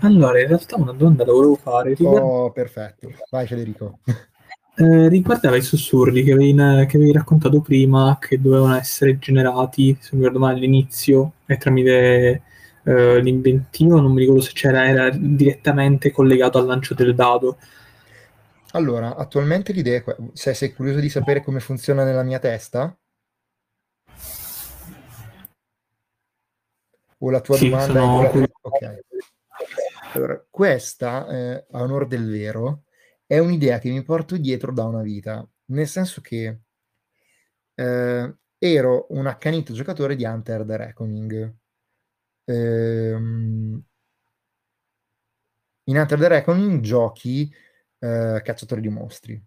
allora, 0.00 0.40
in 0.40 0.48
realtà 0.48 0.76
una 0.76 0.92
domanda 0.92 1.24
la 1.24 1.32
volevo 1.32 1.56
fare. 1.56 1.94
Oh, 1.98 2.50
perfetto. 2.52 3.10
Vai 3.30 3.46
Federico. 3.46 4.00
Eh, 4.76 5.08
riguardava 5.08 5.56
i 5.56 5.62
sussurri 5.62 6.24
che 6.24 6.32
avevi, 6.32 6.52
che 6.54 6.96
avevi, 6.96 7.12
raccontato 7.12 7.60
prima, 7.60 8.18
che 8.20 8.40
dovevano 8.40 8.74
essere 8.76 9.18
generati, 9.18 9.96
se 10.00 10.10
mi 10.16 10.20
ricordo 10.20 10.40
male, 10.40 10.56
all'inizio, 10.56 11.34
e 11.46 11.56
tramite 11.58 12.42
eh, 12.82 13.20
l'inventivo, 13.20 14.00
non 14.00 14.12
mi 14.12 14.20
ricordo 14.20 14.40
se 14.40 14.50
c'era, 14.52 14.88
era 14.88 15.10
direttamente 15.10 16.10
collegato 16.10 16.58
al 16.58 16.66
lancio 16.66 16.94
del 16.94 17.14
dado. 17.14 17.58
Allora, 18.72 19.14
attualmente 19.14 19.72
l'idea 19.72 20.02
è, 20.04 20.16
se 20.32 20.54
sei 20.54 20.72
curioso 20.72 20.98
di 20.98 21.08
sapere 21.08 21.44
come 21.44 21.60
funziona 21.60 22.02
nella 22.02 22.24
mia 22.24 22.40
testa, 22.40 22.96
o 27.18 27.30
la 27.30 27.40
tua 27.40 27.56
sì, 27.56 27.68
domanda 27.68 28.00
sono... 28.00 28.22
è 28.22 28.30
quella... 28.30 28.46
Ok. 28.60 28.98
Allora, 30.14 30.44
questa, 30.50 31.28
eh, 31.28 31.64
a 31.70 31.82
onore 31.82 32.06
del 32.08 32.28
vero, 32.28 32.82
è 33.26 33.38
un'idea 33.38 33.78
che 33.78 33.90
mi 33.90 34.02
porto 34.02 34.36
dietro 34.36 34.72
da 34.72 34.84
una 34.84 35.02
vita, 35.02 35.46
nel 35.66 35.86
senso 35.88 36.20
che 36.20 36.60
eh, 37.74 38.36
ero 38.58 39.06
un 39.10 39.26
accanito 39.26 39.72
giocatore 39.72 40.16
di 40.16 40.24
Hunter 40.24 40.64
the 40.64 40.76
Reckoning. 40.76 41.54
Ehm, 42.44 43.84
in 45.84 45.96
Hunter 45.96 46.18
the 46.18 46.28
Reckoning 46.28 46.80
giochi 46.80 47.50
eh, 47.98 48.40
cacciatori 48.44 48.80
di 48.80 48.88
mostri. 48.88 49.42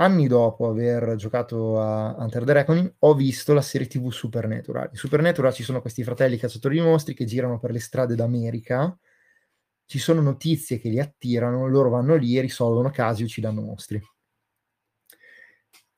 anni 0.00 0.28
dopo 0.28 0.68
aver 0.68 1.16
giocato 1.16 1.80
a 1.80 2.14
Hunter 2.18 2.44
the 2.44 2.52
Reckoning, 2.52 2.94
ho 3.00 3.14
visto 3.14 3.52
la 3.52 3.62
serie 3.62 3.86
TV 3.88 4.10
Supernatural. 4.10 4.88
In 4.92 4.96
Supernatural 4.96 5.52
ci 5.52 5.62
sono 5.64 5.80
questi 5.80 6.04
fratelli 6.04 6.36
cacciatori 6.36 6.76
di 6.76 6.82
mostri 6.82 7.14
che 7.14 7.24
girano 7.24 7.58
per 7.58 7.72
le 7.72 7.80
strade 7.80 8.14
d'America, 8.14 8.96
ci 9.88 9.98
sono 9.98 10.20
notizie 10.20 10.78
che 10.78 10.90
li 10.90 11.00
attirano, 11.00 11.66
loro 11.66 11.88
vanno 11.88 12.14
lì 12.14 12.36
e 12.36 12.42
risolvono 12.42 12.90
casi 12.90 13.22
uccidono 13.22 13.62
mostri. 13.62 13.98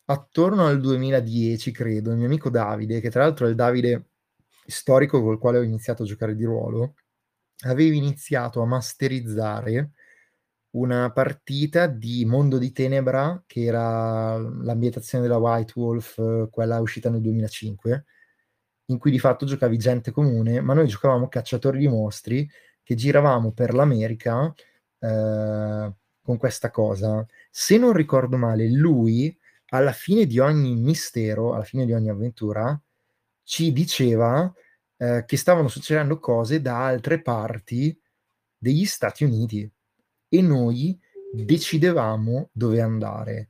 Attorno 0.05 0.67
al 0.67 0.81
2010, 0.81 1.73
credo, 1.73 2.13
il 2.13 2.17
mio 2.17 2.27
amico 2.27 2.51
Davide, 2.51 3.01
che 3.01 3.11
tra 3.11 3.25
l'altro 3.25 3.47
è 3.47 3.49
il 3.49 3.57
Davide 3.57 4.11
storico 4.65 5.21
col 5.21 5.39
quale 5.41 5.59
ho 5.59 5.63
iniziato 5.63 6.05
a 6.05 6.07
giocare 6.07 6.37
di 6.37 6.45
ruolo, 6.45 6.95
aveva 7.65 7.97
iniziato 7.97 8.61
a 8.63 8.67
masterizzare 8.67 9.91
una 10.77 11.11
partita 11.11 11.89
di 11.89 12.25
Mondo 12.25 12.59
di 12.59 12.71
Tenebra, 12.71 13.43
che 13.45 13.65
era 13.65 14.39
l'ambientazione 14.39 15.25
della 15.25 15.39
White 15.39 15.73
Wolf, 15.75 16.49
quella 16.51 16.79
uscita 16.79 17.11
nel 17.11 17.23
2005, 17.23 18.05
in 18.87 18.99
cui 18.99 19.11
di 19.11 19.19
fatto 19.19 19.47
giocavi 19.47 19.77
gente 19.79 20.13
comune, 20.13 20.61
ma 20.61 20.75
noi 20.75 20.87
giocavamo 20.87 21.27
cacciatori 21.27 21.79
di 21.79 21.89
mostri 21.89 22.49
che 22.91 22.97
giravamo 22.97 23.53
per 23.53 23.73
l'America 23.73 24.53
eh, 24.99 25.93
con 26.21 26.37
questa 26.37 26.73
cosa. 26.73 27.25
Se 27.49 27.79
non 27.79 27.93
ricordo 27.93 28.37
male, 28.37 28.69
lui 28.69 29.33
alla 29.67 29.93
fine 29.93 30.27
di 30.27 30.41
ogni 30.41 30.75
mistero, 30.75 31.55
alla 31.55 31.63
fine 31.63 31.87
di 31.87 31.93
ogni 31.93 32.09
avventura, 32.09 32.77
ci 33.45 33.73
diceva 33.73 34.53
eh, 34.97 35.23
che 35.25 35.37
stavano 35.37 35.69
succedendo 35.69 36.19
cose 36.19 36.61
da 36.61 36.85
altre 36.85 37.23
parti 37.23 37.97
degli 38.59 38.85
Stati 38.87 39.23
Uniti 39.23 39.71
e 40.29 40.43
noi 40.43 40.99
decidevamo 41.33 42.49
dove 42.51 42.81
andare. 42.81 43.47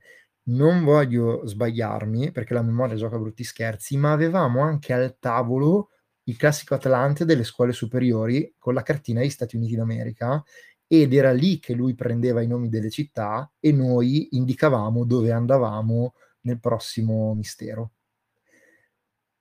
Non 0.49 0.83
voglio 0.83 1.47
sbagliarmi 1.47 2.31
perché 2.31 2.53
la 2.53 2.61
memoria 2.61 2.95
gioca 2.95 3.17
brutti 3.17 3.43
scherzi, 3.43 3.97
ma 3.97 4.11
avevamo 4.11 4.61
anche 4.61 4.93
al 4.93 5.17
tavolo 5.17 5.89
il 6.23 6.37
classico 6.37 6.75
Atlante 6.75 7.25
delle 7.25 7.43
scuole 7.43 7.73
superiori 7.73 8.53
con 8.57 8.73
la 8.73 8.83
cartina 8.83 9.19
degli 9.19 9.29
Stati 9.29 9.55
Uniti 9.55 9.75
d'America 9.75 10.43
ed 10.87 11.13
era 11.13 11.31
lì 11.31 11.59
che 11.59 11.73
lui 11.73 11.95
prendeva 11.95 12.41
i 12.41 12.47
nomi 12.47 12.69
delle 12.69 12.89
città 12.89 13.49
e 13.59 13.71
noi 13.71 14.35
indicavamo 14.35 15.05
dove 15.05 15.31
andavamo 15.31 16.13
nel 16.41 16.59
prossimo 16.59 17.33
mistero. 17.33 17.91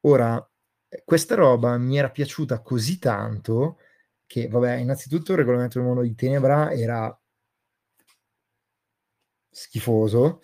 Ora, 0.02 0.48
questa 1.04 1.34
roba 1.34 1.76
mi 1.76 1.98
era 1.98 2.10
piaciuta 2.10 2.60
così 2.62 2.98
tanto 2.98 3.78
che, 4.26 4.48
vabbè, 4.48 4.76
innanzitutto 4.76 5.32
il 5.32 5.38
regolamento 5.38 5.78
del 5.78 5.88
mondo 5.88 6.02
di 6.02 6.14
Tenebra 6.14 6.72
era 6.72 7.14
schifoso. 9.50 10.40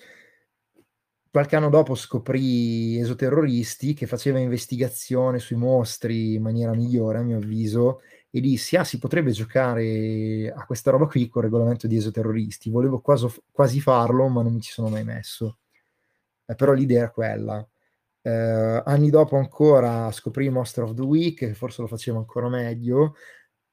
Qualche 1.37 1.57
anno 1.57 1.69
dopo 1.69 1.95
scoprì 1.95 2.99
esoterroristi 2.99 3.93
che 3.93 4.07
faceva 4.07 4.39
investigazione 4.39 5.39
sui 5.39 5.57
mostri 5.57 6.33
in 6.37 6.41
maniera 6.41 6.73
migliore, 6.73 7.19
a 7.19 7.23
mio 7.23 7.37
avviso, 7.37 8.01
e 8.31 8.41
dissi, 8.41 8.75
ah, 8.77 8.85
si 8.85 8.99
potrebbe 8.99 9.33
giocare 9.33 10.51
a 10.51 10.65
questa 10.65 10.91
roba 10.91 11.05
qui 11.05 11.29
con 11.29 11.43
il 11.43 11.51
regolamento 11.51 11.87
di 11.87 11.99
esoterroristi. 11.99 12.71
Volevo 12.71 13.01
quasi, 13.01 13.27
quasi 13.53 13.83
farlo, 13.83 14.29
ma 14.29 14.41
non 14.41 14.55
mi 14.55 14.63
ci 14.63 14.73
sono 14.73 14.89
mai 14.89 15.05
messo. 15.05 15.59
Eh, 16.47 16.55
però 16.55 16.73
l'idea 16.73 17.05
è 17.05 17.11
quella. 17.11 17.69
Eh, 18.23 18.83
anni 18.87 19.11
dopo 19.11 19.37
ancora 19.37 20.11
scoprì 20.13 20.49
Monster 20.49 20.85
of 20.85 20.95
the 20.95 21.03
Week, 21.03 21.37
che 21.37 21.53
forse 21.53 21.83
lo 21.83 21.87
faceva 21.87 22.17
ancora 22.17 22.49
meglio, 22.49 23.15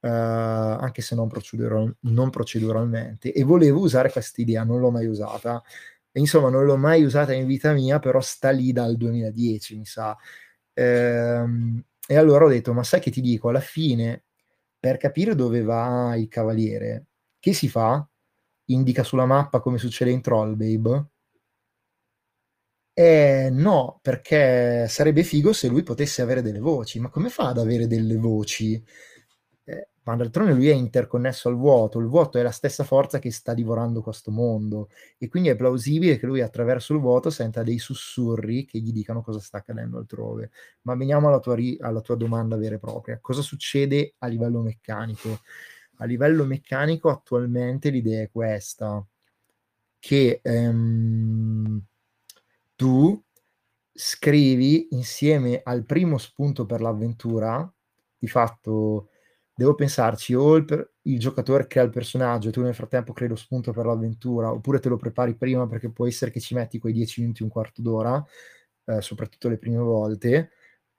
eh, 0.00 0.08
anche 0.10 1.00
se 1.00 1.14
non, 1.14 1.28
procedural, 1.28 1.96
non, 2.00 2.28
proceduralmente, 2.28 3.32
e 3.32 3.42
volevo 3.42 3.80
usare 3.80 4.10
questa 4.12 4.42
idea, 4.42 4.64
non 4.64 4.80
l'ho 4.80 4.90
mai 4.90 5.06
usata. 5.06 5.62
E, 6.16 6.20
insomma, 6.20 6.48
non 6.48 6.64
l'ho 6.64 6.76
mai 6.76 7.02
usata 7.02 7.32
in 7.32 7.44
vita 7.46 7.72
mia, 7.72 7.98
però 7.98 8.20
sta 8.20 8.50
lì 8.50 8.72
dal 8.72 8.96
2010, 8.96 9.76
mi 9.76 9.84
sa. 9.84 10.16
Ehm, 10.74 11.82
e 12.06 12.16
allora 12.16 12.44
ho 12.44 12.48
detto, 12.48 12.72
ma 12.72 12.84
sai 12.84 13.00
che 13.00 13.10
ti 13.10 13.20
dico, 13.20 13.48
alla 13.48 13.58
fine, 13.60 14.24
per 14.78 14.96
capire 14.98 15.34
dove 15.34 15.62
va 15.62 16.14
il 16.16 16.28
cavaliere, 16.28 17.06
che 17.40 17.52
si 17.52 17.68
fa? 17.68 18.06
Indica 18.66 19.02
sulla 19.02 19.26
mappa 19.26 19.58
come 19.60 19.78
succede 19.78 20.10
in 20.12 20.20
Troll 20.22 20.54
Babe? 20.56 21.06
Eh, 22.96 23.48
no, 23.50 23.98
perché 24.02 24.86
sarebbe 24.88 25.24
figo 25.24 25.52
se 25.52 25.66
lui 25.66 25.82
potesse 25.82 26.22
avere 26.22 26.42
delle 26.42 26.60
voci, 26.60 27.00
ma 27.00 27.08
come 27.08 27.28
fa 27.28 27.48
ad 27.48 27.58
avere 27.58 27.88
delle 27.88 28.14
voci? 28.16 28.80
Ma 30.04 30.16
d'altronde 30.16 30.52
lui 30.52 30.68
è 30.68 30.74
interconnesso 30.74 31.48
al 31.48 31.56
vuoto, 31.56 31.98
il 31.98 32.06
vuoto 32.06 32.38
è 32.38 32.42
la 32.42 32.50
stessa 32.50 32.84
forza 32.84 33.18
che 33.18 33.30
sta 33.30 33.54
divorando 33.54 34.02
questo 34.02 34.30
mondo 34.30 34.88
e 35.18 35.28
quindi 35.28 35.48
è 35.48 35.56
plausibile 35.56 36.18
che 36.18 36.26
lui 36.26 36.42
attraverso 36.42 36.92
il 36.92 37.00
vuoto 37.00 37.30
senta 37.30 37.62
dei 37.62 37.78
sussurri 37.78 38.66
che 38.66 38.78
gli 38.80 38.92
dicano 38.92 39.22
cosa 39.22 39.40
sta 39.40 39.58
accadendo 39.58 39.98
altrove. 39.98 40.50
Ma 40.82 40.94
veniamo 40.94 41.28
alla 41.28 41.40
tua, 41.40 41.54
ri- 41.54 41.78
alla 41.80 42.00
tua 42.00 42.16
domanda 42.16 42.56
vera 42.56 42.74
e 42.76 42.78
propria. 42.78 43.18
Cosa 43.20 43.42
succede 43.42 44.14
a 44.18 44.26
livello 44.26 44.60
meccanico? 44.60 45.40
A 45.98 46.04
livello 46.04 46.44
meccanico 46.44 47.08
attualmente 47.08 47.90
l'idea 47.90 48.22
è 48.22 48.30
questa, 48.30 49.04
che... 49.98 50.40
Ehm, 50.42 51.82
tu 52.76 53.22
scrivi 53.92 54.88
insieme 54.90 55.60
al 55.62 55.84
primo 55.84 56.18
spunto 56.18 56.66
per 56.66 56.80
l'avventura, 56.80 57.72
di 58.18 58.26
fatto 58.26 59.10
devo 59.54 59.74
pensarci, 59.74 60.34
o 60.34 60.56
il, 60.56 60.90
il, 61.02 61.18
giocatore 61.18 61.66
crea 61.66 61.84
il 61.84 61.90
personaggio 61.90 62.48
e 62.48 62.52
tu 62.52 62.62
nel 62.62 62.74
frattempo 62.74 63.12
crei 63.12 63.28
lo 63.28 63.36
spunto 63.36 63.72
per 63.72 63.86
l'avventura, 63.86 64.50
oppure 64.52 64.80
te 64.80 64.88
lo 64.88 64.96
prepari 64.96 65.34
prima 65.36 65.66
perché 65.66 65.90
può 65.90 66.06
essere 66.06 66.30
che 66.30 66.40
ci 66.40 66.54
metti 66.54 66.78
quei 66.78 66.92
10 66.92 67.20
minuti, 67.22 67.42
un 67.42 67.48
quarto 67.48 67.82
d'ora, 67.82 68.24
eh, 68.86 69.00
soprattutto 69.00 69.48
le 69.48 69.58
prime 69.58 69.78
volte. 69.78 70.50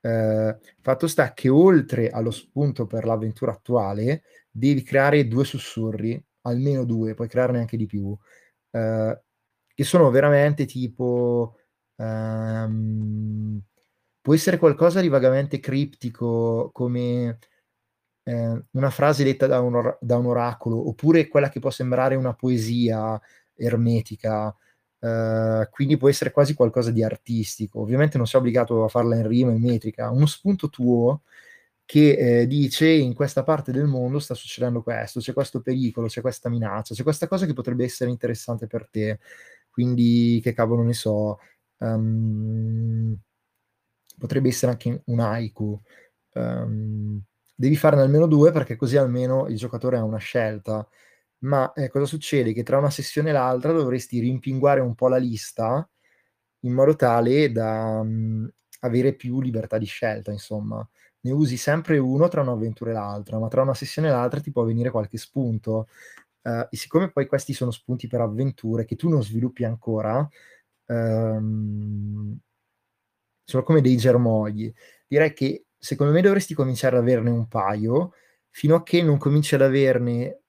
Eh, 0.02 0.58
fatto 0.82 1.08
sta 1.08 1.34
che 1.34 1.50
oltre 1.50 2.10
allo 2.10 2.32
spunto 2.32 2.86
per 2.88 3.06
l'avventura 3.06 3.52
attuale, 3.52 4.24
devi 4.50 4.84
creare 4.84 5.28
due 5.28 5.46
sussurri, 5.46 6.24
almeno 6.42 6.86
due, 6.86 7.14
puoi 7.16 7.28
crearne 7.28 7.60
anche 7.60 7.78
di 7.78 7.86
più, 7.86 8.16
eh, 8.72 9.22
che 9.74 9.84
sono 9.84 10.10
veramente 10.10 10.66
tipo 10.66 11.58
Um, 11.98 13.62
può 14.22 14.34
essere 14.34 14.58
qualcosa 14.58 15.02
di 15.02 15.08
vagamente 15.08 15.60
criptico, 15.60 16.70
come 16.74 17.40
eh, 18.26 18.64
una 18.72 18.90
frase 18.90 19.24
detta 19.24 19.48
da 19.48 19.62
un, 19.62 19.76
or- 19.76 19.98
da 20.02 20.18
un, 20.18 20.26
oracolo, 20.26 20.88
oppure 20.90 21.28
quella 21.28 21.50
che 21.50 21.60
può 21.60 21.70
sembrare 21.70 22.16
una 22.16 22.34
poesia 22.34 23.20
ermetica. 23.56 24.56
Uh, 24.98 25.68
quindi 25.70 25.98
può 25.98 26.10
essere 26.10 26.32
quasi 26.32 26.56
qualcosa 26.56 26.90
di 26.92 27.04
artistico. 27.04 27.82
Ovviamente 27.82 28.18
non 28.18 28.26
sei 28.26 28.40
obbligato 28.40 28.84
a 28.84 28.88
farla 28.88 29.16
in 29.16 29.28
rima, 29.28 29.52
in 29.52 29.62
metrica. 29.62 30.10
Uno 30.10 30.26
spunto 30.26 30.70
tuo 30.70 31.22
che 31.86 32.42
eh, 32.42 32.48
dice 32.48 32.90
in 32.90 33.14
questa 33.14 33.44
parte 33.44 33.72
del 33.72 33.86
mondo 33.86 34.18
sta 34.20 34.34
succedendo 34.34 34.82
questo, 34.82 35.20
c'è 35.20 35.34
questo 35.34 35.62
pericolo, 35.62 36.08
c'è 36.08 36.22
questa 36.22 36.50
minaccia, 36.50 36.96
c'è 36.96 37.04
questa 37.04 37.28
cosa 37.28 37.46
che 37.46 37.54
potrebbe 37.54 37.84
essere 37.84 38.10
interessante 38.10 38.66
per 38.68 38.88
te. 38.90 39.20
Quindi, 39.70 40.40
che 40.42 40.54
cavolo 40.54 40.84
ne 40.84 40.94
so, 40.94 41.40
um, 41.80 43.16
potrebbe 44.18 44.50
essere 44.50 44.72
anche 44.72 45.02
un 45.06 45.20
haiku. 45.20 45.80
Um, 46.34 47.22
devi 47.56 47.76
farne 47.76 48.02
almeno 48.02 48.28
due 48.28 48.52
perché 48.52 48.76
così 48.76 48.98
almeno 48.98 49.48
il 49.48 49.58
giocatore 49.58 49.98
ha 49.98 50.04
una 50.04 50.18
scelta. 50.18 50.88
Ma 51.40 51.72
eh, 51.74 51.90
cosa 51.90 52.06
succede? 52.06 52.54
Che 52.54 52.64
tra 52.64 52.78
una 52.78 52.90
sessione 52.90 53.30
e 53.30 53.34
l'altra 53.34 53.72
dovresti 53.72 54.20
rimpinguare 54.20 54.82
un 54.82 54.96
po' 54.96 55.08
la 55.08 55.18
lista 55.18 55.88
in 56.62 56.74
modo 56.74 56.96
tale 56.96 57.52
da 57.52 58.00
um, 58.02 58.50
avere 58.82 59.14
più 59.14 59.42
libertà 59.42 59.78
di 59.78 59.86
scelta, 59.86 60.32
insomma. 60.32 60.88
Ne 61.22 61.32
usi 61.32 61.58
sempre 61.58 61.98
uno 61.98 62.28
tra 62.28 62.42
un'avventura 62.42 62.92
e 62.92 62.94
l'altra, 62.94 63.40
ma 63.40 63.48
tra 63.48 63.62
una 63.62 63.74
sessione 63.74 64.10
e 64.10 64.12
l'altra 64.12 64.40
ti 64.42 64.52
può 64.52 64.64
venire 64.64 64.92
qualche 64.92 65.18
spunto. 65.18 65.88
Uh, 66.42 66.68
e 66.70 66.78
siccome 66.78 67.12
poi 67.12 67.28
questi 67.28 67.54
sono 67.54 67.72
spunti 67.72 68.08
per 68.08 68.22
avventure 68.22 68.86
che 68.86 68.96
tu 68.96 69.10
non 69.10 69.24
sviluppi 69.24 69.64
ancora, 69.66 70.28
um, 70.88 72.38
sono 73.44 73.64
come 73.64 73.82
dei 73.82 73.98
germogli. 73.98 74.74
Direi 75.08 75.34
che 75.34 75.65
secondo 75.78 76.14
me 76.14 76.22
dovresti 76.22 76.54
cominciare 76.54 76.98
ad 76.98 77.04
averne 77.04 77.30
un 77.30 77.48
paio 77.48 78.14
fino 78.50 78.76
a 78.76 78.84
che 78.84 79.04
non 79.04 79.18
cominci 79.18 79.56
ad 79.56 79.62
averne, 79.62 80.40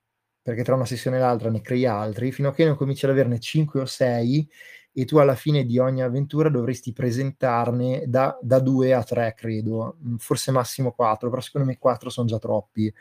perché 0.40 0.62
tra 0.62 0.74
una 0.74 0.84
sessione 0.86 1.16
e 1.16 1.20
l'altra 1.20 1.50
ne 1.50 1.60
crei 1.60 1.86
altri, 1.86 2.32
fino 2.32 2.48
a 2.48 2.54
che 2.54 2.64
non 2.64 2.76
cominci 2.76 3.04
ad 3.04 3.10
averne 3.10 3.40
5 3.40 3.80
o 3.80 3.86
6 3.86 4.48
e 4.92 5.04
tu 5.04 5.18
alla 5.18 5.34
fine 5.34 5.64
di 5.64 5.78
ogni 5.78 6.02
avventura 6.02 6.48
dovresti 6.48 6.92
presentarne 6.92 8.04
da, 8.06 8.38
da 8.40 8.60
2 8.60 8.94
a 8.94 9.02
3, 9.02 9.34
credo, 9.36 9.98
forse 10.18 10.52
massimo 10.52 10.92
4, 10.92 11.28
però 11.28 11.42
secondo 11.42 11.66
me 11.66 11.78
4 11.78 12.08
sono 12.08 12.26
già 12.26 12.38
troppi, 12.38 12.92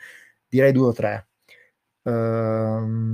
direi 0.48 0.72
2 0.72 0.86
o 0.86 0.92
3. 0.92 1.28
Um, 2.02 3.06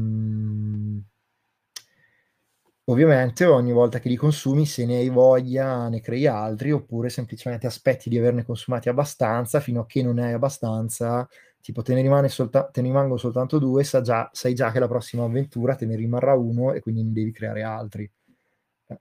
Ovviamente 2.92 3.46
ogni 3.46 3.72
volta 3.72 3.98
che 4.00 4.10
li 4.10 4.16
consumi, 4.16 4.66
se 4.66 4.84
ne 4.84 4.96
hai 4.96 5.08
voglia, 5.08 5.88
ne 5.88 6.02
crei 6.02 6.26
altri, 6.26 6.72
oppure 6.72 7.08
semplicemente 7.08 7.66
aspetti 7.66 8.10
di 8.10 8.18
averne 8.18 8.44
consumati 8.44 8.90
abbastanza 8.90 9.60
fino 9.60 9.80
a 9.80 9.86
che 9.86 10.02
non 10.02 10.16
ne 10.16 10.26
hai 10.26 10.32
abbastanza, 10.34 11.26
tipo 11.62 11.80
te 11.80 11.94
ne, 11.94 12.02
rimane 12.02 12.28
solta- 12.28 12.68
te 12.70 12.82
ne 12.82 12.88
rimangono 12.88 13.16
soltanto 13.16 13.58
due, 13.58 13.82
sa 13.82 14.02
già, 14.02 14.28
sai 14.32 14.54
già 14.54 14.70
che 14.70 14.78
la 14.78 14.88
prossima 14.88 15.24
avventura 15.24 15.74
te 15.74 15.86
ne 15.86 15.96
rimarrà 15.96 16.34
uno 16.34 16.74
e 16.74 16.80
quindi 16.80 17.02
ne 17.02 17.12
devi 17.12 17.32
creare 17.32 17.62
altri. 17.62 18.10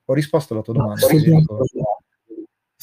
Ho 0.05 0.13
risposto 0.13 0.53
alla 0.53 0.61
tua 0.61 0.73
domanda, 0.73 1.05
punto- 1.07 1.65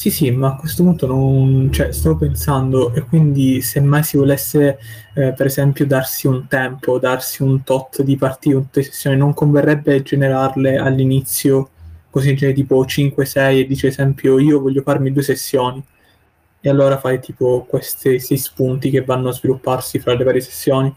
Sì, 0.01 0.11
sì, 0.13 0.31
ma 0.31 0.53
a 0.53 0.57
questo 0.57 0.85
punto 0.85 1.09
non, 1.09 1.73
cioè, 1.73 1.91
stavo 1.91 2.17
pensando, 2.17 2.95
e 2.95 3.01
quindi 3.03 3.61
se 3.63 3.81
mai 3.81 4.05
si 4.05 4.17
volesse, 4.17 4.79
eh, 5.15 5.33
per 5.33 5.47
esempio, 5.47 5.87
darsi 5.87 6.29
un 6.29 6.47
tempo, 6.47 7.01
darsi 7.01 7.43
un 7.43 7.65
tot 7.65 8.03
di 8.03 8.15
partite, 8.15 8.55
un 8.55 8.63
tot 8.71 8.77
di 8.77 8.85
sessioni, 8.85 9.17
non 9.17 9.35
converrebbe 9.35 10.01
generarle 10.03 10.77
all'inizio, 10.77 11.71
così 12.11 12.37
genere 12.37 12.57
tipo 12.57 12.85
5-6 12.87 13.59
e 13.61 13.67
dice, 13.67 13.89
esempio, 13.89 14.39
io 14.39 14.61
voglio 14.61 14.83
farmi 14.83 15.11
due 15.11 15.23
sessioni, 15.23 15.85
e 16.61 16.69
allora 16.69 16.97
fai 16.99 17.19
tipo 17.19 17.65
questi 17.69 18.21
sei 18.21 18.37
spunti 18.37 18.91
che 18.91 19.03
vanno 19.03 19.31
a 19.31 19.33
svilupparsi 19.33 19.99
fra 19.99 20.15
le 20.15 20.23
varie 20.23 20.41
sessioni. 20.41 20.95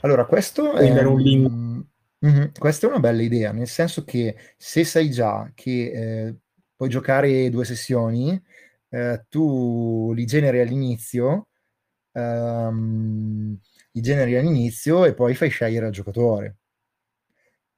Allora, 0.00 0.24
questo 0.24 0.72
è, 0.72 1.04
un 1.04 1.20
limite. 1.20 1.50
mm, 1.50 1.80
mhm, 2.20 2.52
questa 2.58 2.86
è 2.86 2.90
una 2.90 3.00
bella 3.00 3.20
idea, 3.20 3.52
nel 3.52 3.68
senso 3.68 4.02
che 4.04 4.34
se 4.56 4.82
sai 4.84 5.10
già 5.10 5.50
che 5.54 5.90
eh, 5.92 6.34
puoi 6.78 6.88
giocare 6.90 7.50
due 7.50 7.66
sessioni, 7.66 8.40
eh, 8.90 9.26
tu 9.28 10.12
li 10.14 10.24
generi 10.26 10.60
all'inizio, 10.60 11.48
ehm, 12.12 13.58
li 13.92 14.00
generi 14.02 14.36
all'inizio 14.36 15.04
e 15.06 15.14
poi 15.14 15.34
fai 15.34 15.50
scegliere 15.50 15.86
al 15.86 15.92
giocatore. 15.92 16.58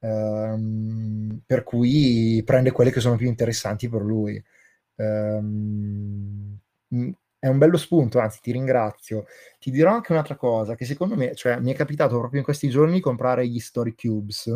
Ehm, 0.02 1.42
per 1.46 1.62
cui 1.62 2.42
prende 2.44 2.70
quelle 2.70 2.90
che 2.90 3.00
sono 3.00 3.16
più 3.16 3.26
interessanti 3.28 3.88
per 3.88 4.02
lui. 4.02 4.42
Ehm, 4.96 6.58
mm, 6.94 7.10
è 7.38 7.48
un 7.48 7.58
bello 7.58 7.76
spunto, 7.76 8.18
anzi 8.18 8.40
ti 8.40 8.52
ringrazio. 8.52 9.26
Ti 9.58 9.70
dirò 9.70 9.92
anche 9.94 10.12
un'altra 10.12 10.36
cosa, 10.36 10.74
che 10.74 10.84
secondo 10.84 11.16
me, 11.16 11.34
cioè 11.34 11.58
mi 11.60 11.72
è 11.72 11.74
capitato 11.76 12.18
proprio 12.18 12.38
in 12.40 12.44
questi 12.44 12.68
giorni 12.70 12.94
di 12.94 13.00
comprare 13.00 13.46
gli 13.48 13.58
Story 13.60 13.94
Cubes 13.94 14.50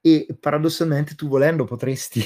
e 0.00 0.26
paradossalmente 0.38 1.14
tu 1.16 1.28
volendo 1.28 1.64
potresti 1.64 2.20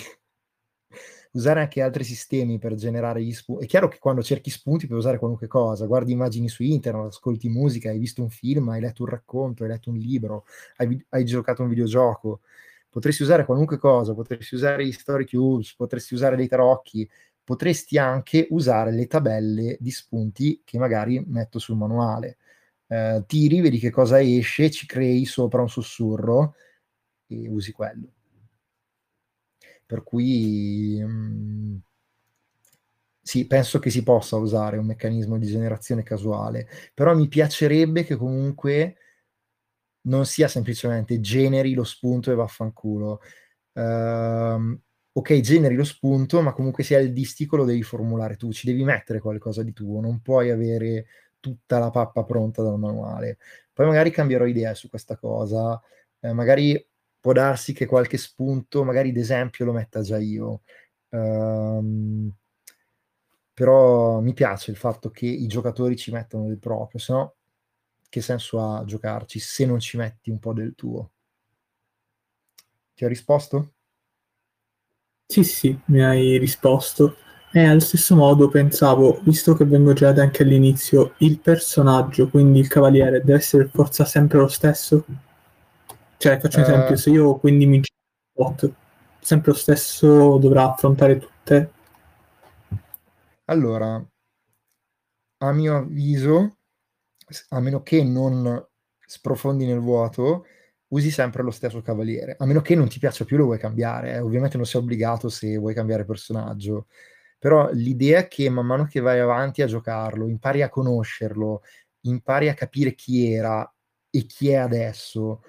usare 1.36 1.60
anche 1.60 1.82
altri 1.82 2.04
sistemi 2.04 2.58
per 2.58 2.74
generare 2.74 3.22
gli 3.22 3.32
spunti. 3.32 3.64
È 3.64 3.68
chiaro 3.68 3.88
che 3.88 3.98
quando 3.98 4.22
cerchi 4.22 4.50
spunti 4.50 4.86
puoi 4.86 4.98
usare 4.98 5.18
qualunque 5.18 5.46
cosa, 5.46 5.86
guardi 5.86 6.12
immagini 6.12 6.48
su 6.48 6.62
internet, 6.62 7.06
ascolti 7.06 7.48
musica, 7.48 7.90
hai 7.90 7.98
visto 7.98 8.22
un 8.22 8.30
film, 8.30 8.68
hai 8.70 8.80
letto 8.80 9.02
un 9.02 9.08
racconto, 9.10 9.62
hai 9.62 9.68
letto 9.68 9.90
un 9.90 9.96
libro, 9.96 10.44
hai, 10.76 11.04
hai 11.10 11.24
giocato 11.24 11.62
un 11.62 11.68
videogioco. 11.68 12.40
Potresti 12.88 13.22
usare 13.22 13.44
qualunque 13.44 13.78
cosa, 13.78 14.14
potresti 14.14 14.54
usare 14.54 14.86
gli 14.86 14.92
story 14.92 15.26
cubes, 15.26 15.74
potresti 15.74 16.14
usare 16.14 16.36
dei 16.36 16.48
tarocchi, 16.48 17.08
potresti 17.44 17.98
anche 17.98 18.46
usare 18.50 18.90
le 18.92 19.06
tabelle 19.06 19.76
di 19.78 19.90
spunti 19.90 20.62
che 20.64 20.78
magari 20.78 21.22
metto 21.26 21.58
sul 21.58 21.76
manuale. 21.76 22.38
Eh, 22.88 23.24
tiri, 23.26 23.60
vedi 23.60 23.78
che 23.78 23.90
cosa 23.90 24.20
esce, 24.20 24.70
ci 24.70 24.86
crei 24.86 25.24
sopra 25.26 25.60
un 25.62 25.68
sussurro 25.68 26.54
e 27.26 27.48
usi 27.48 27.72
quello. 27.72 28.15
Per 29.86 30.02
cui 30.02 31.00
mm, 31.02 31.76
sì, 33.20 33.46
penso 33.46 33.78
che 33.80 33.90
si 33.90 34.02
possa 34.04 34.36
usare 34.36 34.76
un 34.78 34.86
meccanismo 34.86 35.36
di 35.38 35.46
generazione 35.46 36.02
casuale, 36.04 36.68
però 36.94 37.14
mi 37.16 37.26
piacerebbe 37.28 38.04
che 38.04 38.14
comunque 38.16 38.96
non 40.02 40.24
sia 40.26 40.48
semplicemente 40.48 41.20
generi 41.20 41.74
lo 41.74 41.84
spunto 41.84 42.30
e 42.30 42.34
vaffanculo. 42.34 43.20
Ehm, 43.74 44.80
ok, 45.12 45.40
generi 45.40 45.74
lo 45.76 45.84
spunto, 45.84 46.42
ma 46.42 46.52
comunque 46.52 46.84
sia 46.84 46.98
il 47.00 47.12
distico 47.12 47.56
lo 47.56 47.64
devi 47.64 47.82
formulare 47.82 48.36
tu, 48.36 48.52
ci 48.52 48.66
devi 48.66 48.84
mettere 48.84 49.20
qualcosa 49.20 49.62
di 49.62 49.72
tuo, 49.72 50.00
non 50.00 50.20
puoi 50.22 50.50
avere 50.50 51.06
tutta 51.40 51.78
la 51.78 51.90
pappa 51.90 52.24
pronta 52.24 52.62
dal 52.62 52.78
manuale. 52.78 53.38
Poi 53.72 53.86
magari 53.86 54.10
cambierò 54.10 54.46
idea 54.46 54.74
su 54.74 54.88
questa 54.90 55.16
cosa, 55.16 55.80
eh, 56.20 56.32
magari 56.32 56.84
può 57.26 57.32
darsi 57.32 57.72
che 57.72 57.86
qualche 57.86 58.18
spunto, 58.18 58.84
magari 58.84 59.10
d'esempio 59.10 59.64
lo 59.64 59.72
metta 59.72 60.00
già 60.00 60.16
io. 60.16 60.62
Ehm, 61.10 62.32
però 63.52 64.20
mi 64.20 64.32
piace 64.34 64.70
il 64.70 64.76
fatto 64.76 65.10
che 65.10 65.26
i 65.26 65.46
giocatori 65.48 65.96
ci 65.96 66.12
mettano 66.12 66.46
del 66.46 66.58
proprio, 66.58 67.00
se 67.00 67.12
no 67.12 67.34
che 68.08 68.20
senso 68.20 68.60
ha 68.60 68.84
giocarci 68.84 69.40
se 69.40 69.66
non 69.66 69.80
ci 69.80 69.96
metti 69.96 70.30
un 70.30 70.38
po' 70.38 70.52
del 70.52 70.74
tuo? 70.76 71.10
Ti 72.94 73.04
ho 73.04 73.08
risposto? 73.08 73.72
Sì, 75.24 75.44
sì, 75.44 75.78
mi 75.86 76.02
hai 76.02 76.36
risposto. 76.36 77.16
E 77.52 77.64
allo 77.64 77.78
stesso 77.78 78.16
modo 78.16 78.48
pensavo, 78.48 79.20
visto 79.22 79.54
che 79.54 79.64
vengo 79.64 79.92
già 79.92 80.08
anche 80.08 80.42
all'inizio, 80.42 81.14
il 81.18 81.38
personaggio, 81.38 82.28
quindi 82.28 82.58
il 82.58 82.66
cavaliere, 82.68 83.20
deve 83.20 83.34
essere 83.38 83.68
forza 83.72 84.04
sempre 84.04 84.38
lo 84.38 84.48
stesso? 84.48 85.04
Cioè, 86.18 86.38
faccio 86.38 86.58
un 86.58 86.64
Eh. 86.64 86.68
esempio, 86.68 86.96
se 86.96 87.10
io 87.10 87.36
quindi 87.36 87.66
mi 87.66 87.80
bot, 88.32 88.72
sempre 89.20 89.52
lo 89.52 89.56
stesso 89.56 90.38
dovrà 90.38 90.72
affrontare 90.72 91.18
tutte? 91.18 91.70
Allora, 93.46 94.04
a 95.38 95.52
mio 95.52 95.76
avviso, 95.76 96.56
a 97.50 97.60
meno 97.60 97.82
che 97.82 98.02
non 98.02 98.64
sprofondi 99.06 99.66
nel 99.66 99.80
vuoto, 99.80 100.46
usi 100.88 101.10
sempre 101.10 101.42
lo 101.42 101.50
stesso 101.50 101.82
cavaliere. 101.82 102.36
A 102.38 102.46
meno 102.46 102.60
che 102.60 102.74
non 102.74 102.88
ti 102.88 102.98
piaccia 102.98 103.24
più, 103.24 103.36
lo 103.36 103.44
vuoi 103.44 103.58
cambiare. 103.58 104.14
eh. 104.14 104.18
Ovviamente 104.20 104.56
non 104.56 104.66
sei 104.66 104.80
obbligato 104.80 105.28
se 105.28 105.56
vuoi 105.56 105.74
cambiare 105.74 106.04
personaggio. 106.04 106.86
Però 107.38 107.70
l'idea 107.72 108.20
è 108.20 108.28
che 108.28 108.48
man 108.48 108.66
mano 108.66 108.84
che 108.86 109.00
vai 109.00 109.18
avanti 109.20 109.62
a 109.62 109.66
giocarlo, 109.66 110.26
impari 110.26 110.62
a 110.62 110.68
conoscerlo, 110.68 111.62
impari 112.02 112.48
a 112.48 112.54
capire 112.54 112.94
chi 112.94 113.30
era 113.32 113.70
e 114.10 114.24
chi 114.24 114.48
è 114.50 114.54
adesso, 114.54 115.42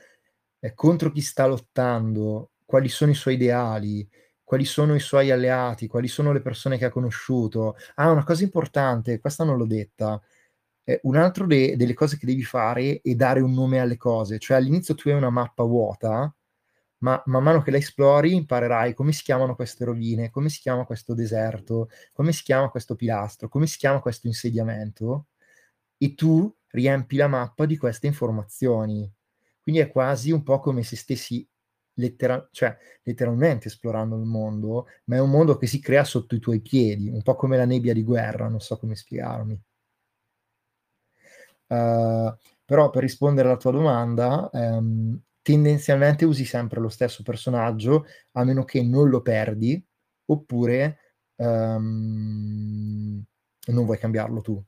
eh, 0.60 0.74
contro 0.74 1.12
chi 1.12 1.22
sta 1.22 1.46
lottando, 1.48 2.52
quali 2.66 2.90
sono 2.90 3.12
i 3.12 3.16
suoi 3.16 3.36
ideali, 3.36 4.08
quali 4.44 4.66
sono 4.66 4.96
i 4.96 5.00
suoi 5.00 5.32
alleati, 5.32 5.88
quali 5.88 6.08
sono 6.08 6.32
le 6.32 6.42
persone 6.42 6.78
che 6.78 6.86
ha 6.86 6.90
conosciuto. 6.90 7.76
Ah, 7.96 8.12
una 8.12 8.24
cosa 8.24 8.44
importante, 8.44 9.20
questa 9.20 9.44
non 9.44 9.58
l'ho 9.58 9.66
detta. 9.66 10.22
Eh, 10.84 11.00
un 11.04 11.18
altro 11.18 11.46
de- 11.48 11.76
delle 11.76 11.94
cose 11.94 12.18
che 12.18 12.26
devi 12.26 12.44
fare 12.44 13.02
è 13.02 13.14
dare 13.16 13.42
un 13.42 13.54
nome 13.54 13.80
alle 13.80 13.98
cose, 13.98 14.40
cioè 14.40 14.58
all'inizio 14.58 14.96
tu 14.96 15.10
hai 15.10 15.16
una 15.16 15.30
mappa 15.30 15.64
vuota, 15.64 16.34
ma 17.00 17.22
man 17.28 17.44
mano 17.44 17.62
che 17.62 17.72
la 17.72 17.78
esplori 17.78 18.34
imparerai 18.34 18.94
come 18.94 19.12
si 19.12 19.24
chiamano 19.24 19.56
queste 19.56 19.86
rovine, 19.86 20.30
come 20.32 20.50
si 20.50 20.60
chiama 20.62 20.86
questo 20.86 21.14
deserto, 21.14 21.90
come 22.14 22.32
si 22.34 22.44
chiama 22.44 22.70
questo 22.70 22.96
pilastro, 22.96 23.50
come 23.50 23.68
si 23.68 23.78
chiama 23.78 24.00
questo 24.00 24.28
insediamento, 24.28 25.28
e 25.98 26.16
tu 26.16 26.54
riempi 26.70 27.18
la 27.18 27.28
mappa 27.28 27.66
di 27.66 27.78
queste 27.78 28.08
informazioni. 28.08 29.12
Quindi 29.68 29.82
è 29.84 29.92
quasi 29.92 30.32
un 30.32 30.44
po' 30.44 30.62
come 30.62 30.82
se 30.82 30.96
stessi 30.96 31.46
lettera- 31.96 32.48
cioè, 32.54 32.74
letteralmente 33.04 33.68
esplorando 33.68 34.16
il 34.16 34.24
mondo, 34.24 34.88
ma 35.08 35.18
è 35.18 35.20
un 35.20 35.30
mondo 35.30 35.58
che 35.58 35.68
si 35.68 35.82
crea 35.82 36.06
sotto 36.06 36.36
i 36.36 36.40
tuoi 36.40 36.62
piedi, 36.62 37.10
un 37.10 37.22
po' 37.22 37.36
come 37.36 37.58
la 37.58 37.66
nebbia 37.66 37.92
di 37.94 38.02
guerra, 38.04 38.48
non 38.48 38.62
so 38.62 38.78
come 38.78 38.96
spiegarmi. 38.96 39.62
Uh, 41.68 42.34
però 42.64 42.90
per 42.90 43.02
rispondere 43.02 43.48
alla 43.50 43.58
tua 43.58 43.72
domanda, 43.72 44.50
ehm, 44.54 45.20
tendenzialmente 45.42 46.26
usi 46.26 46.46
sempre 46.46 46.80
lo 46.80 46.90
stesso 46.90 47.24
personaggio, 47.24 48.06
a 48.34 48.44
meno 48.44 48.64
che 48.64 48.82
non 48.84 49.10
lo 49.10 49.22
perdi, 49.22 49.82
oppure 50.26 50.98
ehm, 51.36 53.24
non 53.68 53.86
vuoi 53.86 53.98
cambiarlo 53.98 54.42
tu. 54.42 54.64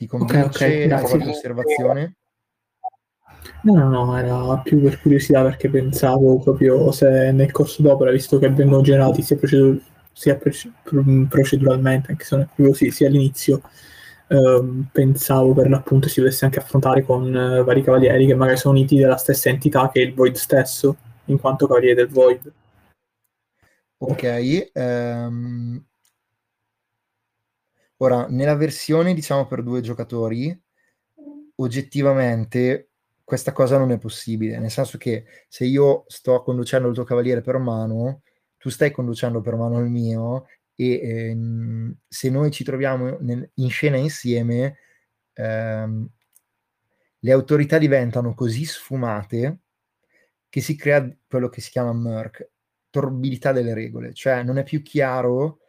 Ti 0.00 0.06
convince 0.06 0.44
ok, 0.44 0.88
la 0.88 0.96
grazie. 0.96 1.18
tua 1.18 1.28
osservazione? 1.28 2.16
No, 3.64 3.74
no, 3.74 3.90
no, 3.90 4.16
era 4.16 4.58
più 4.60 4.80
per 4.80 4.98
curiosità 4.98 5.42
perché 5.42 5.68
pensavo 5.68 6.38
proprio 6.38 6.90
se 6.90 7.30
nel 7.32 7.52
corso 7.52 7.82
d'opera, 7.82 8.10
visto 8.10 8.38
che 8.38 8.48
vengono 8.48 8.80
generati 8.80 9.20
sia, 9.20 9.36
procedur- 9.36 9.82
sia 10.10 10.36
pre- 10.36 11.26
proceduralmente, 11.28 12.12
anche 12.12 12.24
se 12.24 12.34
non 12.34 12.46
è 12.46 12.48
più 12.54 12.68
così, 12.68 12.90
sia 12.90 13.08
all'inizio, 13.08 13.60
ehm, 14.28 14.88
pensavo 14.90 15.52
per 15.52 15.68
l'appunto 15.68 16.08
si 16.08 16.20
dovesse 16.20 16.46
anche 16.46 16.60
affrontare 16.60 17.04
con 17.04 17.36
eh, 17.36 17.62
vari 17.62 17.82
cavalieri 17.82 18.24
che 18.24 18.34
magari 18.34 18.56
sono 18.56 18.72
uniti 18.78 18.98
dalla 18.98 19.18
stessa 19.18 19.50
entità 19.50 19.90
che 19.90 20.00
il 20.00 20.14
Void 20.14 20.36
stesso, 20.36 20.96
in 21.26 21.38
quanto 21.38 21.66
cavalieri 21.66 21.94
del 21.94 22.08
Void. 22.08 22.52
Ok, 23.98 24.70
ehm, 24.72 25.84
ora 28.02 28.26
nella 28.28 28.54
versione 28.54 29.14
diciamo 29.14 29.46
per 29.46 29.62
due 29.62 29.80
giocatori, 29.80 30.58
oggettivamente 31.56 32.88
questa 33.24 33.52
cosa 33.52 33.78
non 33.78 33.92
è 33.92 33.98
possibile, 33.98 34.58
nel 34.58 34.70
senso 34.70 34.98
che 34.98 35.24
se 35.48 35.64
io 35.64 36.04
sto 36.08 36.42
conducendo 36.42 36.88
il 36.88 36.94
tuo 36.94 37.04
cavaliere 37.04 37.42
per 37.42 37.58
mano, 37.58 38.22
tu 38.58 38.70
stai 38.70 38.90
conducendo 38.90 39.40
per 39.40 39.56
mano 39.56 39.78
il 39.80 39.88
mio 39.88 40.46
e 40.74 41.00
ehm, 41.00 41.96
se 42.08 42.30
noi 42.30 42.50
ci 42.50 42.64
troviamo 42.64 43.18
nel, 43.20 43.48
in 43.54 43.70
scena 43.70 43.96
insieme, 43.96 44.78
ehm, 45.34 46.08
le 47.20 47.32
autorità 47.32 47.78
diventano 47.78 48.34
così 48.34 48.64
sfumate 48.64 49.60
che 50.48 50.60
si 50.60 50.74
crea 50.74 51.08
quello 51.28 51.48
che 51.48 51.60
si 51.60 51.70
chiama 51.70 51.92
murk, 51.92 52.50
torbidità 52.90 53.52
delle 53.52 53.74
regole, 53.74 54.12
cioè 54.14 54.42
non 54.42 54.58
è 54.58 54.64
più 54.64 54.82
chiaro 54.82 55.60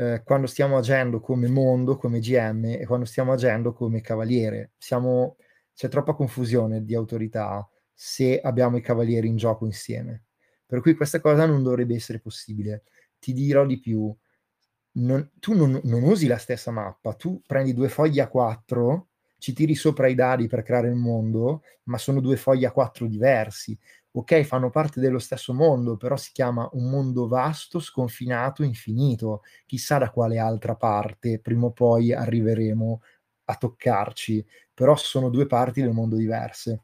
eh, 0.00 0.22
quando 0.24 0.46
stiamo 0.46 0.76
agendo 0.78 1.18
come 1.18 1.48
mondo, 1.48 1.96
come 1.96 2.20
GM 2.20 2.64
e 2.66 2.86
quando 2.86 3.04
stiamo 3.04 3.32
agendo 3.32 3.72
come 3.72 4.00
cavaliere. 4.00 4.72
Siamo, 4.78 5.36
c'è 5.74 5.88
troppa 5.88 6.14
confusione 6.14 6.84
di 6.84 6.94
autorità, 6.94 7.68
se 7.92 8.40
abbiamo 8.40 8.76
i 8.76 8.80
cavalieri 8.80 9.26
in 9.26 9.36
gioco 9.36 9.66
insieme. 9.66 10.26
Per 10.64 10.80
cui 10.80 10.94
questa 10.94 11.20
cosa 11.20 11.46
non 11.46 11.64
dovrebbe 11.64 11.96
essere 11.96 12.20
possibile. 12.20 12.84
Ti 13.18 13.32
dirò 13.32 13.66
di 13.66 13.80
più, 13.80 14.14
non, 14.92 15.30
tu 15.40 15.54
non, 15.54 15.80
non, 15.82 16.02
usi 16.04 16.28
la 16.28 16.38
stessa 16.38 16.70
mappa, 16.70 17.14
tu 17.14 17.42
prendi 17.44 17.74
due 17.74 17.88
fogli 17.88 18.20
a 18.20 18.28
quattro, 18.28 19.08
ci 19.38 19.52
tiri 19.52 19.74
sopra 19.74 20.06
i 20.06 20.14
dadi 20.14 20.46
per 20.46 20.62
creare 20.62 20.88
il 20.88 20.94
mondo, 20.94 21.62
ma 21.84 21.98
sono 21.98 22.20
due 22.20 22.36
fogli 22.36 22.64
a 22.64 22.70
quattro 22.70 23.06
diversi. 23.08 23.76
Ok, 24.18 24.42
fanno 24.42 24.68
parte 24.70 24.98
dello 24.98 25.20
stesso 25.20 25.54
mondo, 25.54 25.96
però 25.96 26.16
si 26.16 26.30
chiama 26.32 26.68
un 26.72 26.90
mondo 26.90 27.28
vasto, 27.28 27.78
sconfinato, 27.78 28.64
infinito. 28.64 29.42
Chissà 29.64 29.96
da 29.98 30.10
quale 30.10 30.38
altra 30.38 30.74
parte 30.74 31.38
prima 31.38 31.66
o 31.66 31.70
poi 31.70 32.12
arriveremo 32.12 33.00
a 33.44 33.54
toccarci, 33.56 34.44
però 34.74 34.96
sono 34.96 35.30
due 35.30 35.46
parti 35.46 35.82
del 35.82 35.92
mondo 35.92 36.16
diverse. 36.16 36.82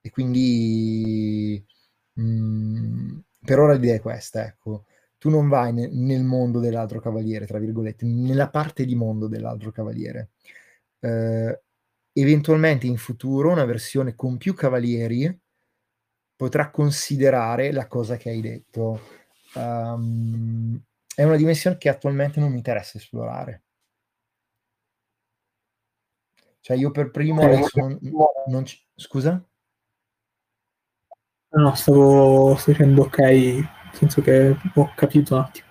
E 0.00 0.10
quindi 0.10 1.64
mh, 2.14 2.22
mm, 2.22 3.18
per 3.44 3.58
ora 3.58 3.72
l'idea 3.74 3.94
è 3.96 4.00
questa, 4.00 4.44
ecco. 4.46 4.84
Tu 5.18 5.30
non 5.30 5.48
vai 5.48 5.72
ne- 5.72 5.88
nel 5.88 6.22
mondo 6.24 6.60
dell'altro 6.60 7.00
cavaliere, 7.00 7.46
tra 7.46 7.58
virgolette, 7.58 8.04
nella 8.06 8.48
parte 8.50 8.84
di 8.84 8.94
mondo 8.94 9.26
dell'altro 9.26 9.70
cavaliere. 9.72 10.30
Eh, 11.00 11.62
eventualmente 12.12 12.86
in 12.86 12.96
futuro 12.98 13.50
una 13.50 13.64
versione 13.64 14.14
con 14.14 14.36
più 14.36 14.54
cavalieri 14.54 15.40
potrà 16.38 16.70
considerare 16.70 17.72
la 17.72 17.88
cosa 17.88 18.16
che 18.16 18.30
hai 18.30 18.40
detto. 18.40 19.00
Um, 19.54 20.80
è 21.12 21.24
una 21.24 21.34
dimensione 21.34 21.76
che 21.76 21.88
attualmente 21.88 22.38
non 22.38 22.52
mi 22.52 22.58
interessa 22.58 22.96
esplorare. 22.96 23.64
Cioè 26.60 26.76
io 26.76 26.92
per 26.92 27.10
primo 27.10 27.42
adesso 27.42 27.80
non, 27.80 27.98
non 28.46 28.64
ci... 28.64 28.80
Scusa? 28.94 29.44
No, 31.50 31.74
stavo, 31.74 32.56
dicendo 32.64 33.02
ok, 33.02 33.18
nel 33.18 33.68
senso 33.94 34.22
che 34.22 34.56
ho 34.74 34.92
capito 34.94 35.34
un 35.34 35.40
attimo. 35.40 35.66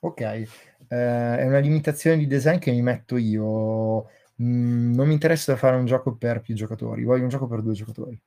Ok, 0.00 0.20
eh, 0.20 0.46
è 0.88 1.46
una 1.46 1.58
limitazione 1.58 2.16
di 2.16 2.26
design 2.26 2.58
che 2.58 2.70
mi 2.70 2.80
metto 2.80 3.18
io. 3.18 4.08
Mm, 4.42 4.94
non 4.94 5.08
mi 5.08 5.12
interessa 5.12 5.56
fare 5.56 5.76
un 5.76 5.84
gioco 5.84 6.16
per 6.16 6.40
più 6.40 6.54
giocatori, 6.54 7.04
voglio 7.04 7.24
un 7.24 7.28
gioco 7.28 7.46
per 7.46 7.60
due 7.60 7.74
giocatori. 7.74 8.18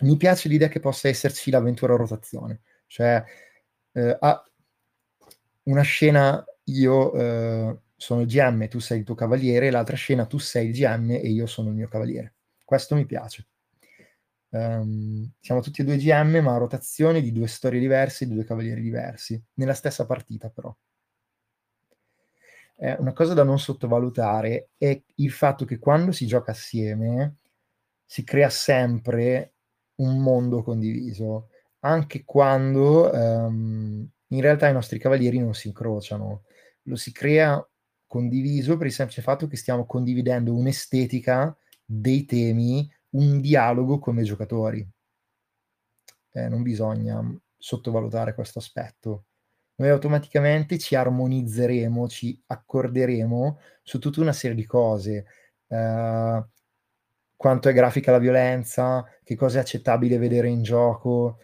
Mi 0.00 0.16
piace 0.16 0.48
l'idea 0.48 0.68
che 0.68 0.80
possa 0.80 1.08
esserci 1.08 1.50
l'avventura 1.50 1.96
rotazione, 1.96 2.60
cioè 2.86 3.22
eh, 3.92 4.16
a 4.20 4.42
una 5.64 5.82
scena 5.82 6.44
io 6.64 7.12
eh, 7.14 7.78
sono 7.96 8.20
il 8.20 8.26
GM, 8.26 8.68
tu 8.68 8.78
sei 8.78 8.98
il 8.98 9.04
tuo 9.04 9.14
cavaliere, 9.14 9.70
l'altra 9.70 9.96
scena 9.96 10.26
tu 10.26 10.38
sei 10.38 10.68
il 10.68 10.72
GM 10.72 11.10
e 11.10 11.28
io 11.28 11.46
sono 11.46 11.68
il 11.70 11.74
mio 11.74 11.88
cavaliere. 11.88 12.34
Questo 12.64 12.94
mi 12.94 13.06
piace. 13.06 13.46
Um, 14.50 15.30
siamo 15.40 15.60
tutti 15.60 15.82
e 15.82 15.84
due 15.84 15.96
GM, 15.96 16.38
ma 16.42 16.54
a 16.54 16.58
rotazione 16.58 17.20
di 17.20 17.32
due 17.32 17.48
storie 17.48 17.80
diverse, 17.80 18.26
di 18.26 18.34
due 18.34 18.44
cavalieri 18.44 18.80
diversi, 18.80 19.42
nella 19.54 19.74
stessa 19.74 20.06
partita 20.06 20.48
però. 20.48 20.74
Eh, 22.80 22.96
una 22.98 23.12
cosa 23.12 23.34
da 23.34 23.42
non 23.42 23.58
sottovalutare 23.58 24.70
è 24.78 25.02
il 25.16 25.30
fatto 25.32 25.64
che 25.64 25.78
quando 25.78 26.12
si 26.12 26.26
gioca 26.26 26.52
assieme 26.52 27.38
si 28.04 28.22
crea 28.22 28.48
sempre 28.48 29.54
un 29.98 30.18
mondo 30.18 30.62
condiviso, 30.62 31.50
anche 31.80 32.24
quando 32.24 33.10
um, 33.12 34.08
in 34.28 34.40
realtà 34.40 34.68
i 34.68 34.72
nostri 34.72 34.98
cavalieri 34.98 35.38
non 35.38 35.54
si 35.54 35.68
incrociano. 35.68 36.44
Lo 36.82 36.96
si 36.96 37.12
crea 37.12 37.64
condiviso 38.06 38.76
per 38.76 38.86
il 38.86 38.92
semplice 38.92 39.22
fatto 39.22 39.46
che 39.46 39.56
stiamo 39.56 39.86
condividendo 39.86 40.54
un'estetica 40.54 41.56
dei 41.84 42.24
temi 42.24 42.90
un 43.10 43.40
dialogo 43.40 43.98
come 43.98 44.22
giocatori. 44.22 44.86
Eh, 46.32 46.48
non 46.48 46.62
bisogna 46.62 47.22
sottovalutare 47.56 48.34
questo 48.34 48.58
aspetto. 48.58 49.24
Noi 49.76 49.90
automaticamente 49.90 50.78
ci 50.78 50.94
armonizzeremo, 50.94 52.08
ci 52.08 52.40
accorderemo 52.46 53.58
su 53.82 53.98
tutta 53.98 54.20
una 54.20 54.32
serie 54.32 54.56
di 54.56 54.64
cose. 54.66 55.26
Eh, 55.68 56.44
quanto 57.38 57.68
è 57.68 57.72
grafica 57.72 58.10
la 58.10 58.18
violenza, 58.18 59.06
che 59.22 59.36
cosa 59.36 59.58
è 59.58 59.60
accettabile 59.62 60.18
vedere 60.18 60.48
in 60.48 60.62
gioco, 60.62 61.38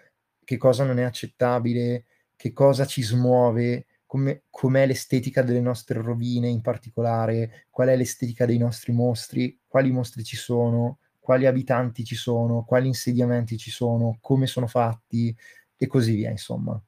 che 0.45 0.57
cosa 0.57 0.85
non 0.85 0.99
è 0.99 1.05
accettabile, 1.05 2.07
che 2.37 2.53
cosa 2.53 2.85
ci 2.85 3.01
smuove, 3.01 3.87
come, 4.05 4.43
com'è 4.51 4.87
l'estetica 4.87 5.43
delle 5.43 5.61
nostre 5.61 6.03
rovine 6.03 6.49
in 6.49 6.63
particolare, 6.63 7.67
qual 7.71 7.89
è 7.89 7.97
l'estetica 7.97 8.45
dei 8.45 8.59
nostri 8.59 8.93
mostri, 8.93 9.61
quali 9.69 9.93
mostri 9.93 10.25
ci 10.25 10.37
sono, 10.37 10.99
quali 11.21 11.47
abitanti 11.47 12.05
ci 12.05 12.17
sono, 12.17 12.65
quali 12.65 12.89
insediamenti 12.89 13.57
ci 13.57 13.71
sono, 13.71 14.19
come 14.21 14.47
sono 14.49 14.67
fatti 14.67 15.35
e 15.77 15.87
così 15.87 16.17
via, 16.17 16.31
insomma. 16.31 16.81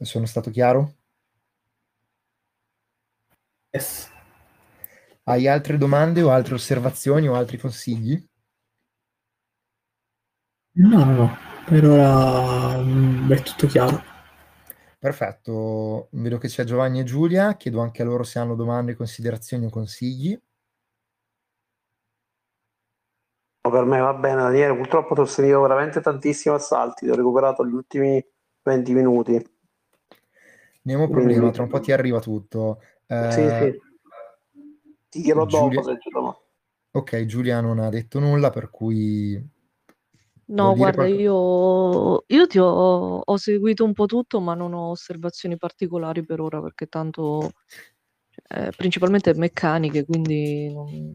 Sono 0.00 0.26
stato 0.26 0.50
chiaro? 0.50 0.94
Yes. 3.72 4.13
Hai 5.26 5.48
altre 5.48 5.78
domande 5.78 6.20
o 6.20 6.28
altre 6.28 6.54
osservazioni 6.54 7.26
o 7.28 7.34
altri 7.34 7.56
consigli? 7.56 8.22
No, 10.72 11.04
no, 11.04 11.14
no, 11.14 11.36
per 11.64 11.86
ora 11.86 12.76
mm, 12.82 13.32
è 13.32 13.40
tutto 13.40 13.66
chiaro. 13.66 14.02
Perfetto, 14.98 16.08
vedo 16.12 16.36
che 16.36 16.48
c'è 16.48 16.64
Giovanni 16.64 17.00
e 17.00 17.04
Giulia, 17.04 17.56
chiedo 17.56 17.80
anche 17.80 18.02
a 18.02 18.04
loro 18.04 18.22
se 18.22 18.38
hanno 18.38 18.54
domande, 18.54 18.94
considerazioni 18.94 19.64
o 19.64 19.70
consigli. 19.70 20.38
per 23.62 23.84
me 23.84 23.98
va 23.98 24.12
bene 24.12 24.42
Daniele, 24.42 24.76
purtroppo 24.76 25.14
ti 25.14 25.20
ho 25.20 25.24
seguito 25.24 25.62
veramente 25.62 26.02
tantissimi 26.02 26.54
assalti, 26.54 27.06
ti 27.06 27.10
ho 27.10 27.14
recuperato 27.14 27.66
gli 27.66 27.72
ultimi 27.72 28.22
20 28.62 28.92
minuti. 28.92 29.42
Nemo 30.82 31.08
problema, 31.08 31.50
tra 31.50 31.62
un 31.62 31.68
po' 31.70 31.80
ti 31.80 31.92
arriva 31.92 32.20
tutto. 32.20 32.82
Eh, 33.06 33.30
sì, 33.30 33.48
sì. 33.48 33.93
Ti 35.14 35.22
chiedo 35.22 35.46
Giulia... 35.46 35.80
dopo 35.80 35.82
se 35.82 35.98
ci 36.00 36.10
Ok, 36.90 37.24
Giulia 37.24 37.60
non 37.60 37.78
ha 37.78 37.88
detto 37.88 38.18
nulla, 38.18 38.50
per 38.50 38.68
cui... 38.68 39.40
No, 40.46 40.74
guarda, 40.74 41.06
io, 41.06 42.24
io 42.26 42.46
ti 42.48 42.58
ho, 42.58 43.20
ho, 43.20 43.36
seguito 43.36 43.84
un 43.84 43.92
po' 43.92 44.06
tutto, 44.06 44.40
ma 44.40 44.54
non 44.54 44.74
ho 44.74 44.90
osservazioni 44.90 45.56
particolari 45.56 46.24
per 46.24 46.40
ora, 46.40 46.60
perché 46.60 46.86
tanto 46.86 47.52
eh, 48.48 48.72
principalmente 48.76 49.34
meccaniche, 49.34 50.04
quindi... 50.04 50.72
Non... 50.72 51.14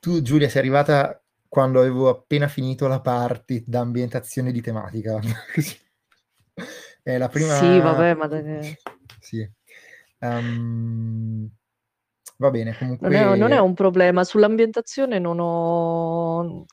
Tu, 0.00 0.20
Giulia, 0.20 0.48
sei 0.48 0.62
arrivata 0.62 1.22
quando 1.48 1.78
avevo 1.78 2.08
appena 2.08 2.48
finito 2.48 2.88
la 2.88 3.00
party 3.00 3.62
d'ambientazione 3.64 4.50
di 4.50 4.60
tematica. 4.60 5.20
È 7.02 7.16
la 7.16 7.28
prima... 7.28 7.54
Sì, 7.54 7.78
vabbè, 7.78 8.14
ma... 8.14 8.26
Dai... 8.26 8.76
Sì. 9.20 9.48
Um, 10.18 11.48
va 12.38 12.50
bene, 12.50 12.76
comunque... 12.76 13.08
Non 13.08 13.16
è, 13.16 13.36
non 13.36 13.52
è 13.52 13.58
un 13.58 13.74
problema. 13.74 14.24
Sull'ambientazione 14.24 15.18
non 15.18 15.38
ho... 15.40 16.64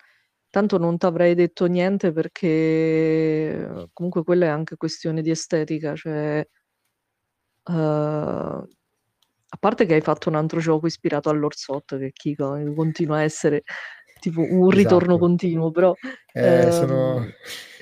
Tanto 0.49 0.77
non 0.77 0.97
ti 0.97 1.05
avrei 1.05 1.33
detto 1.33 1.65
niente 1.65 2.11
perché 2.11 3.87
comunque 3.91 4.23
quella 4.23 4.45
è 4.45 4.49
anche 4.49 4.77
questione 4.77 5.21
di 5.21 5.29
estetica, 5.29 5.95
cioè... 5.95 6.45
Uh, 7.65 7.71
a 9.53 9.57
parte 9.59 9.85
che 9.85 9.93
hai 9.93 10.01
fatto 10.01 10.29
un 10.29 10.35
altro 10.35 10.59
gioco 10.59 10.87
ispirato 10.87 11.29
all'Orsot, 11.29 11.97
che 11.97 12.11
Kiko 12.11 12.59
continua 12.75 13.17
a 13.17 13.23
essere 13.23 13.63
tipo 14.19 14.41
un 14.41 14.69
ritorno 14.69 15.13
esatto. 15.13 15.17
continuo, 15.17 15.71
però 15.71 15.93
eh, 16.33 16.41
ehm, 16.43 16.69
sono... 16.71 17.25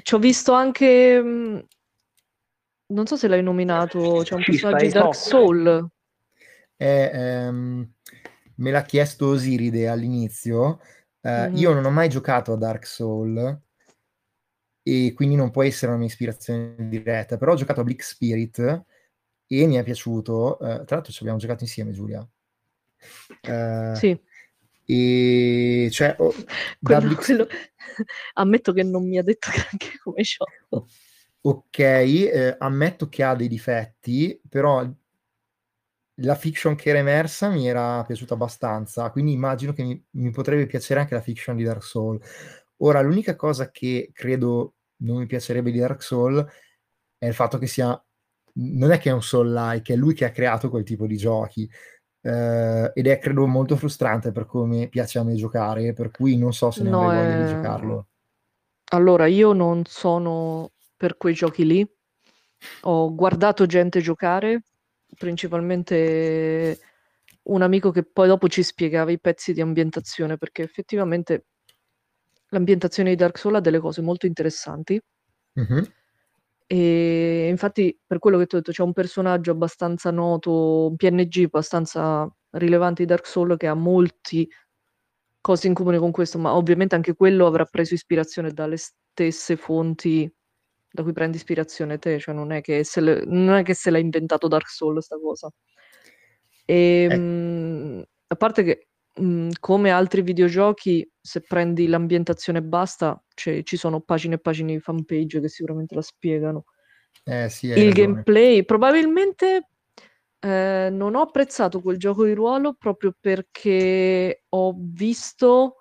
ci 0.04 0.14
ho 0.14 0.20
visto 0.20 0.52
anche 0.52 1.22
mm, 1.22 1.60
non 2.92 3.06
so 3.06 3.16
se 3.16 3.28
l'hai 3.28 3.44
nominato, 3.44 4.22
c'è 4.24 4.36
un 4.36 4.44
personaggio 4.46 4.86
di 4.86 4.92
Dark 4.92 5.16
Soul. 5.16 5.90
Eh, 6.82 7.12
ehm, 7.14 7.94
me 8.56 8.72
l'ha 8.72 8.82
chiesto 8.82 9.28
Osiride 9.28 9.88
all'inizio. 9.88 10.80
Eh, 11.22 11.30
mm-hmm. 11.30 11.56
Io 11.58 11.74
non 11.74 11.86
ho 11.86 11.92
mai 11.92 12.10
giocato 12.10 12.54
a 12.54 12.58
Dark 12.58 12.88
Soul 12.88 13.62
e 14.82 15.14
quindi 15.14 15.36
non 15.36 15.52
può 15.52 15.62
essere 15.62 15.92
una 15.92 16.00
mia 16.00 16.08
ispirazione 16.08 16.76
diretta, 16.90 17.38
però 17.38 17.52
ho 17.52 17.56
giocato 17.56 17.82
a 17.82 17.84
Bleak 17.84 18.02
Spirit 18.02 18.84
e 19.46 19.68
mi 19.68 19.76
è 19.76 19.84
piaciuto. 19.84 20.56
Eh, 20.60 20.84
tra 20.86 20.96
l'altro 20.96 21.14
ci 21.14 21.20
abbiamo 21.20 21.38
giocato 21.38 21.64
insieme, 21.64 21.92
Giulia. 21.92 22.28
Eh, 23.42 23.94
sì. 23.96 24.20
E 24.84 25.88
cioè, 25.92 26.16
oh, 26.18 26.34
quello, 26.82 27.02
Blix... 27.02 27.26
quello... 27.26 27.48
ammetto 28.34 28.74
che 28.74 28.82
non 28.82 29.08
mi 29.08 29.20
ha 29.20 29.24
detto 29.24 29.50
neanche 29.52 30.00
come 30.02 30.24
gioco. 30.24 30.88
Ok, 31.42 31.78
eh, 31.78 32.56
ammetto 32.58 33.08
che 33.08 33.22
ha 33.22 33.36
dei 33.36 33.48
difetti, 33.48 34.42
però 34.50 34.84
la 36.22 36.36
fiction 36.36 36.76
che 36.76 36.90
era 36.90 37.00
emersa 37.00 37.50
mi 37.50 37.68
era 37.68 38.04
piaciuta 38.06 38.34
abbastanza, 38.36 39.10
quindi 39.12 39.34
immagino 39.34 39.74
che 39.74 39.84
mi, 39.84 40.04
mi 40.12 40.32
potrebbe 40.32 40.66
piacere 40.68 41.00
anche 41.02 41.14
la 41.16 41.22
fiction 41.22 41.56
di 41.56 41.64
Dark 41.64 41.84
Souls. 41.84 42.26
Ora, 42.78 43.02
l'unica 43.02 43.36
cosa 43.36 43.70
che 43.72 44.10
credo 44.14 44.76
non 45.02 45.18
mi 45.18 45.26
piacerebbe 45.28 45.72
di 45.72 45.80
Dark 45.80 46.02
Souls 46.04 46.46
è 47.18 47.28
il 47.28 47.34
fatto 47.34 47.58
che 47.58 47.68
sia 47.68 48.02
non 48.54 48.92
è 48.92 48.98
che 49.00 49.10
è 49.10 49.14
un 49.14 49.22
soul 49.24 49.52
like, 49.54 49.94
è 49.94 49.96
lui 49.96 50.14
che 50.14 50.26
ha 50.26 50.32
creato 50.32 50.70
quel 50.70 50.84
tipo 50.84 51.08
di 51.08 51.16
giochi 51.18 51.70
eh, 52.22 52.92
ed 52.94 53.08
è 53.08 53.20
credo 53.20 53.48
molto 53.48 53.76
frustrante 53.78 54.32
per 54.32 54.46
come 54.46 54.90
piace 54.90 55.20
a 55.20 55.24
me 55.24 55.36
giocare, 55.36 55.94
per 55.94 56.12
cui 56.12 56.38
non 56.38 56.54
so 56.54 56.72
se 56.72 56.84
ne 56.84 56.92
No, 56.92 56.92
avrei 56.92 57.10
voglia 57.10 57.36
di 57.36 57.46
è- 57.46 57.46
giocarlo. 57.46 58.08
Allora, 58.94 59.28
io 59.28 59.54
non 59.54 59.84
sono 59.86 60.72
per 60.98 61.18
quei 61.18 61.34
giochi 61.34 61.66
lì. 61.66 61.88
Ho 62.82 63.14
guardato 63.16 63.66
gente 63.66 64.02
giocare, 64.02 64.64
principalmente 65.18 66.80
un 67.44 67.62
amico 67.62 67.92
che 67.92 68.04
poi 68.04 68.28
dopo 68.28 68.48
ci 68.50 68.64
spiegava 68.64 69.12
i 69.12 69.20
pezzi 69.20 69.54
di 69.54 69.62
ambientazione, 69.62 70.38
perché 70.38 70.64
effettivamente 70.64 71.46
l'ambientazione 72.50 73.10
di 73.12 73.16
Dark 73.16 73.38
Souls 73.38 73.58
ha 73.58 73.62
delle 73.62 73.80
cose 73.80 74.02
molto 74.02 74.26
interessanti. 74.26 75.00
Mhm. 75.54 75.88
E 76.68 77.48
infatti, 77.50 77.98
per 78.08 78.20
quello 78.20 78.38
che 78.38 78.46
ti 78.48 78.56
ho 78.56 78.60
detto, 78.60 78.72
c'è 78.72 78.84
un 78.84 78.94
personaggio 78.94 79.52
abbastanza 79.52 80.12
noto, 80.12 80.88
un 80.90 80.96
PNG 80.96 81.46
abbastanza 81.46 82.30
rilevante 82.52 83.04
di 83.04 83.10
Dark 83.10 83.28
Souls 83.28 83.58
che 83.58 83.68
ha 83.68 83.74
molti 83.76 84.50
cose 85.42 85.68
in 85.68 85.74
comune 85.74 86.00
con 86.00 86.12
questo, 86.12 86.38
ma 86.40 86.56
ovviamente 86.56 86.96
anche 86.96 87.16
quello 87.16 87.48
avrà 87.48 87.66
preso 87.66 87.94
ispirazione 87.96 88.52
dalle 88.52 88.78
stesse 88.78 89.58
fonti 89.58 90.32
da 90.92 91.04
cui 91.04 91.14
prendi 91.14 91.38
ispirazione 91.38 91.98
te, 92.00 92.20
cioè 92.20 92.34
non 92.36 92.52
è 92.52 92.62
che 92.62 92.84
se, 92.84 93.02
le- 93.02 93.24
non 93.26 93.56
è 93.56 93.64
che 93.64 93.74
se 93.74 93.90
l'ha 93.92 93.98
inventato 94.00 94.48
Dark 94.48 94.70
Souls 94.70 95.06
sta 95.06 95.18
cosa. 95.18 95.50
E, 96.66 97.08
Eh. 97.10 97.18
mh, 97.18 98.04
a 98.28 98.36
parte 98.36 98.64
che, 98.64 98.88
mh, 99.16 99.50
come 99.60 99.90
altri 99.92 100.22
videogiochi, 100.22 101.10
se 101.20 101.42
prendi 101.42 101.88
l'ambientazione 101.88 102.60
e 102.60 102.64
basta, 102.64 103.22
cioè, 103.34 103.64
ci 103.64 103.78
sono 103.78 104.02
pagine 104.02 104.36
e 104.36 104.40
pagine 104.40 104.74
di 104.74 104.80
fanpage 104.80 105.40
che 105.42 105.50
sicuramente 105.50 105.96
la 105.96 106.02
spiegano. 106.02 106.66
Eh 107.24 107.50
sì, 107.50 107.68
Il 107.68 107.86
ragione. 107.86 107.94
gameplay, 107.94 108.66
probabilmente 108.66 109.68
eh, 110.40 110.90
non 110.92 111.16
ho 111.16 111.22
apprezzato 111.22 111.82
quel 111.82 111.98
gioco 111.98 112.26
di 112.26 112.34
ruolo 112.34 112.74
proprio 112.74 113.14
perché 113.20 114.44
ho 114.50 114.76
visto 114.78 115.76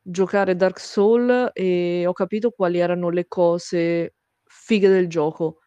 giocare 0.00 0.54
Dark 0.56 0.78
Souls 0.78 1.50
e 1.52 2.04
ho 2.06 2.12
capito 2.12 2.50
quali 2.52 2.78
erano 2.78 3.10
le 3.10 3.26
cose 3.26 4.14
fighe 4.68 4.88
del 4.90 5.08
gioco. 5.08 5.60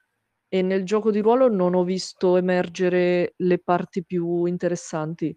E 0.50 0.62
nel 0.62 0.84
gioco 0.86 1.12
di 1.12 1.20
ruolo 1.22 1.50
non 1.50 1.74
ho 1.76 1.84
visto 1.84 2.38
emergere 2.38 3.34
le 3.38 3.60
parti 3.60 4.06
più 4.06 4.46
interessanti. 4.46 5.36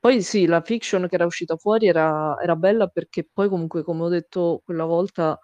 Poi 0.00 0.22
sì, 0.22 0.46
la 0.46 0.62
fiction 0.62 1.06
che 1.08 1.14
era 1.16 1.26
uscita 1.26 1.56
fuori 1.56 1.86
era, 1.88 2.36
era 2.42 2.56
bella 2.56 2.88
perché 2.88 3.28
poi 3.32 3.48
comunque, 3.48 3.84
come 3.84 4.02
ho 4.04 4.08
detto 4.08 4.62
quella 4.64 4.84
volta, 4.84 5.38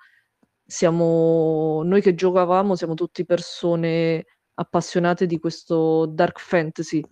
siamo 0.67 1.83
noi 1.85 2.03
che 2.03 2.15
giocavamo, 2.15 2.77
siamo 2.77 2.95
tutti 2.95 3.25
persone 3.27 4.25
appassionate 4.55 5.27
di 5.27 5.39
questo 5.39 6.07
dark 6.07 6.41
fantasy, 6.41 7.07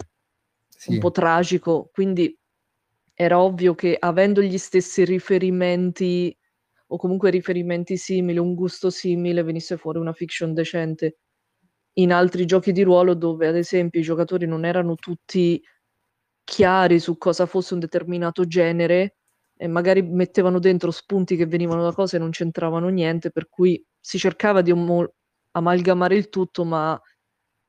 Sì. 0.71 0.93
un 0.93 0.99
po' 0.99 1.11
tragico, 1.13 1.91
quindi 1.93 2.37
era 3.15 3.41
ovvio 3.43 3.75
che 3.77 3.97
avendo 3.99 4.43
gli 4.43 4.59
stessi 4.59 5.05
riferimenti 5.05 6.37
o 6.89 6.97
comunque 6.97 7.31
riferimenti 7.31 7.97
simili, 7.97 8.39
un 8.39 8.55
gusto 8.55 8.91
simile, 8.91 9.43
venisse 9.43 9.77
fuori 9.77 9.99
una 9.99 10.13
fiction 10.13 10.55
decente. 10.55 11.19
In 11.95 12.13
altri 12.13 12.45
giochi 12.45 12.73
di 12.73 12.83
ruolo 12.83 13.15
dove, 13.15 13.47
ad 13.49 13.57
esempio, 13.57 14.01
i 14.01 14.05
giocatori 14.05 14.47
non 14.47 14.65
erano 14.65 14.95
tutti 14.97 15.63
chiari 16.45 17.01
su 17.01 17.19
cosa 17.19 17.47
fosse 17.47 17.75
un 17.75 17.81
determinato 17.81 18.47
genere 18.47 19.17
e 19.57 19.67
magari 19.67 20.03
mettevano 20.03 20.59
dentro 20.59 20.91
spunti 20.91 21.37
che 21.37 21.47
venivano 21.47 21.83
da 21.83 21.93
cose 21.93 22.17
e 22.17 22.19
non 22.19 22.31
c'entravano 22.31 22.89
niente, 22.89 23.31
per 23.31 23.49
cui 23.49 23.85
si 23.99 24.19
cercava 24.19 24.63
di 24.63 24.71
omo- 24.71 25.13
amalgamare 25.53 26.15
il 26.15 26.29
tutto, 26.29 26.65
ma 26.65 27.01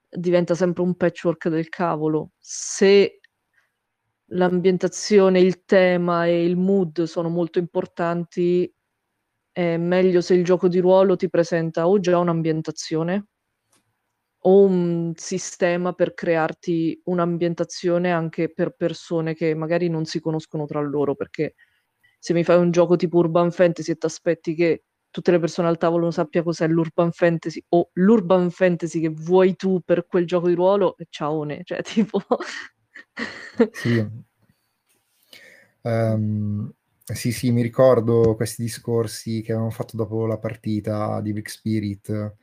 diventa 0.09 0.53
sempre 0.55 0.83
un 0.83 0.95
patchwork 0.95 1.49
del 1.49 1.69
cavolo. 1.69 2.31
Se 2.37 3.19
l'ambientazione, 4.31 5.39
il 5.39 5.63
tema 5.65 6.25
e 6.25 6.43
il 6.43 6.57
mood 6.57 7.03
sono 7.03 7.29
molto 7.29 7.59
importanti, 7.59 8.71
è 9.57 9.75
meglio 9.75 10.21
se 10.21 10.35
il 10.35 10.43
gioco 10.43 10.67
di 10.67 10.77
ruolo 10.77 11.15
ti 11.15 11.31
presenta 11.31 11.87
o 11.87 11.99
già 11.99 12.19
un'ambientazione 12.19 13.25
o 14.41 14.61
un 14.65 15.13
sistema 15.15 15.93
per 15.93 16.13
crearti 16.13 17.01
un'ambientazione 17.05 18.11
anche 18.11 18.53
per 18.53 18.75
persone 18.75 19.33
che 19.33 19.55
magari 19.55 19.89
non 19.89 20.05
si 20.05 20.19
conoscono 20.19 20.67
tra 20.67 20.79
loro, 20.79 21.15
perché 21.15 21.55
se 22.19 22.33
mi 22.33 22.43
fai 22.43 22.59
un 22.59 22.69
gioco 22.69 22.95
tipo 22.97 23.17
Urban 23.17 23.49
Fantasy 23.49 23.93
e 23.93 23.95
ti 23.95 24.05
aspetti 24.05 24.53
che 24.53 24.83
tutte 25.09 25.31
le 25.31 25.39
persone 25.39 25.67
al 25.67 25.79
tavolo 25.79 26.03
non 26.03 26.13
sappia 26.13 26.43
cos'è 26.43 26.67
l'Urban 26.67 27.11
Fantasy 27.11 27.63
o 27.69 27.89
l'Urban 27.93 28.51
Fantasy 28.51 28.99
che 28.99 29.09
vuoi 29.09 29.55
tu 29.55 29.81
per 29.83 30.05
quel 30.05 30.27
gioco 30.27 30.49
di 30.49 30.53
ruolo, 30.53 30.95
e 30.97 31.07
ciaone, 31.09 31.61
cioè 31.63 31.81
tipo... 31.81 32.21
Sì. 33.71 34.07
Ehm, 35.81 36.71
sì, 37.15 37.31
sì, 37.31 37.51
mi 37.51 37.61
ricordo 37.61 38.35
questi 38.35 38.61
discorsi 38.63 39.41
che 39.41 39.51
avevamo 39.53 39.71
fatto 39.71 39.95
dopo 39.95 40.25
la 40.25 40.37
partita 40.37 41.21
di 41.21 41.31
Big 41.33 41.47
Spirit. 41.47 42.35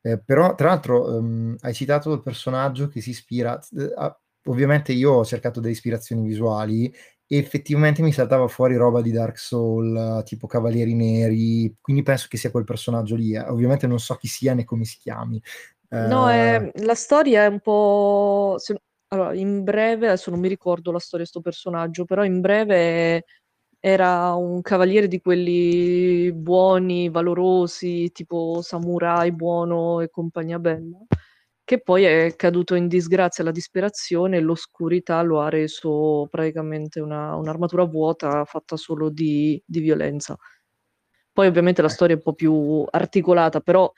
Eh, 0.00 0.20
però, 0.22 0.54
tra 0.54 0.68
l'altro, 0.68 1.16
ehm, 1.18 1.56
hai 1.60 1.74
citato 1.74 2.12
il 2.12 2.22
personaggio 2.22 2.88
che 2.88 3.00
si 3.00 3.10
ispira. 3.10 3.58
eh, 3.78 3.92
a- 3.96 4.20
ovviamente 4.46 4.92
io 4.92 5.12
ho 5.12 5.24
cercato 5.24 5.60
delle 5.60 5.72
ispirazioni 5.72 6.22
visuali 6.26 6.86
e 7.26 7.36
effettivamente 7.38 8.02
mi 8.02 8.12
saltava 8.12 8.48
fuori 8.48 8.76
roba 8.76 9.02
di 9.02 9.10
Dark 9.12 9.38
Soul, 9.38 10.22
tipo 10.24 10.46
Cavalieri 10.46 10.94
Neri, 10.94 11.76
quindi 11.80 12.02
penso 12.02 12.26
che 12.28 12.36
sia 12.38 12.50
quel 12.50 12.64
personaggio 12.64 13.16
lì. 13.16 13.34
eh. 13.34 13.40
Ovviamente 13.48 13.86
non 13.86 13.98
so 14.00 14.14
chi 14.16 14.28
sia 14.28 14.54
né 14.54 14.64
come 14.64 14.84
si 14.84 14.98
chiami. 14.98 15.42
No, 16.00 16.28
Eh, 16.28 16.28
è- 16.28 16.70
la 16.82 16.94
storia 16.94 17.44
è 17.44 17.46
un 17.46 17.60
po'... 17.60 18.54
se- 18.58 18.80
Allora, 19.10 19.34
in 19.34 19.64
breve, 19.64 20.06
adesso 20.08 20.30
non 20.30 20.38
mi 20.40 20.48
ricordo 20.48 20.92
la 20.92 20.98
storia 20.98 21.24
di 21.24 21.30
sto 21.30 21.40
personaggio, 21.40 22.04
però 22.04 22.24
in 22.24 22.40
breve 22.40 23.24
era 23.80 24.34
un 24.34 24.60
cavaliere 24.62 25.08
di 25.08 25.20
quelli 25.20 26.32
buoni, 26.32 27.08
valorosi, 27.10 28.10
tipo 28.12 28.60
samurai 28.62 29.32
buono 29.32 30.00
e 30.00 30.10
compagnia 30.10 30.58
bella, 30.58 30.98
che 31.64 31.80
poi 31.82 32.04
è 32.04 32.34
caduto 32.36 32.74
in 32.74 32.88
disgrazia 32.88 33.42
alla 33.44 33.52
disperazione 33.52 34.38
e 34.38 34.40
l'oscurità 34.40 35.22
lo 35.22 35.40
ha 35.40 35.48
reso 35.48 36.26
praticamente 36.30 37.00
una- 37.00 37.36
un'armatura 37.36 37.84
vuota 37.84 38.44
fatta 38.44 38.76
solo 38.76 39.10
di, 39.10 39.62
di 39.66 39.80
violenza. 39.80 40.36
Poi 41.32 41.46
ovviamente 41.46 41.82
la 41.82 41.88
Eh. 41.88 41.90
storia 41.90 42.14
è 42.14 42.18
un 42.18 42.24
po' 42.24 42.34
più 42.34 42.84
articolata, 42.90 43.60
però 43.60 43.90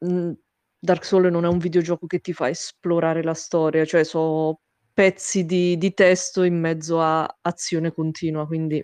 mh, 0.00 0.32
Dark 0.78 1.04
Souls 1.04 1.30
non 1.30 1.44
è 1.44 1.48
un 1.48 1.58
videogioco 1.58 2.06
che 2.06 2.20
ti 2.20 2.32
fa 2.32 2.48
esplorare 2.48 3.22
la 3.22 3.34
storia, 3.34 3.84
cioè 3.84 4.04
so 4.04 4.60
pezzi 4.92 5.44
di, 5.44 5.76
di 5.78 5.94
testo 5.94 6.42
in 6.42 6.58
mezzo 6.60 7.00
a 7.00 7.26
azione 7.42 7.92
continua, 7.92 8.46
quindi 8.46 8.82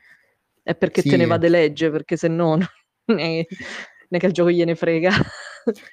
è 0.66 0.74
perché 0.76 1.04
te 1.04 1.16
ne 1.16 1.24
Sì. 1.24 1.28
va 1.28 1.38
de 1.38 1.48
legge, 1.48 1.90
perché 1.90 2.16
se 2.16 2.28
no 2.28 2.56
non 3.06 3.18
è 3.20 3.46
che 4.18 4.26
il 4.26 4.32
gioco 4.32 4.50
gliene 4.50 4.74
frega. 4.74 5.10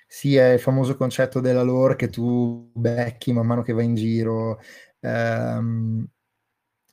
Sì, 0.08 0.36
è 0.36 0.54
il 0.54 0.60
famoso 0.60 0.96
concetto 0.96 1.40
della 1.40 1.64
lore 1.64 1.96
che 1.96 2.10
tu 2.10 2.72
becchi 2.74 3.34
man 3.34 3.46
mano 3.48 3.62
che 3.64 3.74
vai 3.74 3.86
in 3.86 3.96
giro. 3.96 4.60
Ehm, 5.00 6.08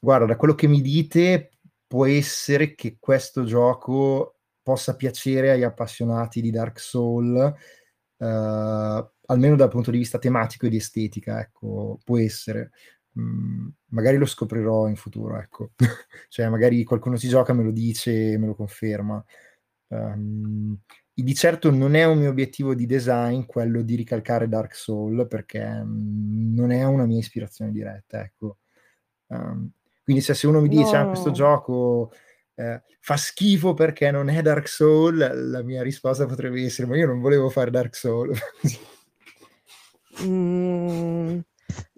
guarda, 0.01 0.27
da 0.27 0.37
quello 0.37 0.55
che 0.55 0.67
mi 0.69 0.81
dite, 0.81 1.51
può 1.87 2.07
essere 2.07 2.75
che 2.75 2.97
questo 3.01 3.45
gioco 3.45 4.37
possa 4.63 4.97
piacere 4.97 5.51
agli 5.53 5.63
appassionati 5.65 6.41
di 6.41 6.51
Dark 6.51 6.81
Soul, 6.81 7.37
eh, 8.19 8.27
almeno 9.27 9.57
dal 9.57 9.69
punto 9.71 9.91
di 9.91 9.99
vista 9.99 10.19
tematico 10.19 10.67
e 10.67 10.71
di 10.71 10.77
estetica, 10.77 11.41
ecco, 11.41 11.99
può 12.05 12.19
essere. 12.19 12.71
Mm, 13.19 13.69
magari 13.89 14.17
lo 14.17 14.27
scoprirò 14.27 14.89
in 14.89 14.97
futuro, 14.97 15.39
ecco. 15.39 15.73
Cioè, 16.29 16.49
magari 16.49 16.85
qualcuno 16.85 17.17
ci 17.17 17.29
gioca, 17.29 17.53
me 17.53 17.65
lo 17.65 17.71
dice, 17.73 18.37
me 18.39 18.47
lo 18.47 18.55
conferma. 18.55 19.25
Ehm, 19.89 20.79
di 21.23 21.35
certo 21.35 21.71
non 21.71 21.95
è 21.95 22.05
un 22.05 22.19
mio 22.19 22.31
obiettivo 22.31 22.75
di 22.75 22.87
design 22.87 23.43
quello 23.45 23.83
di 23.83 23.95
ricalcare 23.95 24.49
Dark 24.49 24.75
Soul 24.75 25.27
perché 25.27 25.63
mm, 25.65 26.55
non 26.55 26.71
è 26.71 26.85
una 26.85 27.07
mia 27.07 27.19
ispirazione 27.19 27.73
diretta, 27.73 28.23
ecco. 28.23 28.59
Um, 29.27 29.71
quindi 30.03 30.23
se, 30.23 30.35
se 30.35 30.47
uno 30.47 30.61
mi 30.61 30.69
dice 30.69 30.97
ah, 30.97 31.07
questo 31.07 31.29
No. 31.29 31.35
gioco 31.35 32.13
eh, 32.55 32.83
fa 33.01 33.17
schifo 33.17 33.75
perché 33.75 34.11
non 34.11 34.29
è 34.29 34.43
Dark 34.43 34.69
Soul, 34.69 35.51
la 35.51 35.63
mia 35.63 35.83
risposta 35.83 36.27
potrebbe 36.27 36.65
essere 36.65 36.89
ma 36.89 36.97
io 36.97 37.07
non 37.07 37.21
volevo 37.21 37.49
fare 37.49 37.71
Dark 37.71 37.95
Soul. 37.95 38.33
Mm, 40.23 41.39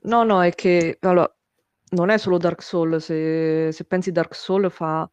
no, 0.03 0.25
no, 0.25 0.43
è 0.43 0.53
che 0.55 0.97
allora, 1.01 1.33
non 1.91 2.11
è 2.11 2.19
solo 2.19 2.39
Dark 2.39 2.63
Souls, 2.63 3.05
se, 3.05 3.71
se 3.73 3.85
pensi 3.85 4.13
Dark 4.13 4.35
Souls 4.35 4.73
fa 4.73 5.11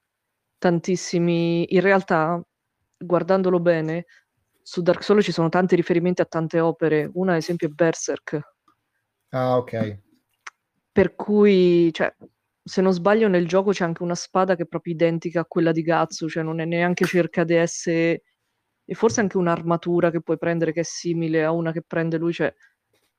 tantissimi... 0.58 1.74
In 1.74 1.82
realtà, 1.82 2.42
guardandolo 2.98 3.60
bene, 3.60 4.06
su 4.62 4.82
Dark 4.82 5.04
Souls 5.04 5.24
ci 5.24 5.32
sono 5.32 5.50
tanti 5.50 5.76
riferimenti 5.76 6.22
a 6.22 6.26
tante 6.26 6.60
opere. 6.60 7.10
Una, 7.14 7.32
ad 7.32 7.38
esempio, 7.38 7.68
è 7.68 7.72
Berserk, 7.72 8.40
ah, 9.30 9.58
ok. 9.58 10.00
per 10.92 11.16
cui, 11.16 11.92
cioè, 11.94 12.14
se 12.64 12.82
non 12.82 12.94
sbaglio, 12.94 13.28
nel 13.28 13.48
gioco 13.48 13.72
c'è 13.72 13.84
anche 13.84 14.04
una 14.04 14.16
spada 14.16 14.56
che 14.56 14.64
è 14.64 14.68
proprio 14.68 14.94
identica 14.94 15.42
a 15.42 15.46
quella 15.46 15.72
di 15.72 15.82
Gatsu, 15.82 16.28
cioè 16.30 16.44
non 16.44 16.60
è 16.60 16.66
neanche 16.66 17.06
cerca 17.06 17.44
di 17.44 17.56
essere... 17.56 18.24
E 18.90 18.96
forse 18.96 19.22
anche 19.22 19.38
un'armatura 19.38 20.10
che 20.10 20.22
puoi 20.22 20.40
prendere 20.40 20.74
che 20.74 20.80
è 20.80 20.84
simile 20.84 21.44
a 21.44 21.52
una 21.52 21.72
che 21.72 21.84
prende 21.84 22.18
lui, 22.18 22.34
cioè 22.34 22.52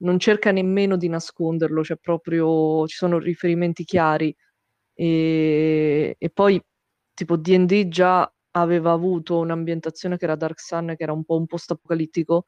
non 0.02 0.18
cerca 0.18 0.50
nemmeno 0.52 0.96
di 0.96 1.08
nasconderlo, 1.08 1.82
cioè 1.84 1.96
proprio 1.96 2.86
ci 2.86 2.96
sono 2.96 3.18
riferimenti 3.18 3.84
chiari. 3.84 4.34
E, 4.94 6.16
e 6.18 6.30
poi 6.30 6.62
tipo 7.14 7.36
D&D 7.36 7.88
già 7.88 8.30
aveva 8.52 8.92
avuto 8.92 9.38
un'ambientazione 9.38 10.16
che 10.16 10.24
era 10.24 10.36
Dark 10.36 10.60
Sun, 10.60 10.94
che 10.96 11.02
era 11.02 11.12
un 11.12 11.24
po' 11.24 11.36
un 11.36 11.46
post-apocalittico, 11.46 12.44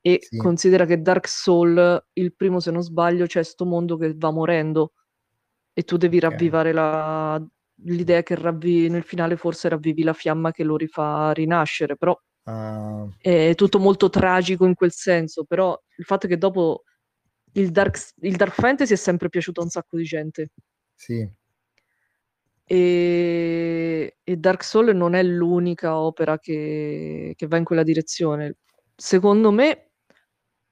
e 0.00 0.18
sì. 0.20 0.36
considera 0.36 0.86
che 0.86 1.00
Dark 1.00 1.28
Soul, 1.28 2.06
il 2.14 2.34
primo 2.34 2.60
se 2.60 2.70
non 2.70 2.82
sbaglio, 2.82 3.26
c'è 3.26 3.42
sto 3.42 3.64
mondo 3.64 3.96
che 3.96 4.14
va 4.16 4.30
morendo 4.30 4.92
e 5.72 5.82
tu 5.82 5.96
devi 5.96 6.18
okay. 6.18 6.30
ravvivare 6.30 6.72
la, 6.72 7.44
l'idea 7.82 8.22
che 8.22 8.34
ravvi, 8.36 8.88
nel 8.88 9.02
finale 9.02 9.36
forse 9.36 9.68
ravvivi 9.68 10.02
la 10.02 10.12
fiamma 10.12 10.52
che 10.52 10.64
lo 10.64 10.76
rifà 10.76 11.32
rinascere, 11.32 11.96
però 11.96 12.18
uh... 12.46 13.12
è 13.18 13.54
tutto 13.54 13.78
molto 13.78 14.08
tragico 14.08 14.66
in 14.66 14.74
quel 14.74 14.92
senso, 14.92 15.44
però 15.44 15.78
il 15.96 16.04
fatto 16.04 16.26
è 16.26 16.28
che 16.28 16.38
dopo 16.38 16.84
il 17.52 17.70
dark, 17.70 18.12
il 18.20 18.36
dark 18.36 18.54
fantasy 18.54 18.92
è 18.92 18.96
sempre 18.96 19.28
piaciuto 19.28 19.60
a 19.60 19.64
un 19.64 19.70
sacco 19.70 19.96
di 19.96 20.04
gente. 20.04 20.50
Sì. 20.94 21.28
E, 22.68 24.16
e 24.24 24.36
Dark 24.36 24.64
Soul 24.64 24.94
non 24.94 25.14
è 25.14 25.22
l'unica 25.22 25.98
opera 25.98 26.38
che, 26.38 27.32
che 27.36 27.46
va 27.46 27.56
in 27.58 27.64
quella 27.64 27.84
direzione. 27.84 28.56
Secondo 28.94 29.52
me 29.52 29.90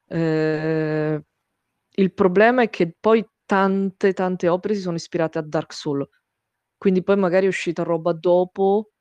eh, 0.08 1.22
il 1.96 2.12
problema 2.12 2.62
è 2.62 2.70
che 2.70 2.96
poi 2.98 3.24
tante 3.46 4.12
tante 4.12 4.48
opere 4.48 4.74
si 4.74 4.80
sono 4.80 4.96
ispirate 4.96 5.38
a 5.38 5.42
Dark 5.42 5.72
Soul 5.72 6.08
quindi 6.76 7.02
poi 7.02 7.16
magari 7.16 7.46
è 7.46 7.48
uscita 7.48 7.82
roba 7.82 8.12
dopo 8.12 8.92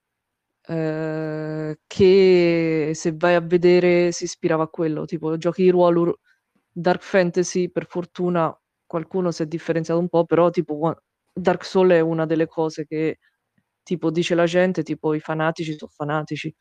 eh, 0.68 1.80
che 1.88 2.92
se 2.94 3.14
vai 3.16 3.36
a 3.36 3.42
vedere 3.42 4.12
si 4.12 4.24
ispirava 4.26 4.64
a 4.64 4.68
quello, 4.68 5.06
tipo 5.06 5.38
giochi 5.38 5.64
di 5.64 5.70
ruolo 5.70 6.20
Dark 6.72 7.02
Fantasy, 7.04 7.70
per 7.70 7.86
fortuna 7.88 8.56
qualcuno 8.86 9.32
si 9.32 9.44
è 9.44 9.46
differenziato 9.48 10.00
un 10.00 10.10
po', 10.10 10.26
però 10.26 10.50
tipo 10.50 10.96
Dark 11.34 11.66
Soul 11.66 11.92
è 11.92 12.00
una 12.00 12.26
delle 12.26 12.48
cose 12.48 12.86
che 12.86 13.20
tipo 13.84 14.12
dice 14.12 14.36
la 14.36 14.46
gente, 14.46 14.84
tipo 14.84 15.14
i 15.14 15.20
fanatici 15.20 15.76
sono 15.78 15.92
fanatici. 15.94 16.54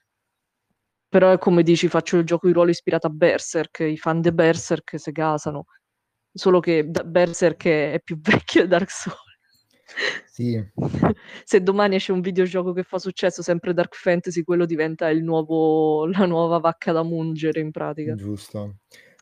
Però 1.09 1.31
è 1.31 1.39
come 1.39 1.62
dici, 1.62 1.89
faccio 1.89 2.16
il 2.16 2.24
gioco 2.24 2.47
di 2.47 2.53
ruolo 2.55 2.70
ispirato 2.70 3.07
a 3.07 3.11
Berserk, 3.11 3.81
i 3.81 3.99
fan 3.99 4.20
di 4.23 4.33
Berserk 4.33 4.99
si 4.99 5.12
gasano. 5.12 5.66
Solo 6.33 6.61
che 6.61 6.85
Berserk 6.85 7.66
è 7.66 8.01
più 8.03 8.19
vecchio 8.20 8.62
di 8.62 8.69
Dark 8.69 8.91
Souls. 8.91 9.32
Sì. 10.27 10.62
Se 11.44 11.62
domani 11.62 11.97
esce 11.97 12.12
un 12.12 12.20
videogioco 12.20 12.73
che 12.73 12.82
fa 12.82 12.98
successo, 12.98 13.43
sempre 13.43 13.74
Dark 13.74 13.94
Fantasy, 13.94 14.43
quello 14.43 14.64
diventa 14.66 15.09
il 15.09 15.23
nuovo, 15.23 16.06
la 16.10 16.27
nuova 16.27 16.59
vacca 16.59 16.93
da 16.93 17.02
mungere 17.02 17.60
in 17.60 17.70
pratica. 17.70 18.14
Giusto. 18.14 18.77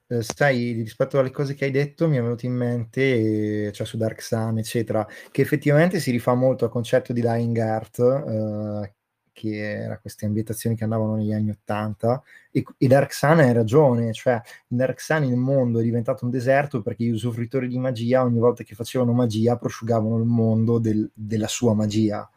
Eh, 0.07 0.23
sai, 0.23 0.73
rispetto 0.73 1.21
alle 1.21 1.31
cose 1.31 1.55
che 1.55 1.67
hai 1.67 1.71
detto, 1.71 2.09
mi 2.09 2.17
è 2.17 2.23
venuto 2.23 2.45
in 2.45 2.55
mente, 2.55 3.67
eh, 3.67 3.73
cioè 3.73 3.87
su 3.87 3.97
Dark 3.97 4.21
Sun, 4.21 4.59
eccetera, 4.59 5.07
che 5.31 5.43
effettivamente 5.43 6.01
si 6.01 6.11
rifà 6.11 6.35
molto 6.35 6.65
al 6.65 6.71
concetto 6.71 7.13
di 7.13 7.21
Dying 7.21 7.57
Earth, 7.57 7.99
eh, 8.01 8.95
che 9.33 9.57
era 9.57 9.99
queste 9.99 10.27
ambientazioni 10.27 10.77
che 10.77 10.85
andavano 10.85 11.17
negli 11.17 11.33
anni 11.33 11.51
Ottanta, 11.51 12.23
e, 12.51 12.65
Dark 12.87 13.13
Sun 13.13 13.39
hai 13.39 13.53
ragione, 13.53 14.13
cioè 14.13 14.41
in 14.69 14.77
Dark 14.77 15.01
Sun 15.01 15.25
il 15.25 15.37
mondo 15.37 15.81
è 15.81 15.83
diventato 15.83 16.25
un 16.25 16.31
deserto 16.31 16.83
perché 16.83 17.05
gli 17.05 17.11
usufruitori 17.11 17.69
di 17.69 17.79
magia 17.79 18.23
ogni 18.23 18.39
volta 18.39 18.65
che 18.65 18.75
facevano 18.75 19.13
magia 19.13 19.57
prosciugavano 19.57 20.19
il 20.19 20.25
mondo 20.25 20.79
del, 20.79 21.11
della 21.15 21.49
sua 21.49 21.75
magia. 21.75 22.29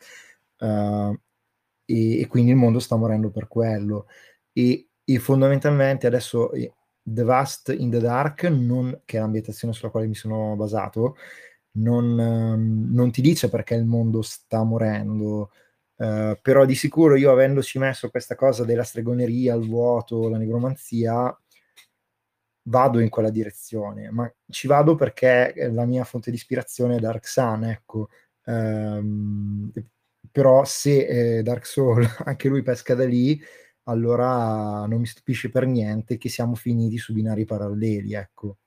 Uh, 0.60 1.18
e, 1.86 2.22
e, 2.22 2.28
quindi 2.28 2.52
il 2.52 2.58
mondo 2.58 2.80
sta 2.80 2.96
morendo 2.96 3.30
per 3.30 3.48
quello. 3.48 4.08
E, 4.54 4.88
e 5.04 5.20
fondamentalmente 5.20 6.08
adesso 6.08 6.52
The 7.04 7.24
Vast 7.24 7.76
in 7.78 7.90
the 7.90 8.00
Dark, 8.00 8.44
non, 8.44 9.02
che 9.06 9.18
è 9.18 9.20
l'ambientazione 9.20 9.74
sulla 9.74 9.92
quale 9.92 10.08
mi 10.08 10.16
sono 10.16 10.56
basato, 10.56 11.18
non, 11.74 12.18
um, 12.18 12.94
non 12.94 13.12
ti 13.12 13.22
dice 13.22 13.50
perché 13.50 13.76
il 13.76 13.86
mondo 13.86 14.22
sta 14.22 14.64
morendo, 14.64 15.52
Uh, 15.96 16.38
però 16.42 16.66
di 16.66 16.76
sicuro 16.76 17.16
io 17.16 17.32
avendoci 17.32 17.78
messo 17.80 18.10
questa 18.10 18.36
cosa 18.36 18.66
della 18.66 18.84
stregoneria, 18.84 19.54
il 19.56 19.68
vuoto, 19.68 20.28
la 20.28 20.38
negromanzia, 20.38 21.36
vado 22.64 23.00
in 23.00 23.10
quella 23.10 23.30
direzione, 23.30 24.10
ma 24.12 24.32
ci 24.50 24.68
vado 24.68 24.96
perché 24.96 25.54
la 25.72 25.86
mia 25.86 26.04
fonte 26.04 26.30
di 26.30 26.38
ispirazione 26.38 26.96
è 26.98 27.00
Dark 27.00 27.28
Sun, 27.28 27.66
ecco. 27.66 28.10
Um, 28.46 29.72
però 30.32 30.66
se 30.66 31.38
eh, 31.38 31.44
Dark 31.44 31.66
Soul 31.66 32.06
anche 32.26 32.50
lui 32.50 32.64
pesca 32.64 32.96
da 32.96 33.06
lì, 33.06 33.40
allora 33.84 34.86
non 34.86 35.00
mi 35.00 35.06
stupisce 35.06 35.50
per 35.50 35.66
niente 35.68 36.18
che 36.18 36.30
siamo 36.30 36.56
finiti 36.56 36.98
su 36.98 37.14
binari 37.14 37.46
paralleli, 37.46 38.14
ecco. 38.14 38.58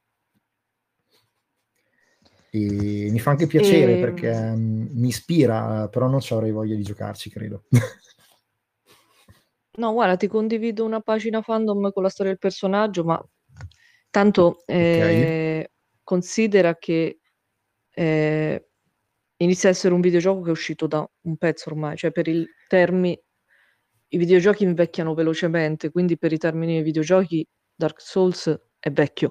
E 2.56 3.10
mi 3.10 3.18
fa 3.18 3.30
anche 3.30 3.46
piacere 3.46 3.92
e... 3.92 3.94
Ehm. 3.94 4.00
perché 4.00 4.30
um, 4.30 4.88
mi 4.92 5.08
ispira, 5.08 5.88
però 5.88 6.08
non 6.08 6.20
ci 6.20 6.32
avrei 6.32 6.50
voglia 6.50 6.74
di 6.74 6.82
giocarci, 6.82 7.30
credo. 7.30 7.64
no, 9.78 9.92
guarda, 9.92 10.16
ti 10.16 10.26
condivido 10.26 10.84
una 10.84 11.00
pagina 11.00 11.42
fandom 11.42 11.92
con 11.92 12.02
la 12.02 12.08
storia 12.08 12.32
del 12.32 12.40
personaggio, 12.40 13.04
ma 13.04 13.22
tanto 14.10 14.62
eh, 14.66 15.02
okay. 15.02 15.70
considera 16.02 16.76
che 16.76 17.18
eh, 17.90 18.68
inizia 19.36 19.68
a 19.68 19.72
essere 19.72 19.94
un 19.94 20.00
videogioco 20.00 20.40
che 20.42 20.48
è 20.48 20.52
uscito 20.52 20.86
da 20.86 21.06
un 21.22 21.36
pezzo 21.36 21.70
ormai, 21.70 21.96
cioè 21.96 22.10
per 22.12 22.28
il 22.28 22.46
termine 22.68 23.20
i 24.08 24.18
videogiochi 24.18 24.64
invecchiano 24.64 25.14
velocemente, 25.14 25.90
quindi 25.90 26.16
per 26.16 26.32
i 26.32 26.38
termini 26.38 26.74
dei 26.74 26.82
videogiochi 26.82 27.46
Dark 27.74 28.00
Souls 28.00 28.58
è 28.78 28.90
vecchio. 28.90 29.30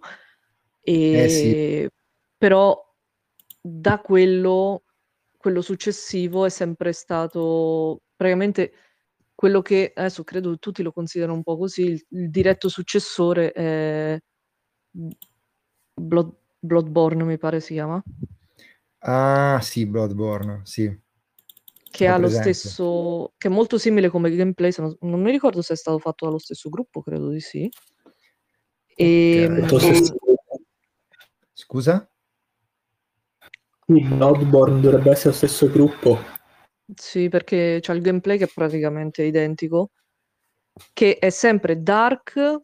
E... 0.81 1.11
Eh 1.11 1.29
sì. 1.29 1.89
Però 2.37 2.84
da 3.67 3.99
quello, 3.99 4.83
quello 5.35 5.61
successivo 5.61 6.45
è 6.45 6.49
sempre 6.49 6.93
stato 6.93 8.01
praticamente 8.15 8.73
quello 9.33 9.63
che 9.63 9.91
adesso 9.95 10.23
credo 10.23 10.59
tutti 10.59 10.83
lo 10.83 10.91
considerano 10.91 11.35
un 11.37 11.43
po' 11.43 11.57
così, 11.57 11.81
il, 11.81 12.05
il 12.09 12.29
diretto 12.29 12.69
successore 12.69 13.51
è 13.51 14.19
Blood, 15.95 16.35
Bloodborne, 16.59 17.23
mi 17.23 17.39
pare 17.39 17.59
si 17.59 17.73
chiama. 17.73 18.01
Ah, 18.99 19.59
sì, 19.61 19.87
Bloodborne, 19.87 20.61
sì. 20.63 20.83
Che 20.83 22.07
ha 22.07 22.17
presente. 22.19 22.47
lo 22.47 22.53
stesso, 22.53 23.33
che 23.37 23.47
è 23.47 23.51
molto 23.51 23.79
simile 23.79 24.09
come 24.09 24.33
gameplay, 24.33 24.71
non, 24.77 24.95
non, 25.01 25.21
mi 25.21 25.31
ricordo 25.31 25.63
se 25.63 25.73
è 25.73 25.77
stato 25.77 25.97
fatto 25.97 26.25
dallo 26.25 26.37
stesso 26.37 26.69
gruppo, 26.69 27.01
credo 27.01 27.29
di 27.29 27.39
sì. 27.39 27.69
E, 28.95 29.47
okay. 29.49 30.01
Scusa? 31.51 32.07
Bloodborne 33.85 34.81
dovrebbe 34.81 35.11
essere 35.11 35.29
lo 35.29 35.35
stesso 35.35 35.69
gruppo. 35.69 36.17
Sì, 36.95 37.29
perché 37.29 37.79
c'è 37.81 37.93
il 37.93 38.01
gameplay 38.01 38.37
che 38.37 38.45
è 38.45 38.51
praticamente 38.53 39.23
identico, 39.23 39.91
che 40.93 41.17
è 41.17 41.29
sempre 41.29 41.81
dark, 41.81 42.59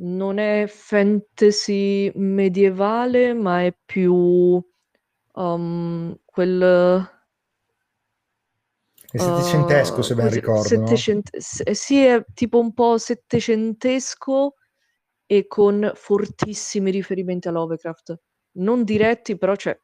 non 0.00 0.38
è 0.38 0.66
fantasy 0.66 2.10
medievale, 2.14 3.34
ma 3.34 3.64
è 3.64 3.76
più 3.84 4.62
um, 5.32 6.16
quel... 6.24 7.16
È 9.10 9.16
settecentesco, 9.16 10.00
uh, 10.00 10.02
se 10.02 10.14
ben 10.14 10.28
ricordo. 10.28 10.62
Settecent- 10.62 11.34
no? 11.34 11.72
Sì, 11.72 12.04
è 12.04 12.24
tipo 12.34 12.58
un 12.58 12.74
po' 12.74 12.98
settecentesco 12.98 14.54
e 15.24 15.46
con 15.46 15.90
fortissimi 15.94 16.90
riferimenti 16.90 17.48
a 17.48 17.52
Lovecraft. 17.52 18.20
Non 18.58 18.84
diretti, 18.84 19.38
però 19.38 19.54
c'è 19.54 19.78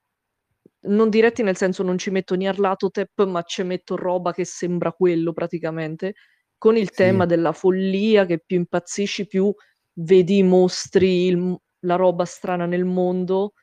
non 0.86 1.10
diretti 1.10 1.42
nel 1.42 1.56
senso 1.56 1.82
non 1.82 1.98
ci 1.98 2.10
metto 2.10 2.34
Nyarlathotep, 2.34 3.24
ma 3.24 3.42
ci 3.42 3.62
metto 3.62 3.96
roba 3.96 4.32
che 4.32 4.44
sembra 4.44 4.92
quello 4.92 5.32
praticamente, 5.32 6.14
con 6.58 6.76
il 6.76 6.88
sì. 6.88 6.96
tema 6.96 7.26
della 7.26 7.52
follia 7.52 8.26
che 8.26 8.40
più 8.44 8.56
impazzisci, 8.58 9.26
più 9.26 9.52
vedi 9.94 10.38
i 10.38 10.42
mostri, 10.42 11.26
il, 11.26 11.56
la 11.80 11.96
roba 11.96 12.24
strana 12.24 12.66
nel 12.66 12.84
mondo. 12.84 13.54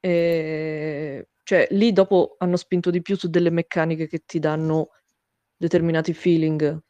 E... 0.00 1.28
Cioè, 1.44 1.66
lì 1.70 1.92
dopo 1.92 2.36
hanno 2.38 2.56
spinto 2.56 2.90
di 2.90 3.02
più 3.02 3.16
su 3.16 3.28
delle 3.28 3.50
meccaniche 3.50 4.06
che 4.06 4.22
ti 4.24 4.38
danno 4.38 4.90
determinati 5.56 6.12
feeling. 6.12 6.80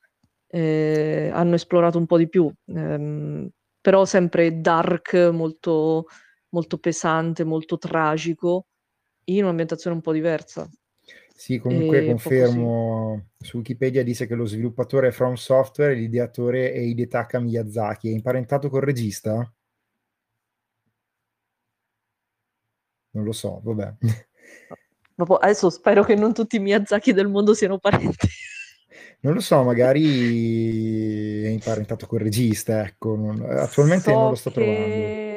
Eh, 0.49 1.31
hanno 1.33 1.55
esplorato 1.55 1.97
un 1.97 2.05
po' 2.07 2.19
di 2.19 2.29
più, 2.29 2.53
ehm, 2.67 3.49
però 3.81 4.05
sempre 4.05 4.61
dark, 4.61 5.15
molto, 5.33 6.07
molto 6.51 6.79
pesante, 6.79 7.45
molto 7.45 7.79
tragico 7.79 8.67
in 9.25 9.45
un'ambientazione 9.45 9.97
un 9.97 10.03
po' 10.03 10.13
diversa. 10.13 10.69
Sì, 11.35 11.59
comunque 11.59 12.05
e 12.05 12.07
confermo, 12.07 13.31
su 13.39 13.57
Wikipedia 13.57 14.05
dice 14.05 14.27
che 14.27 14.35
lo 14.35 14.45
sviluppatore 14.45 15.09
è 15.09 15.11
From 15.11 15.35
Software 15.35 15.93
e 15.93 15.97
l'ideatore 15.97 16.73
è 16.73 16.79
Hidetaka 16.79 17.41
Miyazaki. 17.41 18.11
È 18.11 18.13
imparentato 18.13 18.69
col 18.69 18.83
regista? 18.83 19.53
Non 23.11 23.25
lo 23.25 23.33
so, 23.33 23.61
vabbè. 23.65 23.95
Dopo, 25.15 25.37
adesso 25.37 25.69
spero 25.69 26.05
che 26.05 26.15
non 26.15 26.33
tutti 26.33 26.57
i 26.57 26.61
Miyazaki 26.61 27.13
del 27.13 27.29
mondo 27.29 27.55
siano 27.55 27.79
parenti. 27.79 28.29
Non 29.25 29.35
lo 29.35 29.41
so, 29.41 29.63
magari 29.63 31.45
è 31.45 31.49
imparentato 31.49 32.09
col 32.09 32.19
regista, 32.19 32.85
ecco. 32.85 33.15
Non, 33.15 33.41
attualmente 33.41 34.11
so 34.11 34.19
non 34.19 34.29
lo 34.31 34.35
sto 34.35 34.51
che... 34.51 34.55
trovando 34.55 35.32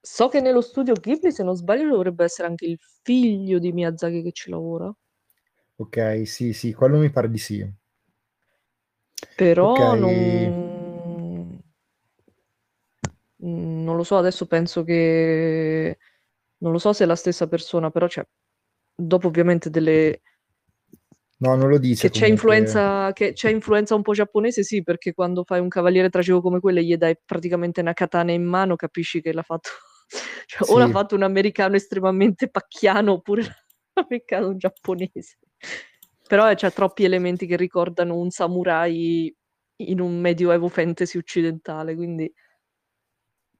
so 0.00 0.28
che 0.28 0.40
nello 0.40 0.60
studio 0.60 0.94
Ghibli, 0.94 1.30
se 1.30 1.42
non 1.42 1.56
sbaglio, 1.56 1.88
dovrebbe 1.88 2.24
essere 2.24 2.48
anche 2.48 2.66
il 2.66 2.78
figlio 3.02 3.58
di 3.58 3.72
Miyazaki 3.72 4.22
che 4.22 4.32
ci 4.32 4.50
lavora. 4.50 4.92
Ok, 5.76 6.26
sì, 6.26 6.52
sì, 6.52 6.72
quello 6.72 6.98
mi 6.98 7.10
pare 7.10 7.30
di 7.30 7.38
sì. 7.38 7.66
Però 9.36 9.72
Ok. 9.72 9.98
non... 9.98 11.62
non 13.36 13.96
lo 13.96 14.02
so, 14.02 14.16
adesso 14.16 14.46
penso 14.46 14.84
che... 14.84 15.98
Non 16.58 16.72
lo 16.72 16.78
so 16.78 16.92
se 16.92 17.04
è 17.04 17.06
la 17.06 17.16
stessa 17.16 17.48
persona, 17.48 17.90
però 17.90 18.06
c'è... 18.06 18.26
Dopo 18.94 19.28
ovviamente 19.28 19.70
delle... 19.70 20.20
No, 21.38 21.56
non 21.56 21.70
lo 21.70 21.78
dice 21.78 22.10
Che 22.10 22.18
c'è 22.18 22.26
influenza, 22.26 23.14
che 23.14 23.32
c'è 23.32 23.48
influenza 23.48 23.94
un 23.94 24.02
po' 24.02 24.12
giapponese, 24.12 24.62
sì, 24.62 24.82
perché 24.82 25.14
quando 25.14 25.42
fai 25.44 25.58
un 25.60 25.68
cavaliere 25.70 26.10
tragico 26.10 26.42
come 26.42 26.60
quello 26.60 26.80
e 26.80 26.84
gli 26.84 26.96
dai 26.96 27.16
praticamente 27.24 27.80
una 27.80 27.94
katana 27.94 28.32
in 28.32 28.44
mano, 28.44 28.76
capisci 28.76 29.22
che 29.22 29.32
l'ha 29.32 29.42
fatto... 29.42 29.70
cioè, 30.46 30.68
o 30.70 30.78
l'ha 30.78 30.86
Sì. 30.86 30.92
fatto 30.92 31.14
un 31.14 31.22
americano 31.22 31.76
estremamente 31.76 32.48
pacchiano, 32.50 33.12
oppure 33.12 33.42
l'ha 33.94 34.02
beccato 34.02 34.48
un 34.48 34.58
giapponese. 34.58 35.38
Però 36.28 36.50
eh, 36.50 36.54
c'ha 36.56 36.70
troppi 36.70 37.04
elementi 37.04 37.46
che 37.46 37.56
ricordano 37.56 38.16
un 38.16 38.30
samurai 38.30 39.34
in 39.76 40.00
un 40.00 40.20
medioevo 40.20 40.68
fantasy 40.68 41.18
occidentale, 41.18 41.94
quindi 41.94 42.32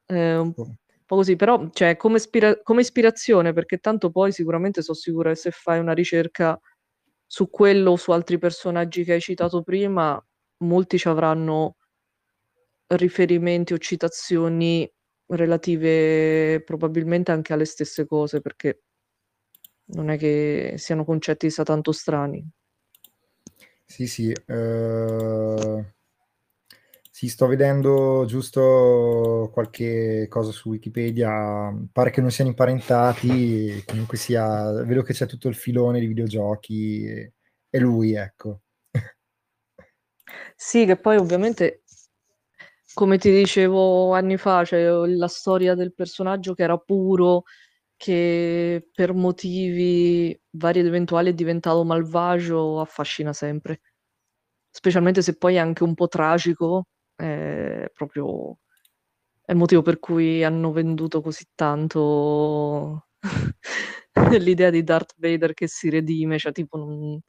è 0.05 0.35
un 0.37 0.53
po' 0.53 0.75
così. 1.07 1.37
Però, 1.37 1.69
cioè, 1.71 1.97
come, 1.97 2.17
ispira- 2.17 2.61
come 2.63 2.81
ispirazione, 2.83 3.53
perché 3.53 3.79
tanto 3.79 4.11
poi 4.11 4.33
sicuramente 4.33 4.83
sono 4.83 4.97
sicura 4.97 5.31
che 5.31 5.37
se 5.37 5.51
fai 5.51 5.79
una 5.79 5.93
ricerca 5.93 6.59
su 7.27 7.49
quello 7.51 7.93
o 7.93 7.97
su 7.97 8.11
altri 8.13 8.39
personaggi 8.39 9.05
che 9.05 9.15
hai 9.15 9.21
citato 9.21 9.63
prima, 9.63 10.23
molti 10.59 10.99
ci 10.99 11.09
avranno 11.09 11.77
riferimenti 12.89 13.73
o 13.73 13.79
citazioni 13.79 14.91
relative 15.31 16.63
probabilmente 16.65 17.31
anche 17.33 17.53
alle 17.53 17.65
stesse 17.65 18.07
cose, 18.07 18.41
perché 18.41 18.83
non 19.93 20.09
è 20.11 20.17
che 20.17 20.75
siano 20.79 21.05
concetti 21.05 21.47
chissà 21.47 21.63
tanto 21.65 21.93
strani. 21.93 22.43
Sì, 23.85 24.07
sì. 24.07 24.33
eh, 24.47 25.85
Sì, 27.13 27.29
sto 27.29 27.47
vedendo 27.47 28.25
giusto 28.27 29.51
qualche 29.53 30.27
cosa 30.29 30.53
su 30.53 30.71
Wikipedia. 30.71 31.71
Pare 31.93 32.11
che 32.11 32.21
non 32.21 32.31
siano 32.31 32.51
imparentati, 32.51 33.83
comunque 33.87 34.17
sia, 34.17 34.71
vedo 34.85 35.03
che 35.03 35.13
c'è 35.13 35.27
tutto 35.27 35.49
il 35.49 35.55
filone 35.57 36.01
di 36.01 36.07
videogiochi. 36.07 37.05
e- 37.05 37.33
È 37.69 37.79
lui, 37.79 38.15
ecco. 38.15 38.63
Sì, 40.57 40.85
che 40.87 40.97
poi 40.97 41.17
ovviamente, 41.17 41.83
come 42.95 43.19
ti 43.19 43.31
dicevo 43.31 44.13
anni 44.15 44.37
fa, 44.37 44.63
c'è 44.65 44.83
la 44.89 45.29
storia 45.29 45.75
del 45.75 45.95
personaggio 45.95 46.55
che 46.55 46.63
era 46.63 46.77
puro, 46.79 47.45
che 47.97 48.89
per 48.95 49.15
motivi 49.15 50.39
vari 50.53 50.81
ed 50.81 50.87
eventuali 50.87 51.31
è 51.31 51.35
diventato 51.35 51.85
malvagio, 51.85 52.81
affascina 52.81 53.33
sempre. 53.33 53.81
Specialmente 54.71 55.23
se 55.23 55.37
poi 55.37 55.57
è 55.57 55.59
anche 55.59 55.85
un 55.85 55.95
po' 55.95 56.09
tragico, 56.09 56.87
è 57.17 57.87
proprio 57.95 58.59
è 59.45 59.53
il 59.53 59.59
motivo 59.59 59.83
per 59.83 59.99
cui 60.01 60.45
hanno 60.45 60.73
venduto 60.73 61.21
così 61.23 61.45
tanto 61.55 63.09
l'idea 64.41 64.71
di 64.71 64.83
Darth 64.85 65.15
Vader 65.19 65.55
che 65.55 65.69
si 65.69 65.91
redime, 65.91 66.39
cioè 66.39 66.53
tipo 66.53 66.77
non... 66.79 67.21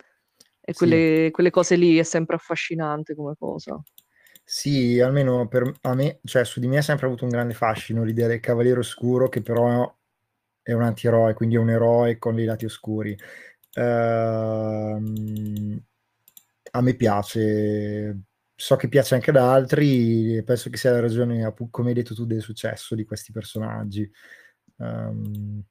E 0.62 0.74
Sì. 0.74 0.76
quelle, 0.76 1.30
quelle 1.32 1.50
cose 1.52 1.76
lì 1.76 1.98
è 1.98 2.04
sempre 2.04 2.36
affascinante 2.38 3.16
come 3.16 3.36
cosa. 3.38 3.82
Sì, 4.44 5.00
almeno 5.00 5.48
per 5.48 5.72
a 5.82 5.94
me, 5.96 6.20
cioè 6.26 6.44
su 6.44 6.60
di 6.60 6.68
me 6.68 6.78
ha 6.78 6.82
sempre 6.82 7.06
avuto 7.06 7.24
un 7.24 7.30
grande 7.30 7.54
fascino 7.54 8.04
l'idea 8.04 8.28
del 8.28 8.40
Cavaliere 8.42 8.80
Oscuro, 8.80 9.30
che 9.30 9.42
però 9.42 9.94
è 10.62 10.74
un 10.74 10.82
antieroe, 10.84 11.34
quindi 11.34 11.56
è 11.56 11.60
un 11.60 11.70
eroe 11.70 12.18
con 12.18 12.36
dei 12.36 12.46
lati 12.46 12.66
oscuri. 12.66 13.18
Ehm, 13.74 15.82
a 16.72 16.82
me 16.82 16.96
piace, 16.96 18.22
so 18.56 18.76
che 18.76 18.88
piace 18.90 19.16
anche 19.16 19.30
ad 19.32 19.38
altri, 19.38 20.44
penso 20.44 20.70
che 20.70 20.78
sia 20.78 20.92
la 20.92 21.00
ragione, 21.02 21.54
come 21.70 21.90
hai 21.90 21.94
detto 21.96 22.14
tu, 22.16 22.26
del 22.26 22.42
successo 22.42 22.94
di 22.96 23.06
questi 23.06 23.32
personaggi. 23.32 24.10
Ehm, 24.80 25.64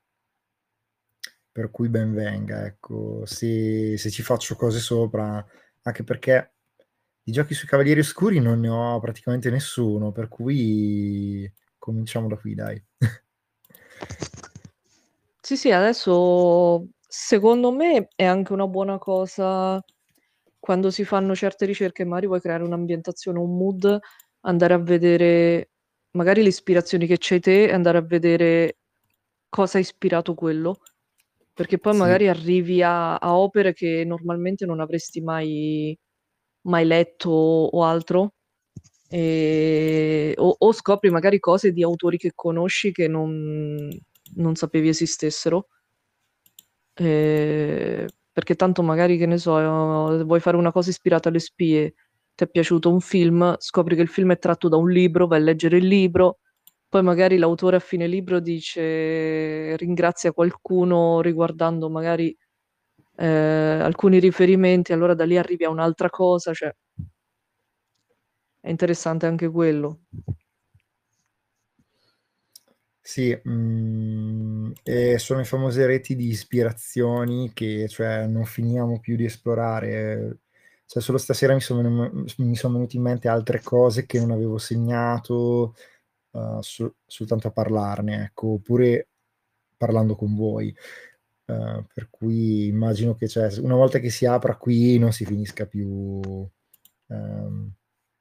per 1.53 1.71
cui 1.71 1.89
ben 1.89 2.13
venga, 2.15 2.65
ecco, 2.67 3.25
se, 3.27 3.97
se 3.99 4.11
ci 4.11 4.23
faccio 4.23 4.55
cose 4.57 4.79
sopra, 4.79 5.45
anche 5.83 6.05
perché 6.05 6.53
di 7.31 7.37
giochi 7.37 7.55
sui 7.55 7.69
Cavalieri 7.69 8.01
Oscuri 8.01 8.41
non 8.41 8.59
ne 8.59 8.69
ho 8.69 8.99
praticamente 8.99 9.51
nessuno, 9.51 10.11
per 10.11 10.27
cui 10.27 11.51
cominciamo 11.79 12.27
da 12.27 12.37
qui, 12.37 12.55
dai. 12.55 12.85
Sì, 15.43 15.57
sì, 15.57 15.71
adesso 15.71 16.87
secondo 17.09 17.73
me 17.73 18.09
è 18.15 18.25
anche 18.25 18.53
una 18.53 18.67
buona 18.67 18.99
cosa 18.99 19.83
quando 20.59 20.91
si 20.91 21.03
fanno 21.05 21.35
certe 21.35 21.65
ricerche, 21.65 22.05
magari 22.05 22.27
vuoi 22.27 22.41
creare 22.43 22.63
un'ambientazione, 22.63 23.39
un 23.39 23.57
mood, 23.57 23.99
andare 24.43 24.75
a 24.75 24.79
vedere 24.79 25.71
magari 26.13 26.43
le 26.43 26.49
ispirazioni 26.49 27.07
che 27.07 27.17
c'hai 27.19 27.41
te 27.41 27.65
e 27.65 27.73
andare 27.73 27.99
a 27.99 28.03
vedere 28.03 28.77
cosa 29.49 29.79
ha 29.79 29.81
ispirato 29.81 30.35
quello, 30.35 30.83
perché 31.55 31.79
poi 31.79 31.95
Sì. 31.95 31.99
magari 31.99 32.29
arrivi 32.29 32.83
a, 32.83 33.17
a 33.17 33.35
opere 33.37 33.73
che 33.73 34.05
normalmente 34.07 34.67
non 34.67 34.79
avresti 34.81 35.23
mai, 35.23 35.99
mai 36.63 36.85
letto 36.85 37.31
o 37.31 37.85
altro, 37.85 38.35
e- 39.09 40.35
o, 40.37 40.55
o 40.59 40.73
scopri 40.73 41.11
magari 41.11 41.39
cose 41.41 41.73
di 41.73 41.83
autori 41.83 42.17
che 42.19 42.33
conosci 42.35 42.93
che 42.93 43.09
non, 43.09 43.89
non 44.37 44.55
sapevi 44.55 44.89
esistessero. 44.89 45.69
Eh, 46.95 48.07
perché 48.33 48.55
tanto 48.55 48.83
magari, 48.83 49.17
che 49.17 49.27
ne 49.27 49.39
so, 49.39 49.55
vuoi 50.25 50.41
fare 50.41 50.57
una 50.57 50.73
cosa 50.73 50.91
ispirata 50.91 51.29
alle 51.29 51.39
spie, 51.39 51.95
ti 52.35 52.45
è 52.45 52.49
piaciuto 52.49 52.91
un 52.91 53.01
film, 53.01 53.55
scopri 53.59 53.97
che 53.97 54.03
il 54.03 54.09
film 54.09 54.33
è 54.33 54.39
tratto 54.39 54.69
da 54.69 54.77
un 54.77 54.91
libro, 54.91 55.27
vai 55.27 55.41
a 55.41 55.43
leggere 55.45 55.79
il 55.79 55.87
libro, 55.87 56.39
poi 56.89 57.03
magari 57.03 57.39
l'autore 57.39 57.77
a 57.77 57.81
fine 57.81 58.07
libro 58.07 58.41
dice 58.41 59.77
ringrazia 59.77 60.33
qualcuno 60.33 61.21
riguardando 61.21 61.89
magari 61.89 62.37
eh, 63.21 63.27
alcuni 63.83 64.19
riferimenti, 64.19 64.93
allora 64.95 65.13
da 65.15 65.25
lì 65.25 65.37
arrivi 65.37 65.65
a 65.65 65.69
un'altra 65.71 66.09
cosa, 66.09 66.55
cioè 66.55 66.75
è 68.61 68.69
interessante 68.71 69.27
anche 69.27 69.49
quello. 69.49 70.01
Sì, 73.03 73.39
mm, 73.49 74.73
e 74.83 75.19
sono 75.19 75.41
le 75.41 75.45
famose 75.45 75.85
reti 75.87 76.15
di 76.15 76.29
ispirazioni 76.29 77.53
che 77.53 77.89
cioè, 77.89 78.27
non 78.27 78.45
finiamo 78.45 79.01
più 79.01 79.17
di 79.17 79.25
esplorare. 79.25 80.39
Cioè, 80.87 81.03
solo 81.03 81.19
stasera 81.19 81.55
mi 81.55 81.61
sono, 81.61 82.11
mi 82.39 82.57
sono 82.57 82.75
venute 82.75 82.97
in 82.97 83.03
mente 83.03 83.29
altre 83.29 83.61
cose 83.63 84.07
che 84.07 84.19
non 84.19 84.31
avevo 84.31 84.59
segnato 84.59 85.75
uh, 86.31 86.61
sol- 86.63 86.95
soltanto 87.07 87.49
a 87.49 87.53
parlarne, 87.53 88.25
ecco, 88.25 88.55
oppure 88.55 89.09
parlando 89.77 90.15
con 90.15 90.35
voi. 90.35 90.75
Uh, 91.51 91.85
per 91.93 92.09
cui 92.11 92.67
immagino 92.67 93.15
che 93.15 93.27
cioè, 93.27 93.49
una 93.61 93.75
volta 93.75 93.99
che 93.99 94.11
si 94.11 94.25
apra 94.25 94.57
qui 94.57 94.99
non 94.99 95.13
si 95.13 95.25
finisca 95.25 95.67
più 95.67 95.83
um, 97.07 97.73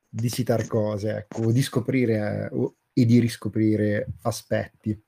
di 0.07 0.29
citare 0.29 0.65
cose, 0.65 1.15
ecco, 1.15 1.43
o 1.43 1.51
di 1.51 1.61
scoprire 1.61 2.49
eh, 2.51 2.73
e 2.93 3.05
di 3.05 3.19
riscoprire 3.19 4.07
aspetti. 4.21 4.99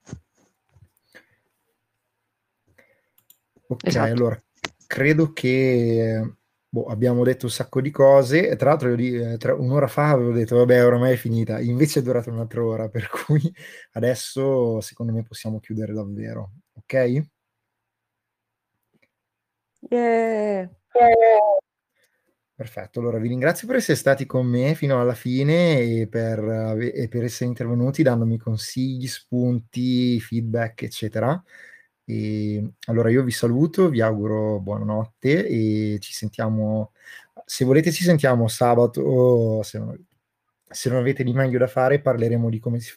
Ok, 3.67 3.87
Esatto. 3.87 4.11
allora 4.11 4.43
credo 4.85 5.31
che 5.31 6.35
boh, 6.67 6.85
abbiamo 6.85 7.23
detto 7.23 7.45
un 7.45 7.51
sacco 7.51 7.81
di 7.81 7.91
cose. 7.91 8.55
Tra 8.55 8.71
l'altro, 8.71 8.93
io 8.93 9.31
eh, 9.31 9.37
tra 9.37 9.55
un'ora 9.55 9.87
fa 9.87 10.09
avevo 10.09 10.31
detto, 10.31 10.57
vabbè, 10.57 10.85
ormai 10.85 11.13
è 11.13 11.15
finita. 11.15 11.59
Invece 11.59 11.99
è 11.99 12.03
durata 12.03 12.29
un'altra 12.29 12.63
ora, 12.63 12.87
per 12.89 13.09
cui 13.09 13.41
adesso 13.93 14.81
secondo 14.81 15.13
me 15.13 15.23
possiamo 15.23 15.59
chiudere 15.59 15.93
davvero. 15.93 16.51
Ok? 16.73 17.25
Yeah. 19.89 20.69
Perfetto, 22.61 22.99
allora 22.99 23.17
vi 23.17 23.27
ringrazio 23.29 23.65
per 23.65 23.77
essere 23.77 23.97
stati 23.97 24.27
con 24.27 24.45
me 24.45 24.75
fino 24.75 25.01
alla 25.01 25.15
fine 25.15 25.79
e 25.79 26.07
per, 26.07 26.77
e 26.93 27.07
per 27.07 27.23
essere 27.23 27.49
intervenuti 27.49 28.03
dandomi 28.03 28.37
consigli, 28.37 29.07
spunti, 29.07 30.19
feedback, 30.19 30.83
eccetera. 30.83 31.43
E 32.05 32.73
allora 32.85 33.09
io 33.09 33.23
vi 33.23 33.31
saluto, 33.31 33.89
vi 33.89 34.01
auguro 34.01 34.59
buonanotte 34.59 35.47
e 35.47 35.97
ci 36.01 36.13
sentiamo, 36.13 36.91
se 37.45 37.65
volete 37.65 37.91
ci 37.91 38.03
sentiamo 38.03 38.47
sabato, 38.47 39.63
se 39.63 39.79
non, 39.79 40.05
se 40.69 40.89
non 40.89 40.99
avete 40.99 41.23
di 41.23 41.33
meglio 41.33 41.57
da 41.57 41.67
fare 41.67 41.99
parleremo 41.99 42.49
di 42.49 42.59
come 42.59 42.79
si, 42.79 42.93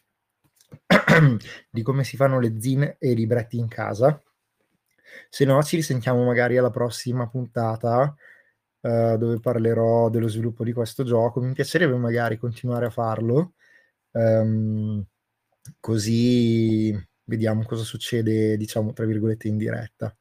di 1.70 1.82
come 1.82 2.04
si 2.04 2.16
fanno 2.16 2.38
le 2.38 2.60
zin 2.60 2.82
e 2.98 3.10
i 3.10 3.14
libretti 3.14 3.56
in 3.56 3.68
casa. 3.68 4.20
Se 5.28 5.44
no, 5.44 5.62
ci 5.62 5.76
risentiamo 5.76 6.24
magari 6.24 6.56
alla 6.56 6.70
prossima 6.70 7.28
puntata 7.28 8.14
eh, 8.80 9.16
dove 9.18 9.40
parlerò 9.40 10.10
dello 10.10 10.28
sviluppo 10.28 10.64
di 10.64 10.72
questo 10.72 11.04
gioco. 11.04 11.40
Mi 11.40 11.52
piacerebbe 11.52 11.96
magari 11.96 12.36
continuare 12.36 12.86
a 12.86 12.90
farlo, 12.90 13.54
ehm, 14.12 15.04
così 15.80 16.92
vediamo 17.24 17.64
cosa 17.64 17.82
succede, 17.82 18.56
diciamo, 18.56 18.92
tra 18.92 19.06
virgolette, 19.06 19.48
in 19.48 19.56
diretta. 19.56 20.14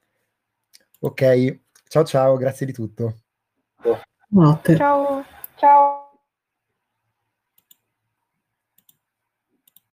Ok, 1.00 1.60
ciao 1.90 2.06
ciao, 2.06 2.38
grazie 2.38 2.66
di 2.66 2.74
tutto. 2.74 3.18
Notte. 4.30 4.76
Ciao, 4.76 5.24
ciao. 5.58 6.03